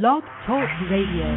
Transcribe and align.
Blog 0.00 0.24
Talk 0.48 0.72
Radio. 0.88 1.28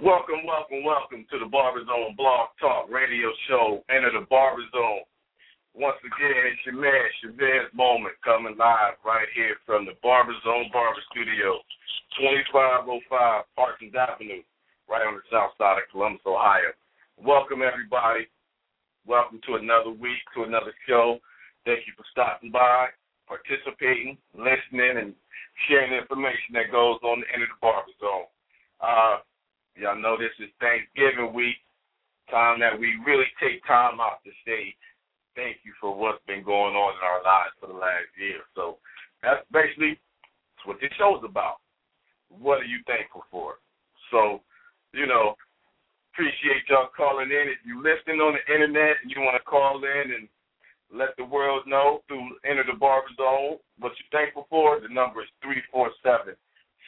Welcome, 0.00 0.48
welcome, 0.48 0.80
welcome 0.88 1.26
to 1.28 1.36
the 1.36 1.44
Barber 1.52 1.84
Zone 1.84 2.16
Blog 2.16 2.48
Talk 2.58 2.88
Radio 2.88 3.28
Show. 3.44 3.84
Enter 3.92 4.08
the 4.08 4.24
Barber 4.30 4.64
Zone. 4.72 5.04
Once 5.76 6.00
again, 6.00 6.48
it's 6.48 6.64
your 6.64 6.80
man, 6.80 7.04
Chavez 7.20 7.68
Moment, 7.76 8.16
coming 8.24 8.56
live 8.56 8.96
right 9.04 9.28
here 9.36 9.60
from 9.66 9.84
the 9.84 9.92
Barber 10.02 10.32
Zone 10.48 10.72
Barber 10.72 11.04
Studio, 11.12 11.60
2505 12.16 13.44
Parsons 13.52 13.92
Avenue, 13.92 14.40
right 14.88 15.04
on 15.04 15.20
the 15.20 15.26
south 15.28 15.52
side 15.60 15.76
of 15.76 15.92
Columbus, 15.92 16.24
Ohio. 16.24 16.72
Welcome, 17.20 17.60
everybody. 17.60 18.32
Welcome 19.04 19.44
to 19.44 19.60
another 19.60 19.92
week, 19.92 20.24
to 20.32 20.48
another 20.48 20.72
show. 20.88 21.20
Thank 21.68 21.84
you 21.84 21.92
for 22.00 22.08
stopping 22.16 22.48
by, 22.48 22.96
participating, 23.30 24.18
listening, 24.34 24.98
and 24.98 25.14
sharing 25.70 25.94
information 25.94 26.58
that 26.58 26.74
goes 26.74 26.98
on 27.06 27.22
the 27.22 27.30
end 27.30 27.46
of 27.46 27.50
the 27.54 27.60
barber 27.62 27.94
zone. 28.02 28.26
Uh, 28.82 29.22
y'all 29.78 29.94
know 29.94 30.18
this 30.18 30.34
is 30.42 30.50
Thanksgiving 30.58 31.30
week, 31.30 31.62
time 32.26 32.58
that 32.58 32.74
we 32.74 32.98
really 33.06 33.30
take 33.38 33.62
time 33.70 34.02
out 34.02 34.18
to 34.26 34.34
say 34.42 34.74
thank 35.38 35.62
you 35.62 35.70
for 35.78 35.94
what's 35.94 36.22
been 36.26 36.42
going 36.42 36.74
on 36.74 36.90
in 36.98 37.02
our 37.06 37.22
lives 37.22 37.54
for 37.62 37.70
the 37.70 37.78
last 37.78 38.10
year. 38.18 38.42
So 38.58 38.82
that's 39.22 39.46
basically 39.54 39.94
that's 39.94 40.66
what 40.66 40.82
this 40.82 40.90
show's 40.98 41.22
about. 41.22 41.62
What 42.28 42.60
are 42.60 42.70
you 42.70 42.82
thankful 42.86 43.22
for? 43.30 43.62
So, 44.10 44.42
you 44.92 45.06
know, 45.06 45.34
appreciate 46.12 46.66
y'all 46.68 46.90
calling 46.92 47.30
in. 47.30 47.46
If 47.48 47.62
you're 47.64 47.82
listening 47.82 48.20
on 48.20 48.34
the 48.34 48.44
internet 48.52 48.98
and 49.02 49.10
you 49.10 49.22
want 49.22 49.38
to 49.38 49.46
call 49.46 49.82
in 49.82 50.06
and 50.18 50.28
let 50.92 51.16
the 51.16 51.24
world 51.24 51.64
know 51.66 52.02
through 52.08 52.36
Enter 52.44 52.64
the 52.66 52.78
Barber 52.78 53.08
Zone 53.16 53.58
what 53.78 53.92
you're 53.98 54.12
thankful 54.12 54.46
for. 54.50 54.80
The 54.80 54.92
number 54.92 55.22
is 55.22 55.30
347 55.42 56.34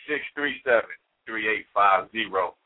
637 0.06 0.90
3850. 1.26 2.58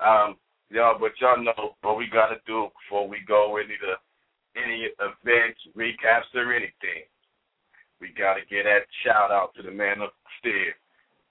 Um, 0.00 0.36
y'all, 0.68 1.00
but 1.00 1.16
y'all 1.20 1.40
know 1.40 1.76
what 1.80 1.96
we 1.96 2.06
got 2.12 2.28
to 2.28 2.40
do 2.46 2.68
before 2.76 3.08
we 3.08 3.24
go 3.26 3.56
into 3.56 3.76
the, 3.80 3.96
any 4.58 4.92
events, 5.00 5.60
recaps, 5.76 6.28
or 6.34 6.52
anything. 6.52 7.08
We 8.00 8.12
got 8.12 8.34
to 8.34 8.44
get 8.50 8.64
that 8.64 8.84
shout 9.04 9.30
out 9.30 9.54
to 9.56 9.62
the 9.62 9.70
man 9.70 10.02
upstairs. 10.02 10.76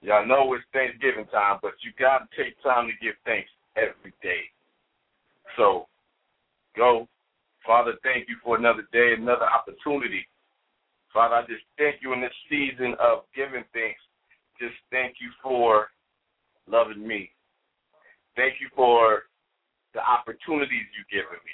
Y'all 0.02 0.25
know 0.25 0.53
it's 0.55 0.66
Thanksgiving 0.73 1.27
time, 1.30 1.59
but 1.61 1.77
you 1.86 1.91
got 1.99 2.25
to 2.25 2.27
take 2.33 2.58
time 2.64 2.88
to 2.88 3.05
give 3.05 3.14
thanks 3.25 3.52
every 3.77 4.14
day. 4.23 4.49
So 5.58 5.86
go 6.75 7.08
Father, 7.66 7.94
thank 8.04 8.28
you 8.28 8.36
for 8.44 8.58
another 8.58 8.88
day, 8.92 9.14
another 9.17 9.45
opportunity. 9.45 10.28
Father, 11.14 11.36
I 11.36 11.42
just 11.42 11.64
thank 11.78 12.02
you 12.02 12.14
in 12.14 12.22
this 12.22 12.34
season 12.50 12.95
of 13.00 13.23
giving 13.36 13.64
thanks. 13.73 14.00
Just 14.59 14.76
thank 14.90 15.16
you 15.20 15.30
for 15.44 15.89
loving 16.67 17.06
me. 17.06 17.32
Thank 18.36 18.56
you 18.62 18.67
for 18.76 19.23
the 19.94 20.00
opportunities 20.00 20.88
you've 20.95 21.12
given 21.12 21.38
me. 21.44 21.54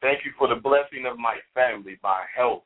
Thank 0.00 0.24
you 0.24 0.30
for 0.38 0.48
the 0.48 0.60
blessing 0.60 1.06
of 1.10 1.18
my 1.18 1.36
family, 1.54 1.98
my 2.02 2.24
health. 2.34 2.62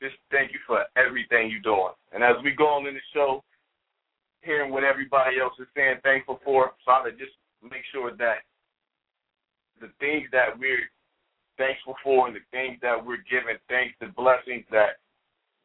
Just 0.00 0.16
thank 0.30 0.52
you 0.52 0.58
for 0.66 0.84
everything 0.96 1.50
you're 1.50 1.60
doing. 1.60 1.92
And 2.12 2.24
as 2.24 2.36
we 2.42 2.52
go 2.52 2.66
on 2.68 2.86
in 2.86 2.94
the 2.94 3.04
show, 3.12 3.44
hearing 4.40 4.72
what 4.72 4.84
everybody 4.84 5.38
else 5.38 5.52
is 5.60 5.66
saying, 5.76 6.00
thankful 6.02 6.40
for, 6.42 6.72
Father, 6.84 7.10
just 7.10 7.36
make 7.60 7.84
sure 7.92 8.16
that 8.16 8.48
the 9.80 9.88
things 10.00 10.28
that 10.32 10.58
we're 10.58 10.88
thankful 11.60 11.94
for 12.02 12.26
and 12.26 12.34
the 12.34 12.40
things 12.50 12.80
that 12.80 12.96
we're 12.96 13.20
given 13.28 13.60
thanks 13.68 13.92
and 14.00 14.16
blessings 14.16 14.64
that 14.72 14.96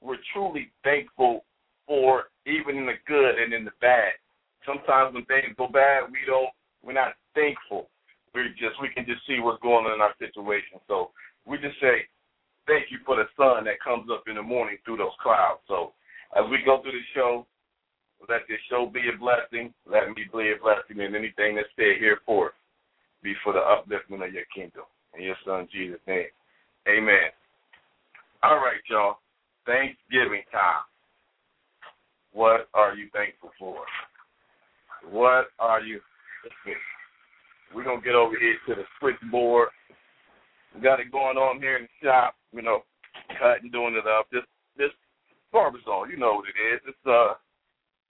we're 0.03 0.19
truly 0.35 0.67
thankful 0.83 1.47
for, 1.87 2.27
even 2.45 2.75
in 2.75 2.85
the 2.85 2.99
good 3.07 3.39
and 3.39 3.53
in 3.55 3.63
the 3.63 3.71
bad. 3.79 4.11
Sometimes 4.67 5.15
when 5.15 5.23
things 5.25 5.55
go 5.55 5.71
bad, 5.71 6.11
we 6.11 6.19
don't, 6.27 6.51
we're 6.83 6.99
not 6.99 7.15
thankful. 7.33 7.87
We're 8.33 8.51
just, 8.59 8.75
we 8.81 8.89
can 8.91 9.05
just 9.07 9.23
see 9.25 9.39
what's 9.39 9.61
going 9.63 9.87
on 9.87 9.95
in 9.95 10.01
our 10.03 10.13
situation. 10.19 10.83
So 10.91 11.15
we 11.47 11.57
just 11.57 11.79
say, 11.79 12.03
thank 12.67 12.91
you 12.91 12.99
for 13.05 13.15
the 13.15 13.31
sun 13.39 13.63
that 13.65 13.79
comes 13.79 14.11
up 14.11 14.27
in 14.27 14.35
the 14.35 14.43
morning 14.43 14.77
through 14.83 14.97
those 14.97 15.15
clouds. 15.23 15.63
So 15.67 15.93
as 16.35 16.43
we 16.51 16.59
go 16.65 16.81
through 16.81 16.99
the 16.99 17.07
show, 17.15 17.47
let 18.27 18.41
this 18.49 18.59
show 18.69 18.91
be 18.91 19.07
a 19.07 19.17
blessing. 19.17 19.71
Let 19.87 20.09
me 20.09 20.27
be 20.27 20.51
a 20.51 20.59
blessing, 20.59 20.99
and 20.99 21.15
anything 21.15 21.55
that's 21.55 21.71
said 21.75 22.01
here 22.01 22.19
for 22.25 22.51
be 23.21 23.33
for 23.43 23.53
the 23.53 23.59
upliftment 23.59 24.25
of 24.25 24.33
your 24.33 24.45
kingdom. 24.53 24.83
In 25.17 25.23
your 25.23 25.35
son 25.45 25.67
Jesus' 25.71 25.99
name. 26.07 26.27
Amen. 26.87 27.31
All 28.43 28.57
right, 28.57 28.81
y'all. 28.89 29.17
Thanksgiving 29.65 30.43
time. 30.51 30.85
What 32.33 32.67
are 32.73 32.95
you 32.95 33.09
thankful 33.13 33.51
for? 33.57 33.77
What 35.09 35.47
are 35.59 35.81
you 35.81 36.01
we're 37.73 37.83
gonna 37.83 38.01
get 38.01 38.15
over 38.15 38.35
here 38.39 38.55
to 38.67 38.75
the 38.75 38.87
switchboard. 38.99 39.69
We 40.73 40.81
got 40.81 40.99
it 40.99 41.11
going 41.11 41.37
on 41.37 41.59
here 41.59 41.77
in 41.77 41.83
the 41.83 42.07
shop, 42.07 42.35
you 42.53 42.61
know, 42.61 42.83
cutting, 43.39 43.71
doing 43.71 43.95
it 43.95 44.07
up. 44.07 44.27
This 44.31 44.43
this 44.77 44.91
barber 45.51 45.79
zone, 45.85 46.09
you 46.09 46.17
know 46.17 46.35
what 46.35 46.45
it 46.47 46.75
is. 46.75 46.81
It's 46.87 47.05
uh 47.05 47.35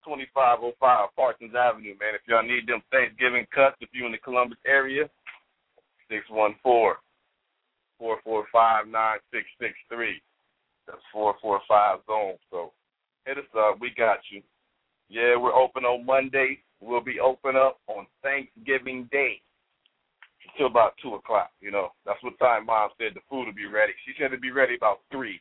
twenty 0.04 0.28
five 0.34 0.60
oh 0.62 0.74
five 0.80 1.10
Parsons 1.16 1.56
Avenue, 1.56 1.96
man. 2.00 2.14
If 2.14 2.22
y'all 2.28 2.46
need 2.46 2.68
them 2.68 2.82
Thanksgiving 2.92 3.48
cuts, 3.54 3.78
if 3.82 3.90
you're 3.94 4.06
in 4.06 4.12
the 4.12 4.20
Columbus 4.20 4.60
area, 4.68 5.10
Six 6.10 6.26
one 6.30 6.56
four 6.62 6.98
four 7.98 8.20
four 8.24 8.46
five 8.52 8.88
nine 8.88 9.18
six 9.32 9.46
six 9.60 9.74
three. 9.90 10.22
That's 10.88 11.02
445 11.14 12.06
zone. 12.06 12.38
So 12.52 12.72
hit 13.26 13.38
us 13.38 13.50
up. 13.58 13.78
We 13.82 13.92
got 13.98 14.20
you. 14.32 14.42
Yeah, 15.10 15.36
we're 15.38 15.54
open 15.54 15.84
on 15.84 16.06
Monday. 16.06 16.60
We'll 16.82 17.02
be 17.02 17.20
open 17.20 17.56
up 17.56 17.80
on 17.88 18.06
Thanksgiving 18.22 19.10
Day 19.12 19.42
until 20.46 20.68
about 20.68 20.94
2 21.02 21.16
o'clock. 21.16 21.52
You 21.62 21.72
know, 21.72 21.90
that's 22.06 22.22
what 22.22 22.38
time 22.40 22.68
Mom 22.68 22.90
said 22.98 23.14
the 23.14 23.26
food 23.30 23.46
will 23.46 23.54
be 23.54 23.66
ready. 23.66 23.94
She 24.06 24.14
said 24.18 24.28
it'll 24.28 24.40
be 24.40 24.52
ready 24.52 24.76
about 24.76 25.00
3. 25.12 25.40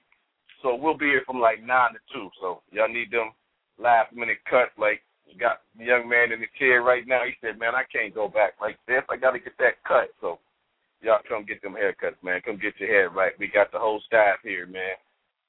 So 0.62 0.74
we'll 0.74 0.96
be 0.96 1.06
here 1.06 1.22
from 1.26 1.40
like 1.40 1.62
9 1.62 1.68
to 1.68 2.00
2. 2.12 2.30
So 2.40 2.62
y'all 2.72 2.88
need 2.88 3.10
them 3.10 3.32
last 3.78 4.14
minute 4.14 4.38
cuts. 4.48 4.72
Like, 4.78 5.02
you 5.26 5.38
got 5.38 5.60
the 5.76 5.84
young 5.84 6.08
man 6.08 6.32
in 6.32 6.40
the 6.40 6.48
chair 6.58 6.82
right 6.82 7.06
now. 7.06 7.24
He 7.24 7.32
said, 7.40 7.58
man, 7.58 7.74
I 7.74 7.84
can't 7.92 8.14
go 8.14 8.28
back 8.28 8.54
like 8.60 8.78
this. 8.86 9.02
I 9.10 9.16
got 9.16 9.32
to 9.32 9.40
get 9.40 9.56
that 9.58 9.82
cut. 9.86 10.08
So 10.20 10.38
y'all 11.04 11.20
come 11.28 11.44
get 11.44 11.62
them 11.62 11.74
haircuts, 11.74 12.22
man. 12.22 12.40
Come 12.44 12.56
get 12.56 12.74
your 12.78 12.88
hair 12.88 13.10
right. 13.10 13.32
We 13.38 13.48
got 13.48 13.70
the 13.72 13.78
whole 13.78 14.00
staff 14.06 14.38
here, 14.42 14.66
man. 14.66 14.96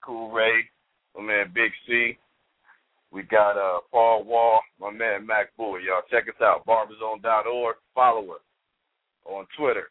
Cool 0.03 0.31
Ray, 0.31 0.69
my 1.15 1.23
man 1.23 1.51
Big 1.53 1.71
C. 1.87 2.17
We 3.11 3.23
got 3.23 3.57
uh 3.57 3.79
Paul 3.91 4.25
Wall, 4.25 4.59
my 4.79 4.91
man 4.91 5.25
Mac 5.25 5.55
Boy. 5.57 5.79
Y'all 5.79 6.03
check 6.11 6.27
us 6.27 6.41
out, 6.41 6.65
barberzone.org. 6.65 7.75
Follow 7.93 8.31
us 8.31 8.41
on 9.25 9.45
Twitter, 9.57 9.89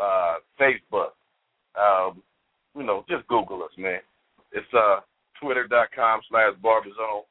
uh, 0.00 0.34
Facebook. 0.60 1.12
Um, 1.78 2.22
you 2.76 2.82
know, 2.82 3.04
just 3.08 3.26
Google 3.28 3.62
us, 3.62 3.70
man. 3.78 4.00
It's 4.52 4.66
uh 4.74 5.00
twitter.com 5.40 6.20
slash 6.28 6.54
barberzone, 6.62 7.24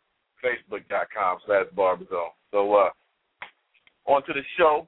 facebook.com 0.44 1.38
slash 1.46 1.66
barberzone. 1.76 2.34
So 2.52 2.74
uh 2.74 2.90
on 4.06 4.24
to 4.26 4.34
the 4.34 4.42
show 4.58 4.88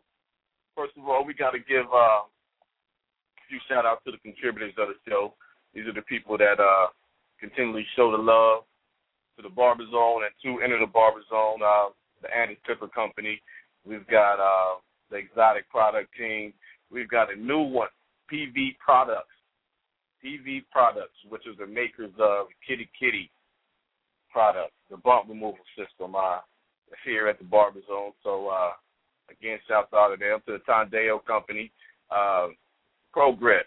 first 0.75 0.93
of 0.97 1.07
all, 1.07 1.25
we 1.25 1.33
got 1.33 1.51
to 1.51 1.59
give 1.59 1.85
uh, 1.91 2.25
a 2.25 3.43
few 3.49 3.59
shout 3.69 3.85
outs 3.85 4.01
to 4.05 4.11
the 4.11 4.17
contributors 4.19 4.73
of 4.77 4.89
the 4.89 4.95
show. 5.07 5.33
These 5.73 5.87
are 5.87 5.93
the 5.93 6.01
people 6.01 6.37
that 6.37 6.59
uh, 6.59 6.87
continually 7.39 7.85
show 7.95 8.11
the 8.11 8.21
love 8.21 8.63
to 9.37 9.41
the 9.41 9.49
Barber 9.49 9.85
Zone 9.91 10.23
and 10.23 10.33
to 10.43 10.63
enter 10.63 10.79
the 10.79 10.91
Barber 10.91 11.21
Zone, 11.29 11.59
uh, 11.63 11.89
the 12.21 12.27
Andis 12.27 12.61
Clipper 12.65 12.87
Company. 12.87 13.41
We've 13.85 14.07
got 14.07 14.39
uh, 14.39 14.79
the 15.09 15.17
Exotic 15.17 15.69
Product 15.69 16.09
Team. 16.17 16.53
We've 16.91 17.09
got 17.09 17.33
a 17.33 17.35
new 17.35 17.61
one, 17.61 17.89
PV 18.31 18.77
Products. 18.83 19.27
PV 20.23 20.65
Products, 20.71 21.17
which 21.29 21.47
is 21.47 21.57
the 21.57 21.65
makers 21.65 22.11
of 22.19 22.47
Kitty 22.67 22.89
Kitty 22.99 23.31
products, 24.31 24.73
the 24.89 24.97
bump 24.97 25.27
removal 25.27 25.59
system 25.75 26.15
uh, 26.15 26.39
here 27.03 27.27
at 27.27 27.37
the 27.37 27.43
Barber 27.43 27.79
Zone. 27.87 28.11
So 28.23 28.47
uh, 28.47 28.71
Again, 29.31 29.59
shouts 29.67 29.93
out 29.93 30.09
to 30.09 30.17
them, 30.17 30.39
to 30.45 30.53
the 30.53 30.71
Tondeo 30.71 31.23
Company, 31.25 31.71
uh, 32.09 32.47
Progress, 33.13 33.65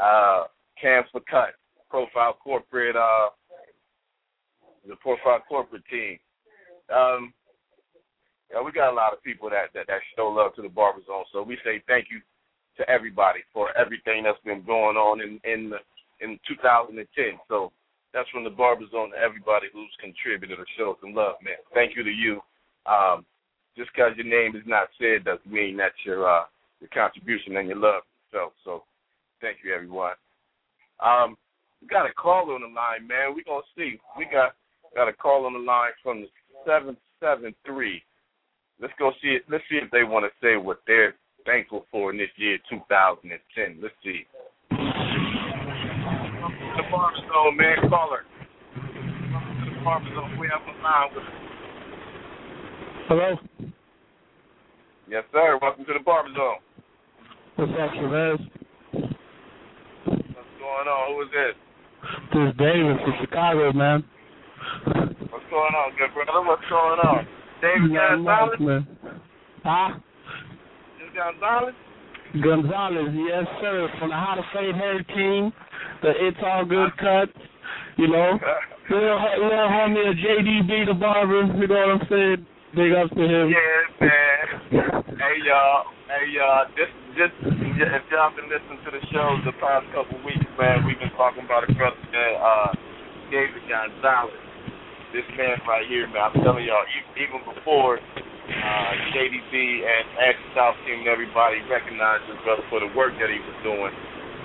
uh, 0.00 0.44
Cams 0.80 1.06
for 1.12 1.20
Cut, 1.30 1.54
Profile 1.90 2.36
Corporate, 2.42 2.96
uh, 2.96 3.30
the 4.88 4.96
Profile 4.96 5.42
Corporate 5.48 5.82
team. 5.90 6.18
Um, 6.94 7.32
yeah, 8.52 8.62
we 8.62 8.70
got 8.70 8.92
a 8.92 8.94
lot 8.94 9.12
of 9.12 9.22
people 9.22 9.50
that, 9.50 9.74
that, 9.74 9.86
that 9.88 10.00
show 10.14 10.28
love 10.28 10.54
to 10.54 10.62
the 10.62 10.68
Barber 10.68 11.00
Zone. 11.06 11.24
So 11.32 11.42
we 11.42 11.58
say 11.64 11.82
thank 11.88 12.06
you 12.10 12.20
to 12.78 12.88
everybody 12.88 13.40
for 13.52 13.76
everything 13.76 14.22
that's 14.22 14.38
been 14.44 14.62
going 14.64 14.96
on 14.96 15.20
in 15.20 15.40
in 15.44 15.70
the, 15.70 15.78
in 16.20 16.38
2010. 16.46 17.40
So 17.48 17.72
that's 18.14 18.28
from 18.30 18.44
the 18.44 18.50
Barber 18.50 18.84
Zone 18.92 19.10
to 19.10 19.18
everybody 19.18 19.66
who's 19.72 19.90
contributed 20.00 20.58
or 20.58 20.66
showed 20.78 20.96
some 21.00 21.14
love, 21.14 21.36
man. 21.42 21.58
Thank 21.74 21.96
you 21.96 22.04
to 22.04 22.10
you. 22.10 22.40
Um, 22.86 23.26
just 23.76 23.90
because 23.94 24.12
your 24.16 24.26
name 24.26 24.56
is 24.56 24.66
not 24.66 24.88
said 24.98 25.24
doesn't 25.24 25.50
mean 25.50 25.76
that's 25.76 25.94
your 26.04 26.28
uh, 26.28 26.44
your 26.80 26.90
contribution 26.92 27.56
and 27.56 27.68
your 27.68 27.78
love 27.78 28.02
yourself. 28.32 28.52
So 28.64 28.84
thank 29.40 29.58
you 29.64 29.74
everyone. 29.74 30.14
Um, 31.04 31.36
we 31.80 31.88
got 31.88 32.08
a 32.08 32.12
call 32.14 32.50
on 32.50 32.62
the 32.62 32.68
line, 32.68 33.06
man. 33.06 33.34
We 33.34 33.44
gonna 33.44 33.62
see. 33.76 33.98
We 34.16 34.24
got 34.24 34.54
Got 34.96 35.08
a 35.08 35.12
call 35.12 35.44
on 35.44 35.52
the 35.52 35.58
line 35.58 35.92
from 36.02 36.22
the 36.22 36.28
seven 36.66 36.96
seven 37.20 37.54
three. 37.66 38.02
Let's 38.80 38.94
go 38.98 39.12
see 39.22 39.28
it. 39.28 39.42
Let's 39.46 39.62
see 39.68 39.76
if 39.76 39.90
they 39.90 40.04
want 40.04 40.24
to 40.24 40.30
say 40.42 40.56
what 40.56 40.80
they're 40.86 41.14
thankful 41.44 41.84
for 41.90 42.10
in 42.10 42.16
this 42.16 42.30
year 42.36 42.56
2010. 42.70 43.78
Let's 43.82 43.94
see. 44.02 44.26
The 44.70 44.76
Barber 46.90 47.16
Zone, 47.28 47.56
man, 47.58 47.90
caller. 47.90 48.24
The 48.74 49.84
Barber 49.84 50.08
Zone. 50.14 50.38
We 50.40 50.48
have 50.48 50.62
a 50.62 50.82
line 50.82 51.14
with. 51.14 51.45
Hello. 53.08 53.38
Yes, 55.08 55.22
sir. 55.30 55.58
Welcome 55.62 55.84
to 55.84 55.92
the 55.94 56.02
Barber 56.04 56.30
Zone. 56.34 56.58
What's 57.54 57.70
up, 57.78 57.94
Chavez? 57.94 58.42
What's 60.10 60.54
going 60.58 60.88
on? 60.90 61.14
Who 61.14 61.22
is 61.22 61.30
this? 61.30 61.54
This 62.34 62.50
is 62.50 62.58
David 62.58 62.98
from 62.98 63.14
Chicago, 63.22 63.72
man. 63.72 64.02
What's 65.30 65.46
going 65.54 65.70
on, 65.78 65.94
good 65.94 66.10
brother? 66.18 66.42
What's 66.42 66.66
going 66.66 66.98
on? 66.98 67.22
David 67.62 67.94
Gonzalez? 67.94 68.58
man. 68.58 68.82
Huh? 69.62 70.02
This 70.98 71.14
Gonzalez? 71.14 71.78
Gonzalez, 72.42 73.14
yes, 73.14 73.46
sir. 73.62 73.86
From 74.00 74.10
the 74.10 74.18
How 74.18 74.34
to 74.34 74.42
Fade 74.50 74.74
Hair 74.74 75.06
team, 75.14 75.52
the 76.02 76.10
It's 76.26 76.38
All 76.42 76.64
Good 76.64 76.90
cut. 76.98 77.30
You 77.98 78.08
know, 78.08 78.34
little, 78.90 79.22
little 79.46 79.70
homie 79.70 80.10
of 80.10 80.16
JDB, 80.18 80.90
the 80.90 80.94
barber. 80.98 81.46
You 81.54 81.68
know 81.68 81.86
what 81.86 82.02
I'm 82.02 82.06
saying? 82.10 82.46
Big 82.74 82.92
up 82.92 83.08
to 83.14 83.22
him. 83.24 83.46
Yeah, 83.48 83.80
man. 84.02 84.46
hey, 85.16 85.36
y'all. 85.46 85.86
Hey, 86.10 86.26
y'all. 86.34 86.66
Just, 86.76 86.92
just, 87.16 87.34
if 87.46 88.04
y'all 88.12 88.34
been 88.34 88.50
listening 88.50 88.80
to 88.84 88.90
the 88.90 89.02
shows 89.14 89.40
the 89.46 89.54
past 89.62 89.86
couple 89.94 90.18
weeks, 90.26 90.44
man, 90.58 90.84
we've 90.84 90.98
been 90.98 91.14
talking 91.16 91.44
about 91.46 91.64
a 91.64 91.70
brother, 91.72 91.96
man, 92.12 92.32
uh, 92.42 92.70
David 93.30 93.62
Gonzalez. 93.70 94.34
This 95.14 95.24
man 95.38 95.56
right 95.64 95.86
here, 95.88 96.04
man, 96.10 96.28
I'm 96.28 96.36
telling 96.42 96.66
y'all, 96.66 96.84
even 97.16 97.40
before 97.48 97.96
uh, 97.96 98.92
JDB 99.14 99.54
and 99.86 100.04
Ashley 100.20 100.50
South 100.52 100.76
Team 100.84 101.06
and 101.06 101.08
everybody 101.08 101.62
recognized 101.70 102.26
this 102.28 102.36
brother 102.44 102.66
for 102.68 102.82
the 102.82 102.90
work 102.92 103.14
that 103.22 103.30
he 103.30 103.38
was 103.40 103.56
doing, 103.64 103.94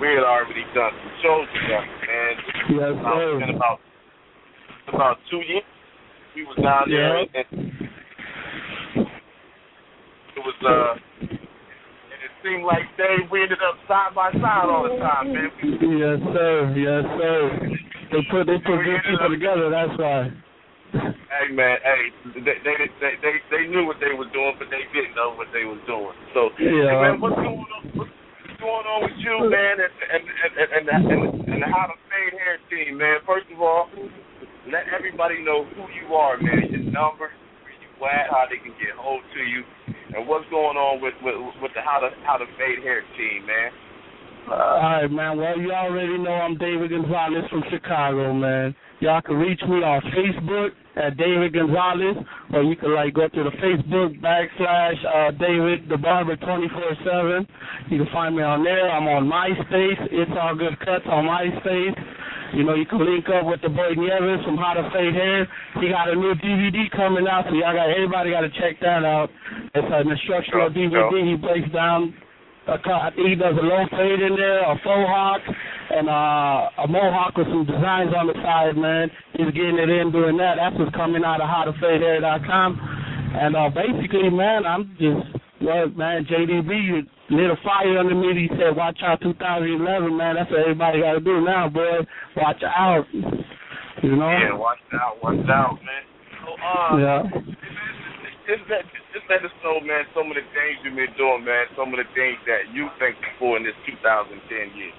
we 0.00 0.08
had 0.16 0.24
already 0.24 0.64
done 0.72 0.94
some 0.96 1.14
shows 1.20 1.46
together, 1.52 1.90
man. 2.06 2.32
Yes, 2.72 2.92
sir. 2.96 3.28
it's 3.36 3.40
been 3.44 3.56
about 3.58 3.78
about 4.88 5.16
two 5.28 5.42
years. 5.44 5.66
We 6.32 6.48
was 6.48 6.56
down 6.64 6.88
there, 6.88 7.28
Yeah. 7.28 7.42
and 7.52 7.71
it 10.36 10.42
was 10.42 10.56
uh, 10.64 10.96
and 11.28 12.20
it 12.20 12.32
seemed 12.44 12.64
like 12.64 12.84
they 12.96 13.24
we 13.30 13.42
ended 13.42 13.60
up 13.62 13.76
side 13.88 14.14
by 14.14 14.32
side 14.40 14.68
all 14.68 14.84
the 14.84 14.96
time, 15.00 15.32
man. 15.32 15.50
We, 15.60 16.00
Yes, 16.00 16.18
sir. 16.34 16.54
Yes, 16.76 17.04
sir. 17.18 17.40
They 18.12 18.22
put 18.28 18.46
they 18.46 18.58
put 18.60 18.78
good 18.84 19.00
people 19.08 19.30
together. 19.32 19.68
That's 19.72 19.94
why. 19.96 20.28
hey 20.92 21.48
man, 21.52 21.76
hey, 21.80 22.02
they, 22.44 22.56
they 22.60 22.74
they 23.00 23.12
they 23.24 23.34
they 23.48 23.62
knew 23.68 23.86
what 23.88 23.96
they 24.00 24.12
were 24.12 24.28
doing, 24.32 24.56
but 24.60 24.68
they 24.68 24.84
didn't 24.92 25.16
know 25.16 25.32
what 25.36 25.48
they 25.52 25.64
was 25.64 25.80
doing. 25.88 26.12
So, 26.36 26.52
hey, 26.60 26.68
Yeah. 26.68 27.00
man, 27.00 27.20
what's 27.20 27.36
going 27.36 27.48
on? 27.56 27.82
What's 27.96 28.12
going 28.60 28.86
on 28.86 28.98
with 29.08 29.18
you, 29.20 29.36
man? 29.48 29.76
And 29.80 29.92
and 30.12 30.22
and 30.28 30.52
and, 30.60 30.68
and, 30.76 30.88
and, 31.08 31.22
and 31.48 31.58
the 31.64 31.68
How 31.72 31.88
to 31.88 31.96
Fade 32.12 32.36
Hair 32.36 32.56
team, 32.68 33.00
man. 33.00 33.24
First 33.24 33.48
of 33.48 33.60
all, 33.64 33.88
let 34.68 34.84
everybody 34.92 35.40
know 35.42 35.64
who 35.72 35.88
you 35.96 36.12
are, 36.14 36.36
man. 36.36 36.68
Your 36.68 36.84
number, 36.92 37.32
where 37.64 37.76
you 37.80 37.90
at, 38.04 38.28
how 38.28 38.44
they 38.52 38.60
can 38.60 38.76
get 38.76 38.92
hold 38.94 39.24
to 39.32 39.40
you, 39.42 39.64
and 40.14 40.26
what's 40.28 40.48
going 40.50 40.76
on 40.76 41.00
with 41.00 41.14
with, 41.22 41.34
with 41.60 41.72
the 41.74 41.82
How 41.82 42.00
to 42.00 42.10
How 42.24 42.36
to 42.36 42.46
Fade 42.58 42.82
Hair 42.82 43.02
team, 43.16 43.46
man. 43.46 43.70
All 44.50 44.58
right, 44.58 45.06
man. 45.06 45.38
Well, 45.38 45.58
you 45.58 45.70
already 45.70 46.18
know 46.18 46.32
I'm 46.32 46.58
David 46.58 46.90
Gonzalez 46.90 47.44
from 47.48 47.62
Chicago, 47.70 48.34
man. 48.34 48.74
Y'all 48.98 49.22
can 49.22 49.36
reach 49.36 49.60
me 49.62 49.82
on 49.82 50.02
Facebook 50.10 50.70
at 50.96 51.16
David 51.16 51.54
Gonzalez, 51.54 52.16
or 52.52 52.62
you 52.62 52.76
can 52.76 52.94
like 52.94 53.14
go 53.14 53.28
to 53.28 53.42
the 53.44 53.54
Facebook 53.62 54.20
backslash 54.20 54.98
uh, 55.06 55.30
David 55.38 55.88
the 55.88 55.96
Barber 55.96 56.36
twenty 56.36 56.68
four 56.68 56.92
seven. 57.04 57.46
You 57.88 57.98
can 57.98 58.12
find 58.12 58.36
me 58.36 58.42
on 58.42 58.64
there. 58.64 58.90
I'm 58.90 59.06
on 59.06 59.30
MySpace. 59.30 60.08
It's 60.10 60.30
all 60.38 60.56
good 60.56 60.78
cuts 60.80 61.06
on 61.06 61.24
MySpace. 61.24 61.94
You 62.52 62.64
know, 62.64 62.74
you 62.74 62.86
can 62.86 63.00
link 63.00 63.24
up 63.32 63.46
with 63.46 63.60
the 63.62 63.68
boy 63.68 63.96
Nieves 63.96 64.44
from 64.44 64.56
How 64.56 64.74
to 64.76 64.84
Fade 64.92 65.14
Hair. 65.14 65.48
He 65.80 65.88
got 65.88 66.12
a 66.12 66.14
new 66.14 66.34
DVD 66.36 66.90
coming 66.92 67.26
out, 67.26 67.48
so 67.48 67.54
y'all 67.56 67.72
got 67.72 67.88
everybody 67.88 68.30
got 68.30 68.44
to 68.44 68.52
check 68.60 68.80
that 68.80 69.04
out. 69.04 69.30
It's 69.74 69.88
an 69.88 70.10
instructional 70.10 70.68
DVD. 70.68 71.32
He 71.32 71.36
breaks 71.36 71.72
down 71.72 72.12
a 72.68 72.78
I 72.78 73.10
think 73.14 73.28
he 73.28 73.34
does 73.34 73.58
a 73.58 73.64
low 73.64 73.84
fade 73.90 74.20
in 74.20 74.36
there, 74.36 74.62
a 74.62 74.74
faux 74.84 75.02
hawk, 75.10 75.42
and 75.90 76.08
uh, 76.08 76.84
a 76.84 76.86
mohawk 76.86 77.36
with 77.36 77.48
some 77.48 77.66
designs 77.66 78.14
on 78.14 78.28
the 78.28 78.34
side, 78.38 78.76
man. 78.76 79.10
He's 79.34 79.50
getting 79.50 79.78
it 79.78 79.90
in 79.90 80.12
doing 80.12 80.36
that. 80.38 80.56
That's 80.56 80.76
what's 80.78 80.94
coming 80.94 81.24
out 81.24 81.40
of 81.40 81.48
howtofadehair.com. 81.50 82.70
And 83.34 83.56
uh, 83.56 83.70
basically, 83.74 84.30
man, 84.30 84.64
I'm 84.64 84.94
just, 84.94 85.42
well, 85.64 85.88
man, 85.90 86.26
JDB, 86.26 87.06
lit 87.30 87.50
a 87.50 87.56
fire 87.64 87.98
under 87.98 88.14
me. 88.14 88.48
He 88.48 88.48
said, 88.58 88.76
watch 88.76 88.98
out 89.02 89.20
2011, 89.20 90.16
man. 90.16 90.36
That's 90.36 90.50
what 90.50 90.60
everybody 90.60 91.00
got 91.00 91.14
to 91.14 91.20
do 91.20 91.40
now, 91.40 91.68
boy. 91.68 92.04
Watch 92.36 92.62
out. 92.62 93.06
You 94.02 94.16
know? 94.16 94.30
Yeah, 94.30 94.54
watch 94.54 94.82
out, 94.94 95.22
watch 95.22 95.48
out, 95.48 95.78
man. 95.82 96.04
So, 96.42 96.50
uh, 96.58 96.96
Yeah. 96.98 97.22
just 98.46 98.66
let 98.68 98.82
just 99.14 99.28
let 99.28 99.44
us 99.44 99.52
know, 99.62 99.78
man, 99.80 100.04
some 100.16 100.26
of 100.32 100.34
the 100.34 100.42
things 100.56 100.80
you've 100.82 100.96
been 100.96 101.12
doing, 101.16 101.44
man, 101.44 101.66
some 101.76 101.92
of 101.92 101.98
the 102.00 102.08
things 102.16 102.38
that 102.46 102.72
you 102.72 102.88
thankful 102.98 103.30
for 103.38 103.56
in 103.56 103.62
this 103.62 103.76
2010 103.86 104.74
year. 104.74 104.90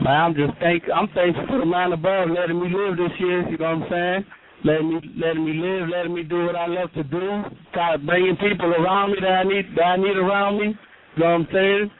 Man, 0.00 0.14
I'm 0.14 0.34
just 0.34 0.54
thank 0.60 0.84
I'm 0.88 1.08
thankful 1.08 1.46
for 1.48 1.58
the 1.58 1.66
man 1.66 1.92
above 1.92 2.30
letting 2.30 2.60
me 2.62 2.70
live 2.70 2.96
this 2.96 3.12
year. 3.18 3.42
You 3.50 3.58
know 3.58 3.76
what 3.76 3.84
I'm 3.84 3.90
saying? 3.90 4.24
Letting 4.64 4.88
me 4.88 5.00
letting 5.14 5.44
me 5.44 5.52
live, 5.54 5.88
letting 5.88 6.14
me 6.14 6.22
do 6.24 6.46
what 6.46 6.56
I 6.56 6.66
love 6.66 6.92
to 6.94 7.04
do. 7.04 7.44
Of 7.78 8.02
bringing 8.06 8.34
people 8.42 8.74
around 8.74 9.14
me 9.14 9.18
that 9.22 9.30
I 9.30 9.44
need 9.46 9.70
that 9.78 9.94
I 9.94 9.96
need 9.96 10.18
around 10.18 10.58
me. 10.58 10.74
You 11.14 11.22
know 11.22 11.38
what 11.38 11.46
I'm 11.46 11.48
saying? 11.54 11.90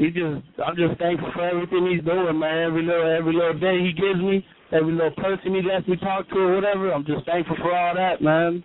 He 0.00 0.08
just 0.08 0.40
I'm 0.64 0.76
just 0.76 0.96
thankful 0.96 1.28
for 1.36 1.44
everything 1.44 1.92
he's 1.92 2.04
doing, 2.04 2.40
man. 2.40 2.72
Every 2.72 2.80
little 2.80 3.04
every 3.04 3.36
little 3.36 3.60
day 3.60 3.84
he 3.84 3.92
gives 3.92 4.16
me, 4.16 4.40
every 4.72 4.96
little 4.96 5.12
person 5.20 5.52
he 5.52 5.60
lets 5.60 5.84
me 5.88 6.00
talk 6.00 6.28
to 6.32 6.38
or 6.40 6.54
whatever. 6.56 6.88
I'm 6.88 7.04
just 7.04 7.28
thankful 7.28 7.56
for 7.60 7.76
all 7.76 7.94
that, 7.94 8.24
man. 8.24 8.64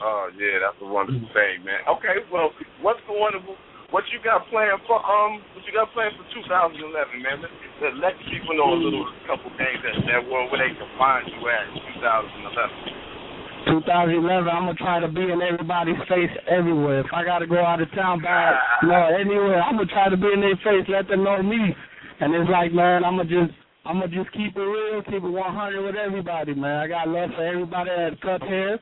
Oh 0.00 0.32
yeah, 0.32 0.56
that's 0.64 0.80
a 0.80 0.88
wonderful 0.88 1.28
thing, 1.36 1.68
man. 1.68 1.84
Okay, 2.00 2.24
well, 2.32 2.50
what's 2.80 3.00
going 3.06 3.36
on? 3.36 3.44
What 3.92 4.08
you 4.08 4.24
got 4.24 4.48
planned 4.48 4.80
for 4.88 4.96
um? 5.04 5.44
What 5.52 5.68
you 5.68 5.72
got 5.76 5.92
planned 5.92 6.16
for 6.16 6.24
2011, 6.32 6.80
man? 7.20 7.44
Let, 7.44 7.52
let, 7.82 7.98
let 7.98 8.14
people 8.30 8.54
know 8.54 8.70
a 8.70 8.78
little 8.78 9.06
couple 9.26 9.50
things 9.58 9.82
that 9.82 9.98
that 10.06 10.22
where, 10.30 10.46
where 10.46 10.62
they 10.62 10.70
can 10.70 10.86
find 10.94 11.26
you 11.26 11.42
at 11.50 11.66
in 11.74 11.82
2011. 11.98 13.02
2011, 13.82 14.48
I'm 14.48 14.66
gonna 14.66 14.74
try 14.74 14.98
to 14.98 15.10
be 15.10 15.22
in 15.22 15.42
everybody's 15.42 15.98
face 16.06 16.30
everywhere. 16.46 17.00
If 17.00 17.10
I 17.14 17.24
gotta 17.24 17.46
go 17.46 17.58
out 17.58 17.82
of 17.82 17.90
town, 17.94 18.22
by 18.22 18.54
you 18.82 18.90
anywhere, 19.18 19.62
I'm 19.62 19.76
gonna 19.76 19.90
try 19.90 20.08
to 20.08 20.16
be 20.16 20.30
in 20.30 20.40
their 20.40 20.58
face, 20.62 20.86
let 20.88 21.06
them 21.08 21.22
know 21.22 21.42
me. 21.42 21.74
And 22.20 22.34
it's 22.34 22.50
like, 22.50 22.72
man, 22.72 23.04
I'm 23.04 23.18
gonna 23.18 23.28
just, 23.28 23.54
I'm 23.84 23.98
gonna 23.98 24.14
just 24.14 24.30
keep 24.32 24.56
it 24.56 24.62
real, 24.62 25.02
keep 25.02 25.22
it 25.22 25.34
100 25.34 25.82
with 25.82 25.96
everybody, 25.96 26.54
man. 26.54 26.78
I 26.78 26.86
got 26.86 27.08
love 27.08 27.30
for 27.34 27.46
everybody 27.46 27.90
that 27.90 28.20
cuts 28.22 28.44
hair. 28.46 28.78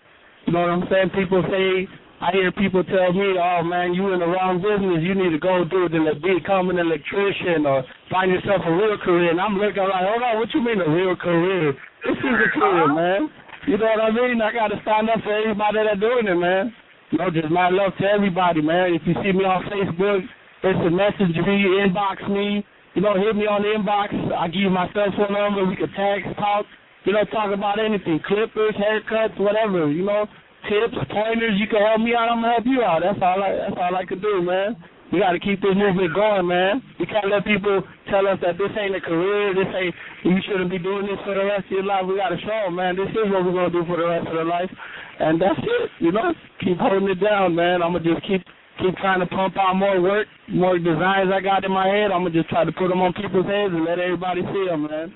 You 0.47 0.53
know 0.53 0.61
what 0.61 0.71
I'm 0.71 0.85
saying? 0.91 1.11
People 1.17 1.45
say, 1.49 1.89
I 2.21 2.37
hear 2.37 2.53
people 2.53 2.85
tell 2.85 3.17
me, 3.17 3.33
oh 3.41 3.65
man, 3.65 3.97
you 3.97 4.13
in 4.13 4.21
the 4.21 4.29
wrong 4.29 4.61
business. 4.61 5.01
You 5.01 5.17
need 5.17 5.33
to 5.33 5.41
go 5.41 5.65
do 5.65 5.89
it 5.89 5.97
and 5.97 6.05
become 6.21 6.69
an 6.69 6.77
electrician 6.77 7.65
or 7.65 7.81
find 8.13 8.29
yourself 8.29 8.61
a 8.69 8.73
real 8.77 9.01
career. 9.01 9.33
And 9.33 9.41
I'm 9.41 9.57
looking 9.57 9.81
like, 9.81 10.05
hold 10.05 10.21
on, 10.21 10.37
what 10.37 10.53
you 10.53 10.61
mean 10.61 10.85
a 10.85 10.91
real 10.93 11.17
career? 11.17 11.73
This 12.05 12.21
is 12.21 12.37
a 12.37 12.49
career, 12.53 12.93
uh-huh. 12.93 12.93
man. 12.93 13.21
You 13.65 13.81
know 13.81 13.89
what 13.89 14.05
I 14.05 14.11
mean? 14.13 14.37
I 14.37 14.53
got 14.53 14.69
to 14.69 14.77
stand 14.85 15.09
up 15.09 15.25
for 15.25 15.33
everybody 15.33 15.81
that's 15.81 15.97
doing 15.97 16.29
it, 16.29 16.37
man. 16.37 16.69
You 17.09 17.25
know, 17.25 17.33
just 17.33 17.49
my 17.49 17.73
love 17.73 17.97
to 17.97 18.05
everybody, 18.05 18.61
man. 18.61 18.93
If 18.93 19.09
you 19.09 19.17
see 19.25 19.33
me 19.33 19.49
on 19.49 19.65
Facebook, 19.73 20.21
it's 20.61 20.81
a 20.85 20.93
message 20.93 21.33
me, 21.41 21.57
inbox 21.89 22.21
me. 22.29 22.61
You 22.93 23.01
know, 23.01 23.17
hit 23.17 23.33
me 23.33 23.49
on 23.49 23.65
the 23.65 23.73
inbox. 23.81 24.13
I 24.37 24.53
give 24.53 24.61
you 24.61 24.69
my 24.69 24.93
cell 24.93 25.09
phone 25.17 25.33
number. 25.33 25.65
We 25.65 25.73
can 25.73 25.89
text, 25.97 26.37
talk. 26.37 26.69
You 27.09 27.17
know, 27.17 27.25
talk 27.33 27.49
about 27.49 27.81
anything, 27.81 28.21
clippers, 28.29 28.77
haircuts, 28.77 29.41
whatever. 29.41 29.89
You 29.89 30.05
know, 30.05 30.29
tips, 30.69 30.97
pointers. 31.11 31.57
You 31.57 31.67
can 31.69 31.81
help 31.81 32.01
me 32.01 32.15
out. 32.15 32.29
I'm 32.29 32.43
gonna 32.43 32.53
help 32.59 32.67
you 32.67 32.83
out. 32.83 33.01
That's 33.03 33.21
all 33.23 33.43
I. 33.43 33.51
That's 33.57 33.79
all 33.79 33.95
I 33.97 34.05
can 34.05 34.21
do, 34.21 34.43
man. 34.43 34.77
We 35.11 35.19
got 35.19 35.35
to 35.35 35.43
keep 35.43 35.59
this 35.59 35.75
movement 35.75 36.15
going, 36.15 36.47
man. 36.47 36.79
We 37.03 37.07
can't 37.07 37.27
let 37.27 37.43
people 37.43 37.83
tell 38.07 38.31
us 38.31 38.39
that 38.47 38.55
this 38.55 38.71
ain't 38.79 38.95
a 38.95 39.03
career. 39.03 39.51
This 39.59 39.67
ain't. 39.75 39.95
You 40.23 40.39
shouldn't 40.47 40.71
be 40.71 40.79
doing 40.79 41.03
this 41.07 41.19
for 41.27 41.35
the 41.35 41.45
rest 41.51 41.67
of 41.67 41.83
your 41.83 41.83
life. 41.83 42.07
We 42.07 42.15
got 42.15 42.31
to 42.31 42.39
show 42.47 42.71
'em, 42.71 42.79
man. 42.79 42.95
This 42.95 43.11
is 43.11 43.27
what 43.27 43.43
we're 43.43 43.59
gonna 43.59 43.75
do 43.75 43.83
for 43.87 43.99
the 43.99 44.07
rest 44.07 44.29
of 44.31 44.35
their 44.35 44.47
life, 44.47 44.71
and 45.19 45.41
that's 45.43 45.59
it. 45.59 45.91
You 45.99 46.13
know, 46.13 46.31
keep 46.63 46.79
holding 46.79 47.11
it 47.11 47.19
down, 47.19 47.55
man. 47.59 47.83
I'm 47.83 47.93
gonna 47.93 48.07
just 48.07 48.23
keep 48.23 48.47
keep 48.79 48.97
trying 48.99 49.21
to 49.21 49.27
pump 49.27 49.59
out 49.59 49.75
more 49.75 50.01
work, 50.01 50.29
more 50.49 50.79
designs 50.79 51.29
I 51.35 51.41
got 51.41 51.65
in 51.65 51.73
my 51.73 51.87
head. 51.87 52.13
I'm 52.13 52.23
gonna 52.23 52.31
just 52.31 52.49
try 52.49 52.65
to 52.65 52.73
put 52.73 52.89
them 52.89 53.03
on 53.03 53.13
people's 53.13 53.47
heads 53.47 53.75
and 53.75 53.85
let 53.85 53.99
everybody 53.99 54.41
see 54.41 54.65
them, 54.71 54.89
man. 54.89 55.13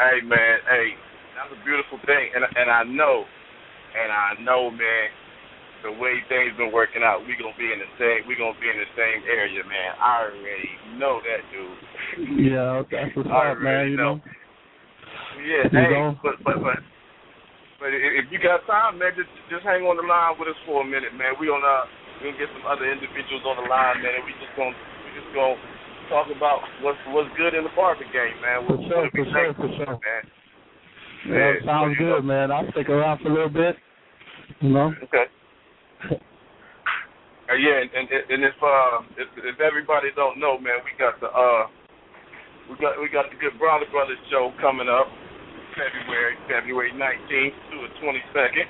Hey 0.00 0.24
man, 0.26 0.56
hey, 0.70 0.96
that's 1.36 1.52
a 1.52 1.60
beautiful 1.64 2.00
thing, 2.06 2.32
and 2.34 2.42
and 2.56 2.70
I 2.70 2.82
know, 2.88 3.24
and 3.94 4.10
I 4.10 4.28
know, 4.42 4.70
man, 4.70 5.06
the 5.86 5.92
way 5.92 6.18
things 6.32 6.56
been 6.56 6.72
working 6.72 7.04
out, 7.04 7.22
we 7.28 7.36
gonna 7.36 7.56
be 7.60 7.68
in 7.68 7.78
the 7.78 7.90
same, 8.00 8.24
we 8.26 8.34
gonna 8.34 8.56
be 8.58 8.68
in 8.72 8.78
the 8.80 8.90
same 8.96 9.20
area, 9.28 9.60
man. 9.64 9.90
I 10.00 10.26
already 10.26 10.70
know 10.96 11.20
that, 11.20 11.40
dude. 11.52 12.48
Yeah, 12.48 12.82
that's 12.88 13.12
what's 13.14 13.28
up, 13.28 13.60
man. 13.60 13.92
You 13.92 13.98
know. 14.00 14.14
Yeah, 15.44 15.68
You 15.68 15.76
hey, 15.76 15.90
know? 15.92 16.16
but 16.22 16.40
but 16.40 16.56
but 16.62 16.78
but 17.80 17.90
if 17.92 18.32
you 18.32 18.40
got 18.40 18.64
time, 18.64 18.96
man, 18.96 19.12
just 19.12 19.28
just 19.52 19.60
hang 19.66 19.84
on 19.84 20.00
the 20.00 20.06
line 20.06 20.40
with 20.40 20.48
us 20.48 20.58
for 20.64 20.80
a 20.80 20.86
minute, 20.86 21.12
man. 21.12 21.36
We 21.36 21.52
on 21.52 21.60
uh 21.60 21.84
we 22.22 22.32
gonna 22.32 22.40
get 22.40 22.48
some 22.56 22.64
other 22.64 22.88
individuals 22.88 23.44
on 23.44 23.60
the 23.60 23.68
line, 23.68 24.00
man, 24.00 24.16
and 24.16 24.24
we 24.24 24.32
just 24.40 24.56
gonna 24.56 24.72
we 24.72 25.08
just 25.20 25.30
gonna 25.36 25.58
talk 26.08 26.32
about 26.32 26.64
what's 26.80 27.00
what's 27.12 27.28
good 27.36 27.52
in 27.52 27.60
the 27.60 27.74
barber 27.76 28.08
game, 28.08 28.40
man. 28.40 28.64
For 28.64 28.80
sure, 28.88 29.06
for 29.12 29.24
sure, 29.28 29.52
for 29.52 29.68
sure. 29.76 29.96
man. 30.00 30.22
Yeah, 31.28 31.34
Yeah, 31.34 31.52
sounds 31.68 31.96
so, 31.98 32.04
good, 32.04 32.22
man. 32.24 32.48
I'll 32.48 32.68
stick 32.72 32.88
around 32.88 33.20
for 33.20 33.28
a 33.28 33.34
little 33.36 33.52
bit. 33.52 33.76
You 34.64 34.72
know. 34.72 34.88
Okay. 35.04 35.28
Uh, 37.44 37.60
yeah, 37.60 37.76
and, 37.76 37.92
and 37.92 38.08
and 38.08 38.40
if 38.40 38.56
uh 38.64 39.04
if, 39.20 39.28
if 39.36 39.60
everybody 39.60 40.08
don't 40.16 40.40
know, 40.40 40.56
man, 40.56 40.80
we 40.80 40.96
got 40.96 41.12
the 41.20 41.28
uh 41.28 41.68
we 42.72 42.74
got 42.80 42.96
we 42.96 43.04
got 43.12 43.28
the 43.28 43.36
Good 43.36 43.60
Brother 43.60 43.84
Brothers 43.92 44.16
show 44.32 44.48
coming 44.64 44.88
up 44.88 45.04
February 45.76 46.40
February 46.48 46.96
nineteenth 46.96 47.52
to 47.68 47.84
the 47.84 47.92
twenty 48.00 48.24
second. 48.32 48.64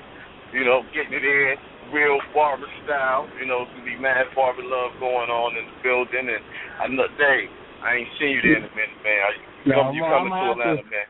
You 0.51 0.67
know, 0.67 0.83
getting 0.91 1.15
it 1.15 1.23
in 1.23 1.55
real 1.95 2.19
barber 2.35 2.67
style. 2.83 3.31
You 3.39 3.47
know, 3.47 3.63
it's 3.63 3.71
gonna 3.79 3.87
be 3.87 3.95
mad 3.95 4.27
barber 4.35 4.59
love 4.67 4.91
going 4.99 5.31
on 5.31 5.55
in 5.55 5.71
the 5.71 5.77
building. 5.79 6.27
And 6.27 6.43
I 6.83 6.91
know, 6.91 7.07
Dave, 7.15 7.47
I 7.79 8.03
ain't 8.03 8.11
seen 8.19 8.35
you 8.35 8.43
there 8.43 8.59
in 8.59 8.67
a 8.67 8.73
minute, 8.75 8.99
man. 9.07 9.19
Are 9.23 9.35
you, 9.39 9.43
No, 9.71 9.75
you 9.95 10.03
I'm- 10.03 10.11
coming 10.19 10.35
I'm 10.35 10.51
to 10.51 10.67
Atlanta, 10.67 10.83
man? 10.91 11.07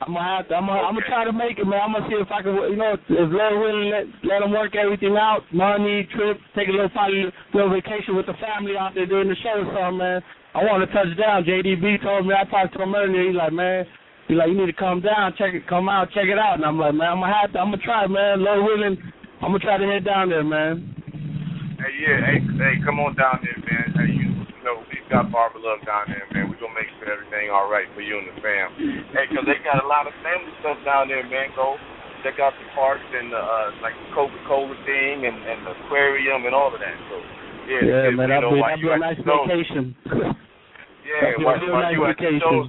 I'm 0.00 0.14
gonna 0.14 0.22
have 0.22 0.46
to. 0.48 0.54
I'm 0.54 0.66
gonna, 0.66 0.78
I'm 0.86 0.94
gonna 0.94 1.10
try 1.10 1.24
to 1.26 1.34
make 1.34 1.58
it, 1.58 1.66
man. 1.66 1.82
I'm 1.82 1.92
gonna 1.92 2.06
see 2.06 2.14
if 2.14 2.30
I 2.30 2.38
can. 2.42 2.54
You 2.54 2.78
know, 2.78 2.94
if 2.94 3.02
Lord 3.10 3.58
willing, 3.58 3.90
let 3.90 4.06
let 4.22 4.38
them 4.46 4.54
work 4.54 4.78
everything 4.78 5.18
out. 5.18 5.42
Money, 5.50 6.06
trip, 6.14 6.38
take 6.54 6.70
a 6.70 6.74
little 6.74 6.94
probably 6.94 7.26
little 7.50 7.74
vacation 7.74 8.14
with 8.14 8.30
the 8.30 8.38
family 8.38 8.78
out 8.78 8.94
there 8.94 9.10
during 9.10 9.26
the 9.26 9.34
show 9.42 9.58
or 9.58 9.66
something, 9.74 9.98
man. 9.98 10.22
I 10.54 10.62
want 10.62 10.86
to 10.86 10.90
touch 10.94 11.10
down. 11.18 11.42
JDB 11.42 11.98
told 12.02 12.30
me 12.30 12.34
I 12.34 12.46
talked 12.46 12.78
to 12.78 12.82
him 12.82 12.94
earlier. 12.94 13.26
He's 13.26 13.34
like, 13.34 13.52
man, 13.52 13.84
he's 14.30 14.38
like, 14.38 14.48
you 14.48 14.56
need 14.56 14.70
to 14.70 14.78
come 14.78 15.02
down, 15.02 15.34
check 15.34 15.50
it, 15.50 15.66
come 15.66 15.90
out, 15.90 16.14
check 16.14 16.30
it 16.30 16.38
out. 16.38 16.62
And 16.62 16.64
I'm 16.64 16.78
like, 16.78 16.94
man, 16.94 17.18
I'm 17.18 17.20
gonna 17.20 17.34
have 17.34 17.50
to. 17.52 17.58
I'm 17.58 17.74
gonna 17.74 17.82
try, 17.82 18.06
man. 18.06 18.46
Lord 18.46 18.62
willing, 18.62 19.02
I'm 19.42 19.50
gonna 19.50 19.66
try 19.66 19.82
to 19.82 19.86
head 19.86 20.06
down 20.06 20.30
there, 20.30 20.46
man. 20.46 20.94
Hey, 21.82 21.94
yeah, 22.06 22.18
hey, 22.22 22.38
hey, 22.38 22.74
come 22.86 23.02
on 23.02 23.18
down 23.18 23.42
there, 23.42 23.58
man. 23.66 23.86
Hey, 23.98 24.14
you, 24.14 24.30
you 24.46 24.62
know, 24.62 24.78
got 25.10 25.32
Barber 25.32 25.58
Love 25.60 25.80
down 25.88 26.08
there, 26.12 26.24
man. 26.32 26.48
We're 26.52 26.60
going 26.60 26.72
to 26.72 26.78
make 26.78 26.88
sure 27.00 27.08
everything 27.10 27.48
all 27.50 27.68
right 27.68 27.88
for 27.96 28.00
you 28.04 28.16
and 28.20 28.28
the 28.28 28.36
fam. 28.40 28.68
Hey, 29.16 29.26
'cause 29.32 29.44
they 29.48 29.56
got 29.64 29.82
a 29.82 29.88
lot 29.88 30.06
of 30.06 30.12
family 30.22 30.52
stuff 30.60 30.78
down 30.84 31.08
there, 31.08 31.24
man. 31.26 31.50
Go 31.56 31.76
check 32.22 32.36
out 32.42 32.52
the 32.58 32.66
parks 32.74 33.04
and, 33.14 33.32
the, 33.32 33.38
uh, 33.40 33.68
like 33.80 33.94
the 33.94 34.08
Coca-Cola 34.14 34.74
thing 34.84 35.24
and, 35.26 35.36
and 35.48 35.58
the 35.66 35.72
aquarium 35.86 36.44
and 36.44 36.54
all 36.54 36.72
of 36.72 36.80
that. 36.80 36.96
So, 37.08 37.16
yeah, 37.68 37.80
Yeah, 37.84 38.08
you 38.10 38.16
man, 38.16 38.28
that'd 38.32 38.48
be 38.50 38.60
that'd 38.60 38.80
be 38.82 38.90
a 38.90 38.98
nice 38.98 39.20
vacation. 39.22 39.94
Yeah, 40.04 40.32
That'd 41.20 41.36
be 41.38 41.42
a 41.42 41.46
while, 41.46 41.60
while 41.72 41.82
nice 41.88 41.94
you 41.96 42.04
at 42.04 42.16
the 42.16 42.24
vacation. 42.28 42.40
shows, 42.42 42.68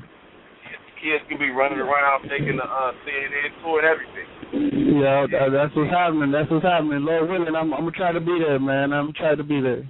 kids 1.02 1.24
can 1.28 1.40
be 1.40 1.50
running 1.52 1.80
around 1.80 2.28
taking 2.30 2.56
the 2.60 2.64
uh, 2.68 2.92
CNN 3.04 3.52
tour 3.64 3.80
and 3.84 3.88
everything. 3.88 4.28
Yeah, 5.00 5.28
that, 5.32 5.52
that's 5.52 5.76
what's 5.76 5.92
happening. 5.92 6.32
That's 6.32 6.50
what's 6.52 6.66
happening. 6.66 7.04
Lord 7.06 7.30
willing, 7.30 7.56
I'm 7.56 7.74
I'm 7.74 7.88
gonna 7.88 7.92
try 7.92 8.12
to 8.12 8.20
be 8.20 8.40
there, 8.40 8.60
man. 8.60 8.92
I'm 8.94 9.12
gonna 9.12 9.20
try 9.20 9.36
to 9.36 9.44
be 9.44 9.62
there. 9.62 9.84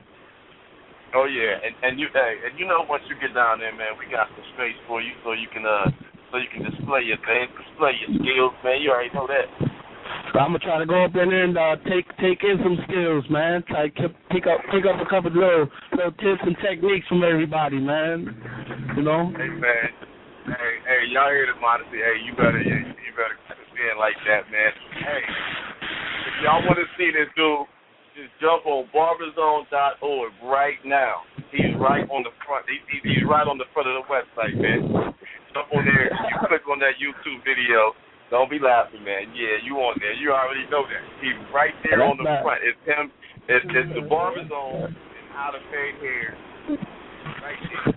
Oh 1.15 1.25
yeah, 1.25 1.57
and 1.65 1.73
and 1.81 1.93
you 1.97 2.05
hey, 2.13 2.37
and 2.45 2.53
you 2.59 2.69
know 2.69 2.85
once 2.85 3.01
you 3.09 3.17
get 3.17 3.33
down 3.33 3.57
there, 3.57 3.73
man, 3.73 3.97
we 3.97 4.05
got 4.13 4.29
some 4.29 4.45
space 4.53 4.77
for 4.85 5.01
you 5.01 5.09
so 5.25 5.33
you 5.33 5.49
can 5.49 5.65
uh 5.65 5.89
so 6.29 6.37
you 6.37 6.45
can 6.53 6.61
display 6.61 7.01
your 7.01 7.17
things, 7.25 7.49
display 7.57 7.97
your 7.97 8.13
skills, 8.21 8.53
man. 8.61 8.77
You 8.77 8.93
already 8.93 9.09
know 9.17 9.25
that. 9.25 9.49
So 10.33 10.37
I'm 10.37 10.53
gonna 10.53 10.61
try 10.61 10.77
to 10.77 10.85
go 10.85 11.05
up 11.09 11.17
in 11.17 11.33
there 11.33 11.49
and 11.49 11.57
uh, 11.57 11.81
take 11.89 12.05
take 12.21 12.45
in 12.45 12.61
some 12.61 12.77
skills, 12.85 13.25
man. 13.33 13.65
Try 13.65 13.89
to 13.89 13.93
keep- 13.93 14.17
pick 14.29 14.45
up 14.45 14.61
pick 14.69 14.85
up 14.85 15.01
a 15.01 15.09
couple 15.09 15.33
little 15.33 15.65
little 15.97 16.13
tips 16.21 16.45
and 16.45 16.53
techniques 16.61 17.09
from 17.09 17.25
everybody, 17.25 17.81
man. 17.81 18.29
You 18.93 19.01
know. 19.01 19.33
Hey 19.33 19.49
man, 19.49 19.89
hey 20.45 20.73
hey, 20.85 21.01
y'all 21.09 21.33
hear 21.33 21.49
the 21.49 21.57
modesty? 21.57 21.97
Hey, 21.97 22.21
you 22.21 22.37
better 22.37 22.61
you, 22.61 22.77
you 22.85 23.11
better 23.17 23.37
stand 23.73 23.97
like 23.97 24.17
that, 24.29 24.45
man. 24.53 24.69
Hey, 25.01 25.25
if 25.25 26.33
y'all 26.45 26.61
want 26.69 26.77
to 26.77 26.85
see 26.93 27.09
this 27.09 27.33
dude, 27.33 27.65
just 28.19 28.35
jump 28.43 28.67
on 28.67 28.83
barberzone.org 28.91 30.31
right 30.43 30.79
now. 30.83 31.23
He's 31.55 31.71
right 31.79 32.03
on 32.11 32.27
the 32.27 32.35
front. 32.43 32.67
He, 32.67 32.83
he, 32.91 33.15
he's 33.15 33.23
right 33.23 33.47
on 33.47 33.55
the 33.55 33.65
front 33.71 33.87
of 33.87 33.95
the 33.95 34.05
website, 34.11 34.59
man. 34.59 35.15
Jump 35.55 35.71
on 35.71 35.87
there. 35.87 36.11
You 36.11 36.35
click 36.43 36.67
on 36.67 36.83
that 36.83 36.99
YouTube 36.99 37.39
video. 37.47 37.95
Don't 38.27 38.51
be 38.51 38.59
laughing, 38.59 39.01
man. 39.01 39.31
Yeah, 39.33 39.57
you 39.63 39.79
on 39.79 39.95
there. 40.03 40.13
You 40.13 40.35
already 40.35 40.67
know 40.69 40.83
that. 40.85 41.01
He's 41.23 41.39
right 41.55 41.73
there 41.87 42.03
on 42.03 42.19
the 42.19 42.27
front. 42.43 42.61
It's 42.61 42.83
him. 42.85 43.09
It's, 43.47 43.65
it's 43.71 43.91
the 43.95 44.05
Barber 44.05 44.45
Zone 44.45 44.93
and 44.93 45.25
how 45.33 45.49
to 45.55 45.59
fade 45.71 45.97
hair. 46.03 46.37
Right 47.41 47.57
there. 47.71 47.95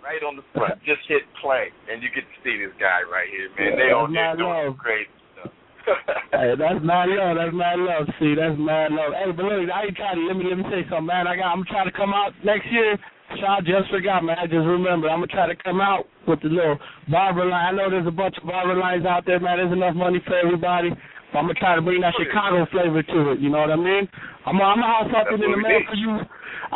Right 0.00 0.22
on 0.22 0.36
the 0.36 0.46
front. 0.54 0.80
Just 0.86 1.04
hit 1.08 1.26
play, 1.42 1.68
and 1.90 2.00
you 2.00 2.08
get 2.14 2.24
to 2.24 2.36
see 2.40 2.56
this 2.56 2.72
guy 2.80 3.04
right 3.04 3.28
here, 3.28 3.52
man. 3.56 3.76
They 3.76 3.92
on 3.92 4.12
there 4.12 4.36
doing 4.36 4.72
some 4.72 4.80
crazy 4.80 5.12
stuff. 5.36 5.52
Hey, 6.44 6.52
that's 6.60 6.84
mad 6.84 7.08
love. 7.08 7.40
That's 7.40 7.56
mad 7.56 7.80
love. 7.80 8.04
See, 8.20 8.36
that's 8.36 8.52
mad 8.60 8.92
love. 8.92 9.16
Hey, 9.16 9.32
but 9.32 9.48
look, 9.48 9.64
I 9.64 9.88
ain't 9.88 9.96
trying 9.96 10.20
to 10.20 10.28
let 10.28 10.36
me 10.36 10.44
let 10.44 10.60
me 10.60 10.68
say 10.68 10.84
something, 10.92 11.08
man. 11.08 11.24
I 11.24 11.40
got 11.40 11.56
I'm 11.56 11.64
trying 11.64 11.88
to 11.88 11.96
come 11.96 12.12
out 12.12 12.36
next 12.44 12.68
year. 12.68 13.00
So 13.40 13.48
I 13.48 13.64
just 13.64 13.88
forgot, 13.88 14.20
man. 14.20 14.36
I 14.36 14.44
just 14.44 14.68
remembered. 14.68 15.08
I'm 15.08 15.24
gonna 15.24 15.32
try 15.32 15.48
to 15.48 15.56
come 15.56 15.80
out 15.80 16.04
with 16.28 16.44
the 16.44 16.52
little 16.52 16.76
barber 17.08 17.48
line. 17.48 17.64
I 17.64 17.72
know 17.72 17.88
there's 17.88 18.04
a 18.04 18.12
bunch 18.12 18.36
of 18.36 18.44
barber 18.44 18.76
lines 18.76 19.08
out 19.08 19.24
there, 19.24 19.40
man. 19.40 19.56
There's 19.56 19.72
enough 19.72 19.96
money 19.96 20.20
for 20.28 20.36
everybody. 20.36 20.92
But 21.32 21.40
I'm 21.40 21.48
gonna 21.48 21.56
try 21.56 21.80
to 21.80 21.80
bring 21.80 22.04
that. 22.04 22.12
Chicago 22.20 22.68
flavor 22.68 23.00
to 23.00 23.18
it. 23.32 23.40
You 23.40 23.48
know 23.48 23.64
what 23.64 23.72
I 23.72 23.80
mean? 23.80 24.04
I'm 24.44 24.60
gonna, 24.60 24.68
I'm 24.68 24.84
gonna 24.84 24.96
have 25.00 25.08
something 25.08 25.40
That's 25.40 25.48
in 25.48 25.56
the 25.56 25.64
mail 25.64 25.80
for 25.88 25.96
you. 25.96 26.12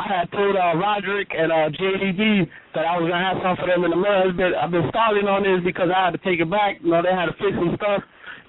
I 0.01 0.05
had 0.09 0.33
told 0.33 0.57
uh, 0.57 0.81
Roderick 0.81 1.29
and 1.37 1.53
uh, 1.53 1.69
JDB 1.77 2.49
that 2.73 2.89
I 2.89 2.97
was 2.97 3.05
gonna 3.05 3.21
have 3.21 3.45
something 3.45 3.61
for 3.61 3.69
them 3.69 3.85
in 3.85 3.93
the 3.93 4.01
mail. 4.01 4.33
It's 4.33 4.41
I've 4.57 4.73
been 4.73 4.89
stalling 4.89 5.29
on 5.29 5.45
this 5.45 5.61
because 5.61 5.93
I 5.93 6.09
had 6.09 6.17
to 6.17 6.23
take 6.25 6.41
it 6.41 6.49
back. 6.49 6.81
You 6.81 6.97
know, 6.97 7.05
they 7.05 7.13
had 7.13 7.29
to 7.29 7.37
fix 7.37 7.53
some 7.53 7.77
stuff. 7.77 8.01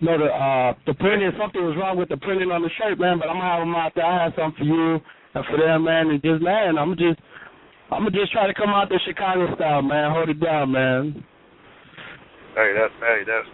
Know, 0.02 0.16
the 0.18 0.32
uh, 0.32 0.74
the 0.88 0.94
printing, 0.96 1.32
something 1.36 1.60
was 1.60 1.76
wrong 1.76 2.00
with 2.00 2.08
the 2.08 2.16
printing 2.16 2.52
on 2.52 2.64
the 2.64 2.72
shirt, 2.80 3.00
man. 3.00 3.20
But 3.20 3.28
I'm 3.28 3.36
gonna 3.36 3.52
have 3.52 3.60
them 3.60 3.76
out 3.76 3.92
there. 3.96 4.08
I 4.08 4.24
have 4.24 4.34
something 4.40 4.64
for 4.64 4.64
you 4.64 4.96
and 5.36 5.44
for 5.52 5.60
them, 5.60 5.84
man. 5.84 6.08
And 6.08 6.24
just 6.24 6.40
man, 6.40 6.80
I'm 6.80 6.96
just 6.96 7.20
I'm 7.92 8.08
gonna 8.08 8.16
just 8.16 8.32
try 8.32 8.48
to 8.48 8.56
come 8.56 8.70
out 8.72 8.88
the 8.88 9.00
Chicago 9.04 9.52
style, 9.60 9.82
man. 9.84 10.16
Hold 10.16 10.30
it 10.32 10.40
down, 10.40 10.72
man. 10.72 11.20
Hey, 12.56 12.72
that's 12.80 12.96
hey, 13.04 13.28
that's 13.28 13.50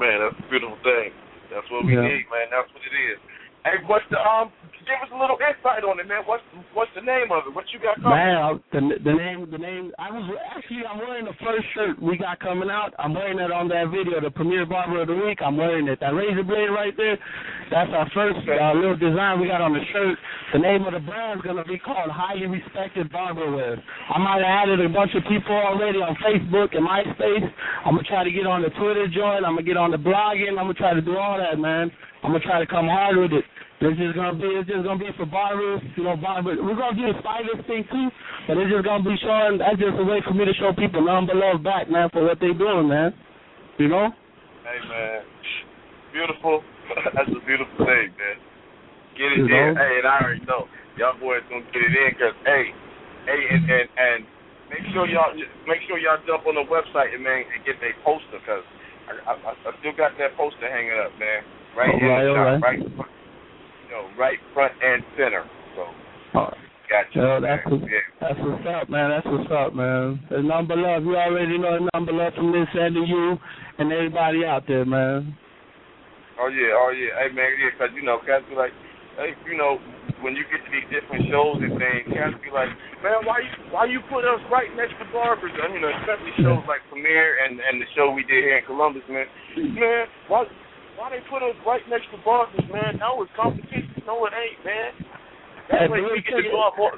man, 0.00 0.16
that's 0.24 0.38
a 0.40 0.48
beautiful 0.48 0.80
thing. 0.80 1.12
That's 1.52 1.68
what 1.68 1.84
we 1.84 1.92
Yeah. 1.92 2.08
need, 2.08 2.24
man. 2.32 2.48
That's 2.48 2.72
what 2.72 2.80
it 2.80 2.96
is. 2.96 3.20
Hey, 3.64 3.78
what's 3.86 4.04
the 4.10 4.18
um? 4.18 4.50
Give 4.82 4.98
us 4.98 5.14
a 5.14 5.18
little 5.18 5.38
insight 5.38 5.86
on 5.86 6.02
it, 6.02 6.10
man. 6.10 6.26
What's 6.26 6.42
what's 6.74 6.90
the 6.98 7.06
name 7.06 7.30
of 7.30 7.46
it? 7.46 7.54
What 7.54 7.70
you 7.70 7.78
got 7.78 8.02
coming? 8.02 8.18
Man, 8.18 8.58
the 8.74 8.98
the 8.98 9.14
name 9.14 9.46
the 9.46 9.62
name 9.62 9.94
I 9.94 10.10
was 10.10 10.26
actually 10.50 10.82
I'm 10.82 10.98
wearing 10.98 11.22
the 11.22 11.38
first 11.38 11.62
shirt 11.70 12.02
we 12.02 12.18
got 12.18 12.42
coming 12.42 12.66
out. 12.66 12.90
I'm 12.98 13.14
wearing 13.14 13.38
it 13.38 13.54
on 13.54 13.70
that 13.70 13.94
video, 13.94 14.18
the 14.18 14.34
premiere 14.34 14.66
barber 14.66 15.06
of 15.06 15.06
the 15.06 15.14
week. 15.14 15.38
I'm 15.38 15.54
wearing 15.54 15.86
it. 15.86 16.02
That 16.02 16.18
razor 16.18 16.42
blade 16.42 16.74
right 16.74 16.90
there, 16.98 17.14
that's 17.70 17.94
our 17.94 18.10
first 18.10 18.42
uh, 18.42 18.74
little 18.74 18.98
design 18.98 19.38
we 19.38 19.46
got 19.46 19.62
on 19.62 19.70
the 19.70 19.86
shirt. 19.94 20.18
The 20.50 20.58
name 20.58 20.82
of 20.82 20.98
the 20.98 21.04
brand's 21.06 21.46
gonna 21.46 21.62
be 21.62 21.78
called 21.78 22.10
Highly 22.10 22.50
Respected 22.50 23.06
Barberwear. 23.14 23.78
I 23.78 24.18
might 24.18 24.42
have 24.42 24.66
added 24.66 24.82
a 24.82 24.90
bunch 24.90 25.14
of 25.14 25.22
people 25.30 25.54
already 25.54 26.02
on 26.02 26.18
Facebook 26.18 26.74
and 26.74 26.82
MySpace. 26.82 27.46
I'm 27.86 27.94
gonna 27.94 28.10
try 28.10 28.26
to 28.26 28.34
get 28.34 28.50
on 28.50 28.66
the 28.66 28.74
Twitter 28.82 29.06
joint. 29.06 29.46
I'm 29.46 29.54
gonna 29.54 29.62
get 29.62 29.78
on 29.78 29.94
the 29.94 30.02
blogging. 30.02 30.58
I'm 30.58 30.66
gonna 30.66 30.74
try 30.74 30.90
to 30.90 31.00
do 31.06 31.14
all 31.14 31.38
that, 31.38 31.62
man. 31.62 31.94
I'm 32.22 32.30
gonna 32.30 32.44
try 32.46 32.62
to 32.62 32.66
come 32.70 32.86
hard 32.86 33.18
with 33.18 33.34
it. 33.34 33.44
This 33.82 33.98
is 33.98 34.14
gonna 34.14 34.38
be 34.38 34.46
it's 34.54 34.70
just 34.70 34.86
gonna 34.86 35.02
be 35.02 35.10
for 35.18 35.26
barbers, 35.26 35.82
you 35.98 36.06
know, 36.06 36.14
barbers. 36.14 36.54
We're 36.62 36.78
gonna 36.78 36.94
do 36.94 37.10
the 37.10 37.18
stylist 37.18 37.66
thing 37.66 37.82
too, 37.90 38.08
but 38.46 38.54
it's 38.62 38.70
just 38.70 38.86
gonna 38.86 39.02
be 39.02 39.18
showing. 39.18 39.58
That's 39.58 39.74
just 39.74 39.98
a 39.98 40.06
way 40.06 40.22
for 40.22 40.30
me 40.30 40.46
to 40.46 40.54
show 40.54 40.70
people 40.70 41.02
number 41.02 41.34
love 41.34 41.66
back, 41.66 41.90
man, 41.90 42.06
for 42.14 42.22
what 42.22 42.38
they 42.38 42.54
doing, 42.54 42.86
man. 42.86 43.10
You 43.82 43.90
know? 43.90 44.14
Hey, 44.62 44.78
man, 44.86 45.26
beautiful. 46.14 46.62
that's 47.18 47.26
a 47.26 47.42
beautiful 47.42 47.74
thing, 47.82 48.14
man. 48.14 48.36
Get 49.18 49.34
You 49.34 49.50
it 49.50 49.50
in. 49.50 49.74
know? 49.74 49.82
Hey, 49.82 49.92
and 49.98 50.06
I 50.06 50.14
already 50.22 50.46
know 50.46 50.70
y'all 50.94 51.18
boys 51.18 51.42
gonna 51.50 51.66
get 51.74 51.82
it 51.82 51.90
in, 51.90 52.10
cause 52.22 52.38
hey, 52.46 52.70
hey, 53.26 53.40
and 53.50 53.66
and 53.66 53.88
and 53.98 54.18
make 54.70 54.86
sure 54.94 55.10
y'all 55.10 55.34
make 55.66 55.82
sure 55.90 55.98
y'all 55.98 56.22
jump 56.22 56.46
on 56.46 56.54
the 56.54 56.62
website 56.70 57.18
and 57.18 57.26
man 57.26 57.50
and 57.50 57.66
get 57.66 57.82
their 57.82 57.98
poster, 58.06 58.38
cause 58.46 58.62
I, 59.10 59.34
I 59.34 59.58
I 59.58 59.70
still 59.82 59.96
got 59.98 60.14
that 60.22 60.38
poster 60.38 60.70
hanging 60.70 60.94
up, 61.02 61.10
man. 61.18 61.42
Right 61.76 61.94
in 61.94 62.04
Alright, 62.04 62.24
the 62.24 62.32
shop, 62.32 62.36
alright. 62.36 62.62
right, 62.62 62.80
front, 62.96 63.10
you 63.82 63.90
know, 63.92 64.04
right 64.18 64.38
front 64.52 64.72
and 64.82 65.00
center. 65.16 65.44
So 65.76 65.88
got 66.92 67.08
you. 67.16 67.22
man. 67.24 67.40
that's 67.42 67.64
what's, 67.64 67.84
yeah. 67.88 68.04
that's 68.20 68.40
what's 68.44 68.66
up, 68.68 68.84
man. 68.92 69.08
That's 69.08 69.26
what's 69.26 69.50
up, 69.52 69.70
man. 69.72 70.20
There's 70.28 70.44
number 70.44 70.76
love. 70.76 71.04
You 71.08 71.16
already 71.16 71.56
know 71.56 71.80
the 71.80 71.88
number 71.96 72.12
love 72.12 72.36
from 72.36 72.52
this 72.52 72.68
end 72.76 72.94
to 72.96 73.04
you 73.08 73.40
and 73.80 73.88
everybody 73.92 74.44
out 74.44 74.68
there, 74.68 74.84
man. 74.84 75.32
Oh 76.36 76.48
yeah, 76.52 76.76
oh 76.76 76.92
yeah. 76.92 77.16
Hey 77.24 77.32
man, 77.32 77.48
yeah, 77.56 77.72
'cause 77.80 77.92
you 77.96 78.04
know, 78.04 78.20
cats 78.24 78.44
be 78.48 78.56
like, 78.56 78.72
hey, 79.16 79.32
you 79.48 79.56
know, 79.56 79.80
when 80.20 80.36
you 80.36 80.44
get 80.52 80.60
to 80.64 80.70
these 80.72 80.88
different 80.92 81.24
shows 81.32 81.60
and 81.64 81.72
things, 81.80 82.04
cats 82.12 82.36
be 82.44 82.52
like, 82.52 82.68
man, 83.00 83.24
why 83.24 83.40
you 83.40 83.52
why 83.72 83.84
you 83.88 84.00
put 84.12 84.28
us 84.28 84.40
right 84.52 84.68
next 84.76 84.96
to 85.00 85.08
barbers? 85.12 85.52
And, 85.56 85.72
you 85.72 85.80
know, 85.80 85.92
especially 86.04 86.36
shows 86.44 86.64
like 86.68 86.84
Premiere 86.92 87.40
and 87.48 87.56
and 87.60 87.80
the 87.80 87.88
show 87.96 88.12
we 88.12 88.28
did 88.28 88.44
here 88.44 88.60
in 88.60 88.64
Columbus, 88.68 89.04
man. 89.08 89.24
Man, 89.56 90.04
why 90.28 90.44
why 91.02 91.10
they 91.10 91.18
put 91.26 91.42
us 91.42 91.58
right 91.66 91.82
next 91.90 92.06
to 92.14 92.18
barbers, 92.22 92.62
man? 92.70 93.02
That 93.02 93.10
was 93.18 93.26
competition. 93.34 93.90
No, 94.06 94.22
it 94.22 94.30
ain't, 94.38 94.62
man. 94.62 94.94
That 95.66 95.90
way 95.90 95.98
we 95.98 96.22
get 96.22 96.38
to 96.38 96.46
tell 96.46 96.46
go 96.46 96.62
you- 96.62 96.62
up 96.62 96.78
more. 96.78 96.94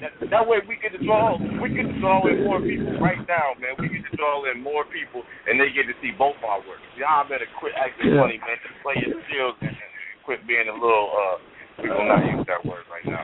that, 0.00 0.12
that 0.32 0.44
way 0.48 0.64
we 0.64 0.80
get 0.80 0.96
to 0.96 1.02
draw 1.04 1.36
we 1.60 1.68
get 1.68 1.84
to 1.84 1.96
draw 2.00 2.24
in 2.24 2.48
more 2.48 2.64
people 2.64 2.96
right 2.96 3.20
now, 3.28 3.52
man. 3.60 3.76
We 3.76 3.92
get 3.92 4.08
to 4.08 4.16
draw 4.16 4.40
in 4.48 4.64
more 4.64 4.88
people 4.88 5.20
and 5.44 5.60
they 5.60 5.68
get 5.68 5.84
to 5.84 5.94
see 6.00 6.16
both 6.16 6.40
our 6.40 6.64
work. 6.64 6.80
Y'all 6.96 7.28
better 7.28 7.46
quit 7.60 7.76
acting 7.76 8.16
yeah. 8.16 8.24
funny, 8.24 8.40
man. 8.40 8.56
Just 8.64 8.80
play 8.80 8.96
your 9.04 9.20
skills 9.28 9.54
and, 9.60 9.76
and 9.76 9.92
quit 10.24 10.40
being 10.48 10.66
a 10.66 10.74
little 10.74 11.12
uh 11.12 11.36
we 11.82 11.88
will 11.92 12.08
not 12.08 12.24
use 12.24 12.46
that 12.48 12.64
word 12.64 12.84
right 12.88 13.04
now. 13.04 13.20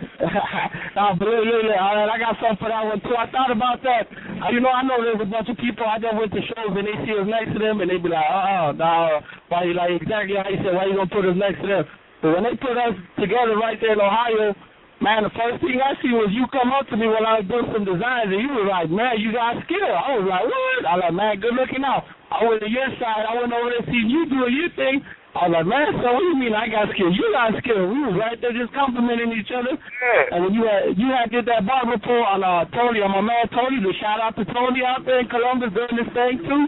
no, 0.97 1.17
but 1.17 1.25
look, 1.25 1.45
look, 1.49 1.63
look, 1.65 1.81
all 1.81 1.97
right, 1.97 2.11
I 2.11 2.19
got 2.21 2.37
something 2.37 2.61
for 2.61 2.69
that 2.69 2.85
one 2.85 3.01
too. 3.01 3.17
I 3.17 3.27
thought 3.33 3.49
about 3.49 3.81
that. 3.83 4.05
Uh, 4.13 4.53
you 4.53 4.61
know, 4.61 4.69
I 4.69 4.85
know 4.85 5.01
there's 5.01 5.25
a 5.25 5.29
bunch 5.29 5.49
of 5.49 5.57
people 5.57 5.89
I 5.89 5.97
just 5.97 6.13
went 6.13 6.33
to 6.37 6.43
shows 6.53 6.73
and 6.77 6.85
they 6.85 6.97
see 7.09 7.17
us 7.17 7.25
next 7.25 7.57
to 7.57 7.61
them 7.61 7.81
and 7.81 7.89
they 7.89 7.97
be 7.97 8.13
like, 8.13 8.29
uh, 8.29 8.69
uh, 8.69 8.77
nah, 8.77 9.25
why 9.49 9.65
you 9.65 9.73
like 9.73 9.97
exactly 9.97 10.37
how 10.37 10.49
you 10.53 10.61
said, 10.61 10.77
why 10.77 10.85
you 10.85 11.01
gonna 11.01 11.09
put 11.09 11.25
us 11.25 11.37
next 11.37 11.65
to 11.65 11.69
them? 11.69 11.85
But 12.21 12.39
when 12.39 12.45
they 12.45 12.55
put 12.61 12.77
us 12.77 12.95
together 13.19 13.57
right 13.57 13.81
there 13.81 13.97
in 13.97 14.05
Ohio, 14.05 14.55
man, 15.03 15.27
the 15.27 15.35
first 15.35 15.59
thing 15.59 15.83
I 15.83 15.99
see 15.99 16.15
was 16.15 16.31
you 16.31 16.47
come 16.55 16.71
up 16.71 16.87
to 16.93 16.97
me 16.97 17.11
when 17.11 17.27
I 17.27 17.43
was 17.43 17.51
doing 17.51 17.67
some 17.75 17.83
designs, 17.83 18.31
and 18.31 18.39
you 18.39 18.53
were 18.55 18.71
like, 18.71 18.87
man, 18.87 19.19
you 19.19 19.35
got 19.35 19.59
skill. 19.67 19.91
I 19.91 20.15
was 20.15 20.27
like, 20.31 20.47
what? 20.47 20.83
I 20.87 20.93
was 20.95 21.03
like, 21.11 21.17
man, 21.19 21.43
good 21.43 21.59
looking 21.59 21.83
out. 21.83 22.07
I 22.31 22.47
went 22.47 22.63
to 22.63 22.71
your 22.71 22.87
side. 23.03 23.27
I 23.27 23.35
went 23.35 23.51
over 23.51 23.75
there 23.75 23.85
seeing 23.91 24.07
you 24.07 24.31
doing 24.31 24.55
your 24.55 24.71
thing. 24.79 25.03
I 25.33 25.49
was 25.49 25.53
like, 25.57 25.65
man, 25.65 25.97
so 25.97 26.13
what 26.13 26.21
do 26.21 26.29
you 26.29 26.37
mean 26.37 26.53
I 26.53 26.69
got 26.69 26.93
skill? 26.93 27.09
You 27.09 27.25
got 27.33 27.57
skill. 27.65 27.89
We 27.89 28.05
was 28.05 28.13
right 28.21 28.37
there 28.37 28.53
just 28.53 28.69
complimenting 28.77 29.33
each 29.33 29.49
other. 29.49 29.81
Yeah. 29.81 30.37
And 30.37 30.39
when 30.45 30.53
you 30.53 30.69
had 30.69 30.93
you 30.93 31.09
had 31.09 31.33
did 31.33 31.49
that 31.49 31.65
barber 31.65 31.97
pull 32.05 32.21
on 32.21 32.45
uh 32.45 32.69
Tony, 32.77 33.01
on 33.01 33.17
my 33.17 33.25
man 33.25 33.49
Tony, 33.49 33.81
the 33.81 33.97
shout 33.97 34.21
out 34.21 34.37
to 34.37 34.45
Tony 34.53 34.85
out 34.85 35.09
there 35.09 35.25
in 35.25 35.33
Columbus 35.33 35.73
doing 35.73 35.97
this 35.97 36.11
thing 36.13 36.37
too. 36.45 36.63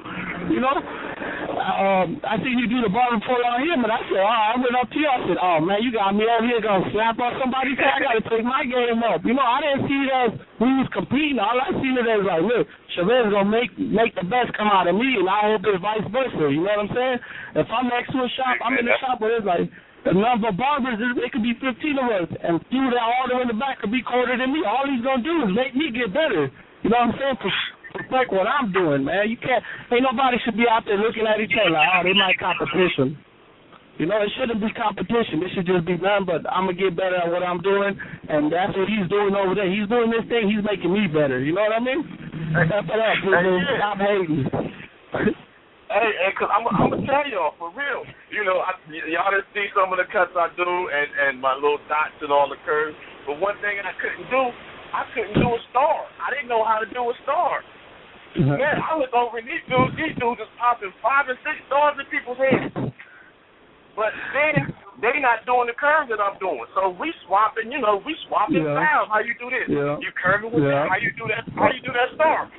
You 0.48 0.64
know? 0.64 0.80
Um, 1.64 2.20
I 2.20 2.36
seen 2.44 2.60
you 2.60 2.68
do 2.68 2.84
the 2.84 2.92
barber 2.92 3.16
pull 3.24 3.40
on 3.40 3.64
him, 3.64 3.80
and 3.80 3.88
I 3.88 4.04
said, 4.04 4.20
oh, 4.20 4.28
I 4.28 4.52
went 4.60 4.76
up 4.76 4.84
to 4.92 4.98
you. 5.00 5.08
I 5.08 5.20
said, 5.24 5.40
oh 5.40 5.64
man, 5.64 5.80
you 5.80 5.88
got 5.88 6.12
me 6.12 6.28
over 6.28 6.44
here 6.44 6.60
gonna 6.60 6.84
slap 6.92 7.16
on 7.16 7.40
somebody's 7.40 7.78
head. 7.80 7.96
I 7.96 8.00
got 8.04 8.16
to 8.20 8.24
take 8.28 8.44
my 8.44 8.68
game 8.68 9.00
up. 9.00 9.24
You 9.24 9.32
know, 9.32 9.46
I 9.48 9.64
didn't 9.64 9.88
see 9.88 10.00
it 10.04 10.12
as 10.12 10.30
we 10.60 10.68
was 10.76 10.88
competing. 10.92 11.40
All 11.40 11.56
I 11.56 11.72
seen 11.80 11.96
it 11.96 12.04
as 12.04 12.20
like, 12.20 12.44
look, 12.44 12.68
Chavez 12.92 13.32
gonna 13.32 13.48
make 13.48 13.72
make 13.80 14.12
the 14.12 14.28
best 14.28 14.52
come 14.60 14.68
out 14.68 14.92
of 14.92 14.94
me, 14.94 15.16
and 15.16 15.24
I 15.24 15.56
hope 15.56 15.64
it's 15.64 15.80
vice 15.80 16.04
versa. 16.12 16.52
You 16.52 16.68
know 16.68 16.84
what 16.84 16.84
I'm 16.84 16.92
saying? 16.92 17.18
If 17.64 17.68
I'm 17.72 17.88
next 17.88 18.12
to 18.12 18.20
a 18.20 18.30
shop, 18.36 18.60
I'm 18.60 18.76
in 18.76 18.84
the 18.84 18.96
shop 19.00 19.24
where 19.24 19.40
it's 19.40 19.48
like. 19.48 19.72
The 20.04 20.12
number 20.12 20.52
of 20.52 20.60
barbers, 20.60 21.00
it 21.00 21.32
could 21.32 21.40
be 21.40 21.56
15 21.56 21.64
of 21.96 22.04
us, 22.12 22.28
and 22.44 22.60
few 22.68 22.84
that 22.92 23.00
all 23.00 23.24
the 23.24 23.40
way 23.40 23.48
in 23.48 23.48
the 23.48 23.56
back 23.56 23.80
could 23.80 23.88
be 23.88 24.04
colder 24.04 24.36
than 24.36 24.52
me. 24.52 24.60
All 24.60 24.84
he's 24.84 25.00
gonna 25.00 25.24
do 25.24 25.48
is 25.48 25.56
make 25.56 25.72
me 25.72 25.88
get 25.96 26.12
better. 26.12 26.52
You 26.84 26.92
know 26.92 27.08
what 27.08 27.16
I'm 27.16 27.40
saying? 27.40 27.40
Respect 27.94 28.34
what 28.34 28.50
I'm 28.50 28.74
doing, 28.74 29.06
man. 29.06 29.30
You 29.30 29.38
can't. 29.38 29.62
Ain't 29.94 30.02
nobody 30.02 30.36
should 30.42 30.58
be 30.58 30.66
out 30.66 30.82
there 30.84 30.98
looking 30.98 31.26
at 31.30 31.38
each 31.38 31.54
other 31.54 31.70
like, 31.70 31.88
oh, 31.94 32.02
they 32.02 32.14
might 32.14 32.38
competition. 32.42 33.14
You 33.94 34.10
know, 34.10 34.18
it 34.18 34.30
shouldn't 34.34 34.58
be 34.58 34.74
competition. 34.74 35.38
It 35.46 35.54
should 35.54 35.70
just 35.70 35.86
be 35.86 35.94
none. 36.02 36.26
But 36.26 36.42
I'm 36.50 36.66
gonna 36.66 36.74
get 36.74 36.98
better 36.98 37.14
at 37.14 37.30
what 37.30 37.46
I'm 37.46 37.62
doing, 37.62 37.94
and 37.94 38.50
that's 38.50 38.74
what 38.74 38.90
he's 38.90 39.06
doing 39.06 39.38
over 39.38 39.54
there. 39.54 39.70
He's 39.70 39.86
doing 39.86 40.10
this 40.10 40.26
thing. 40.26 40.50
He's 40.50 40.66
making 40.66 40.90
me 40.90 41.06
better. 41.06 41.38
You 41.38 41.54
know 41.54 41.62
what 41.62 41.78
I 41.78 41.82
mean? 41.82 42.02
Step 42.66 42.90
it 42.90 42.98
up, 42.98 43.14
people. 43.22 43.62
Stop 43.78 43.98
hating. 44.02 44.42
Hey, 45.94 46.10
hey, 46.10 46.32
cause 46.34 46.50
I'm, 46.50 46.66
I'm 46.66 46.90
gonna 46.90 47.06
tell 47.06 47.22
y'all 47.30 47.54
for 47.54 47.70
real. 47.70 48.02
You 48.34 48.42
know, 48.42 48.66
I, 48.66 48.74
y'all 49.06 49.30
didn't 49.30 49.46
see 49.54 49.70
some 49.78 49.94
of 49.94 50.02
the 50.02 50.10
cuts 50.10 50.34
I 50.34 50.50
do 50.58 50.66
and 50.66 51.08
and 51.30 51.32
my 51.38 51.54
little 51.54 51.78
dots 51.86 52.18
and 52.18 52.34
all 52.34 52.50
the 52.50 52.58
curves. 52.66 52.98
But 53.30 53.38
one 53.38 53.54
thing 53.62 53.78
I 53.78 53.94
couldn't 54.02 54.26
do, 54.26 54.42
I 54.90 55.06
couldn't 55.14 55.38
do 55.38 55.54
a 55.54 55.60
star. 55.70 56.02
I 56.18 56.34
didn't 56.34 56.50
know 56.50 56.66
how 56.66 56.82
to 56.82 56.88
do 56.90 56.98
a 56.98 57.14
star. 57.22 57.62
Mm-hmm. 58.34 58.58
Man, 58.58 58.82
I 58.82 58.98
look 58.98 59.14
over 59.14 59.38
and 59.38 59.46
these 59.46 59.62
dudes, 59.70 59.94
these 59.94 60.14
dudes 60.18 60.42
is 60.42 60.50
popping 60.58 60.90
five 60.98 61.30
and 61.30 61.38
six 61.46 61.54
stars 61.70 61.94
in 62.02 62.06
people's 62.10 62.38
heads. 62.42 62.74
But 63.94 64.10
then 64.34 64.74
they 64.98 65.22
not 65.22 65.46
doing 65.46 65.70
the 65.70 65.78
curve 65.78 66.10
that 66.10 66.18
I'm 66.18 66.34
doing. 66.42 66.66
So 66.74 66.90
we 66.98 67.14
swapping, 67.26 67.70
you 67.70 67.78
know, 67.78 68.02
we 68.02 68.18
swapping 68.26 68.66
yeah. 68.66 68.74
styles. 68.74 69.06
How 69.06 69.22
you 69.22 69.38
do 69.38 69.54
this? 69.54 69.70
Yeah. 69.70 70.02
You 70.02 70.10
curving 70.18 70.50
with 70.50 70.66
yeah. 70.66 70.82
that? 70.82 70.90
How 70.90 70.98
you 70.98 71.14
do 71.14 71.30
that? 71.30 71.46
How 71.54 71.70
you 71.70 71.82
do 71.86 71.94
that 71.94 72.10
star? 72.18 72.50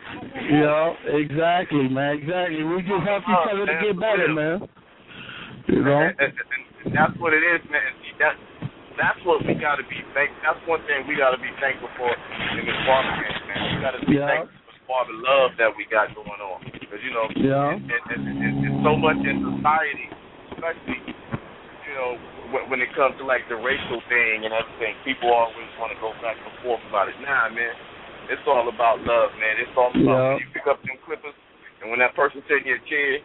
Yeah, 0.48 0.96
exactly, 1.12 1.92
man. 1.92 2.24
Exactly. 2.24 2.64
We 2.64 2.80
just 2.88 3.04
help 3.04 3.28
each 3.28 3.36
oh, 3.36 3.52
other 3.52 3.68
to 3.68 3.76
get 3.84 3.96
better, 4.00 4.32
man. 4.32 4.64
You 5.68 5.84
know. 5.84 6.08
And, 6.08 6.16
and, 6.24 6.32
and 6.88 6.92
that's 6.96 7.16
what 7.20 7.36
it 7.36 7.44
is, 7.44 7.60
man. 7.68 7.92
That's 8.16 8.40
that's 8.96 9.20
what 9.28 9.44
we 9.44 9.60
got 9.60 9.76
to 9.76 9.84
be 9.92 10.00
thank. 10.16 10.32
That's 10.40 10.60
one 10.72 10.80
thing 10.88 11.04
we 11.04 11.20
got 11.20 11.36
to 11.36 11.42
be 11.44 11.52
thankful 11.60 11.92
for 12.00 12.08
in 12.08 12.64
this 12.64 12.80
barber 12.88 13.12
game, 13.20 13.44
man. 13.52 13.60
We 13.76 13.78
got 13.84 13.92
to 14.00 14.02
be 14.08 14.16
yeah. 14.16 14.32
thankful 14.32 14.65
the 14.86 15.18
love 15.18 15.58
that 15.58 15.74
we 15.74 15.86
got 15.90 16.14
going 16.14 16.42
on. 16.42 16.62
Because, 16.70 17.02
you 17.02 17.12
know, 17.12 17.26
yeah. 17.34 17.74
it, 17.76 18.04
it, 18.14 18.22
it, 18.22 18.36
it, 18.38 18.54
it's 18.70 18.80
so 18.86 18.94
much 18.94 19.18
in 19.26 19.42
society, 19.42 20.08
especially, 20.54 21.02
you 21.10 21.94
know, 21.98 22.18
when, 22.54 22.64
when 22.70 22.80
it 22.86 22.94
comes 22.94 23.18
to, 23.18 23.26
like, 23.26 23.46
the 23.50 23.58
racial 23.58 24.00
thing 24.08 24.46
and 24.46 24.54
everything, 24.54 24.94
people 25.02 25.34
always 25.34 25.70
want 25.82 25.90
to 25.90 26.00
go 26.00 26.14
back 26.22 26.38
and 26.38 26.54
forth 26.62 26.82
about 26.88 27.10
it. 27.10 27.18
Nah, 27.20 27.50
man, 27.50 27.74
it's 28.30 28.46
all 28.46 28.70
about 28.70 29.02
love, 29.02 29.34
man. 29.42 29.58
It's 29.58 29.74
all 29.74 29.90
about 29.90 30.02
yeah. 30.02 30.30
when 30.38 30.42
you 30.46 30.50
pick 30.54 30.70
up 30.70 30.78
them 30.86 31.02
clippers, 31.02 31.36
and 31.82 31.90
when 31.90 32.00
that 32.00 32.14
person 32.14 32.46
taking 32.46 32.70
your 32.70 32.82
chair, 32.86 33.22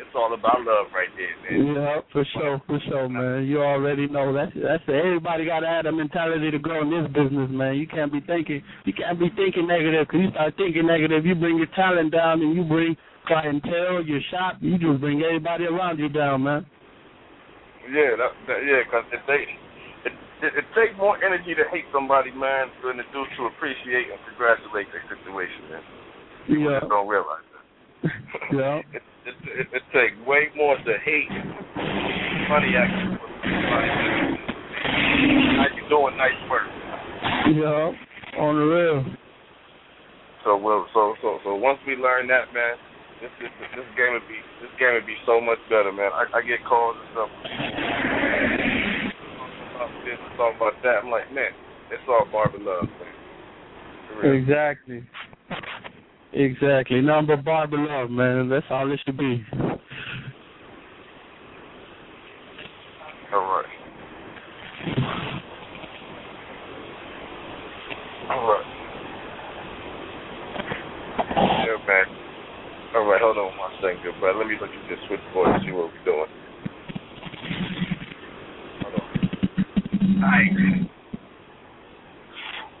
it's 0.00 0.16
all 0.16 0.32
about 0.32 0.64
love 0.64 0.88
right 0.96 1.12
there, 1.12 1.36
man. 1.44 1.76
Yeah, 1.76 2.00
for 2.12 2.24
sure, 2.32 2.56
for 2.66 2.80
sure, 2.88 3.08
man. 3.08 3.44
You 3.44 3.60
already 3.60 4.08
know 4.08 4.32
that's 4.32 4.52
that's 4.56 4.82
everybody 4.88 5.44
got 5.44 5.60
to 5.60 5.68
have 5.68 5.84
the 5.84 5.92
mentality 5.92 6.50
to 6.50 6.58
grow 6.58 6.80
in 6.80 6.90
this 6.90 7.06
business, 7.12 7.52
man. 7.52 7.76
You 7.76 7.86
can't 7.86 8.10
be 8.10 8.20
thinking 8.24 8.64
you 8.88 8.92
can't 8.96 9.20
be 9.20 9.28
thinking 9.36 9.68
negative 9.68 10.08
because 10.08 10.20
you 10.24 10.30
start 10.32 10.56
thinking 10.56 10.88
negative, 10.88 11.28
you 11.28 11.36
bring 11.36 11.60
your 11.60 11.70
talent 11.76 12.12
down 12.16 12.40
and 12.40 12.56
you 12.56 12.64
bring 12.64 12.96
clientele, 13.28 14.00
your 14.02 14.24
shop, 14.32 14.56
you 14.64 14.80
just 14.80 15.00
bring 15.04 15.20
everybody 15.20 15.68
around 15.68 16.00
you 16.00 16.08
down, 16.08 16.42
man. 16.42 16.64
Yeah, 17.92 18.16
that, 18.16 18.32
that 18.48 18.60
yeah, 18.64 18.80
because 18.88 19.04
if 19.12 19.22
they 19.28 19.44
it, 20.08 20.14
it, 20.40 20.52
it 20.64 20.66
takes 20.72 20.96
more 20.96 21.20
energy 21.20 21.52
to 21.52 21.64
hate 21.68 21.84
somebody, 21.92 22.32
man, 22.32 22.72
than 22.80 22.98
it 23.00 23.06
do 23.12 23.28
to 23.36 23.52
appreciate 23.52 24.08
and 24.08 24.20
congratulate 24.32 24.88
their 24.96 25.04
situation, 25.12 25.60
man. 25.68 25.84
People 26.48 26.72
yeah. 26.72 26.80
just 26.80 26.88
don't 26.88 27.08
realize 27.08 27.44
that. 27.52 27.64
yeah. 28.56 28.80
it, 28.96 29.04
it, 29.26 29.34
it, 29.44 29.66
it 29.72 29.82
takes 29.92 30.16
way 30.26 30.48
more 30.56 30.76
to 30.76 30.92
hate 31.04 31.30
money 32.48 32.72
actually. 32.76 33.18
How 35.60 35.66
you 35.76 35.84
doing? 35.88 36.16
Nice 36.16 36.40
work. 36.50 36.68
Yeah, 37.52 37.92
on 38.40 38.56
the 38.56 38.64
real. 38.64 39.04
So 40.44 40.56
well, 40.56 40.86
so 40.94 41.14
so 41.20 41.38
so 41.44 41.54
once 41.54 41.78
we 41.86 41.96
learn 41.96 42.26
that, 42.28 42.52
man, 42.54 42.76
this 43.20 43.30
this 43.40 43.50
this 43.76 43.84
game 43.96 44.12
would 44.12 44.26
be 44.28 44.40
this 44.62 44.72
game 44.78 44.94
would 44.94 45.06
be 45.06 45.16
so 45.26 45.40
much 45.40 45.58
better, 45.68 45.92
man. 45.92 46.10
I, 46.12 46.24
I 46.32 46.40
get 46.42 46.64
calls 46.64 46.96
and 46.96 47.08
stuff. 47.12 47.30
About 49.76 49.92
this, 50.04 50.18
talking 50.36 50.56
about 50.56 50.76
that. 50.82 51.04
I'm 51.04 51.10
like, 51.10 51.32
man, 51.32 51.52
it's 51.90 52.02
all 52.08 52.24
barber 52.32 52.58
love, 52.58 52.88
man. 52.88 54.34
Exactly. 54.34 55.04
Exactly. 56.32 57.00
Number 57.00 57.36
barber 57.36 57.78
love, 57.78 58.10
man. 58.10 58.48
That's 58.48 58.66
all 58.70 58.90
it 58.92 59.00
should 59.04 59.18
be. 59.18 59.44
All 63.32 63.40
right. 63.40 63.64
All 68.30 68.46
right. 68.46 68.66
Yeah, 71.66 71.78
man. 71.86 72.06
All 72.94 73.04
right, 73.06 73.20
hold 73.20 73.38
on 73.38 73.56
one 73.58 73.70
second, 73.80 74.20
bro. 74.20 74.36
Let 74.36 74.46
me 74.46 74.54
look 74.60 74.70
at 74.70 74.88
this 74.88 74.98
switchboard 75.08 75.54
and 75.54 75.64
see 75.64 75.72
what 75.72 75.90
we're 75.90 76.04
doing. 76.04 76.30
Hold 78.82 78.94
on. 78.94 79.02
All 80.22 80.30
right. 80.30 80.90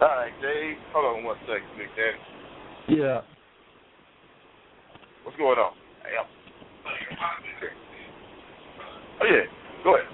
All 0.00 0.08
right, 0.08 0.34
Dave. 0.40 0.76
Hold 0.92 1.16
on 1.16 1.24
one 1.24 1.36
second, 1.46 1.68
Big 1.76 1.88
Daddy. 1.96 3.00
Yeah. 3.00 3.20
Going 5.40 5.56
on? 5.56 5.72
Hey, 6.04 6.20
oh 6.20 6.28
yeah, 9.24 9.48
go 9.80 9.96
ahead. 9.96 10.04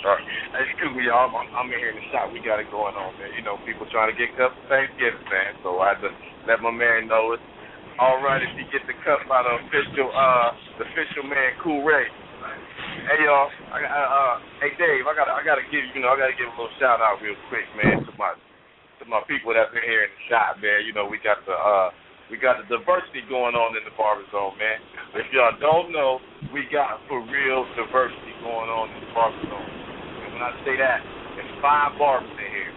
All 0.00 0.16
right. 0.16 0.24
Excuse 0.64 0.96
me, 0.96 1.12
y'all. 1.12 1.28
I'm, 1.28 1.44
I'm 1.52 1.68
in 1.68 1.76
here 1.76 1.92
in 1.92 2.00
the 2.00 2.08
shop. 2.08 2.32
We 2.32 2.40
got 2.40 2.56
it 2.56 2.72
going 2.72 2.96
on, 2.96 3.12
man. 3.20 3.36
You 3.36 3.44
know, 3.44 3.60
people 3.68 3.84
trying 3.92 4.08
to 4.08 4.16
get 4.16 4.32
cups 4.40 4.56
for 4.64 4.72
Thanksgiving, 4.72 5.28
man. 5.28 5.60
So 5.60 5.76
I 5.76 5.92
had 5.92 6.00
to 6.00 6.08
let 6.48 6.64
my 6.64 6.72
man 6.72 7.04
know 7.04 7.36
it's 7.36 7.44
all 8.00 8.24
right 8.24 8.40
if 8.40 8.48
you 8.56 8.64
get 8.72 8.88
the 8.88 8.96
cup 9.04 9.20
by 9.28 9.44
the 9.44 9.60
official, 9.60 10.08
uh, 10.08 10.56
the 10.80 10.88
official 10.88 11.28
man, 11.28 11.60
Cool 11.60 11.84
Ray. 11.84 12.08
Hey 12.08 13.28
y'all, 13.28 13.52
I, 13.76 13.84
uh, 13.84 14.08
uh, 14.08 14.40
hey 14.64 14.72
Dave, 14.80 15.04
I 15.04 15.12
gotta, 15.12 15.36
I 15.36 15.44
gotta 15.44 15.68
give 15.68 15.84
you 15.92 16.00
know, 16.00 16.08
I 16.08 16.16
gotta 16.16 16.32
give 16.32 16.48
a 16.48 16.56
little 16.56 16.72
shout 16.80 17.04
out 17.04 17.20
real 17.20 17.36
quick, 17.52 17.68
man, 17.76 18.08
to 18.08 18.12
my, 18.16 18.32
to 18.32 19.04
my 19.04 19.20
people 19.28 19.52
that's 19.52 19.68
in 19.76 19.84
here 19.84 20.08
in 20.08 20.16
the 20.16 20.22
shop, 20.32 20.64
man. 20.64 20.88
You 20.88 20.96
know, 20.96 21.04
we 21.04 21.20
got 21.20 21.44
the, 21.44 21.52
uh 21.52 21.92
we 22.34 22.42
got 22.42 22.58
the 22.58 22.66
diversity 22.66 23.22
going 23.30 23.54
on 23.54 23.78
in 23.78 23.86
the 23.86 23.94
barber 23.94 24.26
zone, 24.34 24.58
man. 24.58 24.82
If 25.14 25.30
y'all 25.30 25.54
don't 25.62 25.94
know, 25.94 26.18
we 26.50 26.66
got 26.66 26.98
for 27.06 27.22
real 27.22 27.62
diversity 27.78 28.34
going 28.42 28.66
on 28.66 28.90
in 28.90 29.06
the 29.06 29.10
barber 29.14 29.38
zone. 29.46 29.70
And 30.26 30.34
when 30.34 30.42
I 30.42 30.50
say 30.66 30.74
that, 30.74 30.98
there's 31.38 31.54
five 31.62 31.94
barbers 31.94 32.34
in 32.34 32.50
here. 32.50 32.74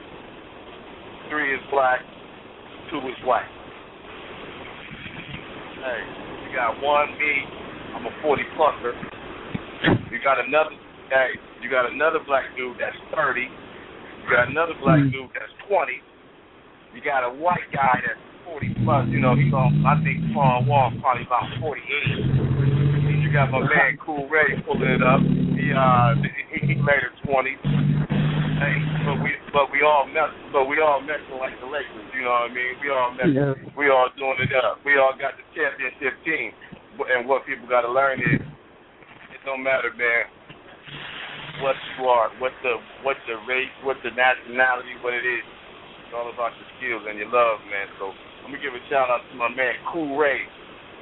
Three 1.34 1.58
is 1.58 1.64
black, 1.74 2.06
two 2.94 3.02
is 3.02 3.18
white. 3.26 3.50
Hey, 5.82 6.06
you 6.46 6.54
got 6.54 6.78
one 6.78 7.18
me. 7.18 7.34
I'm 7.98 8.06
a 8.06 8.14
40 8.22 8.46
pluser. 8.54 8.94
You 10.14 10.22
got 10.22 10.38
another. 10.38 10.78
Hey, 11.10 11.34
you 11.66 11.74
got 11.74 11.90
another 11.90 12.22
black 12.30 12.46
dude 12.54 12.78
that's 12.78 12.94
30. 13.10 13.42
You 13.42 14.30
got 14.30 14.54
another 14.54 14.78
black 14.86 15.02
hmm. 15.02 15.10
dude 15.10 15.34
that's 15.34 15.50
20 15.66 15.98
You 16.94 17.02
got 17.02 17.26
a 17.26 17.34
white 17.34 17.66
guy 17.74 18.06
that's 18.06 18.27
40 18.48 18.88
plus. 18.88 19.04
You 19.12 19.20
know, 19.20 19.36
he's 19.36 19.52
on. 19.52 19.84
I 19.84 20.00
think 20.04 20.24
Paul 20.32 20.64
Wall 20.64 20.92
probably 21.04 21.28
about 21.28 21.52
48. 21.60 23.28
You 23.28 23.30
got 23.36 23.52
my 23.52 23.60
man 23.60 24.00
Cool 24.00 24.24
Ray 24.32 24.56
pulling 24.64 24.88
it 24.88 25.04
up. 25.04 25.20
He 25.20 25.76
uh 25.76 26.16
he, 26.56 26.72
he 26.72 26.74
made 26.80 27.04
it 27.04 27.12
20. 27.28 27.60
Hey, 28.64 28.76
but 29.04 29.20
we 29.20 29.36
but 29.52 29.68
we 29.68 29.84
all 29.84 30.08
mess 30.08 30.32
but 30.56 30.64
we 30.72 30.80
all 30.80 31.04
messing 31.04 31.36
like 31.36 31.60
the 31.60 31.68
Lakers. 31.68 32.08
You 32.16 32.24
know 32.24 32.48
what 32.48 32.48
I 32.48 32.56
mean? 32.56 32.74
We 32.80 32.88
all 32.88 33.12
messing. 33.12 33.36
Yeah. 33.36 33.54
We 33.76 33.92
all 33.92 34.08
doing 34.16 34.40
it 34.40 34.56
up. 34.56 34.80
We 34.88 34.96
all 34.96 35.12
got 35.12 35.36
the 35.36 35.44
championship 35.52 36.16
team. 36.24 36.56
And 36.98 37.28
what 37.28 37.46
people 37.46 37.68
got 37.68 37.84
to 37.84 37.92
learn 37.92 38.24
is 38.24 38.40
it 38.40 39.42
don't 39.44 39.62
matter, 39.62 39.92
man. 39.92 40.32
What 41.62 41.76
you 42.00 42.08
are, 42.08 42.32
what 42.40 42.56
the 42.64 42.80
what 43.04 43.20
the 43.28 43.36
race, 43.44 43.76
what 43.84 44.00
the 44.08 44.16
nationality, 44.16 44.96
what 45.04 45.14
it 45.14 45.28
is. 45.28 45.44
It's 46.08 46.16
all 46.16 46.32
about 46.32 46.56
your 46.56 46.70
skills 46.80 47.04
and 47.12 47.20
your 47.20 47.28
love, 47.28 47.60
man. 47.68 47.92
So 48.00 48.16
let 48.48 48.56
me 48.56 48.64
give 48.64 48.72
a 48.72 48.84
shout 48.88 49.12
out 49.12 49.28
to 49.28 49.36
my 49.36 49.52
man 49.52 49.76
Cool 49.92 50.16
Ray 50.16 50.48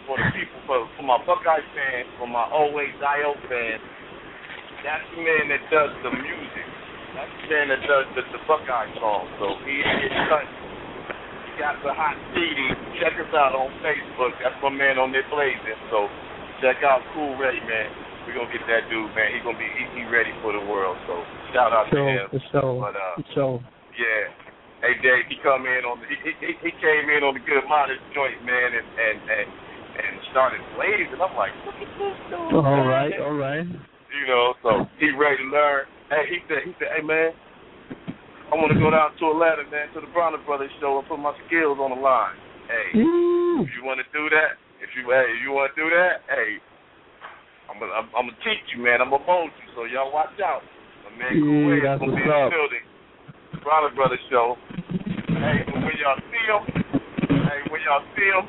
for 0.10 0.18
the 0.18 0.26
people, 0.34 0.58
for, 0.66 0.90
for 0.98 1.06
my 1.06 1.22
Buckeye 1.30 1.62
fans, 1.78 2.10
for 2.18 2.26
my 2.26 2.50
always 2.50 2.90
IO 2.98 3.38
fans. 3.46 3.82
That's 4.82 5.06
the 5.14 5.22
man 5.22 5.54
that 5.54 5.62
does 5.70 5.94
the 6.02 6.10
music 6.10 6.66
that's 7.16 7.32
the 7.32 7.48
man 7.48 7.72
that 7.72 7.82
does 7.88 8.08
the, 8.12 8.24
the 8.36 8.42
Buckeye 8.44 8.92
song. 9.00 9.24
So 9.40 9.56
he 9.64 9.80
is 9.80 10.12
cut. 10.28 10.44
He 11.48 11.52
got 11.56 11.80
the 11.80 11.96
hot 11.96 12.20
CD. 12.36 12.60
Check 13.00 13.16
us 13.16 13.32
out 13.32 13.56
on 13.56 13.72
Facebook. 13.80 14.36
That's 14.44 14.60
my 14.60 14.68
man 14.68 15.00
on 15.00 15.16
there 15.16 15.24
blazing. 15.32 15.80
So 15.88 16.12
check 16.60 16.84
out 16.84 17.00
Cool 17.16 17.40
Ray, 17.40 17.56
man. 17.64 17.88
We're 18.28 18.36
gonna 18.36 18.52
get 18.52 18.68
that 18.68 18.92
dude, 18.92 19.16
man. 19.16 19.32
He 19.32 19.40
gonna 19.40 19.56
be 19.56 19.64
he, 19.64 19.84
he 19.96 20.04
ready 20.12 20.36
for 20.44 20.52
the 20.52 20.60
world. 20.68 21.00
So 21.08 21.16
shout 21.56 21.72
out 21.72 21.88
so, 21.88 22.04
to 22.04 22.04
him. 22.04 22.28
So, 22.52 22.84
but, 22.84 23.00
uh, 23.00 23.16
so 23.32 23.64
yeah. 23.96 24.45
Hey 24.86 25.02
Dave, 25.02 25.26
he 25.26 25.42
come 25.42 25.66
in 25.66 25.82
on 25.82 25.98
the 25.98 26.06
he, 26.06 26.30
he, 26.38 26.54
he 26.62 26.72
came 26.78 27.10
in 27.10 27.26
on 27.26 27.34
the 27.34 27.42
good 27.42 27.66
modest 27.66 28.06
joint, 28.14 28.38
man, 28.46 28.70
and 28.70 28.86
and 28.86 29.18
and, 29.18 29.50
and 29.98 30.14
started 30.30 30.62
blazing. 30.78 31.18
I'm 31.18 31.34
like, 31.34 31.50
look 31.66 31.74
at 31.82 31.90
this 31.98 32.14
dude. 32.30 32.54
All 32.54 32.86
right, 32.86 33.18
all 33.18 33.34
right. 33.34 33.66
You 33.66 34.26
know, 34.30 34.54
so 34.62 34.86
he 35.02 35.10
ready 35.10 35.42
to 35.42 35.50
learn. 35.50 35.90
Hey, 36.14 36.30
he 36.30 36.38
said, 36.46 36.62
he 36.70 36.78
said, 36.78 36.94
hey 36.94 37.02
man, 37.02 37.34
I 38.54 38.62
want 38.62 38.70
to 38.70 38.78
go 38.78 38.94
down 38.94 39.18
to 39.18 39.26
Atlanta, 39.34 39.66
man, 39.74 39.90
to 39.98 40.06
the 40.06 40.12
Bronner 40.14 40.38
Brothers 40.46 40.70
show 40.78 41.02
and 41.02 41.10
put 41.10 41.18
my 41.18 41.34
skills 41.50 41.82
on 41.82 41.90
the 41.90 41.98
line. 41.98 42.38
Hey, 42.70 43.02
if 43.66 43.74
you 43.74 43.82
want 43.82 44.06
to 44.06 44.08
do 44.14 44.30
that, 44.38 44.54
if 44.86 44.94
you 44.94 45.10
hey, 45.10 45.34
if 45.34 45.42
you 45.42 45.50
want 45.50 45.74
to 45.74 45.78
do 45.82 45.90
that, 45.90 46.30
hey, 46.30 46.62
I'm 47.74 47.82
gonna 47.82 47.90
I'm, 47.90 48.06
I'm 48.14 48.30
gonna 48.30 48.46
teach 48.46 48.70
you, 48.78 48.86
man. 48.86 49.02
I'm 49.02 49.10
gonna 49.10 49.26
mold 49.26 49.50
you, 49.50 49.68
so 49.74 49.90
y'all 49.90 50.14
watch 50.14 50.38
out. 50.46 50.62
My 51.10 51.26
man, 51.26 51.34
yeah, 51.42 51.90
that's 51.90 52.06
gonna 52.06 52.14
be 52.14 52.22
what's 52.22 52.30
in 52.30 52.38
up. 52.38 52.54
the 52.54 52.54
building. 52.54 52.86
Bronner 53.66 53.90
Brothers 53.98 54.22
show. 54.30 54.54
Hey, 54.70 55.66
when 55.66 55.98
y'all 55.98 56.22
see 56.30 56.46
him, 56.46 56.62
hey, 57.34 57.66
when 57.74 57.82
y'all 57.82 58.06
see 58.14 58.30
him, 58.30 58.46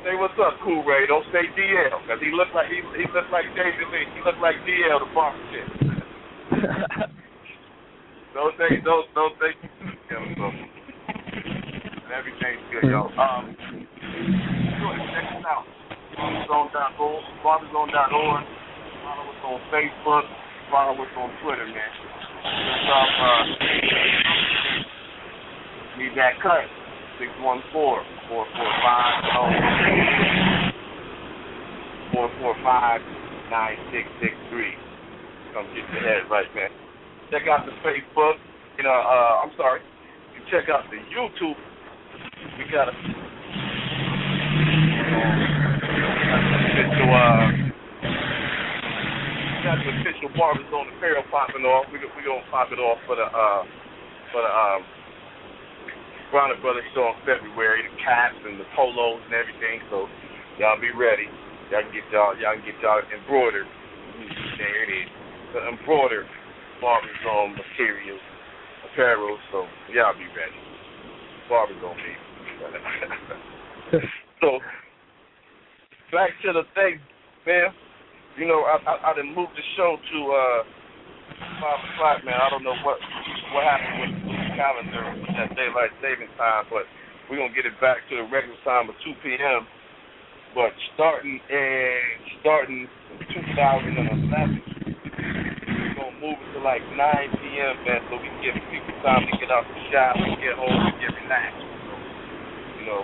say 0.00 0.16
what's 0.16 0.32
up, 0.40 0.56
Cool 0.64 0.80
Ray. 0.88 1.04
Don't 1.04 1.28
say 1.28 1.44
DL, 1.52 2.00
cause 2.08 2.16
he 2.24 2.32
look 2.32 2.48
like 2.56 2.72
he 2.72 2.80
he 2.96 3.04
look 3.12 3.28
like 3.28 3.44
David 3.52 3.84
Lee. 3.92 4.08
He 4.16 4.24
look 4.24 4.40
like 4.40 4.56
DL, 4.64 4.96
the 4.96 5.12
barber 5.12 5.36
shit. 5.52 5.68
don't 8.32 8.56
say 8.56 8.80
don't 8.80 9.04
don't 9.12 9.36
say 9.36 9.52
yeah, 9.60 10.24
so. 10.40 10.48
everything's 12.16 12.64
good, 12.72 12.88
yo. 12.88 13.12
Um 13.20 13.52
check 15.12 15.36
us 15.36 15.44
out. 15.44 15.68
Barberzone.org, 16.16 17.24
barberzone.org. 17.44 18.44
Follow 19.04 19.24
us 19.28 19.40
on 19.44 19.60
Facebook, 19.68 20.24
follow 20.72 20.96
us 20.96 21.12
on 21.20 21.28
Twitter, 21.44 21.68
man. 21.68 22.31
Um, 22.42 22.50
uh, 23.22 23.44
need 25.98 26.14
that 26.16 26.40
cut. 26.42 26.66
614 27.18 27.62
445 27.70 28.42
445 32.12 33.00
9663 33.50 34.92
come 35.52 35.68
get 35.76 35.84
your 35.92 36.02
head 36.02 36.24
right, 36.30 36.48
man. 36.56 36.70
Check 37.30 37.46
out 37.46 37.66
the 37.66 37.72
Facebook. 37.84 38.36
You 38.78 38.84
know, 38.84 38.90
uh, 38.90 39.44
I'm 39.44 39.52
sorry. 39.56 39.80
You 40.34 40.40
check 40.50 40.68
out 40.68 40.84
the 40.90 40.96
YouTube. 41.12 41.56
We 42.58 42.64
got 42.72 42.88
a 42.88 42.92
official, 46.72 47.12
uh, 47.12 47.52
we 47.52 47.61
got 49.62 49.78
the 49.78 49.90
official 50.02 50.30
Barber 50.34 50.66
Zone 50.74 50.90
apparel 50.98 51.22
popping 51.30 51.62
off. 51.62 51.86
We 51.94 52.02
we 52.02 52.22
gonna 52.26 52.42
pop 52.50 52.74
it 52.74 52.82
off 52.82 52.98
for 53.06 53.14
the 53.14 53.26
uh 53.26 53.62
for 54.34 54.42
the 54.42 54.52
um 54.52 54.82
Bronner 56.34 56.58
Brothers 56.58 56.86
show 56.94 57.14
in 57.14 57.18
February. 57.22 57.86
The 57.86 57.94
caps 58.02 58.42
and 58.42 58.58
the 58.58 58.66
polos 58.74 59.22
and 59.30 59.34
everything. 59.34 59.80
So 59.88 60.10
y'all 60.58 60.80
be 60.82 60.90
ready. 60.90 61.30
Y'all 61.70 61.86
can 61.86 61.94
get 61.94 62.06
y'all 62.10 62.34
y'all 62.36 62.58
can 62.58 62.66
get 62.66 62.76
y'all 62.82 63.02
embroidered. 63.06 63.70
There 64.58 64.82
it 64.84 64.90
is 64.90 65.08
the 65.54 65.60
embroidered 65.68 66.26
Barber 66.80 67.14
Zone 67.24 67.54
material, 67.54 68.18
apparel, 68.90 69.38
so 69.52 69.66
y'all 69.92 70.14
be 70.16 70.26
ready. 70.34 70.58
Barbers 71.48 71.76
on 71.84 71.96
me. 71.96 72.14
so 74.40 74.58
back 76.10 76.30
to 76.42 76.52
the 76.52 76.62
thing, 76.74 76.98
man. 77.46 77.70
You 78.36 78.48
know, 78.48 78.64
I 78.64 78.80
I, 78.80 78.94
I 79.02 79.10
done 79.12 79.36
moved 79.36 79.52
the 79.52 79.66
show 79.76 80.00
to 80.00 80.18
uh 80.32 80.60
five 81.60 81.80
o'clock, 81.84 82.18
man. 82.24 82.40
I 82.40 82.48
don't 82.48 82.64
know 82.64 82.76
what 82.80 82.96
what 83.52 83.64
happened 83.68 84.00
with 84.00 84.12
the 84.24 84.56
calendar 84.56 85.04
with 85.20 85.36
that 85.36 85.52
daylight 85.52 85.92
saving 86.00 86.32
time, 86.40 86.64
but 86.72 86.88
we're 87.28 87.36
gonna 87.44 87.52
get 87.52 87.68
it 87.68 87.76
back 87.76 88.00
to 88.08 88.16
the 88.16 88.26
regular 88.32 88.56
time 88.64 88.88
of 88.88 88.96
two 89.04 89.12
PM. 89.20 89.68
But 90.56 90.72
starting 90.96 91.40
in 91.48 92.00
starting 92.40 92.88
2011, 93.20 94.00
we're 94.00 95.96
gonna 95.96 96.16
move 96.20 96.40
it 96.40 96.50
to 96.56 96.60
like 96.64 96.84
9 96.88 96.96
p.m. 96.96 97.74
man, 97.84 98.00
so 98.08 98.16
we 98.16 98.28
can 98.32 98.40
give 98.40 98.56
people 98.72 98.96
time 99.04 99.28
to 99.28 99.32
get 99.40 99.52
out 99.52 99.68
the 99.68 99.80
shop 99.92 100.16
and 100.16 100.40
get 100.40 100.56
home 100.56 100.72
and 100.72 100.96
get 101.04 101.12
relaxed. 101.20 101.68
You 102.80 102.84
know, 102.88 103.00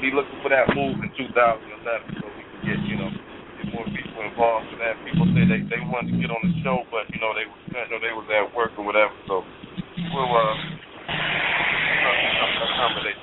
be 0.00 0.08
looking 0.08 0.40
for 0.40 0.48
that 0.48 0.72
move 0.72 1.00
in 1.04 1.12
2011, 1.20 2.16
so 2.16 2.24
we 2.32 2.42
can 2.48 2.60
get 2.64 2.78
you 2.88 2.96
know 2.96 3.10
get 3.60 3.68
more 3.72 3.84
people 3.92 4.03
involved 4.22 4.70
in 4.70 4.78
that. 4.78 5.00
People 5.04 5.26
say 5.34 5.42
they 5.48 5.62
they 5.66 5.82
wanted 5.90 6.14
to 6.14 6.18
get 6.22 6.30
on 6.30 6.42
the 6.46 6.54
show, 6.62 6.86
but 6.90 7.10
you 7.10 7.18
know 7.18 7.34
they 7.34 7.46
were 7.50 7.58
you 7.66 7.90
know 7.90 8.00
they 8.02 8.14
was 8.14 8.28
at 8.30 8.54
work 8.54 8.72
or 8.78 8.84
whatever. 8.86 9.14
So 9.26 9.42
we'll 10.14 10.30
uh 10.30 10.54
accommodate. 12.70 13.20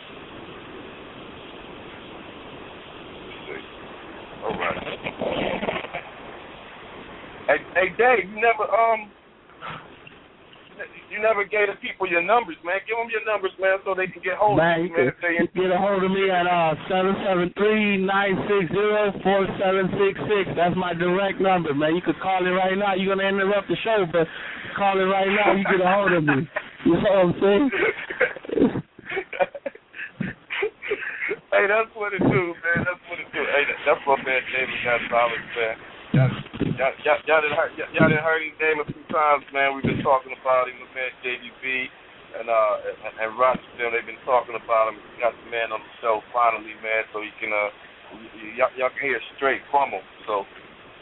All 4.45 4.57
right. 4.57 4.99
Hey, 7.47 7.57
hey, 7.75 7.89
Dave, 7.97 8.29
you 8.31 8.41
never 8.41 8.63
um, 8.63 9.11
you 11.09 11.19
never 11.21 11.43
gave 11.43 11.67
the 11.67 11.77
people 11.77 12.07
your 12.07 12.23
numbers, 12.23 12.55
man. 12.63 12.79
Give 12.87 12.97
them 12.97 13.11
your 13.11 13.25
numbers, 13.27 13.51
man, 13.59 13.77
so 13.83 13.93
they 13.93 14.07
can 14.07 14.21
get 14.23 14.39
hold 14.39 14.57
Man, 14.57 14.79
of 14.79 14.85
you 14.85 14.91
you, 14.91 14.97
man. 14.97 15.13
Can 15.19 15.47
they 15.53 15.61
get 15.61 15.71
a 15.71 15.77
hold 15.77 16.03
of 16.03 16.11
me 16.11 16.29
at 16.31 16.47
uh 16.47 16.73
seven 16.87 17.13
seven 17.25 17.53
three 17.57 17.97
nine 17.99 18.35
six 18.47 18.71
zero 18.71 19.11
four 19.21 19.45
seven 19.59 19.91
six 19.99 20.13
six. 20.25 20.45
That's 20.55 20.75
my 20.75 20.93
direct 20.93 21.41
number, 21.41 21.73
man. 21.73 21.95
You 21.95 22.01
could 22.01 22.19
call 22.19 22.45
it 22.45 22.53
right 22.55 22.77
now. 22.77 22.95
You're 22.95 23.15
gonna 23.15 23.27
interrupt 23.27 23.67
the 23.67 23.77
show, 23.83 24.05
but 24.09 24.25
call 24.77 24.97
it 24.99 25.09
right 25.09 25.29
now. 25.29 25.53
You 25.53 25.63
get 25.67 25.81
a 25.83 25.89
hold 25.89 26.13
of 26.15 26.23
me. 26.23 26.47
You 26.85 26.97
know 26.97 27.11
what 27.11 27.25
I'm 27.29 27.33
saying? 27.37 27.69
hey, 31.53 31.65
that's 31.69 31.93
what 31.93 32.13
it 32.15 32.23
do, 32.25 32.41
man. 32.57 32.79
That's 32.81 33.03
what 33.05 33.19
it 33.21 33.29
do. 33.29 33.41
Hey, 33.45 33.63
that's 33.85 34.01
my 34.07 34.17
man 34.25 34.41
David 34.49 34.79
Gonzalez, 34.81 35.45
man. 35.57 35.90
Y'all, 36.11 36.27
y'all, 36.75 36.91
y'all, 37.07 37.21
y'all 37.23 37.41
done 37.41 37.55
heard, 37.55 37.71
y'all, 37.79 37.87
y'all 37.95 38.11
done 38.11 38.19
heard 38.19 38.43
his 38.43 38.57
name 38.59 38.83
a 38.83 38.87
few 38.87 39.05
times, 39.07 39.47
man. 39.55 39.71
We've 39.79 39.87
been 39.87 40.03
talking 40.03 40.35
about 40.35 40.67
him, 40.67 40.75
my 40.83 40.91
man 40.91 41.11
JDB 41.23 41.87
and 42.35 42.47
uh 42.51 42.75
and, 43.07 43.13
and 43.15 43.29
Roderick. 43.39 43.63
They've 43.79 44.03
been 44.07 44.19
talking 44.27 44.59
about 44.59 44.91
him. 44.91 44.99
We 44.99 45.23
got 45.23 45.31
the 45.31 45.47
man 45.47 45.71
on 45.71 45.79
the 45.79 45.91
show 46.03 46.19
finally, 46.35 46.75
man, 46.83 47.07
so 47.15 47.23
he 47.23 47.31
can 47.39 47.55
uh 47.55 47.71
y- 48.11 48.59
y'all, 48.59 48.73
y'all 48.75 48.91
can 48.91 49.07
hear 49.07 49.23
straight 49.39 49.63
from 49.71 49.95
him. 49.95 50.03
So, 50.27 50.43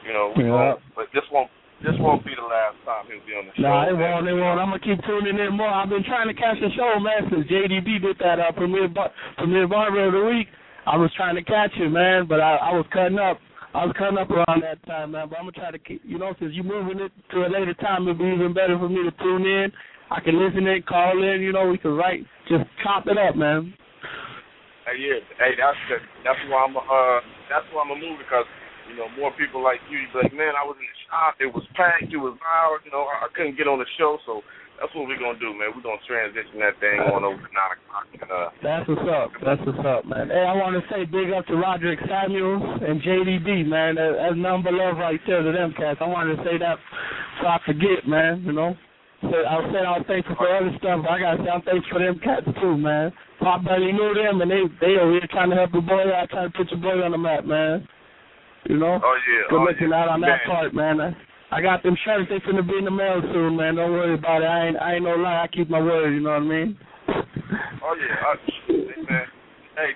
you 0.05 0.13
know, 0.13 0.29
we 0.37 0.45
Yeah. 0.45 0.77
won't, 0.77 0.79
but 0.93 1.09
this 1.09 1.25
won't 1.33 1.49
this 1.81 1.97
won't 1.97 2.21
be 2.21 2.37
the 2.37 2.45
last 2.45 2.77
time 2.85 3.09
he'll 3.09 3.23
be 3.25 3.33
on 3.33 3.49
the 3.49 3.55
show. 3.57 3.65
Nah, 3.65 3.89
it 3.89 3.97
won't. 3.97 4.29
It 4.29 4.37
won't. 4.37 4.61
I'm 4.61 4.69
gonna 4.69 4.83
keep 4.85 5.01
tuning 5.09 5.41
in 5.41 5.57
more. 5.57 5.73
I've 5.73 5.89
been 5.89 6.05
trying 6.05 6.29
to 6.29 6.37
catch 6.37 6.61
the 6.61 6.69
show, 6.77 7.01
man, 7.01 7.25
since 7.33 7.49
JDB 7.49 7.97
did 7.97 8.17
that 8.21 8.37
uh, 8.37 8.51
premiere 8.53 8.89
bar- 8.93 9.13
premiere 9.41 9.65
barber 9.65 10.05
of 10.05 10.13
the 10.13 10.21
week. 10.21 10.53
I 10.85 10.97
was 10.97 11.09
trying 11.17 11.33
to 11.33 11.43
catch 11.45 11.73
it, 11.81 11.89
man, 11.89 12.25
but 12.29 12.41
I, 12.41 12.57
I 12.57 12.77
was 12.77 12.85
cutting 12.93 13.17
up. 13.17 13.41
I 13.73 13.85
was 13.85 13.93
cutting 13.97 14.17
up 14.17 14.33
around 14.33 14.65
that 14.65 14.81
time, 14.89 15.13
man. 15.13 15.29
But 15.29 15.37
I'm 15.37 15.45
gonna 15.45 15.57
try 15.61 15.69
to 15.69 15.77
keep, 15.77 16.01
you 16.01 16.17
know, 16.17 16.33
since 16.41 16.53
you're 16.57 16.65
moving 16.65 16.99
it 16.99 17.13
to 17.31 17.45
a 17.45 17.49
later 17.49 17.77
time, 17.77 18.09
it'll 18.09 18.17
be 18.17 18.25
even 18.25 18.53
better 18.53 18.73
for 18.77 18.89
me 18.89 19.05
to 19.05 19.13
tune 19.21 19.45
in. 19.45 19.69
I 20.09 20.19
can 20.25 20.41
listen 20.41 20.65
in, 20.65 20.81
call 20.89 21.21
in. 21.21 21.41
You 21.41 21.53
know, 21.53 21.69
we 21.69 21.77
can 21.77 21.93
write, 21.93 22.25
just 22.49 22.65
chop 22.81 23.05
it 23.05 23.17
up, 23.17 23.37
man. 23.37 23.73
Hey, 24.89 24.97
yeah, 24.97 25.21
hey, 25.37 25.53
that's 25.53 25.77
the, 25.85 26.01
that's 26.25 26.41
why 26.49 26.65
I'm 26.65 26.73
uh 26.73 27.21
that's 27.45 27.69
why 27.69 27.85
I'm 27.85 27.93
a 27.93 27.99
movie 27.99 28.25
because 28.25 28.49
you 28.89 28.97
know 28.97 29.05
more 29.13 29.29
people 29.37 29.61
like 29.61 29.77
you. 29.85 30.01
You 30.01 30.09
like, 30.17 30.33
man, 30.33 30.57
I 30.57 30.65
was 30.65 30.73
in 30.81 30.89
the 30.89 30.99
shop. 31.05 31.37
It 31.37 31.53
was 31.53 31.61
packed. 31.77 32.09
It 32.09 32.17
was 32.17 32.33
loud. 32.41 32.81
You 32.81 32.89
know, 32.89 33.05
I, 33.05 33.25
I 33.25 33.29
couldn't 33.37 33.53
get 33.53 33.69
on 33.69 33.77
the 33.77 33.89
show, 34.01 34.17
so 34.25 34.41
that's 34.79 34.95
what 34.95 35.11
we're 35.11 35.19
gonna 35.19 35.39
do, 35.39 35.51
man. 35.51 35.75
We're 35.75 35.83
gonna 35.83 35.99
transition 36.07 36.63
that 36.63 36.79
thing 36.79 37.03
on 37.03 37.27
over 37.27 37.35
to 37.35 37.51
nine 37.51 37.75
o'clock. 37.75 38.07
And, 38.15 38.31
uh, 38.31 38.49
That's 38.63 38.87
what's 38.87 39.03
up. 39.11 39.29
That's 39.43 39.61
what's 39.67 39.83
up, 39.83 40.07
man. 40.07 40.31
Hey, 40.31 40.47
I 40.47 40.55
want 40.55 40.79
to 40.79 40.83
say 40.87 41.03
big 41.03 41.35
up 41.35 41.43
to 41.51 41.59
Roderick 41.59 41.99
Samuels 42.07 42.63
and 42.79 43.03
JDB, 43.03 43.67
man. 43.67 43.99
That, 43.99 44.15
that's 44.15 44.39
number 44.39 44.71
love 44.71 44.95
right 44.95 45.19
there 45.27 45.43
to 45.43 45.51
them 45.51 45.75
cats. 45.75 45.99
I 45.99 46.07
wanted 46.07 46.39
to 46.39 46.43
say 46.47 46.55
that 46.63 46.79
so 47.43 47.51
I 47.51 47.59
forget, 47.67 48.07
man. 48.07 48.43
You 48.47 48.55
know. 48.55 48.71
So 49.19 49.35
I 49.35 49.59
said 49.75 49.83
I 49.83 49.99
was 49.99 50.07
thankful 50.07 50.39
for 50.39 50.47
other 50.47 50.71
stuff, 50.79 51.03
but 51.03 51.11
I 51.11 51.19
gotta 51.19 51.43
say 51.43 51.51
I'm 51.51 51.63
thankful 51.67 51.91
for 51.91 51.99
them 51.99 52.15
cats 52.23 52.47
too, 52.63 52.79
man. 52.79 53.11
Pop 53.43 53.67
Belly 53.67 53.91
knew 53.91 54.15
them, 54.15 54.39
and 54.39 54.47
they 54.47 54.63
they 54.79 54.95
over 54.95 55.11
here 55.11 55.27
trying 55.27 55.51
to 55.51 55.59
help 55.59 55.75
the 55.75 55.83
boy 55.83 56.07
out, 56.07 56.31
trying 56.31 56.47
to 56.47 56.55
put 56.55 56.71
your 56.71 56.79
boy 56.79 57.03
on 57.03 57.11
the 57.11 57.19
map, 57.19 57.43
man. 57.43 57.83
You 58.63 58.79
know. 58.79 58.95
oh 58.95 59.17
yeah, 59.27 59.43
Good 59.51 59.59
oh, 59.59 59.67
looking 59.67 59.91
yeah. 59.91 59.99
out 60.03 60.07
on 60.07 60.23
man. 60.23 60.31
that 60.31 60.47
part, 60.47 60.71
man. 60.71 61.15
I, 61.51 61.57
I 61.57 61.61
got 61.61 61.83
them 61.83 61.97
shirts. 62.05 62.29
They 62.29 62.39
finna 62.39 62.67
be 62.67 62.77
in 62.77 62.85
the 62.85 62.91
mail 62.91 63.21
soon, 63.33 63.55
man. 63.55 63.75
Don't 63.75 63.91
worry 63.91 64.13
about 64.13 64.41
it. 64.41 64.45
I 64.45 64.67
ain't 64.67 64.77
I 64.77 64.95
ain't 64.95 65.03
no 65.03 65.15
lie. 65.15 65.43
I 65.43 65.47
keep 65.47 65.69
my 65.69 65.79
word. 65.81 66.13
You 66.13 66.21
know 66.21 66.31
what 66.31 66.43
I 66.43 66.45
mean? 66.45 66.77
Oh 67.09 67.95
yeah, 67.97 68.37
hey, 68.67 69.01
man. 69.09 69.25
Hey, 69.75 69.91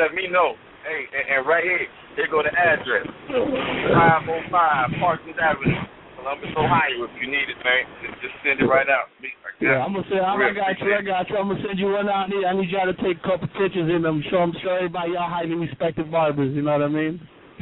let 0.00 0.14
me 0.14 0.26
know. 0.28 0.54
Hey, 0.86 1.06
and, 1.14 1.38
and 1.38 1.46
right 1.46 1.62
here, 1.62 1.86
here 2.16 2.28
go 2.30 2.42
the 2.42 2.50
address. 2.54 3.06
Five 3.28 4.22
oh 4.28 4.40
five 4.50 4.90
Parsons 4.98 5.36
Avenue, 5.38 5.78
Columbus, 6.18 6.50
Ohio. 6.56 7.04
If 7.04 7.14
you 7.20 7.30
need 7.30 7.46
it, 7.50 7.58
man, 7.62 7.82
just, 8.02 8.22
just 8.22 8.34
send 8.42 8.60
it 8.60 8.66
right 8.66 8.88
out. 8.88 9.10
Me, 9.22 9.28
yeah, 9.60 9.84
I'm 9.84 9.94
gonna 9.94 10.04
say 10.10 10.18
I 10.18 10.36
got 10.52 10.78
you. 10.82 10.94
I 10.94 11.02
got 11.02 11.30
you. 11.30 11.36
I'm 11.36 11.48
gonna 11.48 11.62
send 11.66 11.78
you 11.78 11.86
one 11.86 12.08
out. 12.08 12.26
I 12.26 12.28
need 12.28 12.44
I 12.44 12.52
need 12.52 12.70
y'all 12.70 12.90
to 12.90 12.98
take 13.02 13.22
a 13.22 13.26
couple 13.26 13.48
pictures 13.54 13.88
in 13.88 14.02
them. 14.02 14.22
Show 14.30 14.42
them, 14.42 14.52
show 14.62 14.74
everybody 14.74 15.12
y'all 15.12 15.30
highly 15.30 15.54
respected 15.54 16.10
barbers. 16.10 16.54
You 16.54 16.62
know 16.62 16.72
what 16.72 16.82
I 16.82 16.88
mean? 16.88 17.20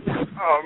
Um, 0.08 0.64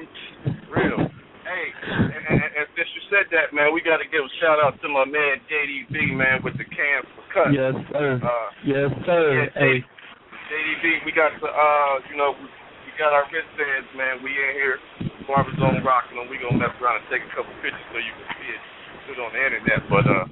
real. 0.71 1.18
Hey, 1.49 1.73
and, 1.81 2.13
and, 2.29 2.41
and 2.61 2.67
since 2.77 2.91
you 2.93 3.03
said 3.09 3.25
that, 3.33 3.57
man, 3.57 3.73
we 3.73 3.81
got 3.81 4.05
to 4.05 4.09
give 4.13 4.21
a 4.21 4.33
shout 4.37 4.61
out 4.61 4.77
to 4.85 4.89
my 4.93 5.09
man 5.09 5.41
JDB, 5.49 6.13
man, 6.13 6.45
with 6.45 6.61
the 6.61 6.69
cans 6.69 7.09
for 7.17 7.25
cut. 7.33 7.49
Yes, 7.57 7.73
sir. 7.89 8.21
Uh, 8.21 8.49
Yes, 8.69 8.93
sir. 9.09 9.25
yeah, 9.33 9.49
Hey, 9.57 9.81
JDB, 9.81 11.09
we 11.09 11.13
got 11.17 11.33
the, 11.41 11.49
uh, 11.49 11.95
you 12.13 12.21
know, 12.21 12.37
we 12.37 12.91
got 13.01 13.17
our 13.17 13.25
wristbands, 13.33 13.89
man. 13.97 14.21
We 14.21 14.37
in 14.37 14.53
here, 14.61 14.77
Barber 15.25 15.57
Zone 15.57 15.81
rocking 15.81 16.21
them. 16.21 16.29
We 16.29 16.37
gonna 16.37 16.61
mess 16.61 16.77
around 16.85 17.01
and 17.01 17.09
take 17.09 17.25
a 17.25 17.33
couple 17.33 17.53
pictures 17.65 17.81
so 17.93 17.97
you 17.97 18.13
can 18.13 18.29
see 18.37 18.49
it. 18.53 18.63
Put 19.09 19.17
it 19.17 19.25
on 19.25 19.33
the 19.33 19.41
internet, 19.41 19.81
but 19.89 20.05
uh, 20.05 20.25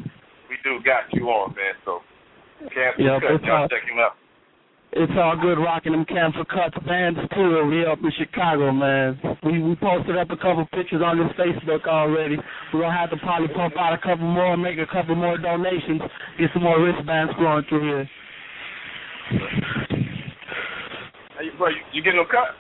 we 0.53 0.61
do 0.61 0.85
got 0.85 1.09
you 1.17 1.33
on, 1.33 1.57
man. 1.57 1.81
So, 1.89 2.05
for 2.61 2.77
Yep, 2.77 3.25
cut, 3.25 3.41
y'all 3.41 3.65
all- 3.65 3.73
check 3.73 3.89
him 3.89 3.97
out. 4.05 4.21
It's 4.97 5.13
all 5.21 5.37
good 5.37 5.61
rocking 5.61 5.93
them 5.93 6.07
camper 6.07 6.45
cuts 6.45 6.77
bands 6.87 7.21
too 7.35 7.61
over 7.61 7.71
here 7.71 7.89
up 7.91 7.99
in 8.01 8.11
Chicago, 8.17 8.73
man. 8.73 9.21
We 9.45 9.63
we 9.63 9.77
posted 9.77 10.17
up 10.17 10.31
a 10.31 10.37
couple 10.37 10.65
pictures 10.73 11.03
on 11.05 11.19
this 11.21 11.29
Facebook 11.37 11.87
already. 11.87 12.37
We're 12.73 12.81
gonna 12.81 12.97
have 12.97 13.11
to 13.11 13.19
probably 13.19 13.49
pump 13.49 13.77
out 13.77 13.93
a 13.93 13.99
couple 13.99 14.25
more, 14.27 14.57
make 14.57 14.79
a 14.79 14.87
couple 14.87 15.15
more 15.15 15.37
donations, 15.37 16.01
get 16.39 16.49
some 16.55 16.63
more 16.63 16.81
wristbands 16.81 17.35
flowing 17.37 17.65
through 17.69 17.85
here. 17.85 18.09
Hey, 21.37 21.53
bro, 21.59 21.69
you, 21.69 21.83
you 21.93 22.03
getting 22.03 22.17
no 22.17 22.25
cut? 22.25 22.57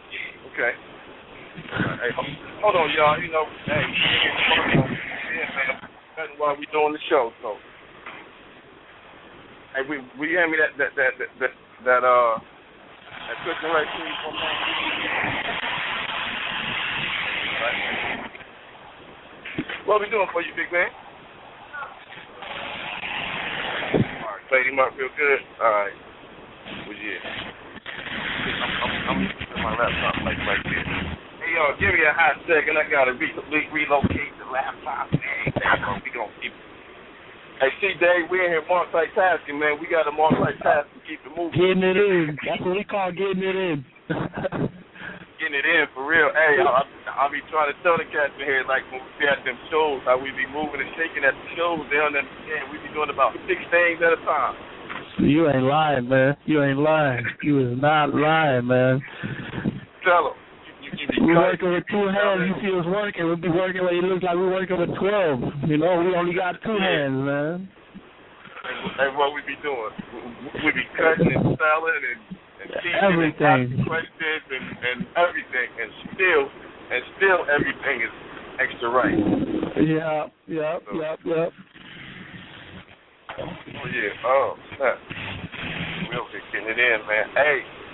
Okay. 0.52 0.76
Hey, 0.76 2.12
ho- 2.12 2.36
hold 2.60 2.76
on, 2.76 2.90
y'all. 2.92 3.16
You 3.16 3.32
know, 3.32 3.44
hey, 3.64 3.80
man. 6.20 6.28
While 6.36 6.56
we 6.58 6.66
doing 6.70 6.92
the 6.92 6.98
show, 7.08 7.32
so. 7.40 7.56
Hey, 9.74 9.88
we 9.88 9.96
we 10.20 10.34
hand 10.34 10.52
me 10.52 10.58
that 10.60 10.76
that 10.76 10.92
that 10.96 11.12
that, 11.18 11.28
that, 11.40 11.50
that 11.86 12.02
uh 12.02 12.34
that 13.30 13.38
cushion 13.46 13.70
right 13.70 13.86
please 13.94 14.18
one 14.26 14.34
more. 14.34 14.54
Right. 17.62 17.78
What 19.86 20.00
we 20.02 20.10
doing 20.10 20.26
for 20.34 20.42
you, 20.42 20.50
big 20.58 20.66
man? 20.74 20.90
All 23.94 24.34
right, 24.34 24.42
played 24.50 24.66
him 24.66 24.82
up 24.82 24.98
real 24.98 25.14
good. 25.14 25.38
All 25.62 25.70
right. 25.70 25.94
Well, 26.90 26.98
yeah. 26.98 27.22
I'm, 28.50 28.72
I'm, 28.82 28.92
I'm 29.06 29.20
using 29.22 29.62
my 29.62 29.78
laptop 29.78 30.16
like 30.26 30.38
right 30.42 30.64
there. 30.66 30.86
Hey, 31.38 31.54
y'all, 31.54 31.78
give 31.78 31.94
me 31.94 32.02
a 32.02 32.10
hot 32.10 32.42
second. 32.50 32.74
I 32.78 32.90
gotta 32.90 33.14
re- 33.14 33.30
re- 33.50 33.70
relocate 33.72 34.34
the 34.42 34.50
laptop. 34.50 35.06
Hey, 35.14 35.54
we 36.02 36.10
gonna 36.10 36.34
keep. 36.42 36.50
Hey, 37.56 37.72
see, 37.80 37.96
Dave, 37.96 38.28
we 38.28 38.44
in 38.44 38.52
here 38.52 38.60
multitasking, 38.68 39.56
man. 39.56 39.80
We 39.80 39.88
got 39.88 40.04
to 40.04 40.12
multitask 40.12 40.92
to 40.92 41.00
keep 41.08 41.24
it 41.24 41.32
moving. 41.32 41.56
Getting 41.56 41.88
it 41.88 41.96
in. 41.96 42.36
That's 42.44 42.60
what 42.60 42.76
we 42.76 42.84
call 42.84 43.08
getting 43.12 43.40
it 43.40 43.56
in. 43.56 43.80
Getting 45.36 45.60
it 45.60 45.68
in 45.68 45.84
for 45.92 46.08
real. 46.08 46.32
Hey, 46.32 46.56
I, 46.64 46.80
I 47.12 47.28
be 47.28 47.44
trying 47.52 47.68
to 47.68 47.76
tell 47.84 48.00
the 48.00 48.08
cats 48.08 48.32
in 48.40 48.44
here, 48.48 48.64
like 48.64 48.84
when 48.88 49.04
we 49.04 49.08
be 49.20 49.28
at 49.28 49.44
them 49.44 49.56
shows, 49.68 50.00
how 50.08 50.16
we 50.16 50.32
be 50.32 50.48
moving 50.48 50.80
and 50.80 50.88
shaking 50.96 51.28
at 51.28 51.36
the 51.36 51.46
shows. 51.52 51.84
They 51.92 52.00
don't 52.00 52.16
understand. 52.16 52.72
We 52.72 52.80
be 52.80 52.88
doing 52.96 53.12
about 53.12 53.36
six 53.44 53.60
things 53.68 54.00
at 54.00 54.16
a 54.16 54.20
time. 54.24 54.56
you 55.20 55.44
ain't 55.48 55.68
lying, 55.68 56.08
man. 56.08 56.40
You 56.48 56.64
ain't 56.64 56.80
lying. 56.80 57.24
You 57.44 57.68
is 57.68 57.76
not 57.76 58.16
lying, 58.16 58.64
man. 58.64 59.04
Tell 60.04 60.32
them. 60.32 60.36
We 60.96 61.34
cutting. 61.34 61.36
working 61.36 61.72
with 61.72 61.84
two 61.90 62.06
hands. 62.08 62.40
You 62.48 62.54
see 62.64 62.72
us 62.72 62.86
working. 62.88 63.24
We'll 63.26 63.36
be 63.36 63.52
working 63.52 63.82
where 63.84 63.94
it 63.94 64.04
looks 64.04 64.24
like 64.24 64.36
we're 64.36 64.52
working 64.52 64.78
with 64.80 64.92
twelve. 64.96 65.40
You 65.68 65.76
know, 65.76 66.00
we 66.00 66.16
only 66.16 66.34
got 66.34 66.56
two 66.64 66.76
hands, 66.76 67.20
man. 67.20 67.68
That's 68.98 69.14
what 69.14 69.30
we 69.34 69.44
be 69.46 69.54
doing. 69.62 69.92
We, 70.10 70.66
we 70.66 70.70
be 70.72 70.86
cutting 70.96 71.30
and 71.30 71.54
selling 71.54 72.02
and, 72.02 72.20
and 72.64 72.68
teaching 72.82 72.98
Everything. 72.98 73.46
and 73.46 73.70
asking 73.70 73.86
questions 73.86 74.44
and, 74.50 74.66
and 74.82 74.98
everything 75.14 75.68
and 75.78 75.90
still 76.16 76.44
and 76.90 77.02
still 77.20 77.40
everything 77.46 77.96
is 78.02 78.14
extra 78.58 78.88
right. 78.90 79.20
Yeah, 79.76 80.32
yep, 80.48 80.82
yep, 80.90 81.18
yep. 81.22 81.50
Oh 83.38 83.86
yeah. 83.92 84.26
Oh 84.26 84.54
snap. 84.76 84.98
We'll 86.10 86.26
be 86.32 86.40
getting 86.52 86.72
it 86.72 86.78
in, 86.78 86.98
man. 87.06 87.26
Hey. 87.36 87.85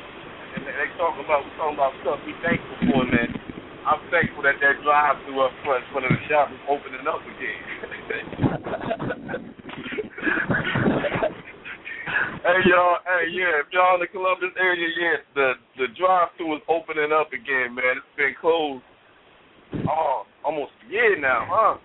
And 0.52 0.68
they 0.68 0.88
talking 1.00 1.24
about 1.24 1.42
talking 1.56 1.76
about 1.80 1.92
stuff 2.04 2.20
we 2.28 2.36
thankful 2.44 2.76
for, 2.92 3.04
man. 3.08 3.32
I'm 3.88 4.00
thankful 4.12 4.44
that 4.44 4.60
that 4.60 4.84
drive 4.84 5.16
through 5.24 5.40
up 5.42 5.52
front 5.64 5.84
front 5.90 6.06
of 6.06 6.12
the 6.12 6.22
shop 6.28 6.52
is 6.52 6.60
opening 6.68 7.06
up 7.08 7.24
again. 7.24 7.60
Hey 12.42 12.58
y'all, 12.66 12.98
hey 13.06 13.30
yeah, 13.30 13.62
if 13.62 13.70
y'all 13.70 13.94
in 13.94 14.02
the 14.02 14.10
Columbus 14.10 14.50
area, 14.58 14.90
yeah, 14.98 15.22
the 15.30 15.54
the 15.78 15.86
drive 15.94 16.34
through 16.34 16.58
is 16.58 16.64
opening 16.66 17.14
up 17.14 17.30
again, 17.30 17.70
man. 17.70 18.02
It's 18.02 18.14
been 18.18 18.34
closed 18.34 18.82
oh 19.86 20.26
almost 20.42 20.74
a 20.82 20.90
year 20.90 21.14
now, 21.22 21.46
huh? 21.46 21.78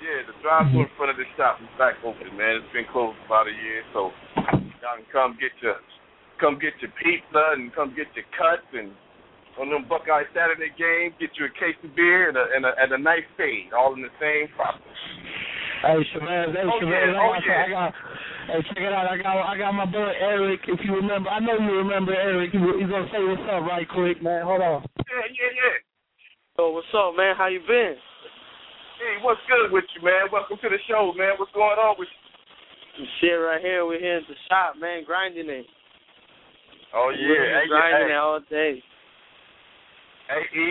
Yeah, 0.00 0.24
the 0.24 0.32
drive 0.40 0.72
through 0.72 0.88
in 0.88 0.92
front 0.96 1.12
of 1.12 1.20
the 1.20 1.28
shop 1.36 1.60
is 1.60 1.68
back 1.76 2.00
open, 2.00 2.32
man. 2.32 2.64
It's 2.64 2.72
been 2.72 2.88
closed 2.88 3.20
about 3.28 3.44
a 3.44 3.52
year, 3.52 3.84
so 3.92 4.08
y'all 4.80 4.96
can 4.96 5.04
come 5.12 5.36
get 5.36 5.52
your 5.60 5.76
come 6.40 6.56
get 6.56 6.72
your 6.80 6.90
pizza 6.96 7.52
and 7.54 7.70
come 7.76 7.92
get 7.92 8.08
your 8.16 8.26
cuts 8.34 8.66
and 8.72 8.90
on 9.60 9.68
them 9.68 9.84
Buckeye 9.84 10.24
Saturday 10.32 10.72
games, 10.80 11.12
get 11.20 11.36
you 11.36 11.44
a 11.44 11.52
case 11.52 11.76
of 11.84 11.92
beer 11.92 12.32
and 12.32 12.38
a 12.40 12.44
and 12.56 12.64
a, 12.64 12.72
and 12.80 12.96
a 12.96 12.98
nice 12.98 13.28
fade, 13.36 13.76
all 13.76 13.92
in 13.92 14.00
the 14.00 14.12
same 14.16 14.48
property. 14.56 14.88
Hey, 15.84 16.00
Shabazz, 16.16 16.56
hey, 16.56 16.64
Oh, 16.64 16.80
Shabazz, 16.80 17.12
yeah, 17.12 17.20
oh, 17.20 17.28
I, 17.28 17.28
oh, 17.28 17.32
got, 17.36 17.44
yeah. 17.44 17.60
I 17.60 17.68
got, 17.68 17.90
hey, 18.48 18.60
check 18.72 18.82
it 18.88 18.92
out. 18.92 19.04
I 19.04 19.16
got, 19.20 19.36
I 19.36 19.54
got 19.60 19.72
my 19.76 19.84
boy 19.84 20.12
Eric. 20.16 20.64
If 20.64 20.80
you 20.80 20.96
remember, 20.96 21.28
I 21.28 21.44
know 21.44 21.60
you 21.60 21.76
remember 21.76 22.16
Eric. 22.16 22.56
He's 22.56 22.88
gonna 22.88 23.10
say 23.12 23.20
what's 23.20 23.44
up 23.52 23.68
right 23.68 23.84
quick, 23.84 24.24
man. 24.24 24.48
Hold 24.48 24.64
on. 24.64 24.80
Yeah, 24.96 25.28
yeah, 25.28 25.52
yeah. 25.52 25.76
So 26.56 26.72
what's 26.72 26.88
up, 26.96 27.16
man? 27.16 27.36
How 27.36 27.52
you 27.52 27.60
been? 27.68 28.00
Hey, 28.96 29.16
what's 29.20 29.40
good 29.44 29.72
with 29.72 29.84
you, 29.96 30.04
man? 30.04 30.32
Welcome 30.32 30.56
to 30.60 30.68
the 30.68 30.80
show, 30.88 31.12
man. 31.16 31.36
What's 31.36 31.52
going 31.52 31.76
on 31.76 31.96
with 31.98 32.08
you? 32.08 32.20
Some 32.96 33.08
shit 33.20 33.36
right 33.36 33.60
here. 33.60 33.84
We're 33.84 34.00
here 34.00 34.24
at 34.24 34.28
the 34.28 34.36
shop, 34.48 34.76
man, 34.80 35.04
grinding 35.04 35.48
it. 35.48 35.66
Oh 36.94 37.10
yeah, 37.14 37.62
hey, 37.62 37.68
grinding 37.68 38.08
hey, 38.08 38.14
all 38.14 38.40
day. 38.50 38.82
hey, 40.26 40.44
E, 40.58 40.66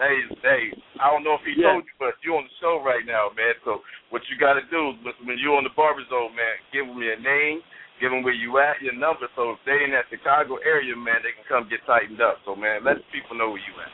hey, 0.00 0.16
hey. 0.42 0.62
I 1.00 1.10
don't 1.12 1.24
know 1.24 1.34
if 1.34 1.44
he 1.44 1.60
Yeah. 1.60 1.72
told 1.72 1.84
you, 1.84 1.92
but 1.98 2.14
you 2.24 2.36
on 2.36 2.44
the 2.44 2.54
show 2.60 2.80
right 2.80 3.04
now, 3.04 3.28
man. 3.36 3.54
So 3.64 3.84
what 4.08 4.22
you 4.28 4.36
got 4.36 4.54
to 4.54 4.62
do 4.62 4.96
when 5.24 5.38
you 5.38 5.54
on 5.56 5.64
the 5.64 5.70
barber 5.70 6.04
zone, 6.08 6.34
man, 6.34 6.56
give 6.72 6.86
them 6.86 7.02
your 7.02 7.16
name, 7.16 7.62
give 8.00 8.10
them 8.10 8.22
where 8.22 8.32
you 8.32 8.58
at, 8.58 8.80
your 8.80 8.94
number, 8.94 9.28
so 9.36 9.52
if 9.52 9.58
they 9.66 9.84
in 9.84 9.92
that 9.92 10.06
Chicago 10.08 10.56
area, 10.64 10.96
man, 10.96 11.20
they 11.22 11.32
can 11.32 11.44
come 11.48 11.68
get 11.68 11.84
tightened 11.86 12.20
up. 12.20 12.40
So 12.44 12.56
man, 12.56 12.84
let 12.84 12.96
people 13.12 13.36
know 13.36 13.50
where 13.50 13.60
you 13.60 13.74
at. 13.80 13.92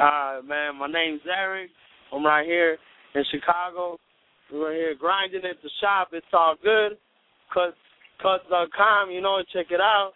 All 0.00 0.36
right, 0.36 0.44
man. 0.44 0.76
My 0.76 0.88
name's 0.88 1.20
Eric. 1.28 1.70
I'm 2.12 2.24
right 2.24 2.46
here 2.46 2.78
in 3.14 3.24
Chicago. 3.30 3.98
We're 4.50 4.72
here 4.72 4.94
grinding 4.94 5.44
at 5.44 5.60
the 5.62 5.70
shop. 5.80 6.08
It's 6.12 6.26
all 6.32 6.56
good. 6.62 6.98
Cut, 7.52 7.74
cuts.com, 8.20 9.10
you 9.10 9.20
know, 9.20 9.42
check 9.52 9.66
it 9.70 9.80
out. 9.80 10.12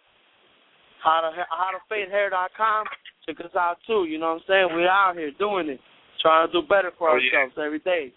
How 1.03 1.21
to 1.21 1.29
how 1.49 1.69
to 1.71 1.79
fadehair.com. 1.91 2.85
Check 3.25 3.39
us 3.45 3.55
out 3.55 3.77
too. 3.85 4.05
You 4.09 4.17
know 4.19 4.39
what 4.39 4.43
I'm 4.43 4.47
saying? 4.47 4.67
We're 4.73 4.89
out 4.89 5.15
here 5.15 5.31
doing 5.37 5.69
it, 5.69 5.79
trying 6.21 6.47
to 6.47 6.51
do 6.51 6.65
better 6.67 6.91
for 6.97 7.09
Oh, 7.11 7.17
yeah. 7.17 7.43
ourselves 7.45 7.59
every 7.59 7.79
day. 7.79 8.11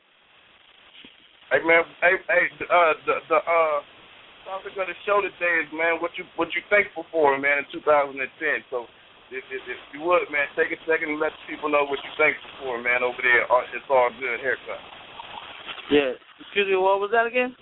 Hey 1.50 1.58
man, 1.66 1.82
hey, 2.00 2.14
hey, 2.30 2.44
uh, 2.70 2.94
the 3.06 3.14
the 3.28 3.38
uh, 3.42 3.78
topic 4.46 4.70
of 4.78 4.86
the 4.86 4.94
show 5.02 5.18
today 5.20 5.54
is 5.66 5.70
man, 5.74 5.98
what 5.98 6.14
you 6.14 6.22
what 6.38 6.46
you 6.54 6.62
thankful 6.70 7.04
for, 7.10 7.34
man, 7.38 7.58
in 7.58 7.66
2010. 7.74 8.22
So 8.70 8.86
if, 9.34 9.42
if, 9.50 9.62
if 9.66 9.80
you 9.94 10.00
would, 10.06 10.30
man, 10.30 10.46
take 10.54 10.70
a 10.70 10.78
second 10.86 11.10
and 11.14 11.20
let 11.20 11.34
people 11.50 11.66
know 11.70 11.82
what 11.90 11.98
you're 12.06 12.18
thankful 12.18 12.50
for, 12.62 12.78
man, 12.78 13.02
over 13.02 13.18
there. 13.18 13.50
Uh, 13.50 13.66
It's 13.74 13.86
all 13.90 14.10
good 14.18 14.38
haircut. 14.42 14.78
Yeah. 15.90 16.14
Excuse 16.38 16.70
me, 16.70 16.78
what 16.78 17.02
was 17.02 17.10
that 17.10 17.26
again? 17.26 17.54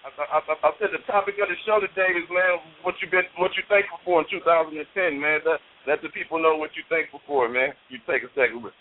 I, 0.00 0.08
I, 0.08 0.40
I 0.40 0.70
said 0.80 0.96
the 0.96 1.04
topic 1.04 1.36
of 1.36 1.52
the 1.52 1.58
show 1.68 1.76
today 1.76 2.16
is 2.16 2.24
man, 2.32 2.56
what 2.80 2.96
you 3.04 3.08
been, 3.12 3.28
what 3.36 3.52
you 3.52 3.64
thankful 3.68 4.00
for 4.04 4.24
in 4.24 4.26
2010, 4.32 4.72
man. 5.20 5.44
Let 5.44 5.60
let 5.84 5.98
the 6.00 6.08
people 6.12 6.40
know 6.40 6.56
what 6.56 6.72
you 6.72 6.84
thankful 6.88 7.20
for, 7.28 7.48
man. 7.48 7.76
You 7.92 8.00
take 8.08 8.24
a 8.24 8.32
second 8.32 8.64
with. 8.64 8.76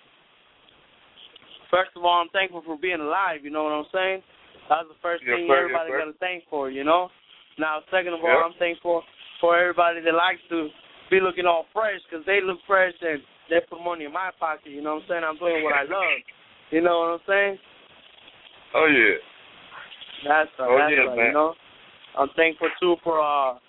First 1.67 1.91
of 1.95 2.03
all, 2.07 2.23
I'm 2.23 2.31
thankful 2.31 2.63
for 2.63 2.79
being 2.79 3.03
alive. 3.03 3.43
You 3.43 3.51
know 3.51 3.67
what 3.67 3.75
I'm 3.75 3.91
saying? 3.91 4.19
That's 4.71 4.87
the 4.87 4.99
first 5.03 5.23
Yes, 5.27 5.37
thing 5.37 5.47
sir, 5.47 5.67
everybody 5.67 5.91
yes, 5.91 5.99
got 5.99 6.09
to 6.11 6.17
thank 6.23 6.47
for. 6.47 6.71
You 6.71 6.83
know. 6.83 7.11
Now, 7.59 7.83
second 7.91 8.15
of 8.15 8.23
all, 8.23 8.31
Yep. 8.31 8.45
I'm 8.45 8.57
thankful 8.59 9.03
for 9.43 9.59
everybody 9.59 9.99
that 9.99 10.15
likes 10.15 10.39
to 10.49 10.71
be 11.11 11.19
looking 11.19 11.45
all 11.45 11.67
fresh 11.73 11.99
because 12.07 12.25
they 12.25 12.39
look 12.39 12.59
fresh 12.65 12.93
and 13.01 13.19
they 13.49 13.59
put 13.67 13.83
money 13.83 14.05
in 14.05 14.13
my 14.13 14.31
pocket. 14.39 14.71
You 14.71 14.81
know 14.81 14.95
what 14.95 15.03
I'm 15.03 15.09
saying? 15.09 15.23
I'm 15.27 15.37
doing 15.37 15.63
what 15.63 15.75
I 15.75 15.83
love. 15.83 16.23
You 16.71 16.81
know 16.81 16.99
what 16.99 17.19
I'm 17.19 17.25
saying? 17.27 17.55
Oh 18.75 18.87
yeah. 18.87 19.17
That's 20.25 20.49
uh, 20.59 20.67
Oh, 20.67 20.77
that's 20.77 20.91
yeah, 20.91 21.07
right, 21.07 21.17
man. 21.17 21.25
you 21.27 21.33
know. 21.33 21.53
I'm 22.17 22.29
thankful 22.35 22.69
too 22.81 22.95
for 23.03 23.21
uh 23.21 23.59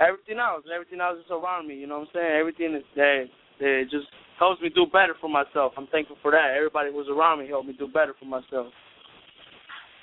everything 0.00 0.38
else, 0.40 0.64
everything 0.72 1.00
else 1.00 1.18
is 1.20 1.30
around 1.30 1.68
me. 1.68 1.76
You 1.76 1.86
know 1.86 2.00
what 2.00 2.08
I'm 2.10 2.14
saying? 2.16 2.32
Everything 2.40 2.74
is 2.74 2.86
that 2.96 3.28
that 3.60 3.86
just 3.90 4.08
helps 4.40 4.60
me 4.64 4.70
do 4.72 4.86
better 4.88 5.14
for 5.20 5.28
myself. 5.28 5.76
I'm 5.76 5.86
thankful 5.92 6.16
for 6.22 6.32
that. 6.32 6.56
Everybody 6.56 6.90
who's 6.90 7.08
around 7.12 7.40
me 7.44 7.48
helped 7.48 7.68
me 7.68 7.76
do 7.76 7.86
better 7.86 8.14
for 8.18 8.24
myself. 8.24 8.72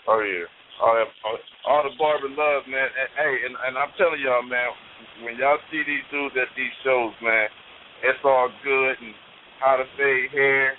Oh 0.07 0.21
yeah. 0.21 0.45
All 0.77 0.93
that, 0.93 1.09
all, 1.25 1.37
all 1.65 1.83
the 1.89 1.97
barber 1.97 2.29
love, 2.29 2.69
man. 2.69 2.85
And, 2.85 3.09
hey, 3.17 3.33
and, 3.49 3.57
and 3.65 3.73
I'm 3.81 3.89
telling 3.97 4.21
y'all, 4.21 4.45
man, 4.45 4.69
when 5.25 5.33
y'all 5.41 5.57
see 5.73 5.81
these 5.81 6.05
dudes 6.13 6.37
at 6.37 6.53
these 6.53 6.69
shows, 6.85 7.17
man, 7.17 7.49
it's 8.05 8.21
all 8.21 8.45
good 8.61 8.93
and 9.01 9.17
how 9.57 9.81
to 9.81 9.89
fade 9.97 10.29
hair, 10.29 10.77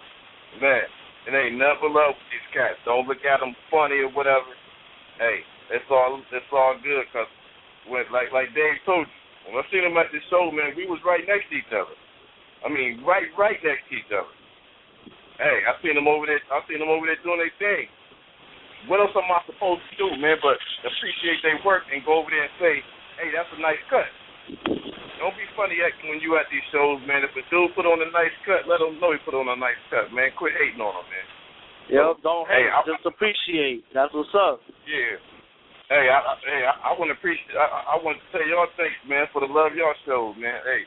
man. 0.63 0.87
It 1.27 1.35
ain't 1.35 1.59
nothing 1.59 1.91
but 1.91 1.99
love 1.99 2.15
with 2.15 2.31
these 2.31 2.49
cats. 2.55 2.79
Don't 2.87 3.11
look 3.11 3.27
at 3.27 3.43
them 3.43 3.59
funny 3.75 3.99
or 4.07 4.15
whatever. 4.15 4.47
Hey, 5.19 5.43
it's 5.75 5.91
all 5.91 6.23
it's 6.31 6.53
all 6.55 6.79
good 6.79 7.03
because 7.11 7.27
when 7.91 8.07
like 8.15 8.31
like 8.31 8.55
Dave 8.55 8.79
told 8.87 9.03
you, 9.03 9.51
when 9.51 9.59
I 9.59 9.67
seen 9.67 9.83
him 9.83 9.99
at 9.99 10.15
the 10.15 10.23
show, 10.31 10.47
man, 10.55 10.79
we 10.79 10.87
was 10.87 11.03
right 11.03 11.27
next 11.27 11.51
to 11.51 11.59
each 11.59 11.75
other. 11.75 11.99
I 12.63 12.71
mean, 12.71 13.03
right 13.03 13.27
right 13.35 13.59
next 13.59 13.91
to 13.91 13.95
each 13.99 14.13
other. 14.15 14.31
Hey, 15.43 15.67
I 15.67 15.75
seen 15.83 15.99
them 15.99 16.07
over 16.07 16.27
there. 16.27 16.39
I 16.55 16.63
seen 16.71 16.79
them 16.79 16.91
over 16.91 17.07
there 17.07 17.19
doing 17.27 17.43
their 17.43 17.55
thing. 17.59 17.91
What 18.87 19.03
else 19.03 19.15
am 19.19 19.27
I 19.27 19.43
supposed 19.43 19.83
to 19.91 19.95
do, 19.99 20.09
man? 20.23 20.39
But 20.39 20.55
appreciate 20.87 21.43
their 21.43 21.59
work 21.67 21.83
and 21.91 22.07
go 22.07 22.23
over 22.23 22.31
there 22.31 22.47
and 22.47 22.55
say, 22.63 22.75
"Hey, 23.19 23.35
that's 23.35 23.51
a 23.55 23.59
nice 23.59 23.83
cut." 23.91 24.07
Don't 25.19 25.35
be 25.35 25.51
funny 25.59 25.83
acting 25.83 26.15
when 26.15 26.23
you 26.23 26.39
at 26.39 26.47
these 26.47 26.63
shows, 26.71 27.03
man. 27.03 27.27
If 27.27 27.35
a 27.35 27.43
dude 27.51 27.75
put 27.75 27.91
on 27.91 27.99
a 27.99 28.11
nice 28.15 28.35
cut, 28.47 28.71
let 28.71 28.79
him 28.79 29.03
know 29.03 29.11
he 29.11 29.19
put 29.27 29.35
on 29.35 29.51
a 29.51 29.59
nice 29.59 29.83
cut, 29.91 30.15
man. 30.15 30.31
Quit 30.39 30.55
hating 30.55 30.79
on 30.79 30.95
him, 30.95 31.07
man. 31.11 31.27
Yep, 31.89 32.21
don't 32.23 32.45
Hey, 32.49 32.69
hate, 32.69 32.73
I- 32.73 32.85
just 32.85 33.07
appreciate. 33.07 33.85
That's 33.95 34.13
what's 34.13 34.35
up. 34.35 34.61
Yeah. 34.87 35.17
Hey, 35.89 36.13
I, 36.13 36.21
I 36.21 36.33
hey, 36.45 36.63
I, 36.69 36.73
I 36.93 36.99
want 37.01 37.09
to 37.09 37.17
appreciate. 37.17 37.57
I, 37.57 37.97
I- 37.97 38.03
want 38.05 38.21
to 38.21 38.25
tell 38.29 38.47
y'all 38.47 38.69
thanks, 38.77 38.97
man, 39.09 39.25
for 39.33 39.41
the 39.41 39.49
love 39.49 39.73
y'all 39.73 39.97
showed, 40.05 40.37
man. 40.37 40.61
Hey, 40.65 40.85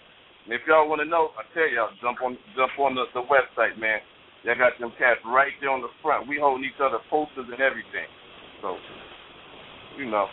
if 0.53 0.61
y'all 0.69 0.85
want 0.89 1.01
to 1.01 1.09
know, 1.09 1.33
I 1.37 1.45
tell 1.57 1.65
y'all, 1.69 1.89
jump 2.01 2.21
on 2.21 2.37
jump 2.55 2.77
on 2.77 2.93
the, 2.93 3.05
the 3.17 3.25
website, 3.25 3.77
man. 3.81 3.99
Y'all 4.45 4.57
got 4.57 4.77
them 4.77 4.93
cats 4.97 5.21
right 5.25 5.53
there 5.61 5.69
on 5.73 5.81
the 5.81 5.93
front. 6.01 6.27
We 6.29 6.37
holding 6.37 6.65
each 6.65 6.77
other 6.81 6.97
posters 7.09 7.49
and 7.49 7.61
everything. 7.61 8.09
So, 8.61 8.77
you 9.97 10.05
know, 10.05 10.29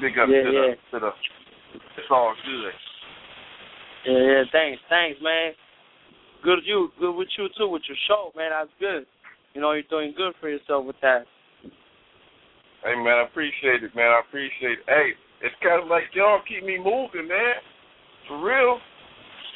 big 0.00 0.16
up 0.16 0.28
Yeah, 0.28 0.44
to 0.44 0.50
yeah. 0.52 0.72
the 0.72 0.96
to 0.96 0.96
the. 1.08 1.10
It's 1.96 2.08
all 2.08 2.32
good. 2.44 2.72
Yeah, 4.08 4.20
yeah, 4.20 4.42
thanks, 4.52 4.80
thanks, 4.88 5.20
man. 5.20 5.52
Good 6.42 6.64
you, 6.64 6.90
good 6.98 7.12
with 7.12 7.28
you 7.38 7.48
too, 7.56 7.68
with 7.68 7.82
your 7.88 7.96
show, 8.08 8.32
man. 8.36 8.50
That's 8.50 8.72
good. 8.80 9.06
You 9.54 9.60
know, 9.60 9.72
you're 9.72 9.88
doing 9.92 10.14
good 10.16 10.32
for 10.40 10.48
yourself 10.48 10.86
with 10.88 10.96
that. 11.02 11.28
Hey, 12.82 12.96
man, 12.96 13.20
I 13.20 13.28
appreciate 13.28 13.84
it, 13.84 13.94
man. 13.94 14.10
I 14.10 14.24
appreciate 14.24 14.80
it. 14.80 14.86
Hey, 14.88 15.14
it's 15.44 15.54
kind 15.62 15.78
of 15.78 15.86
like 15.86 16.08
y'all 16.16 16.42
keep 16.48 16.64
me 16.64 16.80
moving, 16.80 17.28
man. 17.28 17.60
For 18.26 18.40
real. 18.40 18.80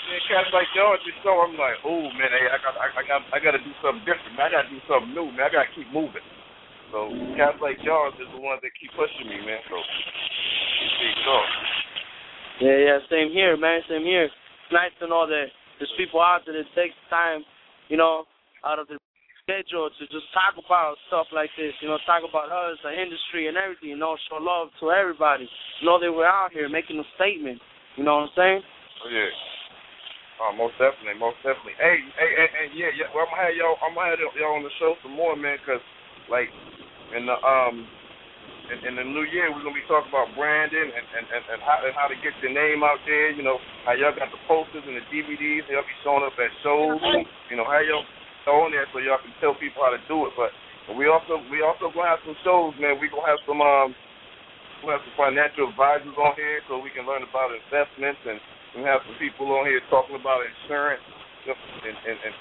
Man, 0.07 0.23
cats 0.31 0.55
like 0.55 0.71
y'all 0.79 0.95
just 1.03 1.19
so 1.27 1.35
I'm 1.43 1.59
like, 1.59 1.83
oh 1.83 2.07
man, 2.15 2.31
hey, 2.31 2.47
I 2.47 2.63
got, 2.63 2.79
I, 2.79 2.87
I 2.95 3.03
got, 3.03 3.21
I 3.35 3.39
got 3.43 3.59
to 3.59 3.63
do 3.63 3.75
something 3.83 4.07
different. 4.07 4.39
Man. 4.39 4.47
I 4.47 4.55
got 4.55 4.63
to 4.69 4.71
do 4.71 4.79
something 4.87 5.11
new, 5.11 5.35
man. 5.35 5.51
I 5.51 5.51
got 5.51 5.67
to 5.67 5.73
keep 5.75 5.91
moving. 5.91 6.23
So 6.95 7.11
cats 7.35 7.59
like 7.59 7.83
y'all 7.83 8.15
is 8.15 8.31
the 8.31 8.39
ones 8.39 8.63
that 8.63 8.71
keep 8.79 8.95
pushing 8.95 9.27
me, 9.27 9.43
man. 9.43 9.59
So 9.67 9.75
appreciate 9.75 11.19
y'all. 11.27 11.49
Yeah, 12.63 12.79
yeah, 12.79 12.99
same 13.11 13.35
here, 13.35 13.59
man. 13.59 13.83
Same 13.91 14.07
here. 14.07 14.31
It's 14.31 14.71
nice 14.71 14.95
to 15.03 15.11
know 15.11 15.27
that 15.27 15.51
there's 15.83 15.93
people 15.99 16.23
out 16.23 16.47
there 16.47 16.55
that 16.55 16.71
take 16.79 16.95
time, 17.11 17.43
you 17.91 17.99
know, 17.99 18.25
out 18.63 18.79
of 18.79 18.87
their 18.87 19.03
schedule 19.47 19.87
to 19.95 20.05
just 20.11 20.27
talk 20.35 20.59
about 20.59 20.99
stuff 21.07 21.31
like 21.31 21.55
this. 21.55 21.71
You 21.79 21.87
know, 21.87 22.03
talk 22.03 22.27
about 22.27 22.51
us, 22.51 22.83
the 22.83 22.91
industry, 22.91 23.47
and 23.47 23.55
everything. 23.55 23.95
You 23.95 24.01
know, 24.03 24.19
show 24.27 24.43
love 24.43 24.75
to 24.83 24.91
everybody. 24.91 25.47
You 25.47 25.87
Know 25.87 26.03
that 26.03 26.11
we're 26.11 26.27
out 26.27 26.51
here 26.51 26.67
making 26.67 26.99
a 26.99 27.07
statement. 27.15 27.63
You 27.95 28.03
know 28.03 28.27
what 28.27 28.35
I'm 28.35 28.37
saying? 28.37 28.63
Oh 29.07 29.09
yeah. 29.09 29.31
Oh, 30.43 30.51
most 30.53 30.75
definitely, 30.83 31.17
most 31.17 31.39
definitely. 31.47 31.79
Hey, 31.79 31.97
hey, 32.19 32.31
and, 32.43 32.51
and 32.59 32.69
yeah, 32.75 32.91
yeah. 32.93 33.09
Well, 33.15 33.25
I'm 33.25 33.33
gonna 33.33 33.47
have 33.47 33.55
y'all. 33.55 33.79
I'm 33.87 33.95
gonna 33.95 34.19
have 34.19 34.21
y'all 34.35 34.59
on 34.59 34.67
the 34.67 34.75
show 34.83 34.99
some 35.01 35.15
more, 35.15 35.39
man. 35.39 35.63
Cause 35.63 35.81
like 36.27 36.51
in 37.15 37.31
the 37.31 37.39
um 37.39 37.87
in, 38.67 38.83
in 38.83 38.93
the 38.99 39.07
new 39.07 39.25
year, 39.31 39.55
we're 39.55 39.63
gonna 39.63 39.79
be 39.79 39.87
talking 39.87 40.11
about 40.11 40.35
branding 40.35 40.91
and 40.91 41.07
and 41.07 41.27
and, 41.31 41.45
and 41.55 41.61
how 41.63 41.87
and 41.87 41.95
how 41.95 42.11
to 42.11 42.19
get 42.19 42.35
your 42.43 42.51
name 42.51 42.83
out 42.83 42.99
there. 43.07 43.31
You 43.31 43.47
know, 43.47 43.63
how 43.87 43.95
y'all 43.95 44.11
got 44.11 44.29
the 44.35 44.43
posters 44.51 44.83
and 44.83 44.99
the 44.99 45.07
DVDs. 45.07 45.71
Y'all 45.71 45.87
be 45.87 45.97
showing 46.03 46.27
up 46.27 46.35
at 46.35 46.51
shows. 46.67 46.99
You 47.49 47.57
know, 47.57 47.65
how 47.65 47.79
y'all 47.81 48.05
throw 48.47 48.63
on 48.63 48.71
there 48.71 48.87
so 48.95 49.03
y'all 49.03 49.19
can 49.19 49.35
tell 49.43 49.59
people 49.59 49.83
how 49.83 49.91
to 49.91 49.99
do 50.07 50.31
it. 50.31 50.33
But 50.39 50.55
we 50.95 51.11
also 51.11 51.43
we 51.51 51.67
also 51.67 51.91
gonna 51.91 52.07
have 52.07 52.23
some 52.23 52.39
shows, 52.47 52.79
man. 52.79 53.03
We 53.03 53.11
gonna 53.11 53.27
have 53.27 53.43
some 53.43 53.59
um 53.59 53.91
we 54.87 54.95
have 54.95 55.03
some 55.03 55.19
financial 55.19 55.67
advisors 55.67 56.15
on 56.15 56.39
here 56.39 56.63
so 56.71 56.79
we 56.79 56.95
can 56.95 57.03
learn 57.03 57.27
about 57.27 57.51
investments 57.51 58.23
and 58.23 58.39
we 58.79 58.87
have 58.87 59.03
some 59.03 59.19
people 59.19 59.51
on 59.51 59.67
here 59.67 59.83
talking 59.91 60.15
about 60.15 60.47
insurance 60.47 61.03
and 61.51 61.97
and, 62.07 62.19
and 62.23 62.35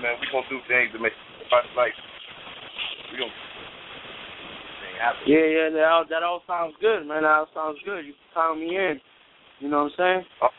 man, 0.00 0.16
we 0.16 0.24
gonna 0.32 0.48
do 0.48 0.64
things 0.64 0.88
to 0.96 0.98
make 0.98 1.12
like 1.52 1.92
we 3.12 3.20
gonna. 3.20 3.32
Yeah, 5.24 5.46
yeah. 5.48 5.68
That 5.72 5.88
all, 5.88 6.04
that 6.08 6.22
all 6.22 6.42
sounds 6.46 6.74
good, 6.80 7.08
man. 7.08 7.22
That 7.22 7.44
all 7.44 7.48
sounds 7.54 7.78
good. 7.84 8.04
You 8.04 8.12
can 8.12 8.28
count 8.34 8.60
me 8.60 8.76
in. 8.76 9.00
You 9.60 9.68
know 9.68 9.84
what 9.84 9.92
I'm 10.04 10.24
saying? 10.40 10.50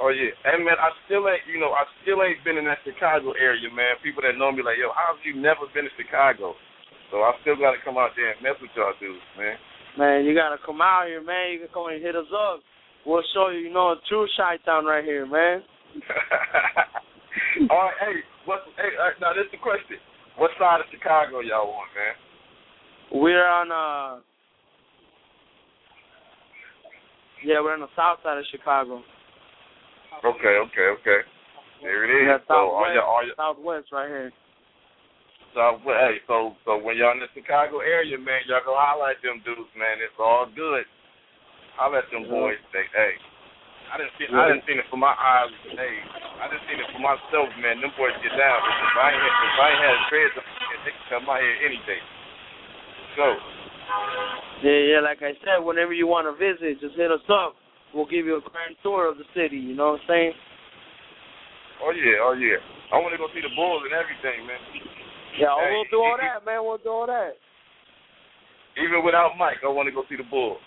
Oh 0.00 0.10
yeah, 0.10 0.34
and 0.50 0.66
man, 0.66 0.74
I 0.80 0.90
still 1.06 1.22
ain't, 1.30 1.46
you 1.46 1.62
know, 1.62 1.70
I 1.70 1.86
still 2.02 2.18
ain't 2.22 2.42
been 2.42 2.58
in 2.58 2.66
that 2.66 2.82
Chicago 2.82 3.30
area, 3.38 3.70
man. 3.70 3.94
People 4.02 4.26
that 4.26 4.34
know 4.34 4.50
me 4.50 4.66
like, 4.66 4.78
yo, 4.78 4.90
how 4.90 5.14
have 5.14 5.22
you 5.22 5.38
never 5.38 5.70
been 5.70 5.86
to 5.86 5.94
Chicago? 5.94 6.58
So 7.14 7.22
I 7.22 7.30
still 7.46 7.54
got 7.54 7.78
to 7.78 7.80
come 7.86 7.94
out 7.94 8.10
there 8.18 8.34
and 8.34 8.42
mess 8.42 8.58
with 8.58 8.74
y'all 8.74 8.96
dudes, 8.98 9.22
man. 9.38 9.54
Man, 9.96 10.24
you 10.26 10.34
gotta 10.34 10.58
come 10.58 10.82
out 10.82 11.06
here, 11.06 11.22
man. 11.22 11.52
You 11.54 11.58
can 11.60 11.68
come 11.70 11.86
and 11.86 12.02
hit 12.02 12.16
us 12.16 12.26
up. 12.34 12.58
We'll 13.06 13.22
show 13.32 13.50
you, 13.50 13.70
you 13.70 13.72
know, 13.72 13.94
a 13.94 13.96
true 14.08 14.26
Chi-Town 14.36 14.84
right 14.84 15.04
here, 15.04 15.26
man. 15.26 15.62
All 17.70 17.86
right, 17.86 17.94
hey, 18.00 18.18
what's 18.46 18.62
hey, 18.76 18.90
now 19.20 19.30
this 19.30 19.46
is 19.46 19.52
the 19.52 19.62
question. 19.62 20.02
What 20.36 20.50
side 20.58 20.80
of 20.80 20.86
Chicago 20.90 21.38
y'all 21.40 21.70
on, 21.70 21.86
man? 21.94 23.22
We're 23.22 23.46
on 23.46 23.70
uh 23.70 24.20
Yeah, 27.44 27.60
we're 27.60 27.74
on 27.74 27.80
the 27.80 27.92
south 27.94 28.18
side 28.24 28.38
of 28.38 28.44
Chicago. 28.50 29.02
Okay, 30.22 30.54
okay, 30.68 30.88
okay. 31.00 31.20
There 31.82 32.04
it 32.06 32.12
is. 32.14 32.24
Yeah, 32.28 32.38
so 32.46 32.54
all 32.70 32.86
southwest, 32.86 33.02
all 33.02 33.24
southwest 33.36 33.86
right 33.92 34.08
here. 34.08 34.32
so 35.52 35.80
well, 35.84 35.98
hey, 36.00 36.16
so 36.28 36.56
so 36.64 36.78
when 36.78 36.96
y'all 36.96 37.12
in 37.12 37.20
the 37.20 37.28
Chicago 37.34 37.80
area, 37.84 38.16
man, 38.16 38.40
y'all 38.46 38.64
go 38.64 38.78
at 38.78 39.20
them 39.20 39.42
dudes, 39.44 39.68
man. 39.76 40.00
It's 40.00 40.16
all 40.16 40.46
good. 40.48 40.86
I 41.76 41.90
let 41.90 42.06
them 42.14 42.30
boys. 42.30 42.56
Say, 42.70 42.86
hey, 42.94 43.18
I 43.90 43.98
didn't 43.98 44.14
see, 44.16 44.30
I 44.30 44.46
didn't 44.48 44.64
see 44.64 44.78
it 44.78 44.86
for 44.88 44.96
my 44.96 45.12
eyes. 45.12 45.50
Hey, 45.74 45.94
I 46.40 46.46
didn't 46.48 46.64
see 46.70 46.78
it 46.78 46.88
for 46.94 47.02
myself, 47.02 47.50
man. 47.58 47.82
Them 47.82 47.92
boys 47.98 48.14
get 48.22 48.32
down. 48.32 48.58
If 48.62 48.96
I 48.96 49.10
ain't, 49.10 49.20
had- 49.20 49.38
if 49.42 49.56
I 49.58 49.66
ain't 49.74 49.82
had 49.82 49.98
dreads, 50.08 50.34
they 50.86 50.92
can 50.94 51.04
come 51.10 51.26
out 51.26 51.42
here 51.42 51.56
any 51.66 51.78
day. 51.84 52.00
So, 53.18 53.26
Yeah, 54.62 54.96
yeah, 54.96 55.00
like 55.04 55.20
I 55.22 55.34
said, 55.44 55.62
whenever 55.62 55.92
you 55.92 56.06
want 56.06 56.26
to 56.30 56.34
visit, 56.38 56.80
just 56.80 56.96
hit 56.96 57.10
us 57.10 57.22
up. 57.28 57.54
We'll 57.94 58.10
give 58.10 58.26
you 58.26 58.36
a 58.36 58.40
grand 58.42 58.74
tour 58.82 59.08
of 59.08 59.16
the 59.18 59.24
city, 59.34 59.56
you 59.56 59.74
know 59.74 59.92
what 59.92 60.00
I'm 60.02 60.08
saying? 60.08 60.32
oh 61.82 61.90
yeah, 61.94 62.18
oh 62.22 62.34
yeah. 62.34 62.58
I 62.92 62.98
want 62.98 63.12
to 63.14 63.18
go 63.18 63.26
see 63.34 63.40
the 63.40 63.54
Bulls 63.54 63.82
and 63.86 63.94
everything, 63.94 64.46
man. 64.46 64.58
Yeah, 65.38 65.54
Hey, 65.58 65.70
we'll 65.72 65.88
do 65.90 65.98
all 66.02 66.16
that, 66.20 66.44
man. 66.44 66.62
We'll 66.62 66.78
do 66.78 66.90
all 66.90 67.06
that. 67.06 67.34
Even 68.78 69.04
without 69.04 69.38
Mike, 69.38 69.58
I 69.64 69.68
want 69.68 69.86
to 69.86 69.94
go 69.94 70.02
see 70.08 70.16
the 70.16 70.26
Bulls. 70.26 70.58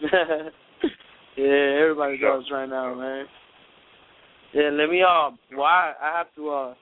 yeah, 1.36 1.80
everybody 1.80 2.18
Sure. 2.18 2.36
does 2.36 2.48
right 2.52 2.68
now, 2.68 2.94
man. 2.94 3.26
Yeah, 4.52 4.70
let 4.72 4.90
me 4.90 5.00
uh 5.02 5.30
well 5.56 5.64
I, 5.64 5.94
I 6.02 6.18
have 6.18 6.26
to 6.36 6.50
uh 6.50 6.74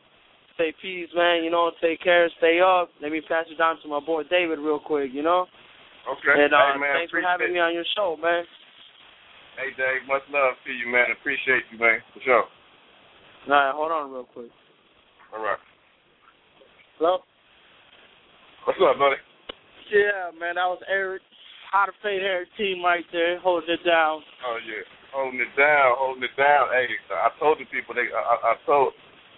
say 0.56 0.74
peace, 0.82 1.08
man, 1.14 1.44
you 1.44 1.50
know, 1.50 1.70
take 1.80 2.00
care, 2.02 2.28
stay 2.38 2.58
up. 2.60 2.90
Let 3.02 3.12
me 3.12 3.20
pass 3.20 3.46
it 3.50 3.58
down 3.58 3.76
to 3.82 3.88
my 3.88 4.00
boy 4.00 4.22
David 4.30 4.58
real 4.58 4.80
quick, 4.80 5.10
you 5.12 5.22
know? 5.22 5.46
Okay. 6.10 6.42
And 6.42 6.52
uh 6.54 6.72
hey, 6.74 6.80
man, 6.80 6.94
thanks 6.96 7.10
for 7.12 7.20
having 7.20 7.52
me 7.52 7.60
on 7.60 7.74
your 7.74 7.84
show, 7.94 8.16
man. 8.20 8.44
Hey, 9.58 9.74
Dave, 9.74 10.06
much 10.06 10.22
love 10.30 10.54
to 10.62 10.70
you, 10.70 10.86
man. 10.86 11.10
Appreciate 11.10 11.66
you, 11.74 11.82
man. 11.82 11.98
For 12.14 12.22
sure. 12.22 12.46
All 12.46 13.50
right, 13.50 13.74
hold 13.74 13.90
on 13.90 14.14
real 14.14 14.30
quick. 14.30 14.54
All 15.34 15.42
right. 15.42 15.58
Hello? 16.94 17.26
What's 18.62 18.78
up, 18.78 18.94
buddy? 19.02 19.18
Yeah, 19.90 20.30
man, 20.38 20.62
that 20.62 20.70
was 20.70 20.78
Eric. 20.86 21.26
How 21.74 21.90
to 21.90 21.92
Fade 22.06 22.22
Hair 22.22 22.46
team 22.54 22.86
right 22.86 23.02
there, 23.10 23.42
holding 23.42 23.74
it 23.74 23.82
down. 23.82 24.22
Oh 24.46 24.56
yeah, 24.62 24.86
holding 25.12 25.42
it 25.42 25.52
down, 25.58 25.98
holding 25.98 26.22
it 26.22 26.32
down. 26.38 26.70
Hey, 26.72 26.86
I 27.12 27.28
told 27.36 27.58
the 27.58 27.66
people 27.68 27.98
they, 27.98 28.08
I, 28.08 28.54
I 28.54 28.62
told 28.64 28.94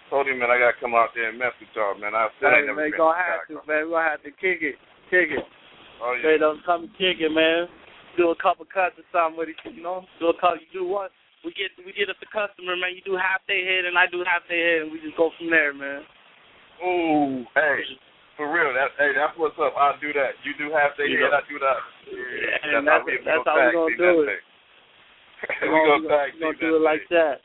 told 0.07 0.27
him 0.31 0.39
man 0.39 0.47
I 0.47 0.55
gotta 0.55 0.79
come 0.79 0.95
out 0.95 1.11
there 1.11 1.27
and 1.27 1.39
mess 1.39 1.51
with 1.59 1.73
y'all, 1.75 1.97
man. 1.99 2.15
I 2.15 2.31
said 2.39 2.55
hey, 2.55 2.63
ain't 2.63 2.71
never 2.71 2.87
man, 2.87 2.91
been 2.91 3.03
gonna 3.03 3.19
to 3.19 3.23
have 3.25 3.41
to, 3.51 3.59
man. 3.67 3.83
We 3.89 3.99
gonna 3.99 4.15
have 4.15 4.23
to 4.23 4.31
kick 4.31 4.63
it, 4.63 4.79
kick 5.11 5.27
it. 5.33 5.43
Oh 5.99 6.15
yeah. 6.15 6.23
Straight 6.23 6.43
up, 6.43 6.55
come 6.63 6.87
kick 6.95 7.19
it, 7.19 7.35
man. 7.35 7.67
Do 8.19 8.29
a 8.31 8.35
couple 8.35 8.67
cuts 8.67 8.99
or 8.99 9.07
something 9.11 9.39
with 9.39 9.49
it, 9.49 9.57
you 9.71 9.81
know. 9.83 10.03
Do 10.19 10.27
a 10.29 10.37
couple. 10.37 10.59
You 10.59 10.67
do 10.73 10.83
what? 10.87 11.11
We 11.41 11.55
get 11.57 11.71
we 11.81 11.89
get 11.95 12.11
up 12.11 12.19
the 12.21 12.29
customer, 12.29 12.75
man. 12.77 12.93
You 12.93 13.01
do 13.01 13.17
half 13.17 13.41
their 13.47 13.63
head 13.63 13.85
and 13.87 13.97
I 13.97 14.05
do 14.05 14.21
half 14.27 14.45
their 14.45 14.59
head, 14.61 14.79
and 14.85 14.91
we 14.91 14.99
just 15.01 15.17
go 15.17 15.31
from 15.39 15.49
there, 15.49 15.73
man. 15.73 16.03
Ooh, 16.85 17.45
hey, 17.55 17.81
for 18.37 18.51
real. 18.51 18.73
That 18.75 18.93
hey, 18.99 19.13
that's 19.15 19.33
what's 19.39 19.57
up. 19.57 19.73
I'll 19.79 19.97
do 20.01 20.13
that. 20.13 20.37
You 20.45 20.53
do 20.59 20.69
half 20.73 20.93
the 20.99 21.07
You 21.07 21.23
head, 21.23 21.33
know. 21.33 21.39
I 21.39 21.43
do 21.49 21.57
that. 21.61 21.79
and 22.77 22.85
that's, 22.85 23.05
that's- 23.25 23.47
how 23.47 23.85
we, 23.85 23.95
that's 23.97 23.97
we 23.97 23.97
how 23.97 23.97
we 23.97 23.97
tag 23.97 23.97
gonna 23.97 23.97
do 23.97 24.27
it. 24.27 24.41
We 25.61 25.67
we 25.71 25.77
gonna, 25.87 26.27
we 26.35 26.39
gonna 26.41 26.61
do 26.61 26.75
it 26.77 26.83
like 26.85 27.05
that, 27.09 27.41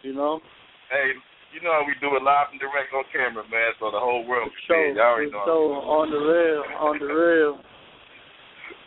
you 0.00 0.14
know. 0.16 0.40
Hey, 0.88 1.12
you 1.52 1.60
know 1.60 1.72
how 1.76 1.84
we 1.84 1.92
do 2.00 2.16
it 2.16 2.22
live 2.24 2.48
and 2.52 2.60
direct 2.60 2.92
on 2.96 3.04
camera, 3.12 3.44
man, 3.52 3.76
so 3.76 3.92
the 3.92 4.00
whole 4.00 4.24
world 4.24 4.48
can 4.48 4.62
see 4.64 4.82
it. 4.90 4.96
Y'all 4.96 5.12
already 5.20 5.30
know. 5.30 5.44
so 5.44 5.56
on 5.84 6.08
the 6.08 6.16
real, 6.16 6.64
on 6.80 6.96
the 6.98 7.08
real. 7.12 7.58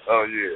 Oh 0.10 0.24
yeah. 0.24 0.56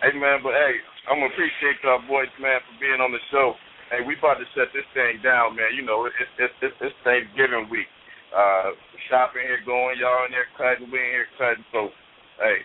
Hey 0.00 0.16
man, 0.16 0.40
but 0.40 0.56
hey, 0.56 0.80
I'm 1.12 1.20
gonna 1.20 1.28
appreciate 1.28 1.76
y'all 1.84 2.00
boys, 2.08 2.32
man, 2.40 2.64
for 2.64 2.72
being 2.80 3.04
on 3.04 3.12
the 3.12 3.20
show. 3.28 3.52
Hey, 3.92 4.00
we 4.00 4.16
about 4.16 4.40
to 4.40 4.48
shut 4.56 4.72
this 4.72 4.88
thing 4.96 5.20
down, 5.20 5.52
man. 5.52 5.76
You 5.76 5.84
know, 5.84 6.08
it's 6.08 6.16
it's 6.40 6.56
it's, 6.64 6.78
it's 6.80 6.96
Thanksgiving 7.04 7.68
week. 7.68 7.84
Uh, 8.32 8.72
shopping 9.12 9.44
here 9.44 9.60
going, 9.68 10.00
y'all 10.00 10.24
in 10.24 10.32
there 10.32 10.48
cutting, 10.56 10.88
we 10.88 10.96
in 10.96 11.20
here 11.20 11.28
cutting. 11.36 11.68
So, 11.68 11.92
hey, 12.40 12.64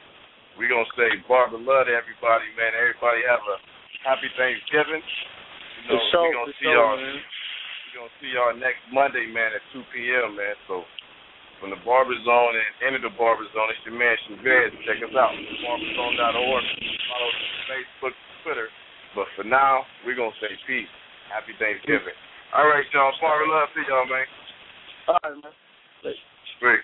we 0.55 0.71
gonna 0.71 0.87
say 0.95 1.11
Barbara 1.27 1.59
love 1.59 1.91
to 1.91 1.93
everybody, 1.93 2.47
man. 2.55 2.71
Everybody 2.71 3.19
have 3.27 3.43
a 3.43 3.59
happy 4.07 4.31
Thanksgiving. 4.39 5.03
You 5.83 5.91
know, 5.91 5.99
we 5.99 6.39
gonna 6.39 6.55
see 6.55 6.71
sure, 6.71 6.79
y'all. 6.79 6.95
man. 6.95 7.19
We 7.19 7.89
gonna 7.99 8.15
see 8.23 8.31
y'all 8.31 8.55
next 8.55 8.79
Monday, 8.95 9.27
man, 9.27 9.51
at 9.51 9.63
2 9.75 9.83
p.m., 9.91 10.39
man. 10.39 10.55
So, 10.71 10.87
from 11.59 11.69
the 11.71 11.79
Barber 11.85 12.15
Zone 12.25 12.53
and 12.55 12.95
into 12.95 13.07
the 13.07 13.13
Barber 13.15 13.45
Zone, 13.55 13.69
it's 13.71 13.81
your 13.85 13.95
man 13.95 14.15
Chavez. 14.27 14.71
Check 14.85 14.99
us 15.03 15.15
out, 15.15 15.31
barberzone.org. 15.33 16.35
Follow 16.35 17.29
us 17.29 17.39
on 17.39 17.55
Facebook, 17.71 18.15
Twitter. 18.43 18.67
But 19.15 19.27
for 19.35 19.43
now, 19.47 19.83
we're 20.05 20.15
gonna 20.15 20.35
say 20.41 20.51
peace. 20.67 20.91
Happy 21.31 21.53
Thanksgiving. 21.59 22.15
All 22.53 22.67
right, 22.67 22.85
y'all. 22.93 23.13
Barber 23.21 23.47
love 23.47 23.69
to 23.73 23.81
y'all, 23.87 24.05
man. 24.05 24.27
All 25.07 25.19
right, 25.23 25.43
man. 25.43 25.53
Straight. 26.57 26.83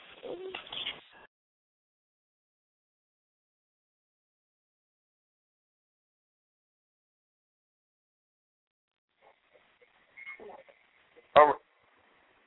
All 11.35 11.45
right. 11.47 11.60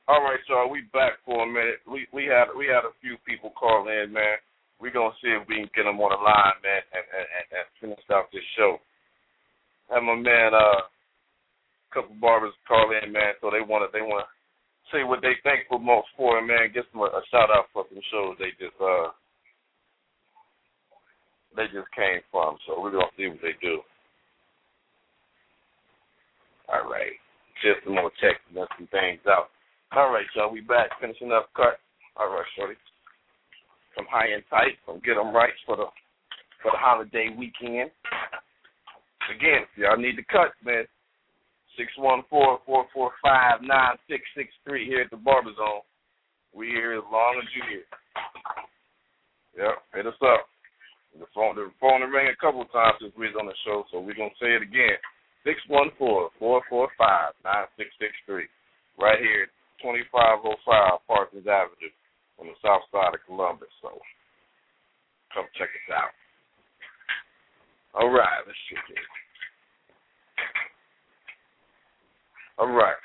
All 0.07 0.21
right, 0.21 0.37
y'all. 0.47 0.69
We 0.69 0.85
back 0.93 1.17
for 1.25 1.41
a 1.43 1.49
minute. 1.49 1.81
We 1.89 2.05
we 2.13 2.29
had 2.29 2.53
we 2.53 2.69
had 2.69 2.85
a 2.85 2.93
few 3.01 3.17
people 3.25 3.49
call 3.57 3.89
in, 3.89 4.13
man. 4.13 4.37
We 4.77 4.93
gonna 4.93 5.17
see 5.17 5.33
if 5.33 5.47
we 5.49 5.65
can 5.65 5.69
get 5.73 5.89
them 5.89 5.97
on 5.97 6.13
the 6.13 6.21
line, 6.21 6.57
man, 6.61 6.81
and 6.93 7.05
and, 7.09 7.25
and, 7.25 7.47
and 7.57 7.65
finish 7.81 8.05
out 8.13 8.29
this 8.29 8.45
show. 8.53 8.77
Have 9.89 10.05
my 10.05 10.13
man, 10.13 10.53
uh, 10.53 10.85
couple 11.89 12.13
barbers 12.21 12.53
call 12.69 12.93
in, 13.01 13.09
man. 13.09 13.33
So 13.41 13.49
they 13.49 13.65
wanna 13.65 13.89
they 13.89 14.05
wanna 14.05 14.29
say 14.93 15.01
what 15.01 15.25
they 15.25 15.41
think 15.41 15.65
for 15.73 15.81
most 15.81 16.13
for 16.13 16.37
it, 16.37 16.45
man. 16.45 16.69
Get 16.69 16.85
them 16.93 17.01
a, 17.01 17.09
a 17.09 17.25
shout 17.33 17.49
out 17.49 17.73
for 17.73 17.89
some 17.89 18.03
shows 18.13 18.37
they 18.37 18.53
just 18.61 18.77
uh 18.77 19.09
they 21.57 21.65
just 21.73 21.89
came 21.97 22.21
from. 22.29 22.61
So 22.69 22.77
we're 22.77 22.93
gonna 22.93 23.09
see 23.17 23.25
what 23.25 23.41
they 23.41 23.57
do. 23.57 23.81
All 26.69 26.85
right. 26.85 27.17
Just 27.65 27.81
text 28.21 28.45
and 28.53 28.67
some 28.77 28.89
things 28.93 29.23
out. 29.25 29.49
All 29.91 30.11
right, 30.11 30.25
y'all. 30.35 30.51
We 30.51 30.61
back 30.61 30.89
finishing 30.99 31.31
up 31.31 31.49
cut. 31.55 31.79
All 32.17 32.29
right, 32.29 32.45
shorty. 32.57 32.75
From 33.93 34.05
high 34.09 34.33
and 34.33 34.43
tight. 34.49 34.77
From 34.85 34.99
get 34.99 35.17
'em 35.17 35.33
right 35.35 35.53
for 35.65 35.77
the 35.77 35.85
for 36.61 36.71
the 36.71 36.77
holiday 36.77 37.29
weekend. 37.29 37.91
Again, 39.29 39.63
if 39.63 39.77
y'all 39.77 39.97
need 39.97 40.17
the 40.17 40.23
cut, 40.23 40.53
man. 40.63 40.87
Six 41.77 41.91
one 41.97 42.23
four 42.29 42.59
four 42.65 42.87
four 42.93 43.11
five 43.21 43.61
nine 43.61 43.97
six 44.07 44.23
six 44.35 44.49
three 44.63 44.85
here 44.85 45.01
at 45.01 45.09
the 45.11 45.17
Barber 45.17 45.53
Zone. 45.55 45.81
We 46.53 46.67
here 46.67 46.93
as 46.93 47.03
long 47.11 47.39
as 47.41 47.49
you 47.55 47.63
here. 47.69 47.87
Yep, 49.57 49.83
hit 49.93 50.07
us 50.07 50.21
up. 50.21 50.47
The 51.19 51.25
phone 51.33 51.55
the 51.55 51.71
phone 51.79 52.01
ring 52.11 52.27
a 52.27 52.35
couple 52.35 52.63
times 52.65 52.95
since 52.99 53.15
we 53.17 53.27
was 53.27 53.35
on 53.39 53.47
the 53.47 53.55
show, 53.65 53.85
so 53.91 53.99
we're 53.99 54.15
gonna 54.15 54.35
say 54.39 54.55
it 54.55 54.61
again. 54.61 54.97
Six 55.43 55.59
one 55.67 55.91
four 55.97 56.29
four 56.39 56.61
four 56.69 56.89
five 56.97 57.33
nine 57.43 57.67
six 57.77 57.89
six 57.99 58.11
three. 58.25 58.47
Right 58.99 59.19
here, 59.19 59.47
twenty 59.81 60.03
five 60.11 60.39
oh 60.43 60.55
five 60.65 60.99
Parsons 61.07 61.47
Avenue 61.47 61.93
on 62.39 62.47
the 62.47 62.57
south 62.61 62.83
side 62.91 63.13
of 63.13 63.23
Columbus. 63.25 63.71
So 63.81 63.99
come 65.33 65.45
check 65.57 65.69
us 65.69 65.89
out. 65.95 66.13
All 67.95 68.11
right, 68.11 68.43
let's 68.45 68.59
see 68.69 68.75
here. 68.87 69.07
All 72.57 72.71
right. 72.71 72.99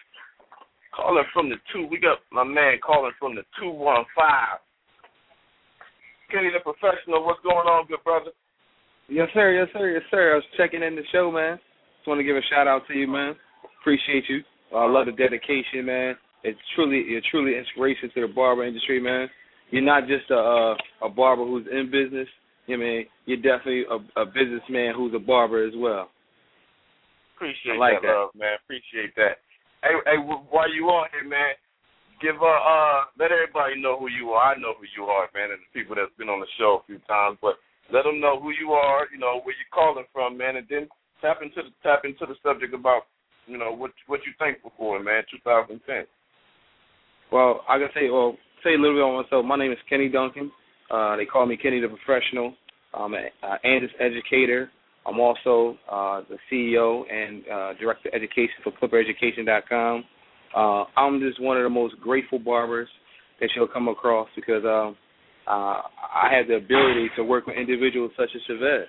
Calling 0.95 1.25
from 1.33 1.49
the 1.49 1.57
two, 1.73 1.87
we 1.87 1.99
got 1.99 2.19
my 2.33 2.45
man 2.45 2.79
calling 2.85 3.13
from 3.19 3.35
the 3.35 3.43
two 3.59 3.71
one 3.71 4.05
five. 4.17 4.59
Kenny 6.31 6.51
the 6.53 6.61
professional, 6.63 7.27
what's 7.27 7.43
going 7.43 7.67
on, 7.67 7.87
good 7.87 8.03
brother? 8.05 8.31
Yes, 9.09 9.29
sir. 9.35 9.53
Yes, 9.53 9.69
sir. 9.73 9.91
Yes, 9.91 10.03
sir. 10.11 10.33
I 10.33 10.35
was 10.37 10.45
checking 10.57 10.83
in 10.83 10.95
the 10.95 11.03
show, 11.11 11.31
man. 11.33 11.59
Just 11.99 12.07
want 12.07 12.21
to 12.21 12.25
give 12.25 12.37
a 12.37 12.43
shout 12.49 12.69
out 12.69 12.83
to 12.87 12.95
you, 12.95 13.09
man. 13.09 13.35
Appreciate 13.81 14.25
you. 14.29 14.43
I 14.75 14.87
love 14.87 15.07
the 15.07 15.13
dedication, 15.13 15.85
man. 15.85 16.15
It's 16.43 16.59
truly, 16.75 17.05
you're 17.09 17.21
truly 17.31 17.59
inspiration 17.59 18.11
to 18.15 18.27
the 18.27 18.33
barber 18.33 18.65
industry, 18.65 19.01
man. 19.01 19.29
You're 19.71 19.83
not 19.83 20.09
just 20.09 20.31
a 20.31 20.35
a, 20.35 20.77
a 21.07 21.09
barber 21.09 21.45
who's 21.45 21.67
in 21.71 21.91
business. 21.91 22.29
You 22.67 22.77
know 22.77 22.85
I 22.85 22.87
mean, 22.87 23.07
you're 23.27 23.43
definitely 23.43 23.85
a, 23.89 24.23
a 24.23 24.27
businessman 24.27 24.95
who's 24.97 25.15
a 25.15 25.19
barber 25.19 25.67
as 25.67 25.75
well. 25.77 26.11
Appreciate 27.37 27.77
I 27.77 27.79
like 27.79 28.03
that, 28.03 28.09
that. 28.09 28.15
love, 28.15 28.31
man. 28.37 28.57
Appreciate 28.65 29.15
that. 29.17 29.41
Hey, 29.83 29.97
hey, 30.05 30.21
wh- 30.21 30.45
while 30.53 30.69
you 30.69 30.93
on 30.93 31.09
here, 31.09 31.25
man, 31.25 31.57
give 32.21 32.37
uh, 32.37 32.47
uh, 32.47 33.09
let 33.17 33.33
everybody 33.33 33.81
know 33.81 33.97
who 33.97 34.13
you 34.13 34.37
are. 34.37 34.53
I 34.53 34.61
know 34.61 34.77
who 34.77 34.85
you 34.93 35.09
are, 35.09 35.29
man, 35.33 35.51
and 35.51 35.61
the 35.61 35.71
people 35.73 35.97
that's 35.97 36.13
been 36.21 36.29
on 36.29 36.41
the 36.41 36.51
show 36.61 36.85
a 36.85 36.87
few 36.87 37.01
times, 37.09 37.41
but 37.41 37.57
let 37.89 38.05
them 38.05 38.21
know 38.21 38.39
who 38.39 38.53
you 38.53 38.77
are. 38.77 39.09
You 39.09 39.19
know 39.19 39.41
where 39.43 39.57
you're 39.57 39.73
calling 39.73 40.05
from, 40.13 40.37
man, 40.37 40.57
and 40.61 40.69
then 40.69 40.87
tap 41.25 41.41
into 41.43 41.65
the 41.65 41.73
tap 41.83 42.05
into 42.05 42.29
the 42.29 42.37
subject 42.45 42.77
about 42.77 43.09
you 43.49 43.57
know 43.57 43.73
what 43.73 43.93
what 44.07 44.21
you 44.29 44.33
thankful 44.39 44.73
for, 44.77 45.01
man. 45.01 45.25
2010. 45.33 45.81
Well, 47.33 47.61
I 47.69 47.79
can 47.79 47.89
say, 47.95 48.11
well, 48.11 48.37
say 48.65 48.75
a 48.75 48.79
little 48.79 48.97
bit 48.97 49.03
on 49.03 49.23
myself. 49.23 49.45
My 49.45 49.57
name 49.57 49.71
is 49.71 49.79
Kenny 49.89 50.09
Duncan. 50.09 50.51
Uh, 50.91 51.17
they 51.17 51.25
call 51.25 51.47
me 51.47 51.57
Kenny 51.57 51.81
the 51.81 51.89
Professional. 51.89 52.55
I'm 52.93 53.15
an 53.15 53.27
uh, 53.43 53.57
Andis 53.65 53.91
educator. 54.01 54.71
I'm 55.07 55.21
also 55.21 55.79
uh, 55.91 56.23
the 56.29 56.37
CEO 56.51 57.03
and 57.11 57.45
uh, 57.47 57.79
Director 57.81 58.09
of 58.09 58.15
Education 58.15 58.55
for 58.65 58.73
ClipperEducation.com. 58.73 60.05
Uh, 60.57 60.85
I'm 60.97 61.21
just 61.21 61.41
one 61.41 61.57
of 61.57 61.63
the 61.63 61.71
most 61.71 61.95
grateful 62.01 62.41
barbers 62.41 62.89
that 63.41 63.51
you'll 63.55 63.69
come 63.69 63.87
across 63.87 64.29
because 64.35 64.65
um, 64.65 64.97
uh, 65.47 65.83
I 65.83 66.31
have 66.37 66.49
the 66.49 66.57
ability 66.57 67.11
to 67.17 67.23
work 67.23 67.47
with 67.47 67.57
individuals 67.57 68.11
such 68.17 68.31
as 68.35 68.43
Chavez. 68.49 68.89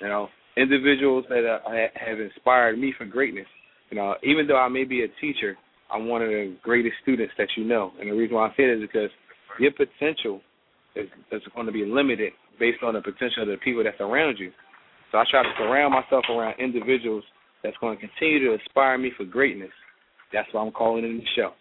You 0.00 0.08
know, 0.08 0.28
individuals 0.56 1.26
that 1.28 1.44
uh, 1.46 1.58
have 1.94 2.18
inspired 2.18 2.78
me 2.78 2.94
for 2.96 3.04
greatness. 3.04 3.46
You 3.90 3.98
know, 3.98 4.14
even 4.22 4.46
though 4.46 4.56
I 4.56 4.68
may 4.68 4.84
be 4.84 5.04
a 5.04 5.08
teacher, 5.20 5.56
I'm 5.92 6.08
one 6.08 6.22
of 6.22 6.28
the 6.28 6.56
greatest 6.62 6.96
students 7.02 7.32
that 7.38 7.48
you 7.56 7.64
know. 7.64 7.92
And 8.00 8.10
the 8.10 8.14
reason 8.14 8.36
why 8.36 8.48
I 8.48 8.50
say 8.56 8.66
that 8.66 8.82
is 8.82 8.82
because 8.82 9.10
your 9.60 9.72
potential 9.72 10.40
is, 10.96 11.08
is 11.30 11.42
going 11.54 11.66
to 11.66 11.72
be 11.72 11.84
limited 11.84 12.32
based 12.58 12.82
on 12.82 12.94
the 12.94 13.00
potential 13.00 13.42
of 13.42 13.48
the 13.48 13.56
people 13.62 13.84
that's 13.84 14.00
around 14.00 14.38
you. 14.38 14.50
So 15.12 15.18
I 15.18 15.24
try 15.30 15.42
to 15.42 15.52
surround 15.58 15.94
myself 15.94 16.24
around 16.30 16.58
individuals 16.58 17.24
that's 17.62 17.76
going 17.78 17.96
to 17.96 18.00
continue 18.00 18.46
to 18.46 18.54
inspire 18.54 18.98
me 18.98 19.10
for 19.16 19.24
greatness. 19.24 19.70
That's 20.32 20.48
why 20.52 20.62
I'm 20.62 20.72
calling 20.72 21.04
in 21.04 21.18
the 21.18 21.24
show. 21.36 21.52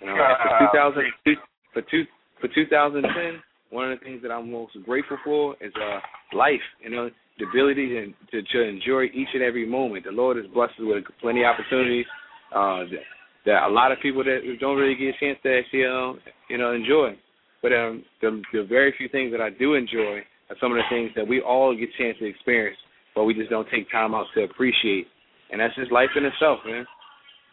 You 0.00 0.08
know, 0.08 0.14
and 0.14 0.70
for 0.74 0.92
2000, 0.92 1.36
for 1.72 1.82
two, 1.90 2.04
for 2.40 2.48
2010, 2.52 3.40
one 3.70 3.92
of 3.92 3.98
the 3.98 4.04
things 4.04 4.22
that 4.22 4.30
I'm 4.30 4.50
most 4.50 4.76
grateful 4.84 5.16
for 5.24 5.56
is 5.60 5.72
uh 5.80 6.00
life. 6.36 6.60
You 6.82 6.90
know, 6.90 7.10
the 7.38 7.46
ability 7.48 7.88
to, 7.88 8.42
to 8.42 8.42
to 8.42 8.62
enjoy 8.62 9.04
each 9.14 9.28
and 9.32 9.42
every 9.42 9.66
moment. 9.66 10.04
The 10.04 10.10
Lord 10.10 10.36
has 10.36 10.46
blessed 10.52 10.72
us 10.72 10.80
with 10.80 11.04
plenty 11.20 11.40
of 11.42 11.54
opportunities. 11.54 12.06
Uh, 12.54 12.84
that, 12.90 13.04
that 13.46 13.62
a 13.66 13.68
lot 13.72 13.92
of 13.92 13.98
people 14.00 14.22
that 14.24 14.40
don't 14.60 14.76
really 14.76 14.94
get 14.94 15.14
a 15.14 15.18
chance 15.18 15.38
to 15.42 15.58
actually, 15.58 15.84
uh, 15.84 16.12
you 16.48 16.58
know, 16.58 16.72
enjoy. 16.72 17.16
But 17.62 17.72
um, 17.72 18.04
the 18.20 18.42
the 18.52 18.64
very 18.68 18.92
few 18.98 19.08
things 19.08 19.32
that 19.32 19.40
I 19.40 19.50
do 19.50 19.74
enjoy 19.74 20.20
are 20.50 20.56
some 20.60 20.72
of 20.72 20.76
the 20.78 20.88
things 20.90 21.10
that 21.16 21.26
we 21.26 21.40
all 21.40 21.74
get 21.74 21.88
a 21.88 21.98
chance 21.98 22.18
to 22.18 22.26
experience, 22.26 22.78
but 23.14 23.24
we 23.24 23.34
just 23.34 23.50
don't 23.50 23.68
take 23.70 23.90
time 23.90 24.14
out 24.14 24.26
to 24.34 24.42
appreciate. 24.44 25.06
And 25.50 25.60
that's 25.60 25.74
just 25.76 25.92
life 25.92 26.10
in 26.16 26.24
itself, 26.24 26.58
man. 26.66 26.86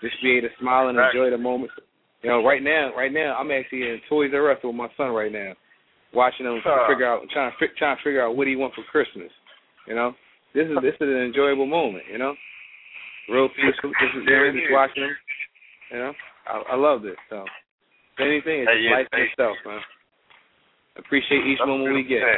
Just 0.01 0.15
be 0.23 0.37
able 0.37 0.49
to 0.49 0.55
smile 0.59 0.87
and 0.87 0.97
Right. 0.97 1.13
enjoy 1.13 1.29
the 1.29 1.37
moment. 1.37 1.71
You 2.23 2.29
know, 2.29 2.43
right 2.43 2.63
now, 2.63 2.91
right 2.95 3.11
now, 3.11 3.35
I'm 3.39 3.51
actually 3.51 3.83
in 3.89 4.01
Toys 4.09 4.31
R 4.33 4.51
Us 4.51 4.59
with 4.63 4.75
my 4.75 4.89
son 4.97 5.11
right 5.11 5.31
now. 5.31 5.53
watching 6.11 6.45
him 6.47 6.59
Huh. 6.63 6.87
figure 6.87 7.05
out, 7.05 7.21
trying 7.29 7.51
to 7.51 7.67
trying 7.77 7.95
to 7.95 8.01
figure 8.03 8.21
out 8.25 8.35
what 8.35 8.47
he 8.47 8.55
wants 8.55 8.75
for 8.75 8.81
Christmas. 8.89 9.31
You 9.85 9.93
know, 9.93 10.15
this 10.53 10.67
is 10.67 10.75
this 10.81 10.95
is 10.95 11.01
an 11.07 11.21
enjoyable 11.21 11.67
moment. 11.67 12.05
You 12.11 12.17
know, 12.17 12.35
real 13.31 13.49
peaceful. 13.49 13.91
This 14.01 14.11
is 14.17 14.23
it 14.27 14.53
just 14.57 14.73
watching 14.73 15.03
him. 15.03 15.15
You 15.91 15.97
know, 15.99 16.13
I, 16.45 16.73
I 16.73 16.75
love 16.75 17.01
this. 17.01 17.17
So, 17.29 17.45
if 18.17 18.21
anything, 18.21 18.65
it's 18.65 18.69
Hey, 18.69 18.81
yeah, 18.85 18.91
life 19.01 19.07
hey. 19.13 19.29
itself, 19.31 19.57
man. 19.65 19.81
Appreciate 20.97 21.45
each 21.47 21.57
That's 21.61 21.67
moment 21.69 21.95
we 21.95 22.03
get. 22.03 22.21
100%. 22.21 22.37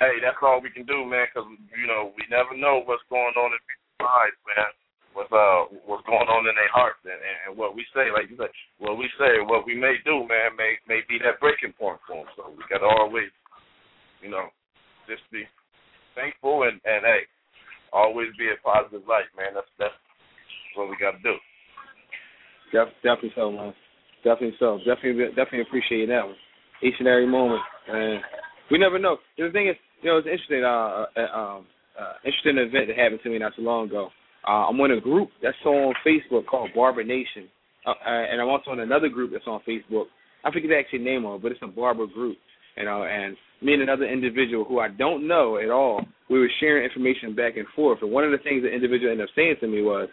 Hey, 0.00 0.16
that's 0.24 0.40
all 0.40 0.64
we 0.64 0.70
can 0.72 0.86
do, 0.88 1.04
man, 1.04 1.26
'cause 1.34 1.44
you 1.76 1.86
know 1.86 2.14
we 2.16 2.24
never 2.32 2.56
know 2.56 2.80
what's 2.88 3.02
going 3.12 3.36
on 3.36 3.52
in 3.52 3.60
people's 3.68 4.00
lives, 4.08 4.38
man. 4.48 4.72
What's 5.12 5.32
uh 5.32 5.68
what's 5.84 6.06
going 6.06 6.24
on 6.30 6.46
in 6.48 6.54
their 6.54 6.70
hearts, 6.72 7.02
and, 7.04 7.12
and, 7.20 7.36
and 7.48 7.52
what 7.58 7.74
we 7.74 7.84
say, 7.92 8.08
like 8.14 8.30
you 8.30 8.36
said, 8.38 8.48
what 8.78 8.96
we 8.96 9.10
say, 9.18 9.42
what 9.44 9.66
we 9.66 9.74
may 9.74 9.98
do, 10.06 10.24
man, 10.24 10.56
may 10.56 10.78
may 10.88 11.02
be 11.04 11.18
that 11.20 11.36
breaking 11.42 11.74
point 11.76 12.00
for 12.06 12.24
them. 12.24 12.32
So 12.38 12.48
we 12.56 12.64
got 12.70 12.78
to 12.80 12.88
always, 12.88 13.28
you 14.22 14.30
know, 14.30 14.48
just 15.10 15.26
be 15.28 15.44
thankful 16.14 16.62
and 16.64 16.80
and 16.88 17.04
hey, 17.04 17.26
always 17.92 18.28
be 18.38 18.48
a 18.48 18.58
positive 18.62 19.06
light, 19.08 19.30
man. 19.36 19.54
That's 19.54 19.66
that's 19.78 19.94
what 20.76 20.88
we 20.88 20.96
got 21.00 21.12
to 21.12 21.22
do. 21.22 21.34
Def- 22.72 22.94
definitely 23.02 23.32
so, 23.34 23.50
man. 23.50 23.74
Definitely 24.24 24.56
so. 24.58 24.78
Definitely, 24.86 25.28
definitely 25.34 25.62
appreciate 25.62 26.06
that 26.06 26.26
one. 26.26 26.36
Each 26.82 26.94
and 26.98 27.08
every 27.08 27.26
moment, 27.26 27.60
and 27.88 28.20
we 28.70 28.78
never 28.78 28.98
know. 28.98 29.18
The 29.36 29.50
thing 29.52 29.68
is, 29.68 29.76
you 30.02 30.10
know, 30.10 30.18
it's 30.18 30.28
interesting. 30.28 30.64
Uh, 30.64 31.04
uh, 31.16 31.36
um, 31.36 31.66
uh, 32.00 32.14
interesting 32.24 32.56
event 32.56 32.88
that 32.88 32.96
happened 32.96 33.20
to 33.22 33.30
me 33.30 33.38
not 33.38 33.52
too 33.54 33.62
long 33.62 33.86
ago. 33.86 34.08
Uh, 34.46 34.68
I'm 34.68 34.80
in 34.80 34.92
a 34.92 35.00
group 35.00 35.28
that's 35.42 35.56
on 35.66 35.92
Facebook 36.06 36.46
called 36.46 36.70
Barber 36.74 37.04
Nation, 37.04 37.48
uh, 37.86 37.90
uh, 37.90 38.08
and 38.08 38.40
I'm 38.40 38.48
also 38.48 38.72
in 38.72 38.80
another 38.80 39.08
group 39.08 39.32
that's 39.32 39.46
on 39.46 39.60
Facebook. 39.68 40.06
I 40.44 40.50
forget 40.50 40.70
the 40.70 40.78
actual 40.78 41.00
name 41.00 41.26
of 41.26 41.36
it, 41.36 41.42
but 41.42 41.52
it's 41.52 41.60
a 41.62 41.66
barber 41.66 42.06
group. 42.06 42.38
You 42.76 42.84
know, 42.84 43.04
and 43.04 43.36
me 43.62 43.74
and 43.74 43.82
another 43.82 44.06
individual 44.06 44.64
who 44.64 44.80
I 44.80 44.88
don't 44.88 45.26
know 45.28 45.58
at 45.58 45.70
all, 45.70 46.04
we 46.28 46.38
were 46.38 46.50
sharing 46.60 46.84
information 46.84 47.34
back 47.34 47.56
and 47.56 47.66
forth. 47.74 47.98
And 48.02 48.10
one 48.10 48.24
of 48.24 48.30
the 48.30 48.38
things 48.38 48.62
the 48.62 48.70
individual 48.70 49.10
ended 49.10 49.28
up 49.28 49.34
saying 49.36 49.56
to 49.60 49.66
me 49.66 49.82
was, 49.82 50.08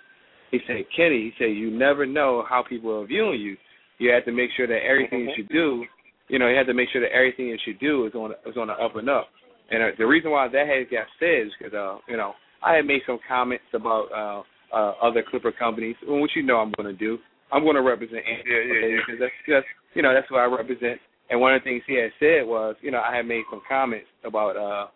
he 0.51 0.60
said, 0.66 0.78
Kenny, 0.95 1.32
he 1.32 1.32
said, 1.38 1.55
you 1.55 1.70
never 1.72 2.05
know 2.05 2.43
how 2.49 2.64
people 2.68 3.01
are 3.01 3.05
viewing 3.05 3.39
you. 3.39 3.58
You 3.99 4.12
have 4.12 4.26
to 4.26 4.32
make 4.32 4.49
sure 4.55 4.68
that 4.68 4.80
everything 4.88 5.26
that 5.26 5.38
you 5.38 5.43
do, 5.43 5.86
you 6.30 6.39
know, 6.39 6.47
you 6.47 6.55
have 6.55 6.68
to 6.68 6.74
make 6.74 6.89
sure 6.91 7.01
that 7.01 7.14
everything 7.14 7.51
that 7.51 7.60
you 7.66 7.74
do 7.80 8.05
is 8.05 8.14
on 8.14 8.32
is 8.45 8.55
on 8.58 8.68
the 8.68 8.74
up 8.74 8.95
and 8.95 9.10
up. 9.10 9.28
And 9.70 9.84
uh, 9.84 9.88
the 9.97 10.05
reason 10.05 10.32
why 10.32 10.47
that 10.47 10.68
has 10.68 10.88
got 10.91 11.08
said 11.20 11.47
is 11.47 11.51
because, 11.58 11.74
uh, 11.74 11.97
you 12.08 12.16
know, 12.16 12.34
I 12.64 12.76
had 12.76 12.86
made 12.86 13.01
some 13.05 13.20
comments 13.28 13.66
about 13.74 14.08
uh, 14.16 14.76
uh, 14.76 14.93
other 15.01 15.24
Clipper 15.28 15.51
companies, 15.51 15.95
which 16.08 16.32
you 16.36 16.43
know 16.43 16.58
I'm 16.58 16.72
going 16.78 16.88
to 16.88 16.97
do. 16.97 17.18
I'm 17.51 17.64
going 17.64 17.76
to 17.76 17.82
represent 17.82 18.24
Yeah, 18.28 18.43
yeah, 18.43 18.78
okay, 18.78 18.91
yeah. 18.91 18.99
because 19.05 19.20
that's 19.20 19.39
just, 19.47 19.68
you 19.93 20.01
know, 20.01 20.14
that's 20.14 20.30
what 20.32 20.41
I 20.41 20.45
represent. 20.45 20.99
And 21.30 21.41
one 21.41 21.53
of 21.53 21.61
the 21.61 21.69
things 21.69 21.84
he 21.88 21.95
had 21.95 22.11
said 22.19 22.47
was, 22.47 22.75
you 22.82 22.91
know, 22.91 23.01
I 23.01 23.15
had 23.15 23.25
made 23.25 23.43
some 23.51 23.61
comments 23.67 24.07
about, 24.23 24.55
uh, 24.55 24.88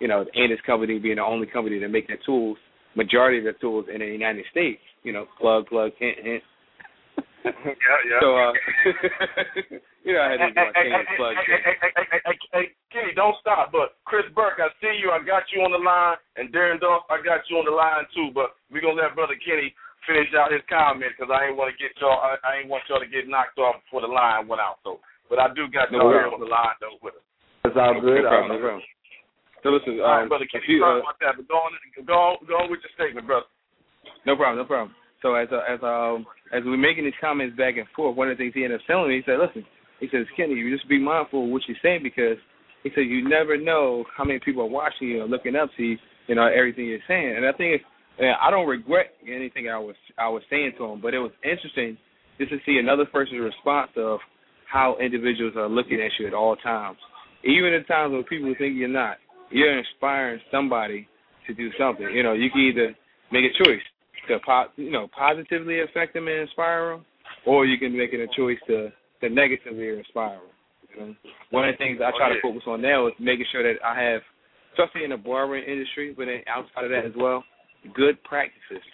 you 0.00 0.08
know, 0.08 0.24
Andis 0.36 0.62
company 0.66 0.98
being 0.98 1.16
the 1.16 1.24
only 1.24 1.46
company 1.46 1.80
to 1.80 1.88
make 1.88 2.06
their 2.06 2.20
tools, 2.24 2.58
majority 2.94 3.38
of 3.38 3.44
their 3.44 3.54
tools 3.54 3.86
in 3.92 4.00
the 4.00 4.06
United 4.06 4.44
States. 4.50 4.80
You 5.02 5.12
know, 5.12 5.26
plug, 5.40 5.66
plug, 5.68 5.92
hint, 5.98 6.18
hint. 6.22 6.42
yeah, 7.44 8.00
yeah. 8.04 8.20
So, 8.20 8.36
uh, 8.36 8.52
you 10.04 10.12
know, 10.12 10.20
I 10.20 10.34
had 10.34 10.42
to 10.42 10.50
do 10.52 10.60
Hey, 10.74 10.90
hey, 10.90 11.16
plug. 11.16 11.34
hey, 11.38 11.46
hey, 11.48 11.74
hey, 11.80 11.90
hey, 11.94 12.06
hey, 12.10 12.20
hey, 12.26 12.36
hey, 12.52 12.66
Kenny, 12.92 13.14
don't 13.14 13.38
stop. 13.40 13.70
But 13.72 13.96
Chris 14.04 14.26
Burke, 14.34 14.58
I 14.58 14.68
see 14.82 14.98
you. 15.00 15.14
I 15.14 15.22
got 15.24 15.46
you 15.54 15.62
on 15.62 15.72
the 15.72 15.80
line, 15.80 16.18
and 16.36 16.52
Darren 16.52 16.80
Dolph, 16.80 17.06
I 17.08 17.22
got 17.22 17.46
you 17.48 17.62
on 17.62 17.64
the 17.64 17.74
line 17.74 18.04
too. 18.12 18.34
But 18.34 18.58
we're 18.68 18.82
gonna 18.82 19.00
let 19.00 19.14
Brother 19.14 19.38
Kenny 19.38 19.72
finish 20.06 20.32
out 20.34 20.52
his 20.52 20.64
comment 20.68 21.12
because 21.14 21.28
I 21.28 21.48
ain't 21.48 21.58
want 21.60 21.72
to 21.72 21.76
get 21.76 21.92
y'all. 22.00 22.18
I, 22.18 22.40
I 22.42 22.50
ain't 22.60 22.72
want 22.72 22.84
y'all 22.88 23.00
to 23.00 23.08
get 23.08 23.28
knocked 23.28 23.58
off 23.58 23.84
before 23.84 24.02
the 24.02 24.10
line 24.10 24.48
went 24.48 24.64
out. 24.64 24.80
So, 24.82 24.98
but 25.28 25.38
I 25.38 25.52
do 25.52 25.68
got 25.68 25.92
No 25.92 26.02
y'all 26.02 26.12
here 26.12 26.28
on 26.32 26.40
the 26.40 26.50
line 26.50 26.76
though 26.80 26.96
with 27.00 27.14
us. 27.14 27.24
It's 27.64 27.76
all 27.76 28.00
good. 28.00 28.24
No 28.24 28.28
problem, 28.28 28.52
no 28.56 28.60
problem. 28.60 28.84
So 29.62 29.74
listen, 29.74 29.98
All 30.00 30.06
right, 30.06 30.22
um, 30.22 30.28
Brother 30.28 30.46
a 30.46 30.52
Kenny, 30.52 30.64
few, 30.66 30.84
uh, 30.84 31.02
about 31.02 31.18
that. 31.20 31.34
But 31.36 31.48
go 31.50 31.58
on, 31.58 31.74
go 32.06 32.14
on, 32.14 32.34
go 32.46 32.54
on 32.62 32.70
with 32.70 32.80
your 32.80 32.94
statement, 32.94 33.26
brother. 33.26 33.50
No 34.24 34.36
problem, 34.38 34.62
no 34.62 34.66
problem. 34.66 34.94
So 35.20 35.34
as 35.34 35.48
uh, 35.50 35.66
as 35.66 35.82
um 35.82 36.26
as 36.54 36.62
we 36.62 36.70
were 36.70 36.80
making 36.80 37.04
these 37.04 37.18
comments 37.20 37.56
back 37.58 37.76
and 37.76 37.86
forth, 37.94 38.16
one 38.16 38.30
of 38.30 38.38
the 38.38 38.42
things 38.42 38.54
he 38.54 38.62
ended 38.62 38.80
up 38.80 38.86
telling 38.86 39.10
me, 39.10 39.18
he 39.18 39.26
said, 39.26 39.42
"Listen," 39.42 39.66
he 39.98 40.06
says, 40.10 40.26
"Kenny, 40.36 40.54
you 40.54 40.70
just 40.70 40.88
be 40.88 40.98
mindful 40.98 41.44
of 41.44 41.50
what 41.50 41.62
you're 41.66 41.80
saying 41.82 42.02
because 42.02 42.38
he 42.86 42.90
said 42.94 43.10
you 43.10 43.28
never 43.28 43.58
know 43.58 44.04
how 44.14 44.22
many 44.22 44.38
people 44.38 44.62
are 44.62 44.70
watching 44.70 45.08
you 45.08 45.22
and 45.22 45.30
looking 45.30 45.56
up 45.56 45.70
to 45.76 45.82
you, 45.82 45.98
you 46.28 46.34
know, 46.34 46.46
everything 46.46 46.86
you're 46.86 47.04
saying." 47.08 47.34
And 47.36 47.44
I 47.44 47.52
think 47.52 47.82
it's, 47.82 47.84
and 48.18 48.30
I 48.40 48.50
don't 48.50 48.68
regret 48.70 49.18
anything 49.26 49.68
I 49.68 49.78
was 49.78 49.96
I 50.16 50.28
was 50.28 50.42
saying 50.48 50.78
to 50.78 50.86
him, 50.86 51.00
but 51.02 51.14
it 51.14 51.18
was 51.18 51.32
interesting 51.42 51.98
just 52.38 52.50
to 52.54 52.58
see 52.64 52.78
another 52.78 53.04
person's 53.04 53.42
response 53.42 53.90
of 53.96 54.20
how 54.70 54.96
individuals 55.00 55.54
are 55.56 55.68
looking 55.68 56.00
at 56.00 56.10
you 56.18 56.26
at 56.26 56.34
all 56.34 56.56
times, 56.56 56.98
even 57.44 57.72
at 57.72 57.86
times 57.88 58.12
when 58.12 58.24
people 58.24 58.54
think 58.58 58.76
you're 58.76 58.88
not. 58.88 59.16
You're 59.50 59.78
inspiring 59.78 60.40
somebody 60.50 61.08
to 61.46 61.54
do 61.54 61.70
something. 61.78 62.06
You 62.12 62.22
know, 62.22 62.34
you 62.34 62.50
can 62.50 62.60
either 62.60 62.94
make 63.32 63.44
a 63.44 63.64
choice 63.64 63.80
to 64.28 64.38
po- 64.44 64.68
you 64.76 64.90
know 64.90 65.08
positively 65.16 65.80
affect 65.80 66.14
them 66.14 66.28
and 66.28 66.40
inspire 66.40 66.90
them, 66.90 67.06
or 67.46 67.64
you 67.64 67.78
can 67.78 67.96
make 67.96 68.12
it 68.12 68.20
a 68.20 68.28
choice 68.36 68.58
to 68.66 68.90
to 69.20 69.28
negatively 69.30 69.88
inspire 69.88 70.36
them. 70.36 70.54
You 70.94 71.00
know? 71.00 71.14
One 71.50 71.68
of 71.68 71.74
the 71.74 71.78
things 71.78 71.98
I 72.04 72.10
try 72.16 72.28
to 72.28 72.40
focus 72.42 72.62
on 72.66 72.82
now 72.82 73.06
is 73.06 73.14
making 73.18 73.46
sure 73.50 73.62
that 73.62 73.80
I 73.82 73.98
have, 74.00 74.20
especially 74.72 75.04
in 75.04 75.10
the 75.10 75.16
barbering 75.16 75.64
industry, 75.64 76.14
but 76.16 76.26
then 76.26 76.42
outside 76.46 76.84
of 76.84 76.90
that 76.90 77.06
as 77.06 77.16
well, 77.16 77.42
good 77.94 78.22
practices. 78.24 78.84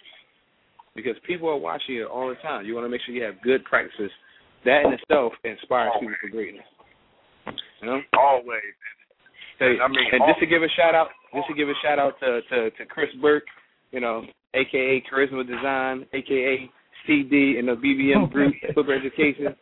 Because 0.95 1.15
people 1.27 1.49
are 1.49 1.57
watching 1.57 1.95
you 1.95 2.07
all 2.07 2.29
the 2.29 2.35
time. 2.35 2.65
You 2.65 2.73
want 2.73 2.85
to 2.85 2.89
make 2.89 3.01
sure 3.05 3.13
you 3.13 3.23
have 3.23 3.41
good 3.41 3.65
practices. 3.65 4.11
That 4.65 4.81
in 4.85 4.93
itself 4.93 5.33
inspires 5.43 5.93
people 5.99 6.15
for 6.21 6.29
greatness. 6.29 6.65
You 7.81 7.87
know. 7.87 8.01
Always. 8.17 8.73
Hey, 9.59 9.77
I 9.79 9.87
mean, 9.87 10.03
and 10.11 10.23
just 10.27 10.39
to 10.39 10.47
give 10.47 10.63
a 10.63 10.71
shout 10.75 10.95
out, 10.95 11.07
just 11.33 11.47
to 11.47 11.53
give 11.53 11.69
a 11.69 11.77
shout 11.81 11.99
out 11.99 12.19
to 12.19 12.41
to, 12.49 12.71
to 12.71 12.85
Chris 12.85 13.09
Burke, 13.21 13.45
you 13.91 14.01
know, 14.01 14.23
aka 14.53 15.03
Charisma 15.07 15.47
Design, 15.47 16.05
aka 16.13 16.69
CD 17.07 17.55
and 17.59 17.67
the 17.67 17.73
BBM 17.73 18.23
oh, 18.23 18.27
group, 18.27 18.53
Clipper 18.73 18.93
Education. 18.93 19.55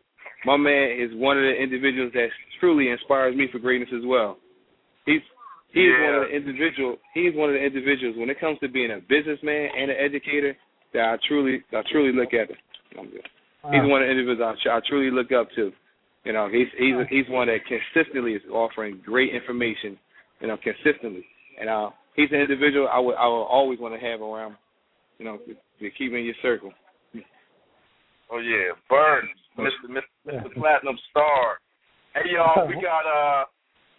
My 0.45 0.57
man 0.57 0.97
is 0.99 1.11
one 1.15 1.37
of 1.37 1.43
the 1.43 1.53
individuals 1.53 2.11
that 2.13 2.27
truly 2.59 2.89
inspires 2.89 3.35
me 3.35 3.47
for 3.51 3.59
greatness 3.59 3.89
as 3.95 4.03
well. 4.05 4.37
He's 5.05 5.21
he's 5.73 5.91
one 6.01 6.15
of 6.15 6.29
the 6.29 6.35
individual. 6.35 6.97
He's 7.13 7.35
one 7.35 7.49
of 7.49 7.55
the 7.55 7.63
individuals 7.63 8.15
when 8.17 8.29
it 8.29 8.39
comes 8.39 8.57
to 8.59 8.69
being 8.69 8.91
a 8.91 8.99
businessman 8.99 9.69
and 9.77 9.91
an 9.91 9.97
educator 9.99 10.55
that 10.93 11.03
I 11.03 11.17
truly 11.27 11.63
I 11.71 11.81
truly 11.91 12.15
look 12.15 12.33
at. 12.33 12.49
I'm 12.97 13.09
good. 13.09 13.27
He's 13.71 13.87
one 13.87 14.03
of 14.03 14.07
the 14.07 14.11
individuals 14.11 14.57
I, 14.67 14.75
I 14.75 14.79
truly 14.87 15.09
look 15.09 15.31
up 15.31 15.47
to. 15.55 15.71
You 16.25 16.33
know, 16.33 16.49
he's 16.51 16.67
he's 16.77 16.95
he's 17.09 17.29
one 17.29 17.47
that 17.47 17.59
consistently 17.67 18.33
is 18.33 18.41
offering 18.51 19.01
great 19.05 19.33
information. 19.33 19.97
You 20.41 20.47
know, 20.47 20.57
consistently, 20.57 21.25
and 21.59 21.69
uh, 21.69 21.89
he's 22.15 22.31
an 22.31 22.39
individual 22.39 22.87
I 22.91 22.99
would 22.99 23.15
I 23.15 23.27
would 23.27 23.47
always 23.47 23.79
want 23.79 23.93
to 23.93 24.05
have 24.05 24.21
around. 24.21 24.55
You 25.17 25.25
know, 25.25 25.37
to, 25.37 25.53
to 25.53 25.89
keep 25.95 26.11
in 26.11 26.25
your 26.25 26.35
circle. 26.41 26.71
Oh 28.31 28.39
yeah, 28.39 28.73
Burns, 28.89 29.29
Mr. 29.59 29.87
Mr. 29.87 30.27
Mr. 30.27 30.53
Platinum 30.55 30.97
Star. 31.11 31.59
Hey 32.15 32.31
y'all, 32.35 32.67
we 32.67 32.75
got 32.81 33.05
uh, 33.07 33.45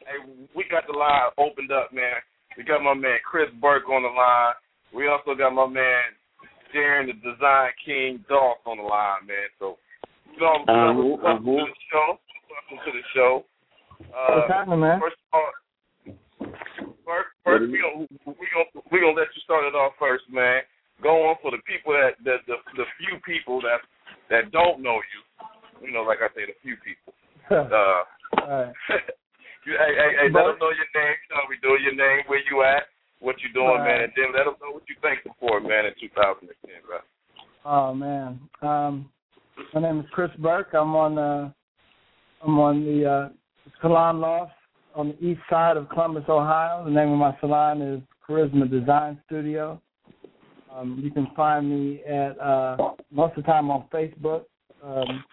hey, 0.00 0.44
we 0.56 0.64
got 0.70 0.84
the 0.86 0.96
line 0.96 1.30
opened 1.38 1.72
up, 1.72 1.92
man. 1.92 2.20
We 2.56 2.64
got 2.64 2.82
my 2.82 2.94
man 2.94 3.18
Chris 3.24 3.48
Burke 3.60 3.88
on 3.88 4.02
the 4.02 4.08
line. 4.08 4.54
We 4.94 5.08
also 5.08 5.34
got 5.36 5.54
my 5.54 5.66
man 5.66 6.02
Darren, 6.74 7.06
the 7.06 7.14
Design 7.22 7.70
King 7.86 8.24
Dolph 8.28 8.58
on 8.66 8.78
the 8.78 8.82
line, 8.82 9.26
man. 9.26 9.46
So, 9.58 9.78
you 10.34 10.40
know, 10.42 10.64
Um, 10.66 10.98
welcome 11.22 11.44
to 11.46 11.64
the 11.70 11.78
show. 11.90 12.18
Welcome 12.50 12.78
to 12.84 12.90
the 12.92 13.04
show. 13.14 13.44
What's 13.98 14.50
Uh, 14.50 14.52
happening, 14.52 14.80
man? 14.80 14.98
first 15.00 15.16
of 15.32 15.38
all, 15.38 15.52
first, 17.06 17.28
first 17.44 17.70
we 17.70 17.78
gonna 17.78 18.06
we 18.26 18.46
gonna 18.50 18.70
we 18.90 19.00
gonna 19.00 19.14
let 19.14 19.30
you 19.34 19.40
start 19.42 19.64
it 19.64 19.74
off 19.74 19.94
first, 19.98 20.28
man. 20.28 20.62
Go 21.00 21.28
on 21.30 21.36
for 21.42 21.50
the 21.52 21.62
people 21.62 21.92
that 21.94 22.18
the 22.24 22.38
the, 22.46 22.56
the 22.76 22.86
few 22.98 23.18
people 23.22 23.60
that 23.62 23.80
that 24.30 24.50
don't 24.50 24.82
know 24.82 24.98
you. 24.98 25.20
You 25.86 25.92
know, 25.92 26.02
like 26.02 26.18
I 26.22 26.28
say, 26.34 26.46
the 26.46 26.54
few 26.62 26.76
people. 26.82 27.14
Uh, 27.50 28.02
Alright. 28.40 28.72
you, 29.66 29.76
hey, 29.78 29.92
hey, 29.94 30.10
hey, 30.16 30.28
let 30.32 30.44
them 30.48 30.58
know 30.58 30.72
your 30.74 30.90
name. 30.96 31.14
You 31.22 31.28
know 31.30 31.38
how 31.42 31.48
we 31.48 31.58
do 31.62 31.76
your 31.82 31.94
name, 31.94 32.24
where 32.26 32.40
you 32.50 32.62
at, 32.64 32.88
what 33.20 33.36
you 33.42 33.52
doing, 33.52 33.84
man, 33.84 34.00
and 34.02 34.12
then 34.16 34.32
let 34.32 34.44
them 34.44 34.54
know 34.62 34.72
what 34.72 34.82
you 34.88 34.96
thankful 35.02 35.36
for, 35.38 35.60
man, 35.60 35.86
in 35.86 35.92
2010, 36.00 36.48
bro. 36.86 36.98
Oh 37.64 37.94
man. 37.94 38.40
Um 38.62 39.10
my 39.72 39.80
name 39.82 40.00
is 40.00 40.03
Chris 40.14 40.30
Burke. 40.38 40.68
I'm 40.74 40.94
on 40.94 41.18
uh 41.18 41.50
I'm 42.44 42.56
on 42.60 42.84
the 42.84 43.04
uh 43.04 43.28
salon 43.82 44.20
loft 44.20 44.52
on 44.94 45.08
the 45.08 45.24
east 45.24 45.40
side 45.50 45.76
of 45.76 45.88
Columbus, 45.88 46.22
Ohio. 46.28 46.84
The 46.84 46.90
name 46.92 47.10
of 47.10 47.18
my 47.18 47.36
salon 47.40 47.82
is 47.82 48.00
Charisma 48.26 48.70
Design 48.70 49.20
Studio. 49.26 49.82
Um 50.72 51.00
you 51.02 51.10
can 51.10 51.26
find 51.34 51.68
me 51.68 52.00
at 52.04 52.40
uh 52.40 52.76
most 53.10 53.36
of 53.36 53.42
the 53.42 53.50
time 53.50 53.72
on 53.72 53.86
Facebook. 53.92 54.44
Um 54.84 55.24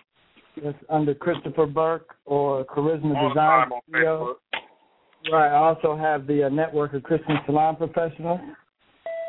it's 0.55 0.79
under 0.89 1.13
Christopher 1.13 1.67
Burke 1.67 2.15
or 2.25 2.65
Charisma 2.65 3.15
All 3.15 3.29
Design 3.29 3.69
Studio. 3.87 4.37
Right. 5.31 5.49
I 5.49 5.57
also 5.57 5.95
have 5.95 6.25
the 6.25 6.45
uh, 6.45 6.49
network 6.49 6.95
of 6.95 7.03
Christian 7.03 7.37
salon 7.45 7.75
professionals. 7.75 8.39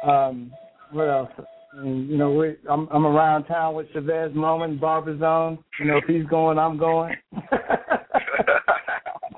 Um, 0.02 0.50
what 0.90 1.10
else? 1.10 1.28
You 1.74 2.18
know, 2.18 2.32
we 2.32 2.56
I'm 2.68 2.86
I'm 2.92 3.06
around 3.06 3.44
town 3.44 3.74
with 3.74 3.90
Chavez 3.92 4.34
Moment, 4.34 4.78
Barber 4.80 5.18
Zone. 5.18 5.58
You 5.80 5.86
know, 5.86 5.96
if 5.96 6.04
he's 6.04 6.26
going, 6.26 6.58
I'm 6.58 6.76
going. 6.76 7.14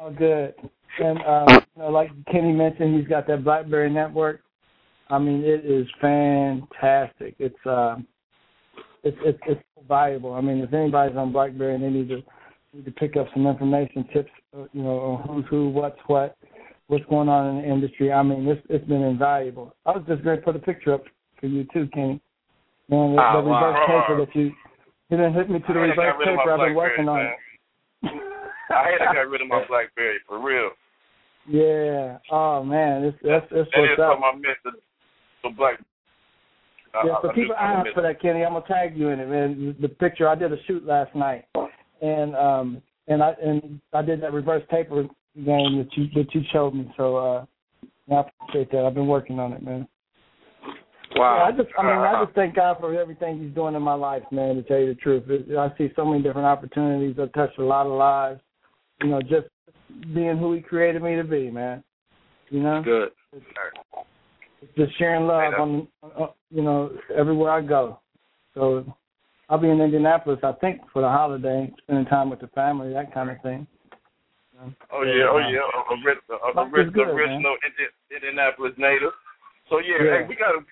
All 0.00 0.10
good. 0.10 0.54
And 0.98 1.18
uh, 1.20 1.46
you 1.48 1.82
know, 1.82 1.90
like 1.90 2.10
Kenny 2.30 2.52
mentioned, 2.52 2.98
he's 2.98 3.08
got 3.08 3.28
that 3.28 3.44
BlackBerry 3.44 3.88
network. 3.90 4.40
I 5.10 5.18
mean, 5.18 5.44
it 5.44 5.64
is 5.64 5.86
fantastic. 6.00 7.36
It's 7.38 7.66
uh, 7.66 7.96
it's 9.04 9.16
it's, 9.24 9.38
it's 9.46 9.62
valuable. 9.88 10.34
I 10.34 10.40
mean, 10.40 10.58
if 10.58 10.72
anybody's 10.72 11.16
on 11.16 11.32
BlackBerry 11.32 11.76
and 11.76 11.84
they 11.84 11.90
need 11.90 12.08
to 12.08 12.22
need 12.72 12.84
to 12.84 12.90
pick 12.90 13.16
up 13.16 13.28
some 13.32 13.46
information, 13.46 14.08
tips, 14.12 14.30
uh, 14.56 14.64
you 14.72 14.82
know, 14.82 14.98
on 14.98 15.22
who's 15.28 15.44
who, 15.50 15.68
what's 15.68 15.98
what, 16.08 16.36
what's 16.88 17.04
going 17.06 17.28
on 17.28 17.56
in 17.56 17.62
the 17.62 17.68
industry. 17.68 18.12
I 18.12 18.24
mean, 18.24 18.48
it's 18.48 18.64
it's 18.68 18.86
been 18.86 19.02
invaluable. 19.02 19.76
I 19.86 19.92
was 19.92 20.02
just 20.08 20.24
going 20.24 20.38
to 20.38 20.44
put 20.44 20.56
a 20.56 20.60
picture 20.60 20.94
up 20.94 21.04
for 21.40 21.46
you 21.46 21.64
too, 21.72 21.88
Kenny. 21.92 22.20
Man, 22.88 23.16
the, 23.16 23.22
oh, 23.22 23.40
the 23.40 23.48
reverse 23.48 23.80
wow. 23.80 24.04
paper 24.06 24.24
that 24.24 24.36
you 24.36 24.52
you 25.10 25.16
didn't 25.16 25.34
hit 25.34 25.50
me 25.50 25.58
to 25.60 25.72
the 25.72 25.78
reverse 25.78 26.14
paper. 26.24 26.52
I've 26.52 26.60
been 26.60 26.74
working 26.74 27.08
on. 27.08 27.28
I 28.04 28.90
had 28.90 29.06
to 29.06 29.14
get 29.14 29.28
rid 29.28 29.40
of 29.40 29.48
my 29.48 29.64
BlackBerry 29.68 30.18
for 30.26 30.42
real. 30.42 30.70
Yeah. 31.48 32.18
Oh 32.30 32.62
man, 32.64 33.04
it's 33.04 33.18
that's 33.22 33.46
that's 33.50 33.68
that 33.72 33.80
what's 33.80 33.92
is 33.92 33.98
up. 34.00 34.20
something 34.20 34.30
I 34.32 34.36
missed. 34.36 35.56
Black. 35.58 35.78
Yeah, 37.04 37.12
I, 37.12 37.22
so 37.22 37.28
keep 37.34 37.48
an 37.48 37.56
eye 37.58 37.74
out 37.80 37.86
for 37.92 38.02
that, 38.02 38.22
Kenny. 38.22 38.44
I'm 38.44 38.54
gonna 38.54 38.64
tag 38.66 38.96
you 38.96 39.08
in 39.08 39.20
it, 39.20 39.28
man. 39.28 39.76
The 39.80 39.88
picture 39.88 40.28
I 40.28 40.34
did 40.34 40.52
a 40.52 40.56
shoot 40.66 40.86
last 40.86 41.14
night, 41.14 41.44
and 42.00 42.34
um 42.34 42.82
and 43.08 43.22
I 43.22 43.34
and 43.42 43.80
I 43.92 44.02
did 44.02 44.22
that 44.22 44.32
reverse 44.32 44.62
paper 44.70 45.04
game 45.34 45.78
that 45.78 45.88
you 45.92 46.06
that 46.14 46.34
you 46.34 46.42
showed 46.52 46.74
me. 46.74 46.90
So 46.96 47.16
uh, 47.16 47.44
I 48.10 48.22
appreciate 48.42 48.70
that. 48.72 48.84
I've 48.86 48.94
been 48.94 49.06
working 49.06 49.38
on 49.38 49.52
it, 49.52 49.62
man. 49.62 49.86
Wow. 51.14 51.36
Yeah, 51.36 51.44
I 51.44 51.52
just, 51.52 51.68
I 51.78 51.82
mean, 51.82 51.98
I 51.98 52.24
just 52.24 52.34
thank 52.36 52.56
God 52.56 52.76
for 52.80 52.98
everything 52.98 53.42
He's 53.42 53.54
doing 53.54 53.74
in 53.74 53.82
my 53.82 53.94
life, 53.94 54.22
man. 54.30 54.56
To 54.56 54.62
tell 54.62 54.78
you 54.78 54.88
the 54.88 54.94
truth, 54.94 55.24
it, 55.28 55.56
I 55.56 55.76
see 55.78 55.92
so 55.96 56.04
many 56.04 56.22
different 56.22 56.46
opportunities. 56.46 57.16
I've 57.20 57.32
touched 57.32 57.58
a 57.58 57.64
lot 57.64 57.86
of 57.86 57.92
lives. 57.92 58.40
You 59.02 59.10
know, 59.10 59.20
just 59.20 59.48
being 60.14 60.38
who 60.38 60.54
He 60.54 60.60
created 60.60 61.02
me 61.02 61.16
to 61.16 61.24
be, 61.24 61.50
man. 61.50 61.82
You 62.50 62.60
know, 62.60 62.82
Good. 62.82 63.10
it's, 63.32 63.44
it's 64.62 64.72
just 64.76 64.98
sharing 64.98 65.26
love 65.26 65.54
on, 65.54 65.88
uh, 66.02 66.26
you 66.50 66.62
know, 66.62 66.90
everywhere 67.16 67.50
I 67.50 67.62
go. 67.62 68.00
So 68.54 68.84
I'll 69.48 69.58
be 69.58 69.68
in 69.68 69.80
Indianapolis, 69.80 70.38
I 70.42 70.52
think, 70.52 70.80
for 70.92 71.02
the 71.02 71.08
holiday, 71.08 71.72
spending 71.82 72.06
time 72.06 72.30
with 72.30 72.40
the 72.40 72.48
family, 72.48 72.92
that 72.92 73.12
kind 73.12 73.30
of 73.30 73.40
thing. 73.42 73.66
Oh 74.92 75.02
yeah, 75.02 75.26
oh 75.28 75.38
yeah, 75.38 75.66
a, 75.66 75.78
a, 75.78 75.96
a, 75.96 76.52
a, 76.52 76.62
Life 76.62 76.86
is 76.86 76.92
good, 76.94 77.08
original 77.08 77.56
Indi- 77.66 78.14
Indianapolis 78.14 78.72
native. 78.78 79.10
So 79.74 79.82
yeah, 79.82 79.98
Yeah. 79.98 80.22
hey, 80.22 80.26
we 80.30 80.38
got 80.38 80.54
a 80.54 80.62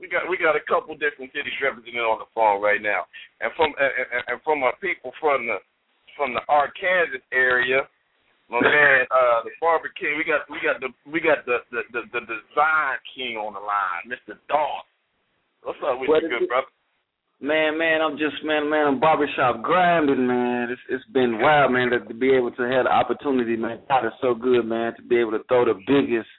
we 0.00 0.08
got 0.08 0.24
we 0.32 0.40
got 0.40 0.56
a 0.56 0.64
couple 0.64 0.96
different 0.96 1.28
cities 1.36 1.52
represented 1.60 2.00
on 2.00 2.24
the 2.24 2.28
phone 2.32 2.64
right 2.64 2.80
now, 2.80 3.04
and 3.44 3.52
from 3.52 3.76
and, 3.76 3.92
and- 4.32 4.40
from 4.48 4.64
our 4.64 4.72
people 4.80 5.12
from 5.20 5.44
the 5.44 5.60
from 6.16 6.32
the 6.32 6.40
Arkansas 6.48 7.20
area, 7.36 7.84
my 8.48 8.56
man, 8.64 9.04
uh, 9.12 9.44
the 9.44 9.52
Barber 9.60 9.92
King. 9.92 10.16
We 10.16 10.24
got 10.24 10.48
we 10.48 10.56
got 10.64 10.80
the 10.80 10.88
we 11.04 11.20
got 11.20 11.44
the 11.44 11.68
the 11.68 11.84
the, 11.92 12.00
the 12.16 12.20
Design 12.24 12.96
King 13.12 13.36
on 13.36 13.52
the 13.52 13.60
line, 13.60 14.08
Mister 14.08 14.40
Doss. 14.48 14.88
What's 15.60 15.78
up 15.84 16.00
with 16.00 16.08
What 16.08 16.22
you, 16.24 16.32
good 16.32 16.42
it? 16.44 16.48
brother? 16.48 16.72
Man, 17.44 17.76
man, 17.76 18.00
I'm 18.00 18.16
just 18.16 18.40
man, 18.42 18.70
man, 18.70 18.86
I'm 18.86 19.00
barbershop 19.00 19.60
grinding, 19.60 20.26
man. 20.26 20.70
It's 20.72 20.80
it's 20.88 21.04
been 21.12 21.44
wild, 21.44 21.72
man, 21.76 21.90
to, 21.90 22.00
to 22.00 22.14
be 22.14 22.32
able 22.32 22.52
to 22.56 22.62
have 22.64 22.88
the 22.88 22.92
opportunity, 22.94 23.56
man. 23.60 23.84
God 23.86 24.06
is 24.06 24.16
so 24.22 24.32
good, 24.32 24.64
man, 24.64 24.96
to 24.96 25.02
be 25.02 25.20
able 25.20 25.32
to 25.36 25.44
throw 25.44 25.66
the 25.68 25.76
biggest 25.84 26.30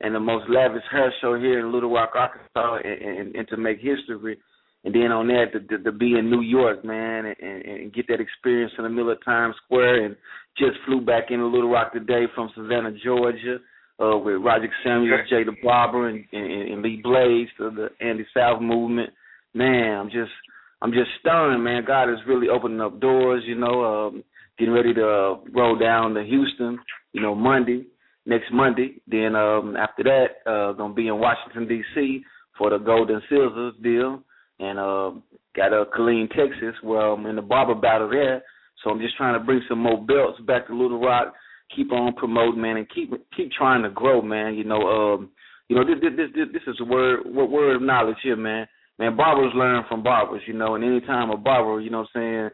and 0.00 0.14
the 0.14 0.20
most 0.20 0.48
lavish 0.48 0.82
hair 0.90 1.12
show 1.20 1.38
here 1.38 1.60
in 1.60 1.72
Little 1.72 1.92
Rock, 1.92 2.12
Arkansas, 2.14 2.78
and, 2.84 3.02
and, 3.02 3.34
and 3.34 3.48
to 3.48 3.56
make 3.56 3.78
history. 3.80 4.38
And 4.82 4.94
then 4.94 5.12
on 5.12 5.28
that, 5.28 5.52
to, 5.52 5.60
to, 5.60 5.84
to 5.84 5.92
be 5.92 6.18
in 6.18 6.30
New 6.30 6.40
York, 6.40 6.84
man, 6.84 7.26
and, 7.26 7.64
and, 7.64 7.92
get 7.92 8.08
that 8.08 8.20
experience 8.20 8.72
in 8.78 8.84
the 8.84 8.90
middle 8.90 9.12
of 9.12 9.22
Times 9.22 9.54
Square. 9.66 10.06
And 10.06 10.16
just 10.56 10.78
flew 10.86 11.02
back 11.02 11.24
into 11.30 11.46
Little 11.46 11.70
Rock 11.70 11.92
today 11.92 12.24
from 12.34 12.50
Savannah, 12.54 12.92
Georgia, 13.04 13.58
uh, 14.02 14.16
with 14.16 14.40
Roger 14.42 14.70
Samuels, 14.82 15.28
Jay 15.28 15.44
the 15.44 15.54
Barber, 15.62 16.08
and, 16.08 16.24
and, 16.32 16.72
and 16.72 16.82
Lee 16.82 17.00
Blaze 17.02 17.48
to 17.58 17.70
the 17.70 17.88
Andy 18.04 18.26
South 18.34 18.62
movement. 18.62 19.10
Man, 19.52 19.98
I'm 19.98 20.10
just, 20.10 20.32
I'm 20.80 20.92
just 20.92 21.10
stunned, 21.20 21.62
man. 21.62 21.84
God 21.86 22.10
is 22.10 22.18
really 22.26 22.48
opening 22.48 22.80
up 22.80 23.00
doors. 23.00 23.42
You 23.46 23.56
know, 23.56 23.84
um, 23.84 24.24
getting 24.58 24.72
ready 24.72 24.94
to 24.94 25.06
uh, 25.06 25.36
roll 25.52 25.78
down 25.78 26.14
to 26.14 26.24
Houston. 26.24 26.78
You 27.12 27.20
know, 27.20 27.34
Monday, 27.34 27.84
next 28.30 28.52
Monday. 28.52 28.94
Then 29.08 29.34
um, 29.34 29.76
after 29.76 30.04
that, 30.04 30.50
uh, 30.50 30.72
gonna 30.72 30.94
be 30.94 31.08
in 31.08 31.18
Washington 31.18 31.68
D.C. 31.68 32.22
for 32.56 32.70
the 32.70 32.78
Gold 32.78 33.10
and 33.10 33.20
Silvers 33.28 33.74
deal, 33.82 34.22
and 34.60 34.78
uh, 34.78 35.10
got 35.54 35.74
a 35.74 35.84
Killeen, 35.86 36.30
Texas, 36.30 36.80
where 36.82 37.00
I'm 37.00 37.26
in 37.26 37.36
the 37.36 37.42
barber 37.42 37.74
battle 37.74 38.08
there. 38.08 38.42
So 38.82 38.90
I'm 38.90 39.00
just 39.00 39.16
trying 39.16 39.38
to 39.38 39.44
bring 39.44 39.60
some 39.68 39.80
more 39.80 40.02
belts 40.02 40.40
back 40.46 40.68
to 40.68 40.80
Little 40.80 41.00
Rock. 41.00 41.34
Keep 41.76 41.92
on 41.92 42.14
promoting, 42.14 42.62
man, 42.62 42.78
and 42.78 42.88
keep 42.88 43.12
keep 43.36 43.50
trying 43.52 43.82
to 43.82 43.90
grow, 43.90 44.22
man. 44.22 44.54
You 44.54 44.64
know, 44.64 44.80
um, 44.80 45.30
you 45.68 45.76
know, 45.76 45.84
this 45.84 46.00
this 46.00 46.30
this, 46.34 46.48
this 46.52 46.62
is 46.66 46.80
a 46.80 46.84
word 46.84 47.20
word 47.26 47.76
of 47.76 47.82
knowledge 47.82 48.16
here, 48.22 48.36
man. 48.36 48.66
Man, 48.98 49.16
barbers 49.16 49.52
learn 49.54 49.84
from 49.88 50.02
barbers, 50.02 50.42
you 50.46 50.52
know, 50.52 50.74
and 50.74 50.84
anytime 50.84 51.30
a 51.30 51.36
barber, 51.36 51.80
you 51.80 51.88
know 51.88 52.00
what 52.00 52.08
I'm 52.14 52.20
saying, 52.20 52.50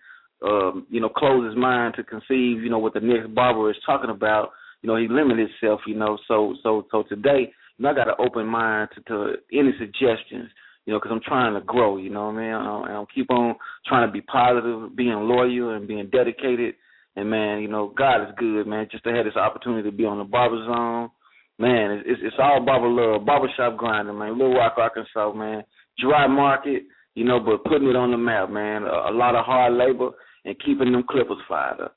um, 0.49 0.87
you 0.89 1.01
know, 1.01 1.09
close 1.09 1.45
his 1.45 1.57
mind 1.57 1.95
to 1.97 2.05
conceive, 2.05 2.63
you 2.63 2.71
know, 2.71 2.79
what 2.79 2.95
the 2.95 3.01
next 3.01 3.35
barber 3.35 3.69
is 3.69 3.77
talking 3.85 4.11
about, 4.11 4.51
you 4.83 4.89
know, 4.89 4.97
he 4.97 5.09
limited 5.09 5.49
himself, 5.49 5.81
you 5.87 5.95
know. 5.95 6.19
So 6.29 6.55
so 6.63 6.87
so 6.91 7.03
today, 7.05 7.53
you 7.77 7.83
know, 7.83 7.91
I 7.91 7.95
got 7.95 8.09
an 8.09 8.15
open 8.19 8.47
mind 8.47 8.89
to, 8.95 9.01
to 9.03 9.35
any 9.53 9.73
suggestions, 9.79 10.51
you 10.85 10.93
know, 10.93 10.99
because 10.99 11.13
I'm 11.13 11.21
trying 11.21 11.55
to 11.55 11.61
grow, 11.61 11.97
you 11.97 12.11
know 12.11 12.27
what 12.27 12.37
I 12.37 12.41
mean? 12.41 12.53
I'll, 12.53 12.85
I'll 12.89 13.09
keep 13.15 13.31
on 13.31 13.57
trying 13.87 14.07
to 14.07 14.13
be 14.13 14.21
positive, 14.23 14.97
being 14.97 15.11
loyal 15.11 15.75
and 15.75 15.89
being 15.89 16.09
dedicated. 16.11 16.75
And 17.17 17.31
man, 17.31 17.61
you 17.63 17.69
know, 17.69 17.93
God 17.97 18.23
is 18.23 18.35
good, 18.37 18.67
man. 18.67 18.89
Just 18.91 19.05
to 19.05 19.15
have 19.15 19.25
this 19.25 19.37
opportunity 19.37 19.91
to 19.91 19.97
be 19.97 20.05
on 20.05 20.19
the 20.19 20.25
barber 20.25 20.65
zone, 20.67 21.11
man, 21.59 21.91
it's 21.93 22.05
it's, 22.07 22.21
it's 22.25 22.37
all 22.39 22.65
barber 22.65 22.89
love, 22.89 23.25
barbershop 23.27 23.77
grinding, 23.77 24.19
man. 24.19 24.39
Little 24.39 24.55
Rock, 24.55 24.75
Arkansas, 24.77 25.33
man. 25.33 25.65
Dry 25.99 26.27
market, 26.27 26.83
you 27.15 27.25
know, 27.25 27.41
but 27.41 27.65
putting 27.65 27.89
it 27.89 27.97
on 27.97 28.11
the 28.11 28.19
map, 28.19 28.51
man. 28.51 28.83
A, 28.83 29.11
a 29.11 29.13
lot 29.13 29.35
of 29.35 29.47
hard 29.47 29.73
labor 29.73 30.11
and 30.45 30.57
keeping 30.65 30.93
them 30.93 31.05
clippers 31.09 31.39
fired 31.49 31.81
up. 31.81 31.97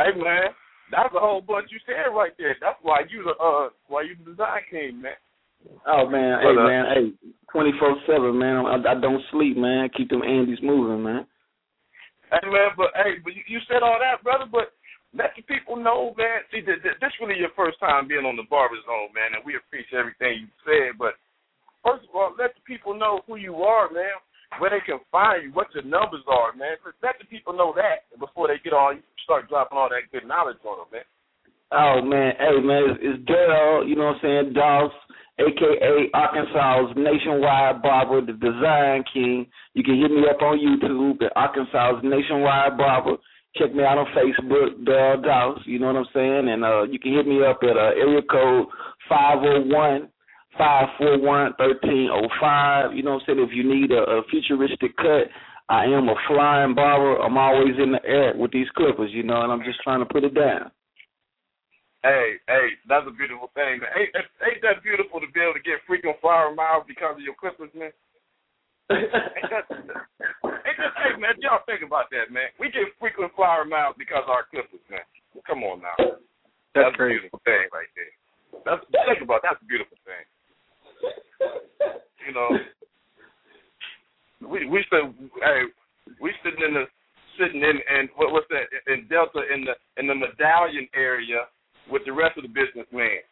Hey 0.00 0.16
man, 0.16 0.56
that's 0.90 1.12
a 1.14 1.20
whole 1.20 1.40
bunch 1.44 1.68
you 1.68 1.78
said 1.84 2.08
right 2.08 2.32
there. 2.38 2.56
That's 2.60 2.78
why 2.80 3.04
you 3.08 3.22
the 3.24 3.36
uh 3.36 3.68
why 3.88 4.02
you 4.02 4.16
the 4.16 4.32
design 4.32 4.64
king, 4.70 5.02
man. 5.02 5.20
Oh 5.86 6.08
man, 6.08 6.40
But, 6.40 6.48
hey 6.48 6.56
uh, 6.56 6.64
man, 6.64 6.84
hey, 6.88 7.06
twenty 7.52 7.72
four 7.78 7.96
seven, 8.08 8.38
man. 8.38 8.64
I, 8.64 8.80
I 8.80 8.96
don't 8.96 9.20
sleep, 9.30 9.56
man. 9.56 9.90
Keep 9.96 10.08
them 10.08 10.22
Andis 10.22 10.62
moving, 10.62 11.04
man. 11.04 11.26
Hey 12.32 12.48
man, 12.48 12.72
but 12.76 12.96
hey, 12.96 13.20
but 13.22 13.36
you, 13.36 13.42
you 13.46 13.60
said 13.68 13.82
all 13.82 14.00
that, 14.00 14.24
brother. 14.24 14.48
But 14.50 14.72
let 15.12 15.36
the 15.36 15.42
people 15.42 15.76
know, 15.76 16.14
man. 16.16 16.48
See, 16.48 16.64
th- 16.64 16.80
th- 16.80 16.96
this 17.00 17.12
really 17.20 17.36
your 17.36 17.52
first 17.52 17.76
time 17.80 18.08
being 18.08 18.24
on 18.24 18.36
the 18.36 18.48
Barber 18.48 18.80
Zone, 18.86 19.12
man, 19.12 19.36
and 19.36 19.44
we 19.44 19.60
appreciate 19.60 20.00
everything 20.00 20.48
you 20.48 20.50
said. 20.64 20.96
But 20.96 21.20
first 21.84 22.08
of 22.08 22.14
all, 22.16 22.32
let 22.38 22.56
the 22.56 22.64
people 22.64 22.96
know 22.96 23.20
who 23.26 23.36
you 23.36 23.60
are, 23.60 23.92
man. 23.92 24.16
Where 24.58 24.70
they 24.70 24.82
can 24.84 24.98
find 25.12 25.44
you, 25.44 25.50
what 25.52 25.68
your 25.74 25.84
numbers 25.84 26.26
are, 26.26 26.52
man. 26.52 26.76
Let 27.02 27.14
the 27.18 27.26
people 27.26 27.52
know 27.52 27.72
that 27.76 28.10
before 28.18 28.48
they 28.48 28.58
get 28.62 28.72
on. 28.72 28.96
You 28.96 29.02
start 29.24 29.48
dropping 29.48 29.78
all 29.78 29.88
that 29.88 30.10
good 30.10 30.26
knowledge 30.26 30.58
on 30.66 30.78
them, 30.78 30.90
man. 30.92 31.06
Oh 31.72 32.02
man, 32.02 32.32
hey 32.36 32.58
man, 32.60 32.82
it's, 32.90 32.98
it's 33.00 33.30
Daryl, 33.30 33.88
you 33.88 33.94
know 33.94 34.10
what 34.10 34.18
I'm 34.26 34.50
saying, 34.50 34.52
Doss, 34.54 34.90
aka 35.38 36.10
Arkansas's 36.14 36.96
nationwide 36.98 37.80
barber, 37.80 38.26
the 38.26 38.32
design 38.32 39.04
king. 39.14 39.46
You 39.74 39.84
can 39.84 40.00
hit 40.00 40.10
me 40.10 40.26
up 40.28 40.42
on 40.42 40.58
YouTube 40.58 41.22
at 41.22 41.30
Arkansas's 41.36 42.02
nationwide 42.02 42.76
barber. 42.76 43.22
Check 43.54 43.72
me 43.72 43.84
out 43.84 43.98
on 43.98 44.06
Facebook, 44.18 44.84
Dale 44.84 45.22
Doss, 45.22 45.60
you 45.64 45.78
know 45.78 45.86
what 45.86 45.96
I'm 45.96 46.10
saying? 46.12 46.48
And 46.48 46.64
uh 46.64 46.82
you 46.90 46.98
can 46.98 47.14
hit 47.14 47.26
me 47.28 47.38
up 47.44 47.60
at 47.62 47.76
uh 47.76 47.94
area 47.94 48.22
code 48.22 48.66
five 49.08 49.38
oh 49.38 49.62
one 49.66 50.08
five 50.58 50.88
four 50.98 51.18
one 51.18 51.52
thirteen 51.58 52.08
oh 52.12 52.28
five. 52.40 52.94
You 52.94 53.02
know 53.02 53.14
what 53.14 53.22
I'm 53.28 53.36
saying? 53.36 53.48
If 53.48 53.54
you 53.54 53.64
need 53.64 53.92
a, 53.92 54.02
a 54.02 54.22
futuristic 54.30 54.96
cut, 54.96 55.28
I 55.68 55.84
am 55.84 56.08
a 56.08 56.18
flying 56.26 56.74
barber. 56.74 57.22
I'm 57.22 57.38
always 57.38 57.74
in 57.78 57.92
the 57.92 58.04
air 58.04 58.34
with 58.34 58.50
these 58.50 58.68
clippers, 58.76 59.10
you 59.12 59.22
know, 59.22 59.42
and 59.42 59.52
I'm 59.52 59.62
just 59.62 59.80
trying 59.82 60.00
to 60.00 60.10
put 60.10 60.24
it 60.24 60.34
down. 60.34 60.70
Hey, 62.02 62.40
hey, 62.48 62.80
that's 62.88 63.04
a 63.04 63.12
beautiful 63.12 63.52
thing. 63.52 63.78
Ain't, 63.78 64.10
ain't 64.40 64.62
that 64.64 64.80
beautiful 64.80 65.20
to 65.20 65.28
be 65.36 65.40
able 65.44 65.54
to 65.54 65.60
get 65.60 65.84
frequent 65.86 66.16
flower 66.24 66.48
miles 66.48 66.88
because 66.88 67.20
of 67.20 67.22
your 67.22 67.36
clippers, 67.36 67.68
man? 67.76 67.92
ain't 68.90 69.12
that, 69.52 69.68
ain't 69.70 70.78
that, 70.80 70.92
hey, 70.96 71.12
man, 71.20 71.36
y'all 71.44 71.60
think 71.68 71.84
about 71.84 72.08
that, 72.10 72.32
man. 72.32 72.48
We 72.56 72.72
get 72.72 72.88
frequent 72.96 73.36
flower 73.36 73.68
miles 73.68 74.00
because 74.00 74.24
of 74.24 74.32
our 74.32 74.48
clippers, 74.48 74.80
man. 74.88 75.04
Come 75.44 75.62
on 75.62 75.84
now. 75.84 75.94
That's 76.74 76.88
a 76.88 76.96
crazy. 76.96 77.20
beautiful 77.20 77.44
thing 77.44 77.68
right 77.68 77.92
there. 77.94 78.14
That's 78.64 78.82
think 78.90 79.22
about 79.22 79.44
it, 79.44 79.52
that's 79.52 79.62
a 79.62 79.68
beautiful 79.68 80.00
thing. 80.02 80.24
You 82.20 82.36
know, 82.36 82.52
we 84.46 84.68
we 84.68 84.84
still 84.86 85.10
hey 85.40 85.66
we 86.20 86.30
sitting 86.44 86.62
in 86.62 86.74
the 86.76 86.84
sitting 87.40 87.64
in 87.64 87.80
and 87.80 88.12
what 88.14 88.30
what's 88.30 88.46
that 88.52 88.68
in 88.92 89.08
Delta 89.08 89.40
in 89.48 89.64
the 89.64 89.74
in 89.96 90.06
the 90.06 90.14
medallion 90.14 90.86
area 90.94 91.48
with 91.90 92.04
the 92.04 92.12
rest 92.12 92.36
of 92.36 92.44
the 92.44 92.52
businessmen. 92.52 93.24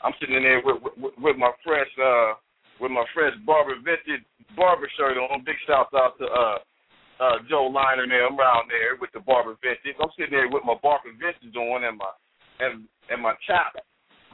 I'm 0.00 0.14
sitting 0.22 0.36
in 0.36 0.46
there 0.46 0.62
with 0.64 0.78
with, 0.96 1.14
with 1.18 1.36
my 1.36 1.50
fresh 1.66 1.90
uh 2.00 2.38
with 2.80 2.94
my 2.94 3.04
fresh 3.12 3.34
barber 3.44 3.76
vintage 3.82 4.24
barber 4.54 4.88
shirt 4.96 5.18
on. 5.18 5.44
Big 5.44 5.58
shouts 5.66 5.92
out 5.92 6.16
to 6.22 6.24
uh 6.24 6.58
uh, 7.16 7.40
Joe 7.48 7.72
Liner 7.72 8.04
and 8.04 8.12
them 8.12 8.36
around 8.36 8.68
there 8.68 8.96
with 9.00 9.08
the 9.16 9.20
barber 9.20 9.56
vintage. 9.64 9.96
I'm 9.96 10.12
sitting 10.16 10.36
there 10.36 10.52
with 10.52 10.64
my 10.68 10.76
barber 10.80 11.12
vintage 11.16 11.56
on 11.56 11.84
and 11.84 11.96
my 11.96 12.12
and 12.60 12.84
and 13.10 13.20
my 13.20 13.34
chop 13.46 13.72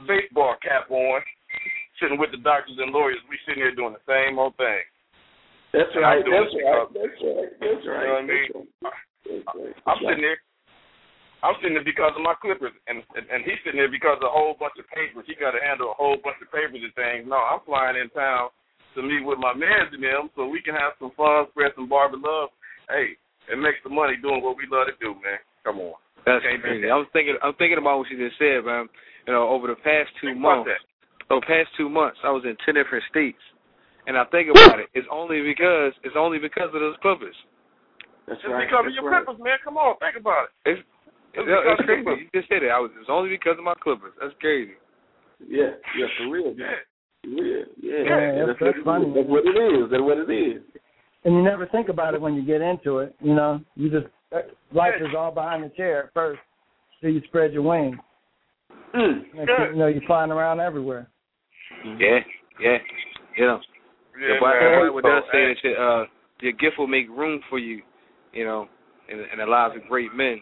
baseball 0.07 0.55
cap 0.61 0.89
on, 0.91 1.21
sitting 2.03 2.19
with 2.19 2.35
the 2.35 2.43
doctors 2.43 2.75
and 2.75 2.91
lawyers. 2.91 3.23
We 3.31 3.39
sitting 3.47 3.63
here 3.63 3.71
doing 3.71 3.95
the 3.95 4.03
same 4.03 4.35
old 4.35 4.59
thing. 4.59 4.83
That's 5.71 5.89
And 5.95 6.03
right. 6.03 6.19
That's 6.19 6.51
right. 6.51 6.87
That's 6.91 7.19
right. 7.23 7.51
That's 7.63 7.83
right. 7.87 8.03
You 8.03 8.11
know 8.11 8.19
what 8.19 8.27
I 8.27 8.27
mean? 8.27 8.49
That's 8.83 9.47
right. 9.55 9.75
I'm 9.87 9.99
sitting 10.03 10.27
there. 10.27 10.39
I'm 11.43 11.55
sitting 11.59 11.75
there 11.75 11.83
because 11.83 12.15
of 12.15 12.23
my 12.23 12.39
clippers, 12.39 12.71
and, 12.87 13.03
and 13.19 13.27
and 13.27 13.43
he's 13.43 13.59
sitting 13.67 13.75
there 13.79 13.91
because 13.91 14.15
of 14.23 14.31
a 14.31 14.31
whole 14.31 14.55
bunch 14.55 14.79
of 14.79 14.87
papers. 14.87 15.27
He 15.27 15.35
got 15.35 15.51
to 15.51 15.59
handle 15.59 15.91
a 15.91 15.97
whole 15.99 16.15
bunch 16.23 16.39
of 16.39 16.47
papers 16.51 16.79
and 16.79 16.95
things. 16.95 17.27
No, 17.27 17.35
I'm 17.35 17.59
flying 17.67 17.99
in 17.99 18.07
town 18.15 18.47
to 18.95 19.03
meet 19.03 19.25
with 19.27 19.43
my 19.43 19.51
mans 19.51 19.91
and 19.91 19.99
them 19.99 20.31
so 20.39 20.47
we 20.47 20.63
can 20.63 20.71
have 20.71 20.95
some 21.03 21.11
fun, 21.19 21.51
spread 21.51 21.75
some 21.75 21.91
barber 21.91 22.15
love. 22.15 22.47
Hey, 22.87 23.19
and 23.51 23.59
make 23.59 23.75
some 23.83 23.91
money 23.91 24.15
doing 24.23 24.39
what 24.39 24.55
we 24.55 24.71
love 24.71 24.87
to 24.87 24.95
do, 25.03 25.19
man. 25.19 25.41
Come 25.67 25.83
on. 25.83 25.99
That's 26.23 26.45
crazy. 26.63 26.87
I 26.87 26.95
was 26.95 27.11
thinking. 27.11 27.35
I'm 27.43 27.55
thinking 27.59 27.81
about 27.81 27.99
what 27.99 28.07
you 28.07 28.15
just 28.15 28.39
said, 28.39 28.63
man. 28.63 28.87
You 29.27 29.35
know, 29.35 29.51
over 29.51 29.67
the 29.67 29.79
past 29.83 30.15
two 30.23 30.31
Think 30.31 30.39
months, 30.39 30.71
that. 30.71 30.79
Over 31.31 31.41
the 31.41 31.47
past 31.47 31.69
two 31.77 31.89
months, 31.89 32.17
I 32.23 32.31
was 32.31 32.43
in 32.45 32.55
ten 32.65 32.75
different 32.75 33.03
states, 33.09 33.39
and 34.07 34.17
I 34.17 34.25
think 34.25 34.49
about 34.49 34.79
it. 34.79 34.87
It's 34.93 35.07
only 35.11 35.41
because 35.41 35.93
it's 36.03 36.15
only 36.17 36.39
because 36.39 36.69
of 36.73 36.79
those 36.81 36.95
Clippers. 37.01 37.35
That's 38.27 38.39
Just 38.41 38.51
right. 38.51 38.63
because 38.67 38.87
of 38.87 38.91
That's 38.91 38.95
your 38.95 39.11
right. 39.11 39.25
clippers, 39.25 39.43
man. 39.43 39.57
Come 39.63 39.75
on, 39.77 39.99
think 39.99 40.15
about 40.15 40.47
it. 40.47 40.79
It's 40.79 40.81
It's 41.35 41.43
it's, 41.43 41.47
it's 41.47 41.83
crazy. 41.83 42.03
Clippers. 42.03 42.19
You 42.23 42.29
just 42.39 42.47
said 42.49 42.63
it. 42.63 42.71
I 42.71 42.79
was. 42.79 42.91
It's 42.99 43.11
only 43.11 43.29
because 43.29 43.59
of 43.59 43.65
my 43.67 43.75
Clippers. 43.83 44.13
That's 44.21 44.33
crazy. 44.39 44.79
Yeah. 45.43 45.75
Yeah. 45.97 46.07
For 46.17 46.31
real. 46.31 46.55
Yeah. 46.63 46.79
For 47.23 47.29
real. 47.39 47.63
Yeah. 47.79 47.99
Yeah, 48.03 48.45
that's- 48.47 48.47
what 48.47 48.57
that's 48.59 48.83
funny. 48.83 49.07
That's 49.15 49.27
what 49.27 49.43
it 49.47 49.55
is. 49.55 49.91
That's 49.91 50.03
what 50.03 50.17
it 50.23 50.31
is. 50.31 50.61
And 51.23 51.35
you 51.35 51.41
never 51.43 51.65
think 51.67 51.87
about 51.87 52.13
it 52.15 52.21
when 52.21 52.35
you 52.35 52.43
get 52.43 52.59
into 52.61 52.99
it. 52.99 53.15
You 53.21 53.33
know, 53.33 53.61
you 53.75 53.89
just 53.89 54.07
life 54.73 54.95
is 54.99 55.07
all 55.17 55.31
behind 55.31 55.63
the 55.63 55.69
chair 55.69 56.05
at 56.05 56.13
first. 56.13 56.41
So 57.01 57.07
you 57.07 57.21
spread 57.27 57.53
your 57.53 57.61
wings. 57.63 57.95
Mm. 58.95 59.23
Next 59.35 59.47
thing 59.51 59.67
you 59.71 59.75
know, 59.79 59.87
you're 59.87 60.01
flying 60.07 60.31
around 60.31 60.59
everywhere. 60.59 61.07
Yeah. 61.83 62.19
Yeah. 62.59 62.77
You 63.37 63.45
know. 63.45 63.59
Yeah, 64.19 64.35
the 64.35 64.41
Bible, 64.41 64.59
man. 64.59 64.71
the 64.71 64.87
Bible 64.87 65.01
does 65.01 65.23
So, 65.25 65.31
say 65.31 65.41
that 65.47 65.57
your, 65.63 65.75
uh, 65.77 66.05
your 66.41 66.53
gift 66.53 66.77
will 66.77 66.87
make 66.87 67.09
room 67.09 67.41
for 67.49 67.59
you. 67.59 67.81
You 68.31 68.45
know, 68.45 68.67
in, 69.09 69.19
in 69.19 69.39
the 69.39 69.45
lives 69.45 69.75
of 69.75 69.87
great 69.87 70.13
men. 70.13 70.41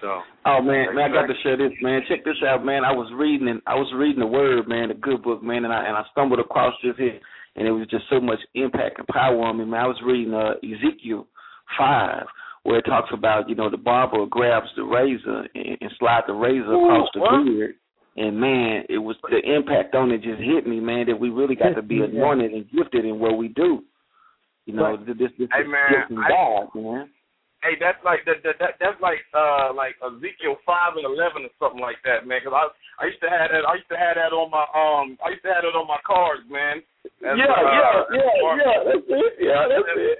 So. 0.00 0.20
Oh 0.44 0.60
man, 0.60 0.94
man, 0.94 1.10
I 1.10 1.14
got 1.14 1.26
to 1.26 1.34
share 1.42 1.56
this, 1.56 1.72
man. 1.80 2.02
Check 2.08 2.24
this 2.24 2.36
out, 2.46 2.64
man. 2.64 2.84
I 2.84 2.92
was 2.92 3.10
reading 3.14 3.48
and 3.48 3.62
I 3.66 3.74
was 3.74 3.90
reading 3.96 4.20
the 4.20 4.26
word, 4.26 4.68
man, 4.68 4.88
the 4.88 4.94
good 4.94 5.22
book, 5.22 5.42
man, 5.42 5.64
and 5.64 5.72
I 5.72 5.86
and 5.86 5.96
I 5.96 6.02
stumbled 6.12 6.38
across 6.38 6.74
this 6.84 6.94
here 6.98 7.18
and 7.56 7.66
it 7.66 7.70
was 7.70 7.86
just 7.88 8.04
so 8.10 8.20
much 8.20 8.38
impact 8.54 8.98
and 8.98 9.08
power 9.08 9.42
on 9.42 9.58
me, 9.58 9.64
man. 9.64 9.80
I 9.80 9.86
was 9.86 10.00
reading 10.04 10.34
uh 10.34 10.54
Ezekiel 10.62 11.26
five 11.78 12.26
where 12.62 12.78
it 12.78 12.82
talks 12.82 13.10
about, 13.12 13.48
you 13.48 13.54
know, 13.54 13.70
the 13.70 13.76
barber 13.76 14.26
grabs 14.26 14.66
the 14.76 14.82
razor 14.82 15.46
and, 15.54 15.78
and 15.80 15.90
slide 15.98 16.22
the 16.26 16.32
razor 16.32 16.74
across 16.74 17.08
the 17.14 17.20
what? 17.20 17.44
beard. 17.44 17.74
And 18.16 18.38
man, 18.40 18.84
it 18.88 18.98
was 18.98 19.16
the 19.28 19.38
impact 19.44 19.94
on 19.94 20.10
it 20.10 20.22
just 20.22 20.40
hit 20.40 20.66
me, 20.66 20.80
man, 20.80 21.06
that 21.06 21.18
we 21.20 21.28
really 21.28 21.54
got 21.54 21.74
to 21.76 21.82
be 21.82 21.96
Yeah. 21.96 22.04
anointed 22.04 22.52
and 22.52 22.70
gifted 22.70 23.04
in 23.04 23.18
what 23.18 23.36
we 23.36 23.48
do. 23.48 23.84
You 24.64 24.72
know, 24.74 24.96
Right. 24.96 25.06
this 25.06 25.32
this 25.38 25.48
Hey, 25.52 25.64
man, 25.64 25.92
gift 25.92 26.08
from 26.08 26.24
I- 26.24 26.28
God, 26.28 26.74
man. 26.74 27.10
Hey, 27.62 27.74
that's 27.80 28.02
like 28.04 28.24
that, 28.26 28.42
that, 28.44 28.58
that 28.58 28.74
that's 28.78 29.00
like 29.00 29.24
uh 29.34 29.72
like 29.72 29.96
Ezekiel 30.02 30.56
five 30.64 30.96
and 30.96 31.04
eleven 31.04 31.44
or 31.44 31.50
something 31.58 31.80
like 31.80 31.96
that, 32.04 32.26
man. 32.26 32.40
Because 32.44 32.54
I 32.54 33.02
I 33.02 33.06
used 33.06 33.20
to 33.20 33.30
have 33.30 33.50
that 33.50 33.64
I 33.66 33.74
used 33.74 33.88
to 33.88 33.96
have 33.98 34.16
that 34.16 34.32
on 34.32 34.50
my 34.50 34.62
um 34.74 35.18
I 35.24 35.30
used 35.30 35.42
to 35.42 35.52
have 35.52 35.64
it 35.64 35.74
on 35.74 35.86
my 35.88 35.98
cards, 36.06 36.42
man. 36.48 36.82
As, 37.24 37.38
yeah, 37.38 37.44
uh, 37.46 37.62
yeah, 37.62 38.00
as 38.00 38.06
yeah, 38.12 38.56
yeah. 38.56 38.84
That's 38.84 39.06
it. 39.08 39.32
Yeah, 39.40 39.68
that's 39.68 39.88
it. 39.96 40.18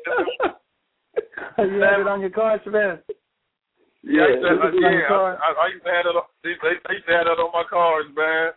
you 1.72 1.80
have 1.82 2.00
it 2.00 2.08
on 2.08 2.20
your 2.20 2.30
card, 2.30 2.62
Shabazz? 2.64 3.00
Yeah, 4.06 4.22
I 4.22 4.38
used 4.38 4.38
to, 4.38 4.78
yeah. 4.78 5.10
I, 5.10 5.48
I 5.50 5.66
used 5.74 5.82
to 5.82 5.90
have 5.90 6.06
that. 6.06 6.14
On, 6.14 6.26
used 6.46 6.62
to 6.62 6.70
used 6.94 7.06
to 7.10 7.14
have 7.18 7.26
that 7.26 7.42
on 7.42 7.50
my 7.50 7.66
cards, 7.66 8.06
man. 8.14 8.54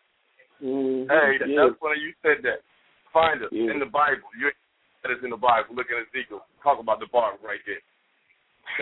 Mhm, 0.61 1.09
Hey, 1.09 1.41
yeah. 1.41 1.65
that's 1.65 1.79
funny 1.81 1.97
you 2.05 2.13
said 2.21 2.45
that. 2.45 2.61
Find 3.09 3.41
it 3.41 3.49
Yeah. 3.49 3.73
in 3.73 3.79
the 3.81 3.89
Bible. 3.89 4.29
You 4.37 4.53
that 5.01 5.09
is 5.15 5.23
in 5.23 5.31
the 5.33 5.41
Bible. 5.41 5.73
Look 5.73 5.89
at 5.89 5.97
Ezekiel. 6.05 6.45
Talk 6.61 6.77
about 6.77 6.99
the 7.01 7.07
barber 7.09 7.41
right 7.41 7.63
there. 7.65 7.81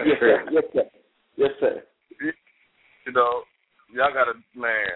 Yes, 0.03 0.19
sir. 0.19 0.43
Yes, 0.51 0.65
sir. 0.73 0.85
Yes, 1.37 1.53
sir. 1.61 1.83
You 2.19 3.11
know, 3.13 3.43
y'all 3.93 4.11
got 4.11 4.25
to 4.27 4.35
man. 4.57 4.91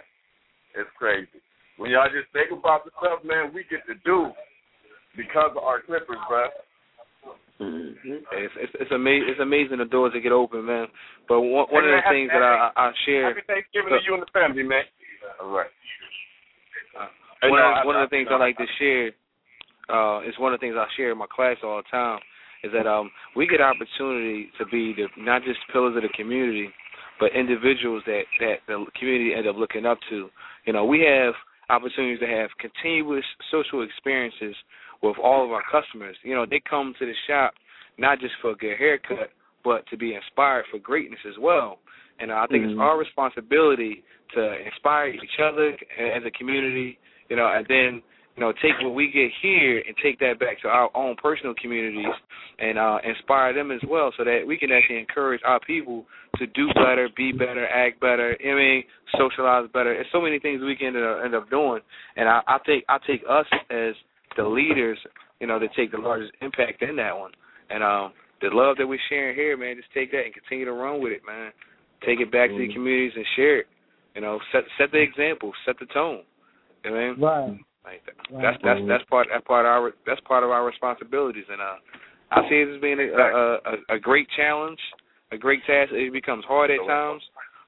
It's 0.75 0.89
crazy 0.97 1.39
when 1.77 1.91
y'all 1.91 2.11
just 2.11 2.27
think 2.33 2.51
about 2.51 2.83
the 2.83 2.91
stuff, 2.99 3.23
man. 3.23 3.53
We 3.53 3.63
get 3.69 3.85
to 3.87 3.95
do 4.03 4.31
because 5.15 5.51
of 5.55 5.63
our 5.63 5.79
Clippers, 5.81 6.19
bro. 6.27 6.47
Mm-hmm. 7.61 8.25
It's 8.33 8.53
it's 8.57 8.73
it's 8.81 8.91
amazing. 8.91 9.29
It's 9.29 9.39
amazing 9.39 9.77
the 9.77 9.85
doors 9.85 10.13
that 10.13 10.21
get 10.21 10.31
open, 10.31 10.65
man. 10.65 10.87
But 11.29 11.41
one 11.41 11.67
one 11.69 11.85
of 11.85 11.91
the 11.93 12.01
Hey, 12.01 12.09
man, 12.09 12.13
things 12.13 12.29
that 12.33 12.41
I 12.41 12.71
I 12.75 12.89
I 12.89 12.91
share 13.05 13.27
Happy 13.29 13.45
Thanksgiving 13.45 13.93
to 13.93 13.99
you 14.01 14.13
and 14.17 14.23
the 14.23 14.31
family, 14.33 14.63
man. 14.63 14.83
All 15.39 15.49
right. 15.53 15.69
one 17.45 17.51
You 17.51 17.57
know, 17.57 17.71
of, 17.71 17.77
I- 17.77 17.85
one 17.85 17.95
of 17.95 18.09
the 18.09 18.13
things 18.13 18.27
you 18.29 18.35
I 18.35 18.39
know, 18.39 18.45
like 18.45 18.57
to 18.57 18.65
share 18.79 19.11
uh 19.93 20.21
is 20.27 20.33
one 20.39 20.53
of 20.53 20.59
the 20.59 20.63
things 20.65 20.75
I 20.77 20.87
share 20.97 21.11
in 21.11 21.17
my 21.17 21.27
class 21.29 21.57
all 21.63 21.77
the 21.77 21.89
time 21.91 22.19
is 22.63 22.71
that 22.73 22.87
um 22.87 23.11
we 23.35 23.45
get 23.45 23.61
opportunity 23.61 24.49
to 24.57 24.65
be 24.65 24.93
the 24.97 25.05
not 25.21 25.43
just 25.43 25.59
pillars 25.71 25.95
of 25.95 26.01
the 26.03 26.09
community 26.17 26.69
but 27.19 27.33
individuals 27.37 28.01
that 28.07 28.23
that 28.39 28.57
the 28.67 28.85
community 28.97 29.33
end 29.37 29.47
up 29.47 29.55
looking 29.55 29.85
up 29.85 29.99
to. 30.09 30.29
You 30.65 30.73
know, 30.73 30.85
we 30.85 31.01
have 31.05 31.33
opportunities 31.69 32.19
to 32.19 32.27
have 32.27 32.49
continuous 32.59 33.25
social 33.51 33.83
experiences 33.83 34.55
with 35.01 35.17
all 35.17 35.43
of 35.45 35.51
our 35.51 35.63
customers. 35.71 36.15
You 36.23 36.35
know, 36.35 36.45
they 36.49 36.61
come 36.67 36.93
to 36.99 37.05
the 37.05 37.13
shop 37.27 37.53
not 37.97 38.19
just 38.19 38.33
for 38.41 38.51
a 38.51 38.55
good 38.55 38.77
haircut, 38.77 39.31
but 39.63 39.85
to 39.89 39.97
be 39.97 40.15
inspired 40.15 40.65
for 40.71 40.79
greatness 40.79 41.19
as 41.27 41.37
well. 41.39 41.79
And 42.19 42.31
I 42.31 42.45
think 42.47 42.65
Mhm. 42.65 42.71
it's 42.71 42.79
our 42.79 42.97
responsibility 42.97 44.03
to 44.33 44.65
inspire 44.65 45.07
each 45.07 45.39
other 45.39 45.77
as 45.97 46.23
a 46.23 46.31
community, 46.31 46.97
you 47.29 47.35
know, 47.35 47.47
and 47.47 47.65
then 47.67 48.01
you 48.37 48.41
know 48.41 48.53
take 48.53 48.79
what 48.81 48.93
we 48.93 49.07
get 49.11 49.29
here 49.41 49.83
and 49.85 49.95
take 49.97 50.17
that 50.19 50.39
back 50.39 50.59
to 50.61 50.69
our 50.69 50.89
own 50.95 51.15
personal 51.17 51.53
communities 51.55 52.13
and 52.59 52.77
uh 52.79 52.99
inspire 53.03 53.53
them 53.53 53.71
as 53.71 53.81
well, 53.83 54.11
so 54.15 54.23
that 54.23 54.45
we 54.47 54.57
can 54.57 54.71
actually 54.71 54.99
encourage 54.99 55.41
our 55.43 55.59
people 55.59 56.05
to 56.37 56.47
do 56.47 56.67
better, 56.73 57.09
be 57.09 57.31
better, 57.31 57.67
act 57.67 57.99
better. 57.99 58.37
I 58.39 58.53
mean, 58.53 58.83
socialize 59.17 59.67
better. 59.73 59.93
There's 59.93 60.11
so 60.11 60.21
many 60.21 60.39
things 60.39 60.61
we 60.61 60.75
can 60.75 60.95
end 60.95 61.05
up, 61.05 61.23
end 61.25 61.35
up 61.35 61.49
doing, 61.49 61.81
and 62.15 62.29
I, 62.29 62.41
I 62.47 62.57
take 62.65 62.85
I 62.87 62.99
take 63.05 63.23
us 63.27 63.47
as 63.69 63.95
the 64.37 64.43
leaders, 64.43 64.97
you 65.39 65.47
know, 65.47 65.59
to 65.59 65.67
take 65.75 65.91
the 65.91 65.97
largest 65.97 66.31
impact 66.41 66.81
in 66.81 66.95
that 66.97 67.17
one. 67.17 67.31
And 67.69 67.83
um, 67.83 68.13
the 68.41 68.49
love 68.51 68.77
that 68.77 68.87
we're 68.87 68.99
sharing 69.09 69.35
here, 69.35 69.57
man, 69.57 69.75
just 69.77 69.93
take 69.93 70.11
that 70.11 70.25
and 70.25 70.33
continue 70.33 70.65
to 70.65 70.73
run 70.73 71.01
with 71.01 71.13
it, 71.13 71.21
man. 71.25 71.51
Take 72.05 72.19
it 72.19 72.31
back 72.31 72.49
to 72.49 72.57
the 72.57 72.73
communities 72.73 73.13
and 73.15 73.25
share 73.35 73.59
it. 73.59 73.67
You 74.15 74.21
know, 74.21 74.39
set 74.51 74.63
set 74.77 74.91
the 74.91 74.99
example, 74.99 75.53
set 75.65 75.75
the 75.79 75.85
tone. 75.93 76.23
You 76.83 76.91
know 76.91 76.95
what 76.95 77.03
I 77.03 77.09
mean? 77.09 77.21
Right. 77.21 77.65
Like 77.85 78.01
that. 78.05 78.33
Right. 78.33 78.43
That's 78.43 78.57
that's 78.63 78.81
that's 78.87 79.03
part 79.09 79.27
that 79.31 79.45
part 79.45 79.65
of 79.65 79.71
our 79.71 79.91
that's 80.05 80.21
part 80.21 80.43
of 80.43 80.49
our 80.49 80.65
responsibilities, 80.65 81.45
and 81.49 81.61
uh, 81.61 81.77
I 82.31 82.49
see 82.49 82.55
it 82.55 82.75
as 82.75 82.81
being 82.81 82.99
a, 82.99 83.09
a 83.13 83.55
a 83.55 83.95
a 83.95 83.99
great 83.99 84.27
challenge, 84.35 84.79
a 85.31 85.37
great 85.37 85.61
task. 85.65 85.91
It 85.93 86.11
becomes 86.11 86.43
hard 86.45 86.71
at 86.71 86.77
times, 86.85 87.21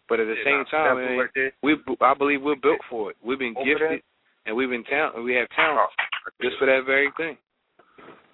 but 0.09 0.19
at 0.19 0.27
the 0.27 0.35
same 0.43 0.65
time, 0.69 0.97
I 0.97 1.49
we 1.61 1.77
I 2.01 2.13
believe 2.13 2.41
we're 2.41 2.55
built 2.55 2.81
for 2.89 3.11
it. 3.11 3.17
We've 3.23 3.39
been 3.39 3.55
Over 3.55 3.65
gifted, 3.65 3.89
there. 3.89 4.01
And 4.45 4.55
we've 4.55 4.69
been 4.69 4.83
talent. 4.83 5.23
We 5.23 5.35
have 5.35 5.47
talent 5.55 5.89
just 6.41 6.57
for 6.57 6.65
that 6.65 6.81
very 6.85 7.09
thing. 7.17 7.37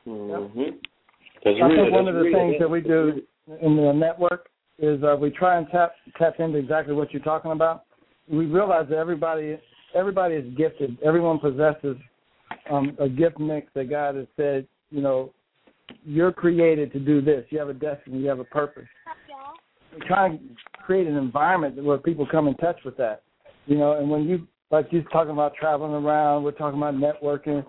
Mm-hmm. 0.08 0.60
I 0.60 1.44
think 1.44 1.92
one 1.92 2.08
of 2.08 2.16
the 2.16 2.32
things 2.34 2.56
that 2.60 2.70
we 2.70 2.82
do 2.82 3.22
in 3.62 3.76
the 3.76 3.94
network 3.94 4.50
is 4.78 5.02
uh, 5.04 5.16
we 5.16 5.30
try 5.30 5.58
and 5.58 5.68
tap 5.72 5.94
tap 6.18 6.40
into 6.40 6.58
exactly 6.58 6.94
what 6.94 7.12
you're 7.12 7.22
talking 7.22 7.52
about. 7.52 7.84
We 8.28 8.46
realize 8.46 8.88
that 8.90 8.98
everybody 8.98 9.58
everybody 9.96 10.36
is 10.36 10.54
gifted. 10.58 10.98
Everyone 11.04 11.40
possesses 11.40 11.98
um, 12.72 12.96
a 13.00 13.08
gift 13.08 13.40
mix 13.40 13.68
that 13.76 13.90
God 13.90 14.16
has 14.16 14.28
said, 14.36 14.68
you 14.92 15.02
know, 15.02 15.32
you're 16.06 16.32
created 16.32 16.92
to 16.94 17.00
do 17.00 17.22
this. 17.22 17.46
You 17.50 17.60
have 17.60 17.70
a 17.70 17.74
destiny. 17.74 18.20
You 18.20 18.28
have 18.28 18.40
a 18.40 18.46
purpose. 18.46 18.88
We 19.94 20.06
try 20.08 20.28
and 20.28 20.40
create 20.86 21.08
an 21.08 21.18
environment 21.18 21.84
where 21.84 21.98
people 21.98 22.28
come 22.30 22.48
in 22.48 22.56
touch 22.56 22.78
with 22.86 22.96
that. 22.98 23.24
You 23.66 23.78
know, 23.78 23.98
and 23.98 24.10
when 24.10 24.24
you 24.24 24.48
like 24.72 24.88
you're 24.92 25.04
talking 25.04 25.32
about 25.32 25.56
traveling 25.56 25.94
around, 25.94 26.44
we're 26.44 26.52
talking 26.52 26.80
about 26.80 26.96
networking. 26.96 27.66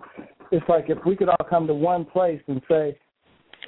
It's 0.51 0.67
like 0.67 0.85
if 0.89 0.97
we 1.05 1.15
could 1.15 1.29
all 1.29 1.45
come 1.49 1.67
to 1.67 1.73
one 1.73 2.05
place 2.05 2.41
and 2.47 2.61
say, 2.69 2.97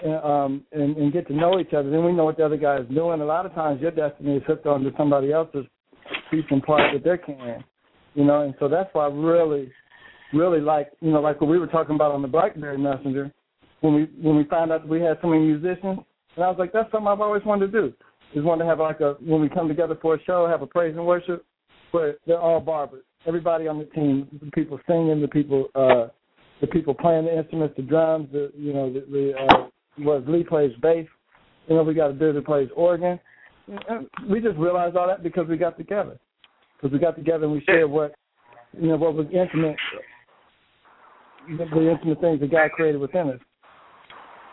uh, 0.06 0.20
um, 0.22 0.64
and, 0.72 0.98
and 0.98 1.14
get 1.14 1.28
to 1.28 1.34
know 1.34 1.60
each 1.60 1.74
other, 1.74 1.90
then 1.90 2.04
we 2.04 2.12
know 2.12 2.26
what 2.26 2.38
the 2.38 2.46
other 2.46 2.58
guy 2.58 2.78
is 2.78 2.88
doing. 2.90 3.22
A 3.22 3.26
lot 3.26 3.46
of 3.46 3.54
times, 3.54 3.82
your 3.82 3.92
destiny 3.92 4.38
is 4.38 4.44
hooked 4.46 4.66
onto 4.66 4.96
somebody 4.98 5.32
else's 5.32 5.66
piece 6.30 6.46
and 6.50 6.64
part 6.64 6.82
that 6.94 7.04
they're 7.04 7.18
carrying. 7.18 7.64
You 8.16 8.26
know, 8.26 8.42
and 8.42 8.54
so 8.60 8.68
that's 8.68 8.90
why 8.94 9.06
I 9.06 9.10
really, 9.10 9.72
really 10.34 10.60
like, 10.60 10.92
you 11.02 11.12
know, 11.12 11.22
like 11.22 11.42
what 11.42 11.50
we 11.50 11.58
were 11.58 11.68
talking 11.68 11.96
about 11.96 12.12
on 12.12 12.22
the 12.22 12.28
BlackBerry 12.28 12.78
Messenger, 12.78 13.32
when 13.82 13.94
we 13.94 14.10
when 14.22 14.36
we 14.36 14.44
found 14.46 14.72
out 14.72 14.82
that 14.82 14.90
we 14.90 15.02
had 15.02 15.18
so 15.22 15.28
many 15.28 15.46
musicians, 15.46 16.00
and 16.36 16.44
I 16.44 16.50
was 16.50 16.58
like, 16.60 16.74
that's 16.74 16.92
something 16.92 17.08
I've 17.08 17.22
always 17.22 17.44
wanted 17.46 17.72
to 17.72 17.82
do. 17.82 17.94
Is 18.36 18.44
want 18.44 18.62
to 18.62 18.66
have 18.66 18.80
like 18.80 19.00
a 19.00 19.16
when 19.20 19.42
we 19.42 19.50
come 19.50 19.68
together 19.68 19.98
for 20.02 20.16
a 20.16 20.24
show, 20.24 20.48
have 20.48 20.62
a 20.62 20.68
praise 20.68 20.96
and 20.96 21.06
worship, 21.06 21.46
where 21.92 22.16
they're 22.26 22.40
all 22.40 22.60
barbers. 22.60 23.04
Everybody 23.26 23.68
on 23.68 23.78
the 23.78 23.86
team, 23.86 24.28
the 24.44 24.52
people 24.52 24.80
singing, 24.88 25.22
the 25.22 25.28
people, 25.28 25.68
uh, 25.76 26.08
the 26.62 26.68
people 26.68 26.94
playing 26.94 27.26
the 27.26 27.38
instruments, 27.38 27.76
the 27.78 27.84
drums, 27.84 28.28
the 28.32 28.52
you 28.58 28.74
know, 28.74 28.92
the, 28.92 29.00
the 29.10 29.34
uh, 29.38 29.68
was 30.00 30.24
Lee 30.28 30.44
plays 30.44 30.72
bass. 30.82 31.08
You 31.68 31.76
know, 31.76 31.84
we 31.84 31.94
got 31.94 32.10
a 32.10 32.14
bigger 32.14 32.42
place, 32.42 32.70
organ. 32.76 33.20
And 33.68 34.08
we 34.30 34.42
just 34.42 34.58
realized 34.58 34.98
all 34.98 35.08
that 35.08 35.24
because 35.24 35.48
we 35.48 35.58
got 35.58 35.78
together. 35.78 36.20
Because 36.76 36.92
we 36.92 37.00
got 37.00 37.16
together 37.16 37.46
and 37.46 37.54
we 37.54 37.64
shared 37.66 37.90
what, 37.90 38.14
you 38.74 38.90
know, 38.90 38.98
what 38.98 39.14
was 39.14 39.28
intimate, 39.32 39.78
the 41.48 41.90
intimate 41.90 42.20
things 42.20 42.40
that 42.42 42.52
God 42.52 42.72
created 42.72 43.00
within 43.00 43.30
us. 43.30 43.40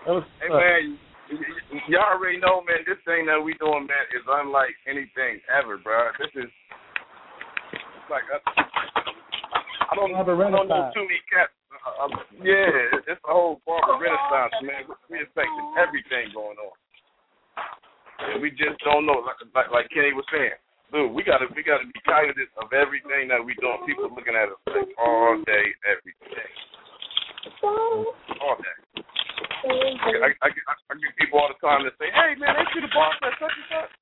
That 0.06 0.12
was, 0.12 0.24
Hey 0.40 0.48
uh, 0.48 0.58
man, 0.58 0.98
y- 1.32 1.38
y- 1.72 1.80
y'all 1.88 2.14
already 2.14 2.38
know, 2.38 2.62
man. 2.62 2.86
This 2.86 3.02
thing 3.04 3.26
that 3.26 3.40
we 3.42 3.54
doing, 3.54 3.86
man, 3.86 4.06
is 4.14 4.22
unlike 4.28 4.74
anything 4.86 5.40
ever, 5.50 5.76
bro. 5.78 6.08
This 6.18 6.44
is 6.44 6.50
like 8.11 8.26
uh, 8.26 8.42
I 9.90 9.94
don't, 9.94 10.11
I 10.14 10.22
don't 10.26 10.66
know 10.66 10.90
too 10.90 11.06
many 11.06 11.22
cats. 11.30 11.54
Uh, 11.70 12.11
uh, 12.11 12.18
yeah, 12.42 13.06
it's 13.06 13.22
the 13.22 13.30
whole 13.30 13.62
barber 13.62 13.96
renaissance, 14.02 14.54
man. 14.66 14.90
We 15.06 15.22
affecting 15.22 15.68
everything 15.78 16.34
going 16.34 16.58
on, 16.58 16.74
and 18.34 18.42
we 18.42 18.50
just 18.50 18.76
don't 18.82 19.06
know. 19.06 19.22
Like, 19.22 19.38
like, 19.54 19.70
like 19.70 19.86
Kenny 19.94 20.11
was 20.12 20.26
saying, 20.34 20.58
dude, 20.90 21.14
we 21.14 21.22
gotta 21.22 21.46
we 21.54 21.62
gotta 21.62 21.86
be 21.86 22.02
cognizant 22.02 22.50
of 22.58 22.74
everything 22.74 23.30
that 23.30 23.40
we 23.40 23.54
doing. 23.62 23.78
People 23.86 24.11
looking 24.11 24.34
at 24.34 24.50
us 24.50 24.61
like 24.66 24.90
all 24.98 25.38
day, 25.46 25.66
every 25.86 26.14
day, 26.26 26.50
all 27.62 28.58
day. 28.58 28.78
I, 29.61 30.34
I, 30.42 30.48
I, 30.50 30.74
I 30.90 30.92
get 30.98 31.12
people 31.16 31.38
all 31.38 31.48
the 31.48 31.61
time 31.62 31.86
that 31.86 31.94
say, 32.02 32.11
"Hey, 32.11 32.34
man, 32.36 32.58
ain't 32.58 32.74
you 32.74 32.82
the 32.82 32.90
boss 32.90 33.14
at 33.22 33.38
such 33.38 33.54
and 33.54 33.68
such?" 33.70 33.92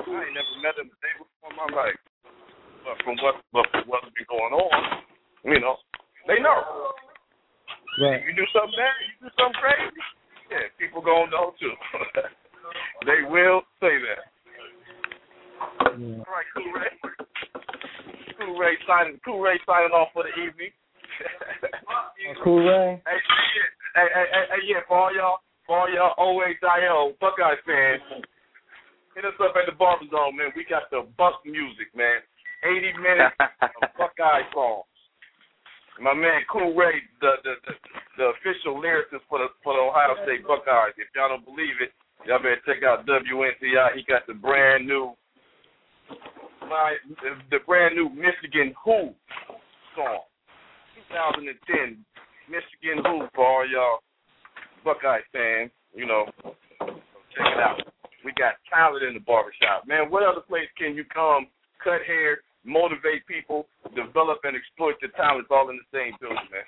I 0.00 0.26
ain't 0.26 0.34
never 0.36 0.54
met 0.62 0.74
them 0.76 0.92
a 0.92 0.96
day 1.00 1.14
before 1.18 1.50
in 1.50 1.56
my 1.58 1.68
life, 1.70 1.98
but 2.84 2.96
from 3.04 3.16
what 3.20 3.36
but 3.52 3.66
from 3.72 3.84
what's 3.86 4.08
been 4.16 4.28
going 4.28 4.54
on, 4.54 4.72
you 5.44 5.60
know, 5.60 5.76
they 6.26 6.40
know. 6.40 6.94
right. 8.00 8.20
If 8.20 8.28
you 8.28 8.34
do 8.36 8.46
something 8.52 8.76
bad, 8.76 8.94
you 9.04 9.14
do 9.24 9.30
something 9.36 9.60
crazy, 9.60 10.02
yeah, 10.50 10.66
people 10.78 11.00
gonna 11.02 11.30
know 11.30 11.52
too. 11.60 11.74
they 13.08 13.22
will 13.28 13.62
say 13.80 13.94
that. 14.02 14.22
Yeah. 16.00 16.24
All 16.24 16.32
right, 16.32 16.48
Cool 16.56 16.72
Ray. 16.72 16.92
Cool 18.38 18.56
Ray 18.56 18.74
signing. 18.88 19.20
Cool 19.24 19.40
Ray 19.40 19.60
signing 19.66 19.92
off 19.92 20.08
for 20.12 20.24
the 20.24 20.34
evening. 20.40 20.72
Cool 22.44 22.60
Ray. 22.62 23.00
Hey, 23.08 23.18
hey, 23.96 24.08
hey, 24.12 24.26
hey, 24.28 24.44
hey, 24.52 24.62
yeah, 24.68 24.84
for 24.86 24.96
all 24.96 25.12
y'all, 25.12 25.40
for 25.66 25.80
all 25.80 25.88
y'all 25.88 26.14
OHIO 26.20 27.16
Buckeye 27.18 27.56
fans, 27.64 28.22
hit 29.16 29.24
us 29.24 29.34
up 29.40 29.56
at 29.56 29.66
the 29.66 29.76
Barber 29.76 30.04
Zone, 30.12 30.36
man. 30.36 30.52
We 30.54 30.64
got 30.68 30.88
the 30.92 31.08
Buck 31.16 31.40
music, 31.44 31.90
man. 31.96 32.20
80 32.62 32.92
minutes 33.00 33.36
of 33.40 33.90
Buckeye 33.96 34.44
songs. 34.52 34.84
My 36.00 36.14
man 36.14 36.40
Cool 36.48 36.72
Ray, 36.72 36.96
the 37.20 37.36
the 37.44 37.54
the, 37.68 37.74
the 38.16 38.26
official 38.40 38.80
lyricist 38.80 39.20
for 39.28 39.38
the 39.38 39.52
for 39.62 39.76
the 39.76 39.84
Ohio 39.84 40.16
State 40.24 40.48
Buckeyes. 40.48 40.96
If 40.96 41.12
y'all 41.12 41.28
don't 41.28 41.44
believe 41.44 41.76
it, 41.76 41.92
y'all 42.24 42.40
better 42.40 42.56
check 42.64 42.80
out 42.80 43.04
WNCI. 43.04 43.96
He 43.96 44.02
got 44.08 44.24
the 44.26 44.32
brand 44.32 44.88
new, 44.88 45.12
my 46.64 46.96
the, 47.50 47.60
brand 47.66 47.96
new 47.96 48.08
Michigan 48.08 48.72
Who 48.84 49.12
song, 49.92 50.24
2010 51.12 52.00
Michigan 52.48 53.04
Who 53.04 53.28
for 53.36 53.44
all 53.44 53.68
y'all 53.68 54.00
Buckeye 54.84 55.20
fans. 55.32 55.70
You 55.92 56.06
know, 56.06 56.24
check 57.36 57.44
it 57.44 57.60
out. 57.60 57.76
We 58.24 58.32
got 58.40 58.56
talent 58.72 59.04
in 59.04 59.14
the 59.14 59.20
barbershop, 59.20 59.86
man. 59.86 60.08
What 60.08 60.22
other 60.24 60.40
place 60.40 60.68
can 60.76 60.94
you 60.94 61.04
come, 61.04 61.48
cut 61.84 62.00
hair, 62.06 62.40
motivate 62.70 63.26
people, 63.26 63.66
develop 63.98 64.38
and 64.46 64.54
exploit 64.54 64.94
the 65.02 65.08
talents 65.18 65.50
all 65.50 65.68
in 65.70 65.76
the 65.82 65.88
same 65.90 66.14
building, 66.22 66.46
man? 66.54 66.66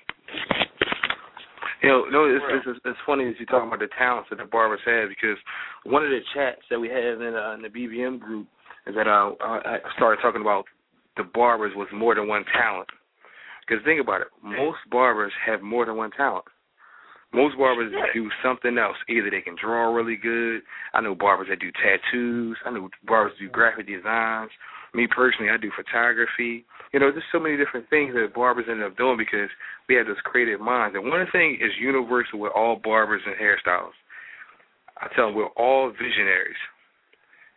You 1.81 1.89
know, 1.89 2.05
no, 2.11 2.19
it's, 2.27 2.67
it's 2.67 2.79
it's 2.85 2.99
funny 3.05 3.27
as 3.27 3.35
you 3.39 3.45
talking 3.45 3.67
about 3.67 3.79
the 3.79 3.91
talents 3.97 4.29
that 4.29 4.39
the 4.39 4.47
barbers 4.47 4.79
have 4.85 5.09
because 5.09 5.35
one 5.83 6.03
of 6.03 6.09
the 6.11 6.19
chats 6.33 6.63
that 6.69 6.79
we 6.79 6.87
have 6.87 7.19
in, 7.19 7.35
uh, 7.35 7.55
in 7.55 7.61
the 7.61 7.67
BBM 7.67 8.19
group 8.19 8.47
is 8.87 8.95
that 8.95 9.07
uh, 9.07 9.35
I 9.43 9.79
I 9.83 9.89
started 9.97 10.21
talking 10.21 10.39
about 10.39 10.63
the 11.17 11.23
barbers 11.23 11.73
with 11.75 11.91
more 11.91 12.15
than 12.15 12.27
one 12.27 12.45
talent. 12.53 12.87
Because 13.67 13.83
think 13.85 14.01
about 14.01 14.21
it, 14.21 14.27
most 14.43 14.79
barbers 14.91 15.31
have 15.45 15.61
more 15.61 15.85
than 15.85 15.95
one 15.95 16.11
talent. 16.11 16.45
Most 17.33 17.57
barbers 17.57 17.91
do 18.13 18.29
something 18.43 18.77
else. 18.77 18.97
Either 19.09 19.29
they 19.31 19.41
can 19.41 19.55
draw 19.59 19.93
really 19.93 20.17
good. 20.17 20.61
I 20.93 21.01
know 21.01 21.15
barbers 21.15 21.47
that 21.49 21.59
do 21.59 21.71
tattoos. 21.81 22.57
I 22.65 22.71
know 22.71 22.89
barbers 23.07 23.33
do 23.39 23.49
graphic 23.49 23.87
designs. 23.87 24.51
Me 24.93 25.07
personally, 25.07 25.49
I 25.49 25.57
do 25.57 25.71
photography. 25.75 26.65
You 26.93 26.99
know, 26.99 27.09
there's 27.11 27.25
so 27.31 27.39
many 27.39 27.57
different 27.57 27.89
things 27.89 28.13
that 28.13 28.33
barbers 28.33 28.65
end 28.69 28.83
up 28.83 28.95
doing 28.95 29.17
because 29.17 29.49
we 29.89 29.95
have 29.95 30.05
those 30.05 30.21
creative 30.23 30.61
minds. 30.61 30.95
And 30.95 31.09
one 31.09 31.25
thing 31.31 31.57
is 31.59 31.71
universal 31.81 32.37
with 32.39 32.51
all 32.55 32.77
barbers 32.77 33.21
and 33.25 33.35
hairstyles. 33.35 33.97
I 35.01 35.09
tell 35.15 35.27
them 35.27 35.35
we're 35.35 35.55
all 35.57 35.89
visionaries. 35.89 36.61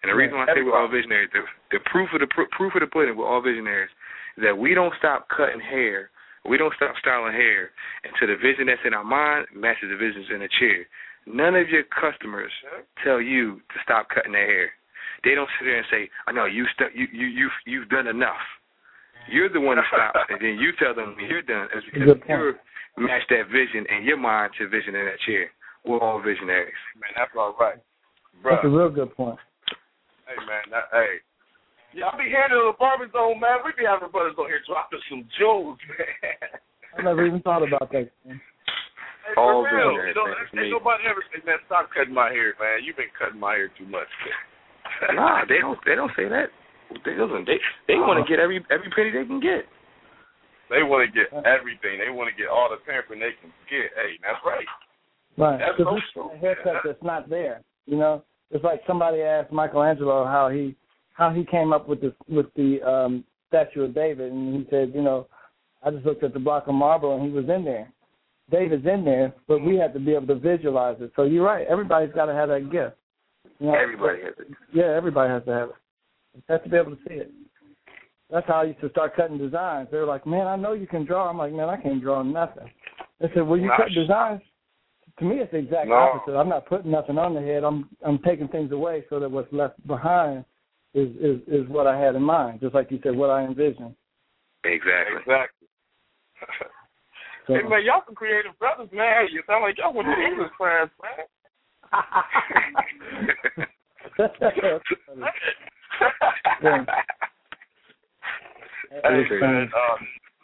And 0.03 0.11
the 0.11 0.17
reason 0.17 0.39
why 0.39 0.45
I 0.45 0.55
say 0.55 0.63
we're 0.63 0.79
all 0.79 0.89
visionaries, 0.89 1.29
the, 1.33 1.45
the 1.77 1.81
proof 1.85 2.09
of 2.15 2.21
the 2.21 2.31
pr- 2.31 2.49
proof 2.57 2.73
of 2.75 2.81
the 2.81 2.87
pudding, 2.87 3.17
we're 3.17 3.29
all 3.29 3.43
visionaries, 3.43 3.91
is 4.37 4.45
that 4.45 4.57
we 4.57 4.73
don't 4.73 4.95
stop 4.99 5.29
cutting 5.29 5.61
hair, 5.61 6.11
we 6.49 6.57
don't 6.57 6.73
stop 6.77 6.95
styling 7.01 7.33
hair 7.33 7.71
until 8.05 8.33
the 8.33 8.41
vision 8.41 8.67
that's 8.67 8.81
in 8.87 8.95
our 8.95 9.05
mind 9.05 9.47
matches 9.55 9.91
the 9.91 9.97
visions 9.97 10.27
in 10.33 10.41
the 10.41 10.49
chair. 10.61 10.87
None 11.27 11.57
of 11.57 11.69
your 11.69 11.83
customers 11.91 12.53
tell 13.03 13.21
you 13.21 13.57
to 13.75 13.77
stop 13.83 14.09
cutting 14.09 14.33
their 14.33 14.47
hair. 14.47 14.71
They 15.27 15.35
don't 15.35 15.51
sit 15.59 15.67
there 15.67 15.83
and 15.83 15.91
say, 15.91 16.07
"I 16.27 16.31
know 16.31 16.47
you 16.47 16.63
st- 16.79 16.95
you 16.95 17.11
you 17.11 17.27
you've 17.27 17.59
you've 17.67 17.89
done 17.91 18.07
enough." 18.07 18.39
You're 19.27 19.51
the 19.51 19.59
one 19.59 19.75
to 19.75 19.83
stop, 19.91 20.15
and 20.31 20.39
then 20.39 20.55
you 20.63 20.71
tell 20.79 20.95
them 20.95 21.19
you're 21.19 21.43
done. 21.43 21.67
It's 21.75 21.83
because 21.91 22.15
Good 22.15 22.23
you're 22.31 22.55
match 22.95 23.27
that 23.35 23.51
vision 23.51 23.83
and 23.91 24.07
your 24.07 24.17
mind 24.17 24.55
to 24.59 24.71
vision 24.71 24.95
in 24.95 25.03
that 25.03 25.19
chair. 25.27 25.51
We're 25.83 25.99
all 25.99 26.23
visionaries. 26.23 26.79
Man, 26.95 27.11
that's 27.19 27.35
all 27.35 27.59
right. 27.59 27.83
That's 28.47 28.63
a 28.63 28.71
real 28.71 28.89
good 28.89 29.11
point. 29.19 29.39
hey, 30.31 30.39
man, 30.47 30.71
that, 30.71 30.95
hey. 30.95 31.19
Y'all 31.95 32.15
be 32.15 32.31
here 32.31 32.47
to 32.47 32.71
the 32.71 32.77
barber 32.79 33.11
zone, 33.11 33.41
man. 33.41 33.65
We 33.65 33.73
be 33.75 33.83
having 33.89 34.15
brothers 34.15 34.39
on 34.39 34.47
here 34.47 34.63
dropping 34.63 35.03
some 35.11 35.27
jewels, 35.39 35.79
man. 35.91 36.61
I 36.95 37.03
never 37.03 37.27
even 37.27 37.43
thought 37.43 37.67
about 37.67 37.91
that. 37.91 38.11
Hey, 38.23 39.35
All 39.37 39.67
for 39.67 39.75
real. 39.75 40.07
You 40.07 40.15
know, 40.15 40.27
man. 40.31 40.39
It's 40.39 40.55
ain't 40.55 40.71
amazing. 40.71 40.77
nobody 40.79 41.03
ever 41.11 41.23
say, 41.35 41.43
man, 41.43 41.59
stop 41.67 41.91
cutting 41.91 42.15
my 42.15 42.31
hair, 42.31 42.55
man. 42.63 42.87
You've 42.87 43.01
been 43.01 43.11
cutting 43.19 43.41
my 43.41 43.59
hair 43.59 43.75
too 43.75 43.91
much. 43.91 44.07
nah, 45.15 45.45
they 45.49 45.59
don't. 45.59 45.79
They 45.85 45.95
don't 45.95 46.13
say 46.17 46.29
that. 46.29 46.49
They 47.05 47.15
doesn't. 47.15 47.47
They 47.47 47.59
they 47.89 47.95
want 47.95 48.19
to 48.19 48.23
uh-huh. 48.23 48.29
get 48.29 48.39
every 48.39 48.65
every 48.71 48.91
penny 48.91 49.11
they 49.11 49.27
can 49.27 49.41
get. 49.41 49.67
They 50.71 50.83
want 50.83 51.07
to 51.07 51.11
get 51.13 51.33
uh-huh. 51.33 51.43
everything. 51.47 51.99
They 51.99 52.11
want 52.11 52.31
to 52.31 52.37
get 52.37 52.51
all 52.51 52.69
the 52.71 52.79
pampering 52.85 53.21
they 53.21 53.35
can 53.41 53.51
get. 53.71 53.91
Hey, 53.95 54.19
that's 54.23 54.43
right. 54.45 54.67
Right. 55.37 55.59
That's 55.59 55.77
Because 55.79 56.01
so 56.15 56.31
a 56.33 56.39
haircut 56.39 56.83
that's 56.85 57.03
not 57.03 57.29
there. 57.29 57.61
You 57.87 57.99
know, 57.99 58.25
it's 58.51 58.65
like 58.65 58.81
somebody 58.87 59.21
asked 59.21 59.53
Michelangelo 59.53 60.25
how 60.25 60.49
he 60.49 60.77
how 61.15 61.31
he 61.31 61.45
came 61.45 61.73
up 61.73 61.89
with 61.89 62.01
the 62.01 62.15
with 62.29 62.47
the 62.57 62.83
um 62.83 63.25
statue 63.49 63.85
of 63.85 63.95
David, 63.95 64.33
and 64.33 64.57
he 64.57 64.67
said, 64.71 64.93
you 64.95 65.03
know, 65.03 65.29
I 65.83 65.91
just 65.91 66.05
looked 66.05 66.25
at 66.25 66.33
the 66.33 66.41
block 66.41 66.67
of 66.67 66.75
marble 66.75 67.17
and 67.17 67.25
he 67.25 67.31
was 67.31 67.49
in 67.49 67.65
there. 67.65 67.93
David's 68.51 68.87
in 68.87 69.05
there, 69.05 69.35
but 69.49 69.61
we 69.61 69.73
mm-hmm. 69.73 69.83
have 69.83 69.93
to 69.95 70.01
be 70.01 70.15
able 70.15 70.29
to 70.29 70.37
visualize 70.37 70.97
it. 71.01 71.13
So 71.17 71.25
you're 71.25 71.45
right. 71.45 71.67
Everybody's 71.67 72.15
got 72.15 72.27
to 72.27 72.35
have 72.35 72.49
that 72.49 72.71
gift. 72.71 72.97
You 73.59 73.67
know, 73.67 73.75
Everybody 73.75 74.23
has 74.23 74.35
it. 74.39 74.49
Yeah, 74.73 74.95
everybody 74.97 75.31
has 75.31 75.45
to 75.45 75.51
have 75.51 75.69
it. 75.71 75.75
You 76.35 76.43
have 76.49 76.65
to 76.65 76.69
be 76.69 76.77
able 76.77 76.91
to 76.93 76.99
see 77.09 77.15
it. 77.15 77.33
That's 78.31 78.47
how 78.47 78.61
I 78.61 78.65
used 78.65 78.81
to 78.81 78.91
start 78.91 79.15
cutting 79.17 79.39
designs. 79.39 79.89
They 79.91 79.99
were 79.99 80.05
like, 80.05 80.27
"Man, 80.27 80.47
I 80.47 80.57
know 80.57 80.73
you 80.73 80.87
can 80.87 81.05
draw." 81.05 81.29
I'm 81.29 81.39
like, 81.39 81.53
"Man, 81.53 81.69
I 81.69 81.77
can't 81.77 82.03
draw 82.03 82.23
nothing." 82.23 82.69
They 83.21 83.29
said, 83.33 83.47
"Well, 83.47 83.59
you 83.59 83.71
cut 83.77 83.91
designs." 83.93 84.43
To 85.19 85.25
me, 85.25 85.41
it's 85.41 85.51
the 85.51 85.59
exact 85.59 85.89
No. 85.89 85.95
opposite. 85.95 86.37
I'm 86.37 86.49
not 86.49 86.67
putting 86.67 86.91
nothing 86.91 87.17
on 87.17 87.35
the 87.35 87.41
head. 87.41 87.65
I'm 87.65 87.89
I'm 88.05 88.19
taking 88.19 88.49
things 88.49 88.73
away 88.73 89.05
so 89.09 89.21
that 89.21 89.31
what's 89.31 89.51
left 89.53 89.85
behind 89.87 90.45
is 90.93 91.09
is 91.17 91.41
is 91.47 91.69
what 91.69 91.87
I 91.87 91.97
had 91.97 92.17
in 92.17 92.23
mind. 92.23 92.61
Just 92.61 92.75
like 92.75 92.91
you 92.91 92.99
said, 93.03 93.17
what 93.17 93.31
I 93.31 93.45
envisioned. 93.45 93.95
Exactly. 94.65 95.21
Exactly. 95.21 95.69
So, 97.47 97.55
hey, 97.55 97.63
man, 97.63 97.85
y'all 97.85 98.03
some 98.05 98.15
creative 98.15 98.59
brothers, 98.59 98.91
man. 98.93 99.27
Hey, 99.27 99.33
you 99.33 99.43
sound 99.47 99.63
like 99.63 99.79
y'all 99.79 99.95
went 99.95 100.09
to 100.09 100.21
English 100.21 100.51
class, 100.57 100.89
man. 101.01 101.27
Yeah. 106.63 106.85
hey, 109.03 109.25
man, 109.41 109.69
uh, 109.75 109.97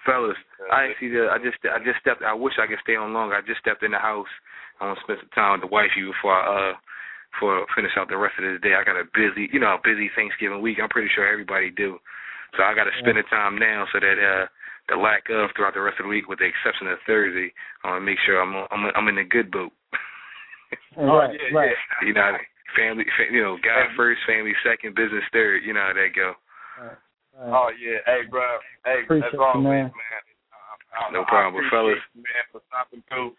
Fellas, 0.04 0.36
I 0.72 0.90
actually 0.90 1.14
uh, 1.14 1.30
I 1.30 1.38
just 1.38 1.58
I 1.64 1.78
just 1.78 2.00
stepped. 2.00 2.22
I 2.22 2.34
wish 2.34 2.54
I 2.58 2.66
could 2.66 2.82
stay 2.82 2.96
on 2.96 3.14
longer. 3.14 3.34
I 3.34 3.40
just 3.46 3.60
stepped 3.60 3.82
in 3.82 3.92
the 3.92 4.02
house. 4.02 4.28
I 4.80 4.86
want 4.86 4.98
to 4.98 5.04
spend 5.04 5.18
some 5.22 5.34
time 5.34 5.52
with 5.54 5.70
the 5.70 5.72
wifey 5.72 6.02
before 6.02 6.34
I 6.34 6.42
uh 6.42 6.74
for 7.38 7.64
finish 7.74 7.92
out 7.96 8.08
the 8.08 8.18
rest 8.18 8.36
of 8.38 8.44
the 8.44 8.58
day. 8.60 8.74
I 8.74 8.84
got 8.84 8.98
a 9.00 9.08
busy, 9.14 9.48
you 9.52 9.60
know, 9.60 9.78
a 9.78 9.80
busy 9.86 10.10
Thanksgiving 10.14 10.60
week. 10.60 10.78
I'm 10.82 10.90
pretty 10.90 11.08
sure 11.14 11.26
everybody 11.26 11.70
do. 11.70 11.98
So 12.56 12.62
I 12.62 12.74
got 12.74 12.84
to 12.84 12.94
spend 13.00 13.16
the 13.16 13.24
time 13.30 13.56
now 13.56 13.86
so 13.92 14.00
that 14.00 14.18
uh 14.18 14.46
the 14.90 14.98
lack 14.98 15.30
of 15.30 15.54
throughout 15.54 15.74
the 15.74 15.80
rest 15.80 16.02
of 16.02 16.04
the 16.04 16.12
week, 16.12 16.28
with 16.28 16.42
the 16.42 16.50
exception 16.50 16.90
of 16.90 16.98
Thursday, 17.06 17.54
I 17.84 17.94
want 17.94 18.02
to 18.02 18.06
make 18.06 18.18
sure 18.26 18.42
I'm 18.42 18.66
I'm 18.74 18.90
I'm 18.92 19.08
in 19.08 19.16
the 19.16 19.24
good 19.24 19.50
boat. 19.50 19.72
oh, 20.98 21.26
yeah, 21.28 21.52
right. 21.56 21.70
yeah. 21.72 22.06
you 22.06 22.12
know, 22.14 22.36
family, 22.76 23.04
fa- 23.16 23.32
you 23.32 23.42
know, 23.42 23.56
God 23.62 23.92
first, 23.96 24.20
family 24.26 24.52
second, 24.64 24.94
business 24.94 25.24
third. 25.32 25.62
You 25.64 25.72
know 25.74 25.84
how 25.86 25.94
that 25.94 26.12
go. 26.14 26.32
right. 26.80 26.98
Oh, 27.40 27.68
yeah. 27.80 28.04
Hey, 28.04 28.28
bro. 28.28 28.44
Hey, 28.84 29.04
Appreciate 29.04 29.28
as 29.28 29.32
you, 29.32 29.60
man. 29.64 29.88
man. 29.88 29.90
I, 30.92 31.08
I, 31.08 31.12
No 31.12 31.24
I 31.24 31.28
problem, 31.28 31.56
appreciate 31.56 31.72
fellas. 31.72 32.02
you, 32.12 32.22
man, 32.22 32.44
for 32.52 32.60
stopping 32.68 33.02
through, 33.08 33.32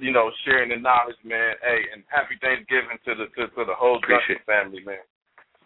you 0.00 0.12
know, 0.12 0.32
sharing 0.48 0.72
the 0.72 0.80
knowledge, 0.80 1.20
man. 1.24 1.52
Hey, 1.60 1.84
and 1.92 2.02
happy 2.08 2.40
Thanksgiving 2.40 2.96
to 3.04 3.12
the 3.14 3.26
to, 3.36 3.52
to 3.52 3.62
the 3.68 3.76
whole 3.76 4.00
Duncan 4.00 4.40
family, 4.48 4.80
man. 4.84 5.04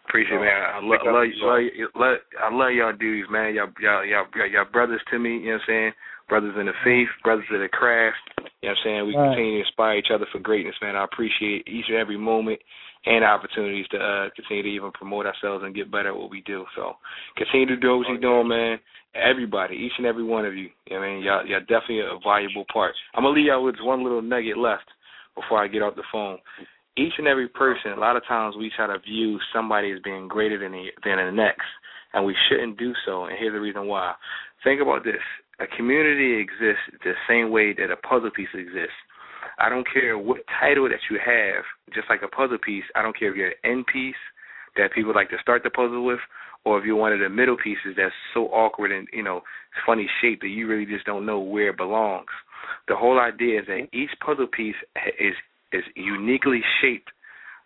Appreciate 0.07 0.35
it, 0.35 0.43
man. 0.43 0.59
I 0.75 0.81
love, 0.83 0.99
I 1.05 1.11
love, 1.11 1.29
love, 1.39 1.61
love, 1.95 2.17
I 2.41 2.49
love 2.51 2.73
y'all 2.73 2.97
dudes, 2.97 3.29
man. 3.31 3.53
Y'all, 3.55 3.71
y'all, 3.79 4.03
y'all, 4.03 4.25
y'all 4.49 4.65
brothers 4.73 5.01
to 5.11 5.19
me. 5.19 5.37
You 5.39 5.55
know 5.55 5.61
what 5.61 5.61
I'm 5.61 5.67
saying? 5.69 5.91
Brothers 6.29 6.55
in 6.59 6.67
the 6.67 6.77
faith, 6.83 7.09
brothers 7.23 7.45
in 7.49 7.59
the 7.59 7.67
craft. 7.67 8.17
You 8.37 8.43
know 8.43 8.49
what 8.61 8.69
I'm 8.69 8.77
saying? 8.83 9.07
We 9.07 9.15
right. 9.15 9.29
continue 9.29 9.53
to 9.57 9.65
inspire 9.65 9.97
each 9.97 10.13
other 10.13 10.27
for 10.31 10.39
greatness, 10.39 10.75
man. 10.81 10.95
I 10.95 11.03
appreciate 11.03 11.67
each 11.67 11.85
and 11.89 11.97
every 11.97 12.17
moment 12.17 12.59
and 13.05 13.23
opportunities 13.23 13.87
to 13.91 13.97
uh, 13.97 14.29
continue 14.35 14.63
to 14.63 14.69
even 14.69 14.91
promote 14.91 15.25
ourselves 15.25 15.63
and 15.63 15.75
get 15.75 15.91
better 15.91 16.09
at 16.09 16.15
what 16.15 16.29
we 16.29 16.41
do. 16.41 16.65
So 16.75 16.93
continue 17.37 17.67
to 17.67 17.77
do 17.77 17.97
what 17.97 18.07
you're 18.07 18.19
doing, 18.19 18.47
man. 18.47 18.79
Everybody, 19.15 19.75
each 19.75 19.93
and 19.97 20.05
every 20.05 20.23
one 20.23 20.45
of 20.45 20.55
you. 20.55 20.69
you 20.87 20.97
I 20.97 21.01
mean, 21.01 21.23
y'all, 21.23 21.45
y'all 21.45 21.61
definitely 21.61 22.01
a 22.01 22.19
valuable 22.23 22.65
part. 22.71 22.93
I'm 23.15 23.23
gonna 23.23 23.35
leave 23.35 23.47
y'all 23.47 23.63
with 23.63 23.75
one 23.81 24.03
little 24.03 24.21
nugget 24.21 24.57
left 24.57 24.85
before 25.35 25.63
I 25.63 25.67
get 25.67 25.81
off 25.81 25.95
the 25.95 26.03
phone. 26.11 26.37
Each 26.97 27.13
and 27.17 27.27
every 27.27 27.47
person, 27.47 27.91
a 27.95 27.99
lot 27.99 28.17
of 28.17 28.23
times 28.27 28.55
we 28.57 28.71
try 28.75 28.87
to 28.87 28.99
view 28.99 29.39
somebody 29.53 29.91
as 29.91 29.99
being 30.03 30.27
greater 30.27 30.59
than 30.59 30.73
the, 30.73 30.87
than 31.05 31.17
the 31.17 31.31
next, 31.31 31.65
and 32.13 32.25
we 32.25 32.35
shouldn't 32.49 32.77
do 32.77 32.93
so. 33.05 33.25
And 33.25 33.37
here's 33.39 33.53
the 33.53 33.61
reason 33.61 33.87
why. 33.87 34.13
Think 34.63 34.81
about 34.81 35.05
this: 35.05 35.23
a 35.59 35.67
community 35.75 36.39
exists 36.39 36.87
the 37.03 37.13
same 37.27 37.51
way 37.51 37.73
that 37.73 37.91
a 37.91 37.97
puzzle 37.97 38.31
piece 38.31 38.49
exists. 38.53 38.95
I 39.59 39.69
don't 39.69 39.87
care 39.91 40.17
what 40.17 40.41
title 40.59 40.87
that 40.87 41.03
you 41.09 41.19
have, 41.23 41.63
just 41.93 42.09
like 42.09 42.21
a 42.23 42.27
puzzle 42.27 42.57
piece, 42.63 42.85
I 42.95 43.01
don't 43.01 43.17
care 43.17 43.31
if 43.31 43.37
you're 43.37 43.47
an 43.47 43.63
end 43.63 43.85
piece 43.91 44.19
that 44.77 44.93
people 44.93 45.13
like 45.13 45.29
to 45.29 45.37
start 45.41 45.63
the 45.63 45.69
puzzle 45.69 46.05
with, 46.05 46.19
or 46.65 46.79
if 46.79 46.85
you're 46.85 46.95
one 46.95 47.13
of 47.13 47.19
the 47.19 47.29
middle 47.29 47.57
pieces 47.57 47.95
that's 47.97 48.13
so 48.33 48.45
awkward 48.47 48.91
and, 48.91 49.07
you 49.11 49.23
know, 49.23 49.41
funny 49.85 50.07
shape 50.21 50.41
that 50.41 50.47
you 50.47 50.67
really 50.67 50.85
just 50.85 51.05
don't 51.05 51.25
know 51.25 51.39
where 51.39 51.69
it 51.69 51.77
belongs. 51.77 52.31
The 52.87 52.95
whole 52.95 53.19
idea 53.19 53.61
is 53.61 53.67
that 53.67 53.87
each 53.93 54.11
puzzle 54.25 54.47
piece 54.47 54.75
is 55.19 55.33
is 55.71 55.83
uniquely 55.95 56.61
shaped 56.81 57.09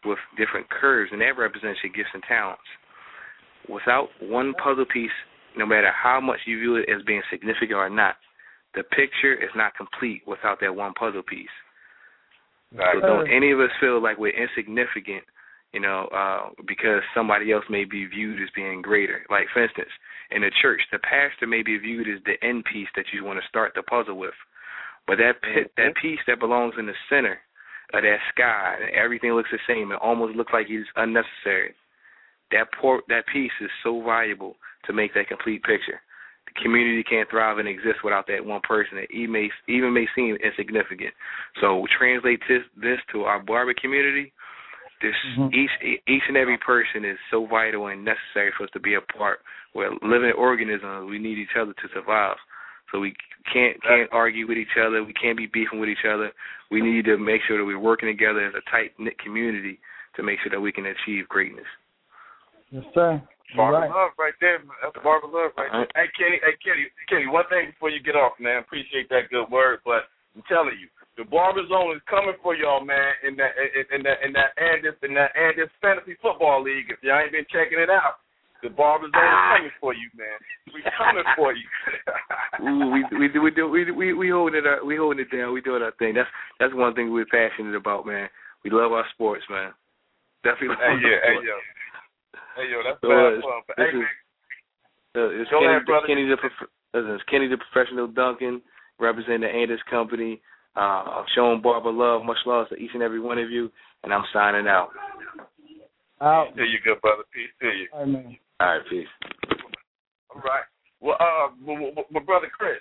with 0.05 0.17
different 0.37 0.69
curves, 0.69 1.11
and 1.13 1.21
that 1.21 1.37
represents 1.37 1.79
your 1.83 1.93
gifts 1.93 2.11
and 2.13 2.23
talents. 2.27 2.63
Without 3.69 4.09
one 4.19 4.53
puzzle 4.61 4.85
piece, 4.91 5.15
no 5.57 5.65
matter 5.65 5.91
how 5.91 6.19
much 6.19 6.39
you 6.45 6.59
view 6.59 6.75
it 6.75 6.89
as 6.89 7.03
being 7.05 7.21
significant 7.29 7.73
or 7.73 7.89
not, 7.89 8.15
the 8.75 8.83
picture 8.83 9.33
is 9.33 9.49
not 9.55 9.75
complete 9.75 10.21
without 10.25 10.59
that 10.61 10.75
one 10.75 10.93
puzzle 10.93 11.23
piece. 11.23 11.53
So 12.93 13.01
don't 13.01 13.31
any 13.31 13.51
of 13.51 13.59
us 13.59 13.69
feel 13.79 14.01
like 14.01 14.17
we're 14.17 14.33
insignificant, 14.33 15.23
you 15.73 15.79
know, 15.79 16.09
uh, 16.09 16.49
because 16.67 17.01
somebody 17.13 17.51
else 17.51 17.65
may 17.69 17.85
be 17.85 18.05
viewed 18.05 18.41
as 18.41 18.49
being 18.55 18.81
greater. 18.81 19.25
Like 19.29 19.45
for 19.53 19.63
instance, 19.63 19.89
in 20.31 20.41
the 20.41 20.51
church, 20.61 20.81
the 20.91 20.99
pastor 20.99 21.45
may 21.45 21.61
be 21.61 21.77
viewed 21.77 22.07
as 22.07 22.23
the 22.25 22.41
end 22.45 22.65
piece 22.65 22.87
that 22.95 23.05
you 23.13 23.23
want 23.23 23.39
to 23.39 23.47
start 23.47 23.73
the 23.75 23.83
puzzle 23.83 24.17
with. 24.17 24.33
But 25.05 25.17
that 25.17 25.41
pit, 25.43 25.71
that 25.77 25.93
piece 26.01 26.19
that 26.27 26.39
belongs 26.39 26.73
in 26.79 26.87
the 26.87 26.97
center 27.09 27.39
of 27.93 28.01
that 28.01 28.17
sky, 28.33 28.77
and 28.81 28.95
everything 28.95 29.33
looks 29.33 29.51
the 29.51 29.59
same. 29.67 29.91
It 29.91 29.99
almost 30.01 30.35
looks 30.35 30.53
like 30.53 30.67
it's 30.69 30.89
unnecessary. 30.95 31.75
That 32.51 32.67
port, 32.79 33.03
that 33.09 33.27
piece 33.31 33.51
is 33.61 33.69
so 33.83 34.01
valuable 34.01 34.55
to 34.85 34.93
make 34.93 35.13
that 35.13 35.27
complete 35.27 35.63
picture 35.63 36.01
The 36.47 36.61
community 36.61 37.03
can't 37.03 37.29
thrive 37.29 37.57
and 37.57 37.67
exist 37.67 38.03
without 38.03 38.27
that 38.27 38.45
one 38.45 38.61
person 38.61 38.97
that 38.97 39.11
even 39.11 39.31
may, 39.31 39.49
even 39.67 39.93
may 39.93 40.07
seem 40.15 40.37
insignificant. 40.43 41.13
So 41.61 41.85
translate 41.97 42.41
this 42.47 42.63
this 42.75 42.99
to 43.11 43.23
our 43.23 43.41
barber 43.41 43.73
community. 43.73 44.33
This 45.01 45.15
mm-hmm. 45.37 45.53
each 45.53 46.01
each 46.07 46.23
and 46.27 46.37
every 46.37 46.57
person 46.57 47.03
is 47.03 47.17
so 47.31 47.45
vital 47.47 47.87
and 47.87 48.05
necessary 48.05 48.51
for 48.57 48.63
us 48.63 48.69
to 48.73 48.79
be 48.79 48.95
a 48.95 49.01
part. 49.01 49.39
We're 49.75 49.91
living 50.01 50.33
organisms. 50.37 51.09
We 51.09 51.19
need 51.19 51.37
each 51.37 51.57
other 51.59 51.73
to 51.73 51.87
survive. 51.93 52.37
So 52.91 52.99
we 52.99 53.13
can't 53.51 53.81
can't 53.83 54.09
argue 54.11 54.47
with 54.47 54.57
each 54.57 54.77
other. 54.79 55.03
We 55.03 55.13
can't 55.13 55.37
be 55.37 55.47
beefing 55.47 55.79
with 55.79 55.89
each 55.89 56.05
other. 56.07 56.31
We 56.71 56.79
need 56.81 57.05
to 57.05 57.17
make 57.17 57.41
sure 57.47 57.57
that 57.57 57.65
we're 57.65 57.79
working 57.79 58.07
together 58.07 58.45
as 58.45 58.53
a 58.53 58.69
tight 58.69 58.91
knit 58.97 59.17
community 59.19 59.79
to 60.15 60.23
make 60.23 60.39
sure 60.41 60.51
that 60.51 60.61
we 60.61 60.71
can 60.71 60.85
achieve 60.85 61.27
greatness. 61.27 61.65
Yes, 62.69 62.83
sir. 62.93 63.21
Barber 63.55 63.85
right. 63.85 63.89
love 63.89 64.11
right 64.17 64.37
there. 64.41 64.59
That's 64.81 64.97
barber 65.03 65.27
love 65.27 65.53
right 65.57 65.71
there. 65.71 65.89
Hey 65.93 66.09
Kenny, 66.17 66.37
hey 66.41 66.57
Kenny, 66.63 66.89
Kenny. 67.09 67.27
One 67.27 67.45
thing 67.49 67.71
before 67.71 67.89
you 67.89 68.01
get 68.01 68.15
off, 68.15 68.33
man. 68.39 68.59
Appreciate 68.59 69.09
that 69.09 69.29
good 69.29 69.49
word, 69.49 69.79
but 69.85 70.09
I'm 70.35 70.43
telling 70.49 70.77
you, 70.81 70.89
the 71.17 71.25
barber 71.29 71.61
zone 71.69 71.93
is 71.95 72.01
coming 72.09 72.33
for 72.41 72.55
y'all, 72.55 72.81
man. 72.83 73.13
In 73.21 73.37
that, 73.37 73.53
in, 73.53 73.85
in 73.93 74.01
that, 74.03 74.17
in 74.25 74.33
that 74.33 74.57
Andis, 74.57 74.97
in 75.05 75.13
that 75.13 75.29
Andis 75.37 75.69
fantasy 75.81 76.17
football 76.21 76.63
league. 76.63 76.89
If 76.89 77.05
y'all 77.05 77.21
ain't 77.21 77.31
been 77.31 77.45
checking 77.53 77.77
it 77.77 77.89
out, 77.89 78.17
the 78.65 78.73
barber 78.73 79.05
zone 79.13 79.21
is 79.21 79.45
coming 79.53 79.75
for 79.77 79.93
you, 79.93 80.09
man. 80.17 80.37
We 80.73 80.81
coming 80.97 81.27
for 81.37 81.53
you. 81.53 81.67
Ooh, 82.65 82.89
we 82.89 83.05
we 83.13 83.27
do 83.29 83.41
we 83.41 83.51
do 83.51 83.69
we 83.69 83.91
we 83.91 84.13
we 84.13 84.29
holding 84.29 84.57
it 84.57 84.65
up. 84.65 84.85
We 84.85 84.97
holding 84.97 85.21
it 85.21 85.29
down. 85.29 85.53
We 85.53 85.61
doing 85.61 85.83
our 85.83 85.93
thing. 86.01 86.15
That's 86.15 86.29
that's 86.59 86.73
one 86.73 86.95
thing 86.95 87.13
we're 87.13 87.29
passionate 87.29 87.75
about, 87.75 88.07
man. 88.07 88.29
We 88.63 88.71
love 88.71 88.91
our 88.91 89.05
sports, 89.13 89.43
man. 89.49 89.73
Definitely. 90.43 90.75
Hey, 90.81 90.97
yeah, 90.99 91.19
hey, 91.23 91.39
yo. 91.45 91.55
Hey 92.55 92.69
yo, 92.69 92.85
that's 92.85 93.01
so, 93.01 93.09
bad 93.09 93.41
fun. 93.41 93.61
But 93.67 93.75
hey, 93.77 93.89
is, 93.89 94.05
uh, 95.17 95.41
it's 95.41 95.49
Kenny, 95.49 95.65
ahead, 95.65 95.85
brother. 95.85 96.07
Kenny 96.07 96.29
the 96.29 96.37
prof- 96.37 96.69
it's 96.93 97.23
Kenny 97.29 97.47
the 97.49 97.57
professional 97.57 98.07
Duncan, 98.07 98.61
representing 98.99 99.41
the 99.41 99.49
Andis 99.49 99.81
Company. 99.89 100.41
Uh, 100.75 101.21
showing 101.35 101.61
Barber 101.61 101.93
love, 101.93 102.25
much 102.25 102.41
love 102.45 102.69
to 102.69 102.75
each 102.75 102.89
and 102.93 103.03
every 103.03 103.19
one 103.19 103.37
of 103.37 103.51
you, 103.51 103.69
and 104.01 104.13
I'm 104.13 104.25
signing 104.33 104.65
out. 104.65 104.89
Out. 106.21 106.49
There 106.55 106.65
you 106.65 106.79
go, 106.81 106.97
brother. 107.01 107.21
Peace 107.29 107.53
to 107.61 107.69
you. 107.69 107.87
All 107.93 107.99
right, 108.01 108.09
man. 108.09 108.37
All 108.59 108.67
right, 108.67 108.81
peace. 108.89 109.11
All 110.33 110.41
right. 110.41 110.65
Well, 110.97 111.17
uh, 111.19 111.53
my, 112.09 112.23
brother 112.23 112.49
Chris, 112.49 112.79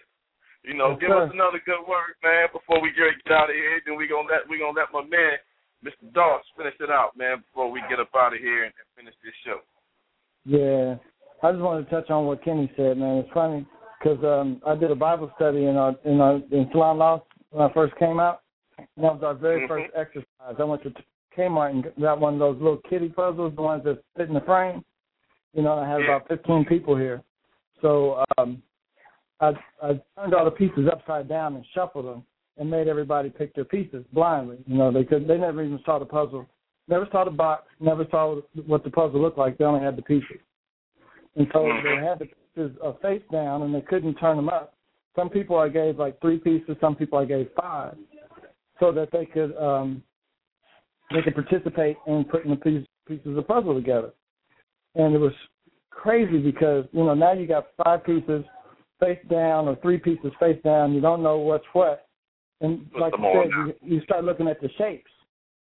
you 0.65 0.73
know, 0.73 0.95
yes, 0.95 1.01
give 1.01 1.11
sir. 1.11 1.27
us 1.27 1.35
another 1.35 1.61
good 1.67 1.85
word, 1.85 2.17
man, 2.23 2.49
before 2.55 2.81
we 2.81 2.95
get 2.97 3.13
out 3.35 3.51
of 3.51 3.57
here. 3.57 3.83
Then 3.85 3.99
we 3.99 4.07
gonna 4.09 4.31
let 4.31 4.49
we 4.49 4.63
gonna 4.63 4.79
let 4.79 4.95
my 4.95 5.03
man 5.05 5.37
Mr. 5.85 6.13
Doss, 6.15 6.43
finish 6.57 6.75
it 6.81 6.91
out, 6.91 7.17
man, 7.17 7.39
before 7.39 7.71
we 7.71 7.83
get 7.91 7.99
up 7.99 8.11
out 8.17 8.35
of 8.35 8.39
here 8.39 8.65
and, 8.65 8.73
finish 8.97 9.15
this 9.25 9.35
show. 9.45 9.59
Yeah, 10.45 10.97
I 11.43 11.53
just 11.53 11.63
wanted 11.63 11.85
to 11.85 11.91
touch 11.91 12.11
on 12.11 12.27
what 12.27 12.45
Kenny 12.45 12.71
said, 12.77 12.99
man. 12.99 13.19
It's 13.19 13.33
funny 13.33 13.67
because 13.99 14.23
um, 14.25 14.61
I 14.67 14.75
did 14.75 14.91
a 14.91 14.95
Bible 14.95 15.31
study 15.37 15.65
in 15.65 15.77
our 15.77 15.95
in 16.05 16.21
our 16.21 16.37
in 16.51 16.69
Salon 16.73 16.99
Lost 16.99 17.25
when 17.51 17.69
I 17.69 17.73
first 17.73 17.97
came 17.97 18.21
out. 18.21 18.43
And 18.79 19.05
that 19.05 19.15
was 19.15 19.23
our 19.23 19.35
very 19.35 19.61
mm-hmm. 19.61 19.69
first 19.69 19.93
exercise. 19.97 20.57
I 20.59 20.65
went 20.65 20.83
to 20.83 20.93
Kmart 21.37 21.71
and 21.71 21.87
got 22.01 22.21
one 22.21 22.35
of 22.35 22.39
those 22.41 22.57
little 22.57 22.81
kitty 22.89 23.09
puzzles, 23.09 23.55
the 23.55 23.63
ones 23.63 23.85
that 23.85 24.03
fit 24.17 24.29
in 24.29 24.35
the 24.35 24.41
frame. 24.41 24.85
You 25.55 25.63
know, 25.63 25.79
I 25.79 25.89
had 25.89 26.01
yeah. 26.01 26.17
about 26.17 26.29
15 26.29 26.65
people 26.65 26.97
here. 26.97 27.23
So 27.81 28.25
um, 28.39 28.63
I 29.41 29.53
I 29.83 30.01
turned 30.17 30.35
all 30.35 30.45
the 30.45 30.51
pieces 30.51 30.89
upside 30.91 31.29
down 31.29 31.57
and 31.57 31.65
shuffled 31.75 32.07
them 32.07 32.25
and 32.59 32.71
made 32.71 32.89
everybody 32.89 33.31
pick 33.31 33.55
their 33.55 33.65
pieces 33.65 34.05
blindly. 34.13 34.59
You 34.67 34.77
know, 34.77 34.93
they 34.93 35.05
could 35.05 35.27
they 35.27 35.39
never 35.39 35.63
even 35.63 35.81
saw 35.85 35.99
the 35.99 36.05
puzzle, 36.05 36.47
never 36.89 37.07
saw 37.11 37.25
the 37.25 37.31
box, 37.31 37.65
never 37.81 38.07
saw 38.11 38.41
what 38.67 38.85
the 38.85 38.91
puzzle 38.91 39.21
looked 39.21 39.39
like. 39.39 39.59
They 39.59 39.65
only 39.65 39.85
had 39.85 39.97
the 39.97 40.03
pieces, 40.03 40.41
and 41.37 41.47
so 41.53 41.69
they 41.83 42.05
had 42.05 42.19
the 42.19 42.27
pieces 42.27 42.77
uh, 42.85 42.93
face 43.03 43.23
down, 43.31 43.63
and 43.63 43.75
they 43.75 43.81
couldn't 43.81 44.15
turn 44.15 44.37
them 44.37 44.49
up. 44.49 44.75
Some 45.17 45.29
people 45.29 45.59
I 45.59 45.69
gave 45.69 45.99
like 45.99 46.21
three 46.21 46.39
pieces, 46.39 46.77
some 46.81 46.97
people 46.97 47.19
I 47.19 47.25
gave 47.25 47.49
five, 47.57 47.97
so 48.81 48.93
that 48.93 49.09
they 49.13 49.27
could 49.27 49.57
um, 49.57 50.03
they 51.13 51.23
could 51.23 51.35
participate 51.35 51.97
in 52.07 52.25
putting 52.25 52.51
the 52.51 52.57
piece, 52.57 52.87
pieces 53.07 53.37
of 53.37 53.47
puzzle 53.47 53.75
together. 53.75 54.11
And 54.95 55.15
it 55.15 55.19
was 55.19 55.33
crazy 55.91 56.39
because 56.39 56.85
you 56.93 57.05
know 57.05 57.15
now 57.15 57.33
you 57.33 57.47
got 57.47 57.69
five 57.83 58.05
pieces 58.05 58.45
face 59.01 59.19
down 59.31 59.69
or 59.69 59.77
three 59.77 59.99
pieces 59.99 60.33
face 60.39 60.61
down. 60.63 60.93
You 60.93 61.01
don't 61.01 61.23
know 61.23 61.39
what's 61.39 61.65
what 61.73 62.07
and 62.63 62.91
Put 62.93 63.01
like 63.01 63.13
you 63.19 63.33
said, 63.35 63.51
you, 63.83 63.97
you 63.97 64.01
start 64.03 64.25
looking 64.25 64.49
at 64.49 64.61
the 64.61 64.71
shapes. 64.79 65.11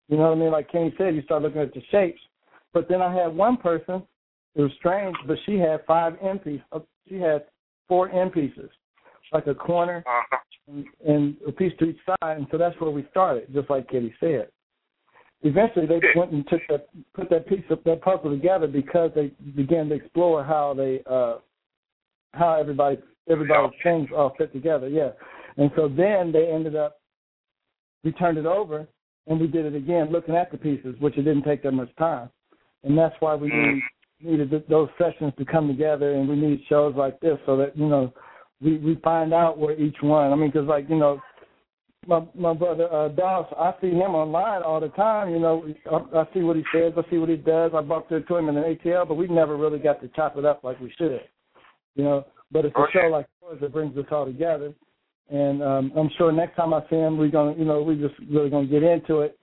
You 0.07 0.17
know 0.17 0.23
what 0.23 0.37
I 0.37 0.39
mean? 0.39 0.51
Like 0.51 0.71
Kenny 0.71 0.93
said, 0.97 1.15
you 1.15 1.21
start 1.23 1.41
looking 1.41 1.61
at 1.61 1.73
the 1.73 1.81
shapes. 1.91 2.19
But 2.73 2.87
then 2.89 3.01
I 3.01 3.13
had 3.13 3.35
one 3.35 3.57
person. 3.57 4.03
It 4.55 4.61
was 4.61 4.71
strange, 4.77 5.15
but 5.27 5.37
she 5.45 5.57
had 5.57 5.85
five 5.87 6.13
end 6.21 6.43
pieces. 6.43 6.61
Uh, 6.71 6.79
she 7.07 7.15
had 7.15 7.45
four 7.87 8.09
end 8.09 8.33
pieces, 8.33 8.69
like 9.31 9.47
a 9.47 9.55
corner 9.55 10.03
uh-huh. 10.05 10.37
and, 10.67 10.85
and 11.07 11.35
a 11.47 11.51
piece 11.51 11.73
to 11.79 11.85
each 11.85 11.99
side. 12.05 12.37
And 12.37 12.47
so 12.51 12.57
that's 12.57 12.79
where 12.79 12.91
we 12.91 13.07
started, 13.09 13.53
just 13.53 13.69
like 13.69 13.89
Kitty 13.89 14.13
said. 14.19 14.47
Eventually, 15.41 15.85
they 15.85 16.01
went 16.15 16.31
and 16.31 16.45
took 16.49 16.61
that, 16.69 16.89
put 17.13 17.29
that 17.29 17.47
piece 17.47 17.63
of 17.69 17.79
that 17.85 18.01
puzzle 18.01 18.29
together 18.29 18.67
because 18.67 19.11
they 19.15 19.31
began 19.55 19.87
to 19.89 19.95
explore 19.95 20.43
how 20.43 20.73
they, 20.75 21.01
uh 21.09 21.37
how 22.33 22.59
everybody 22.59 22.97
everybody's 23.29 23.71
things 23.83 24.09
all 24.15 24.33
fit 24.37 24.51
together. 24.53 24.87
Yeah. 24.87 25.11
And 25.59 25.69
so 25.75 25.89
then 25.89 26.31
they 26.31 26.49
ended 26.49 26.77
up, 26.77 27.01
we 28.05 28.13
turned 28.13 28.37
it 28.37 28.45
over 28.45 28.87
and 29.27 29.39
we 29.39 29.45
did 29.45 29.65
it 29.65 29.75
again 29.75 30.09
looking 30.09 30.35
at 30.35 30.51
the 30.51 30.57
pieces, 30.57 30.95
which 30.99 31.17
it 31.17 31.23
didn't 31.23 31.43
take 31.43 31.63
that 31.63 31.73
much 31.73 31.93
time. 31.97 32.29
And 32.85 32.97
that's 32.97 33.15
why 33.19 33.35
we 33.35 33.49
need, 33.49 33.81
needed 34.21 34.63
those 34.69 34.87
sessions 34.97 35.33
to 35.37 35.43
come 35.43 35.67
together 35.67 36.13
and 36.13 36.29
we 36.29 36.37
need 36.37 36.61
shows 36.69 36.95
like 36.95 37.19
this 37.19 37.37
so 37.45 37.57
that, 37.57 37.77
you 37.77 37.87
know, 37.87 38.13
we, 38.61 38.77
we 38.77 38.95
find 39.03 39.33
out 39.33 39.57
where 39.57 39.77
each 39.77 39.97
one, 39.99 40.31
I 40.31 40.35
mean, 40.35 40.49
because 40.49 40.67
like, 40.67 40.89
you 40.89 40.95
know, 40.95 41.19
my 42.07 42.23
my 42.33 42.53
brother 42.53 42.91
uh 42.93 43.09
Doss, 43.09 43.45
I 43.57 43.73
see 43.81 43.89
him 43.89 44.15
online 44.15 44.63
all 44.63 44.79
the 44.79 44.87
time. 44.89 45.29
You 45.31 45.39
know, 45.39 45.67
I, 45.91 46.19
I 46.19 46.27
see 46.33 46.39
what 46.39 46.55
he 46.55 46.63
says, 46.73 46.93
I 46.95 47.09
see 47.09 47.17
what 47.17 47.27
he 47.27 47.35
does. 47.35 47.71
I 47.75 47.81
bumped 47.81 48.13
into 48.13 48.37
him 48.37 48.47
in 48.47 48.55
an 48.55 48.63
ATL, 48.63 49.05
but 49.05 49.15
we 49.15 49.27
never 49.27 49.57
really 49.57 49.79
got 49.79 50.01
to 50.01 50.07
chop 50.15 50.37
it 50.37 50.45
up 50.45 50.63
like 50.63 50.79
we 50.79 50.93
should. 50.97 51.19
You 51.95 52.05
know, 52.05 52.25
but 52.49 52.63
it's 52.63 52.75
a 52.77 52.85
show 52.93 53.09
like 53.09 53.27
yours 53.41 53.59
that 53.59 53.73
brings 53.73 53.97
us 53.97 54.05
all 54.09 54.25
together 54.25 54.73
and 55.29 55.61
um, 55.61 55.91
I'm 55.95 56.09
sure 56.17 56.31
next 56.31 56.55
time 56.55 56.73
I 56.73 56.81
see 56.89 56.95
him, 56.95 57.17
we're 57.17 57.29
gonna, 57.29 57.55
you 57.55 57.65
know, 57.65 57.81
we're 57.83 57.95
just 57.95 58.19
really 58.29 58.49
gonna 58.49 58.67
get 58.67 58.83
into 58.83 59.21
it 59.21 59.37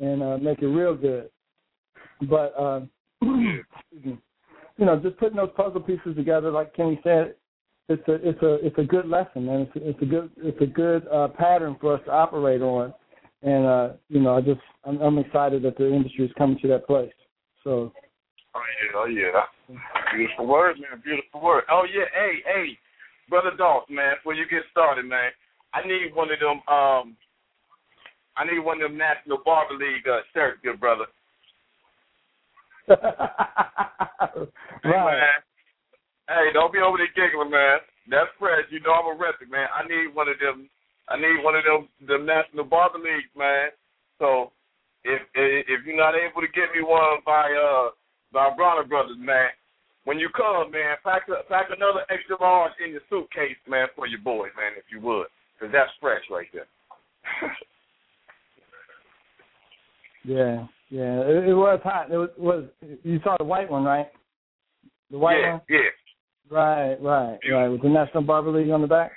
and 0.00 0.22
uh, 0.22 0.38
make 0.38 0.62
it 0.62 0.66
real 0.66 0.94
good. 0.94 1.28
But 2.22 2.54
uh, 2.58 2.80
you 3.22 4.18
know, 4.78 4.98
just 4.98 5.18
putting 5.18 5.36
those 5.36 5.50
puzzle 5.56 5.80
pieces 5.80 6.16
together, 6.16 6.50
like 6.50 6.74
Kenny 6.74 6.98
said, 7.04 7.34
it's 7.88 8.06
a 8.08 8.14
it's 8.14 8.42
a 8.42 8.54
it's 8.66 8.78
a 8.78 8.82
good 8.82 9.06
lesson, 9.06 9.46
man. 9.46 9.60
It's 9.60 9.76
a, 9.76 9.88
it's 9.90 10.02
a 10.02 10.06
good 10.06 10.30
it's 10.38 10.60
a 10.60 10.66
good 10.66 11.06
uh, 11.08 11.28
pattern 11.28 11.76
for 11.80 11.94
us 11.94 12.00
to 12.06 12.12
operate 12.12 12.62
on, 12.62 12.94
and 13.42 13.66
uh, 13.66 13.88
you 14.08 14.20
know, 14.20 14.36
I 14.36 14.40
just 14.40 14.60
I'm, 14.84 15.00
I'm 15.00 15.18
excited 15.18 15.62
that 15.62 15.76
the 15.76 15.92
industry 15.92 16.24
is 16.24 16.32
coming 16.38 16.58
to 16.60 16.68
that 16.68 16.86
place. 16.86 17.12
So. 17.62 17.92
Oh 18.54 19.04
yeah, 19.04 19.28
oh 19.28 19.76
yeah, 19.76 19.76
beautiful 20.16 20.46
word, 20.46 20.76
man, 20.80 21.02
beautiful 21.04 21.42
word. 21.42 21.64
Oh 21.70 21.84
yeah, 21.84 22.06
hey, 22.14 22.38
hey, 22.46 22.78
brother 23.28 23.52
Dolph, 23.56 23.88
man, 23.90 24.16
before 24.18 24.34
you 24.34 24.44
get 24.48 24.62
started, 24.70 25.04
man, 25.04 25.30
I 25.74 25.86
need 25.86 26.14
one 26.14 26.30
of 26.30 26.40
them. 26.40 26.62
Um, 26.68 27.16
I 28.36 28.44
need 28.44 28.60
one 28.60 28.82
of 28.82 28.90
them 28.90 28.98
National 28.98 29.38
Barber 29.44 29.74
League 29.74 30.06
uh, 30.06 30.20
shirts, 30.34 30.60
good 30.62 30.78
brother. 30.78 31.06
right. 32.88 33.00
Hey, 34.82 34.92
man. 34.92 35.40
Hey, 36.28 36.52
don't 36.52 36.72
be 36.72 36.78
over 36.78 36.98
there 36.98 37.10
giggling, 37.14 37.50
man. 37.50 37.78
That's 38.10 38.30
fresh. 38.38 38.66
You 38.70 38.80
know 38.80 38.94
I'm 38.94 39.14
a 39.14 39.18
wrestler, 39.18 39.50
man. 39.50 39.66
I 39.74 39.86
need 39.86 40.14
one 40.14 40.28
of 40.28 40.38
them. 40.38 40.68
I 41.08 41.16
need 41.16 41.42
one 41.42 41.54
of 41.54 41.64
them 41.64 41.88
the 42.06 42.18
National 42.18 42.64
Barber 42.64 42.98
League, 42.98 43.30
man. 43.36 43.70
So 44.18 44.52
if 45.04 45.22
if 45.34 45.86
you're 45.86 45.96
not 45.96 46.14
able 46.14 46.42
to 46.42 46.50
get 46.54 46.74
me 46.74 46.82
one 46.82 47.22
by 47.24 47.50
uh 47.50 47.90
by 48.32 48.54
Bronner 48.54 48.84
Brothers, 48.84 49.18
man, 49.18 49.50
when 50.06 50.20
you 50.20 50.28
come, 50.34 50.70
man, 50.70 50.96
pack 51.02 51.26
pack 51.48 51.66
another 51.76 52.06
extra 52.08 52.40
large 52.40 52.70
in 52.82 52.92
your 52.92 53.00
suitcase, 53.10 53.58
man, 53.68 53.88
for 53.94 54.06
your 54.06 54.20
boy, 54.20 54.46
man, 54.54 54.78
if 54.78 54.84
you 54.90 55.00
would, 55.00 55.26
because 55.52 55.72
that's 55.72 55.90
fresh 56.00 56.22
right 56.30 56.46
there. 56.54 56.70
yeah, 60.24 60.66
yeah, 60.90 61.20
it, 61.26 61.50
it 61.50 61.54
was 61.54 61.80
hot. 61.82 62.10
It 62.10 62.16
was, 62.16 62.30
was 62.38 62.64
you 63.02 63.18
saw 63.24 63.36
the 63.36 63.44
white 63.44 63.68
one, 63.68 63.82
right? 63.82 64.06
The 65.10 65.18
white 65.18 65.40
yeah, 65.42 65.52
one. 65.52 65.60
Yeah. 65.68 65.90
Right, 66.48 66.94
right, 67.02 67.38
right. 67.50 67.68
With 67.68 67.82
the 67.82 67.88
National 67.88 68.22
Barber 68.22 68.52
League 68.52 68.70
on 68.70 68.82
the 68.82 68.86
back. 68.86 69.10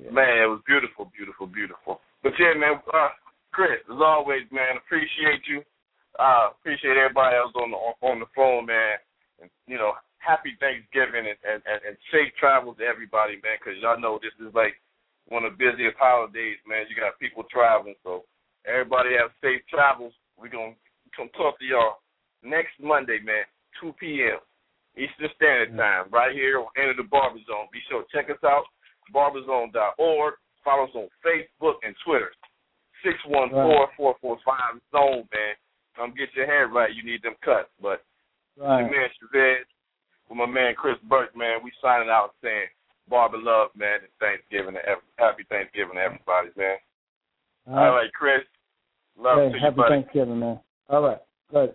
Yeah. 0.00 0.10
Man, 0.10 0.40
it 0.40 0.48
was 0.48 0.62
beautiful, 0.66 1.12
beautiful, 1.14 1.46
beautiful. 1.46 2.00
But 2.22 2.32
yeah, 2.40 2.58
man, 2.58 2.80
uh, 2.94 3.08
Chris, 3.52 3.84
as 3.92 4.00
always, 4.00 4.48
man, 4.50 4.80
appreciate 4.80 5.44
you. 5.46 5.60
Uh, 6.18 6.48
appreciate 6.58 6.96
everybody 6.96 7.36
else 7.36 7.52
on 7.56 7.70
the 7.70 7.76
on 8.06 8.20
the 8.20 8.26
phone, 8.34 8.64
man. 8.64 8.96
And 9.40 9.50
you 9.66 9.76
know, 9.76 9.92
happy 10.18 10.56
Thanksgiving 10.58 11.28
and 11.28 11.40
and, 11.44 11.60
and 11.64 11.96
safe 12.10 12.32
travels 12.38 12.78
to 12.78 12.84
everybody, 12.84 13.38
man. 13.44 13.58
Because 13.60 13.78
y'all 13.80 14.00
know 14.00 14.18
this 14.18 14.34
is 14.40 14.52
like 14.54 14.74
one 15.28 15.44
of 15.44 15.56
the 15.56 15.60
busiest 15.60 15.98
holidays, 15.98 16.58
man. 16.66 16.86
You 16.88 16.96
got 16.96 17.18
people 17.18 17.44
traveling, 17.50 17.98
so 18.02 18.24
everybody 18.66 19.14
have 19.18 19.34
safe 19.42 19.62
travels. 19.70 20.14
We're 20.38 20.52
gonna 20.52 20.78
come 21.16 21.30
talk 21.36 21.58
to 21.58 21.66
y'all 21.66 22.02
next 22.42 22.78
Monday, 22.80 23.18
man, 23.24 23.44
2 23.80 23.94
p.m. 23.98 24.38
Eastern 24.96 25.28
Standard 25.36 25.72
mm. 25.72 25.80
Time, 25.80 26.06
right 26.10 26.32
here 26.32 26.58
on 26.58 26.72
Enter 26.76 26.96
the 26.96 27.08
Barber 27.08 27.40
Zone. 27.44 27.68
Be 27.72 27.80
sure 27.88 28.02
to 28.02 28.08
check 28.12 28.30
us 28.30 28.40
out, 28.44 28.64
barberzone.org. 29.12 30.34
Follow 30.64 30.84
us 30.84 30.96
on 30.96 31.08
Facebook 31.22 31.78
and 31.84 31.94
Twitter. 32.04 32.32
Six 33.04 33.14
one 33.28 33.50
four 33.50 33.86
four 33.96 34.16
four 34.20 34.38
five 34.42 34.80
zone, 34.90 35.28
man. 35.30 35.54
Come 35.94 36.14
get 36.16 36.34
your 36.34 36.46
hair 36.46 36.66
right. 36.66 36.90
You 36.90 37.04
need 37.04 37.22
them 37.22 37.36
cuts. 37.44 37.70
But 37.80 38.02
right. 38.58 38.80
your 38.80 38.90
man 38.90 39.08
Chavez, 39.20 39.66
with 40.28 40.38
my 40.38 40.46
man 40.46 40.74
Chris 40.76 40.96
Burke, 41.08 41.36
man, 41.36 41.60
we 41.62 41.72
signing 41.82 42.10
out 42.10 42.34
saying 42.42 42.66
barber 43.08 43.38
love, 43.38 43.70
man, 43.76 44.00
and 44.02 44.12
Thanksgiving 44.20 44.74
to 44.74 44.82
every, 44.88 45.04
happy 45.18 45.44
Thanksgiving 45.48 45.96
to 45.96 46.00
everybody, 46.00 46.48
man. 46.56 46.76
All 47.68 47.74
right, 47.74 47.88
All 47.88 47.94
right 47.94 48.12
Chris. 48.12 48.42
Love 49.18 49.38
hey, 49.38 49.48
to 49.48 49.54
you, 49.54 49.64
happy 49.64 49.76
buddy. 49.76 49.94
Thanksgiving, 49.94 50.38
man. 50.38 50.60
All 50.88 51.02
right, 51.02 51.18
good. 51.50 51.74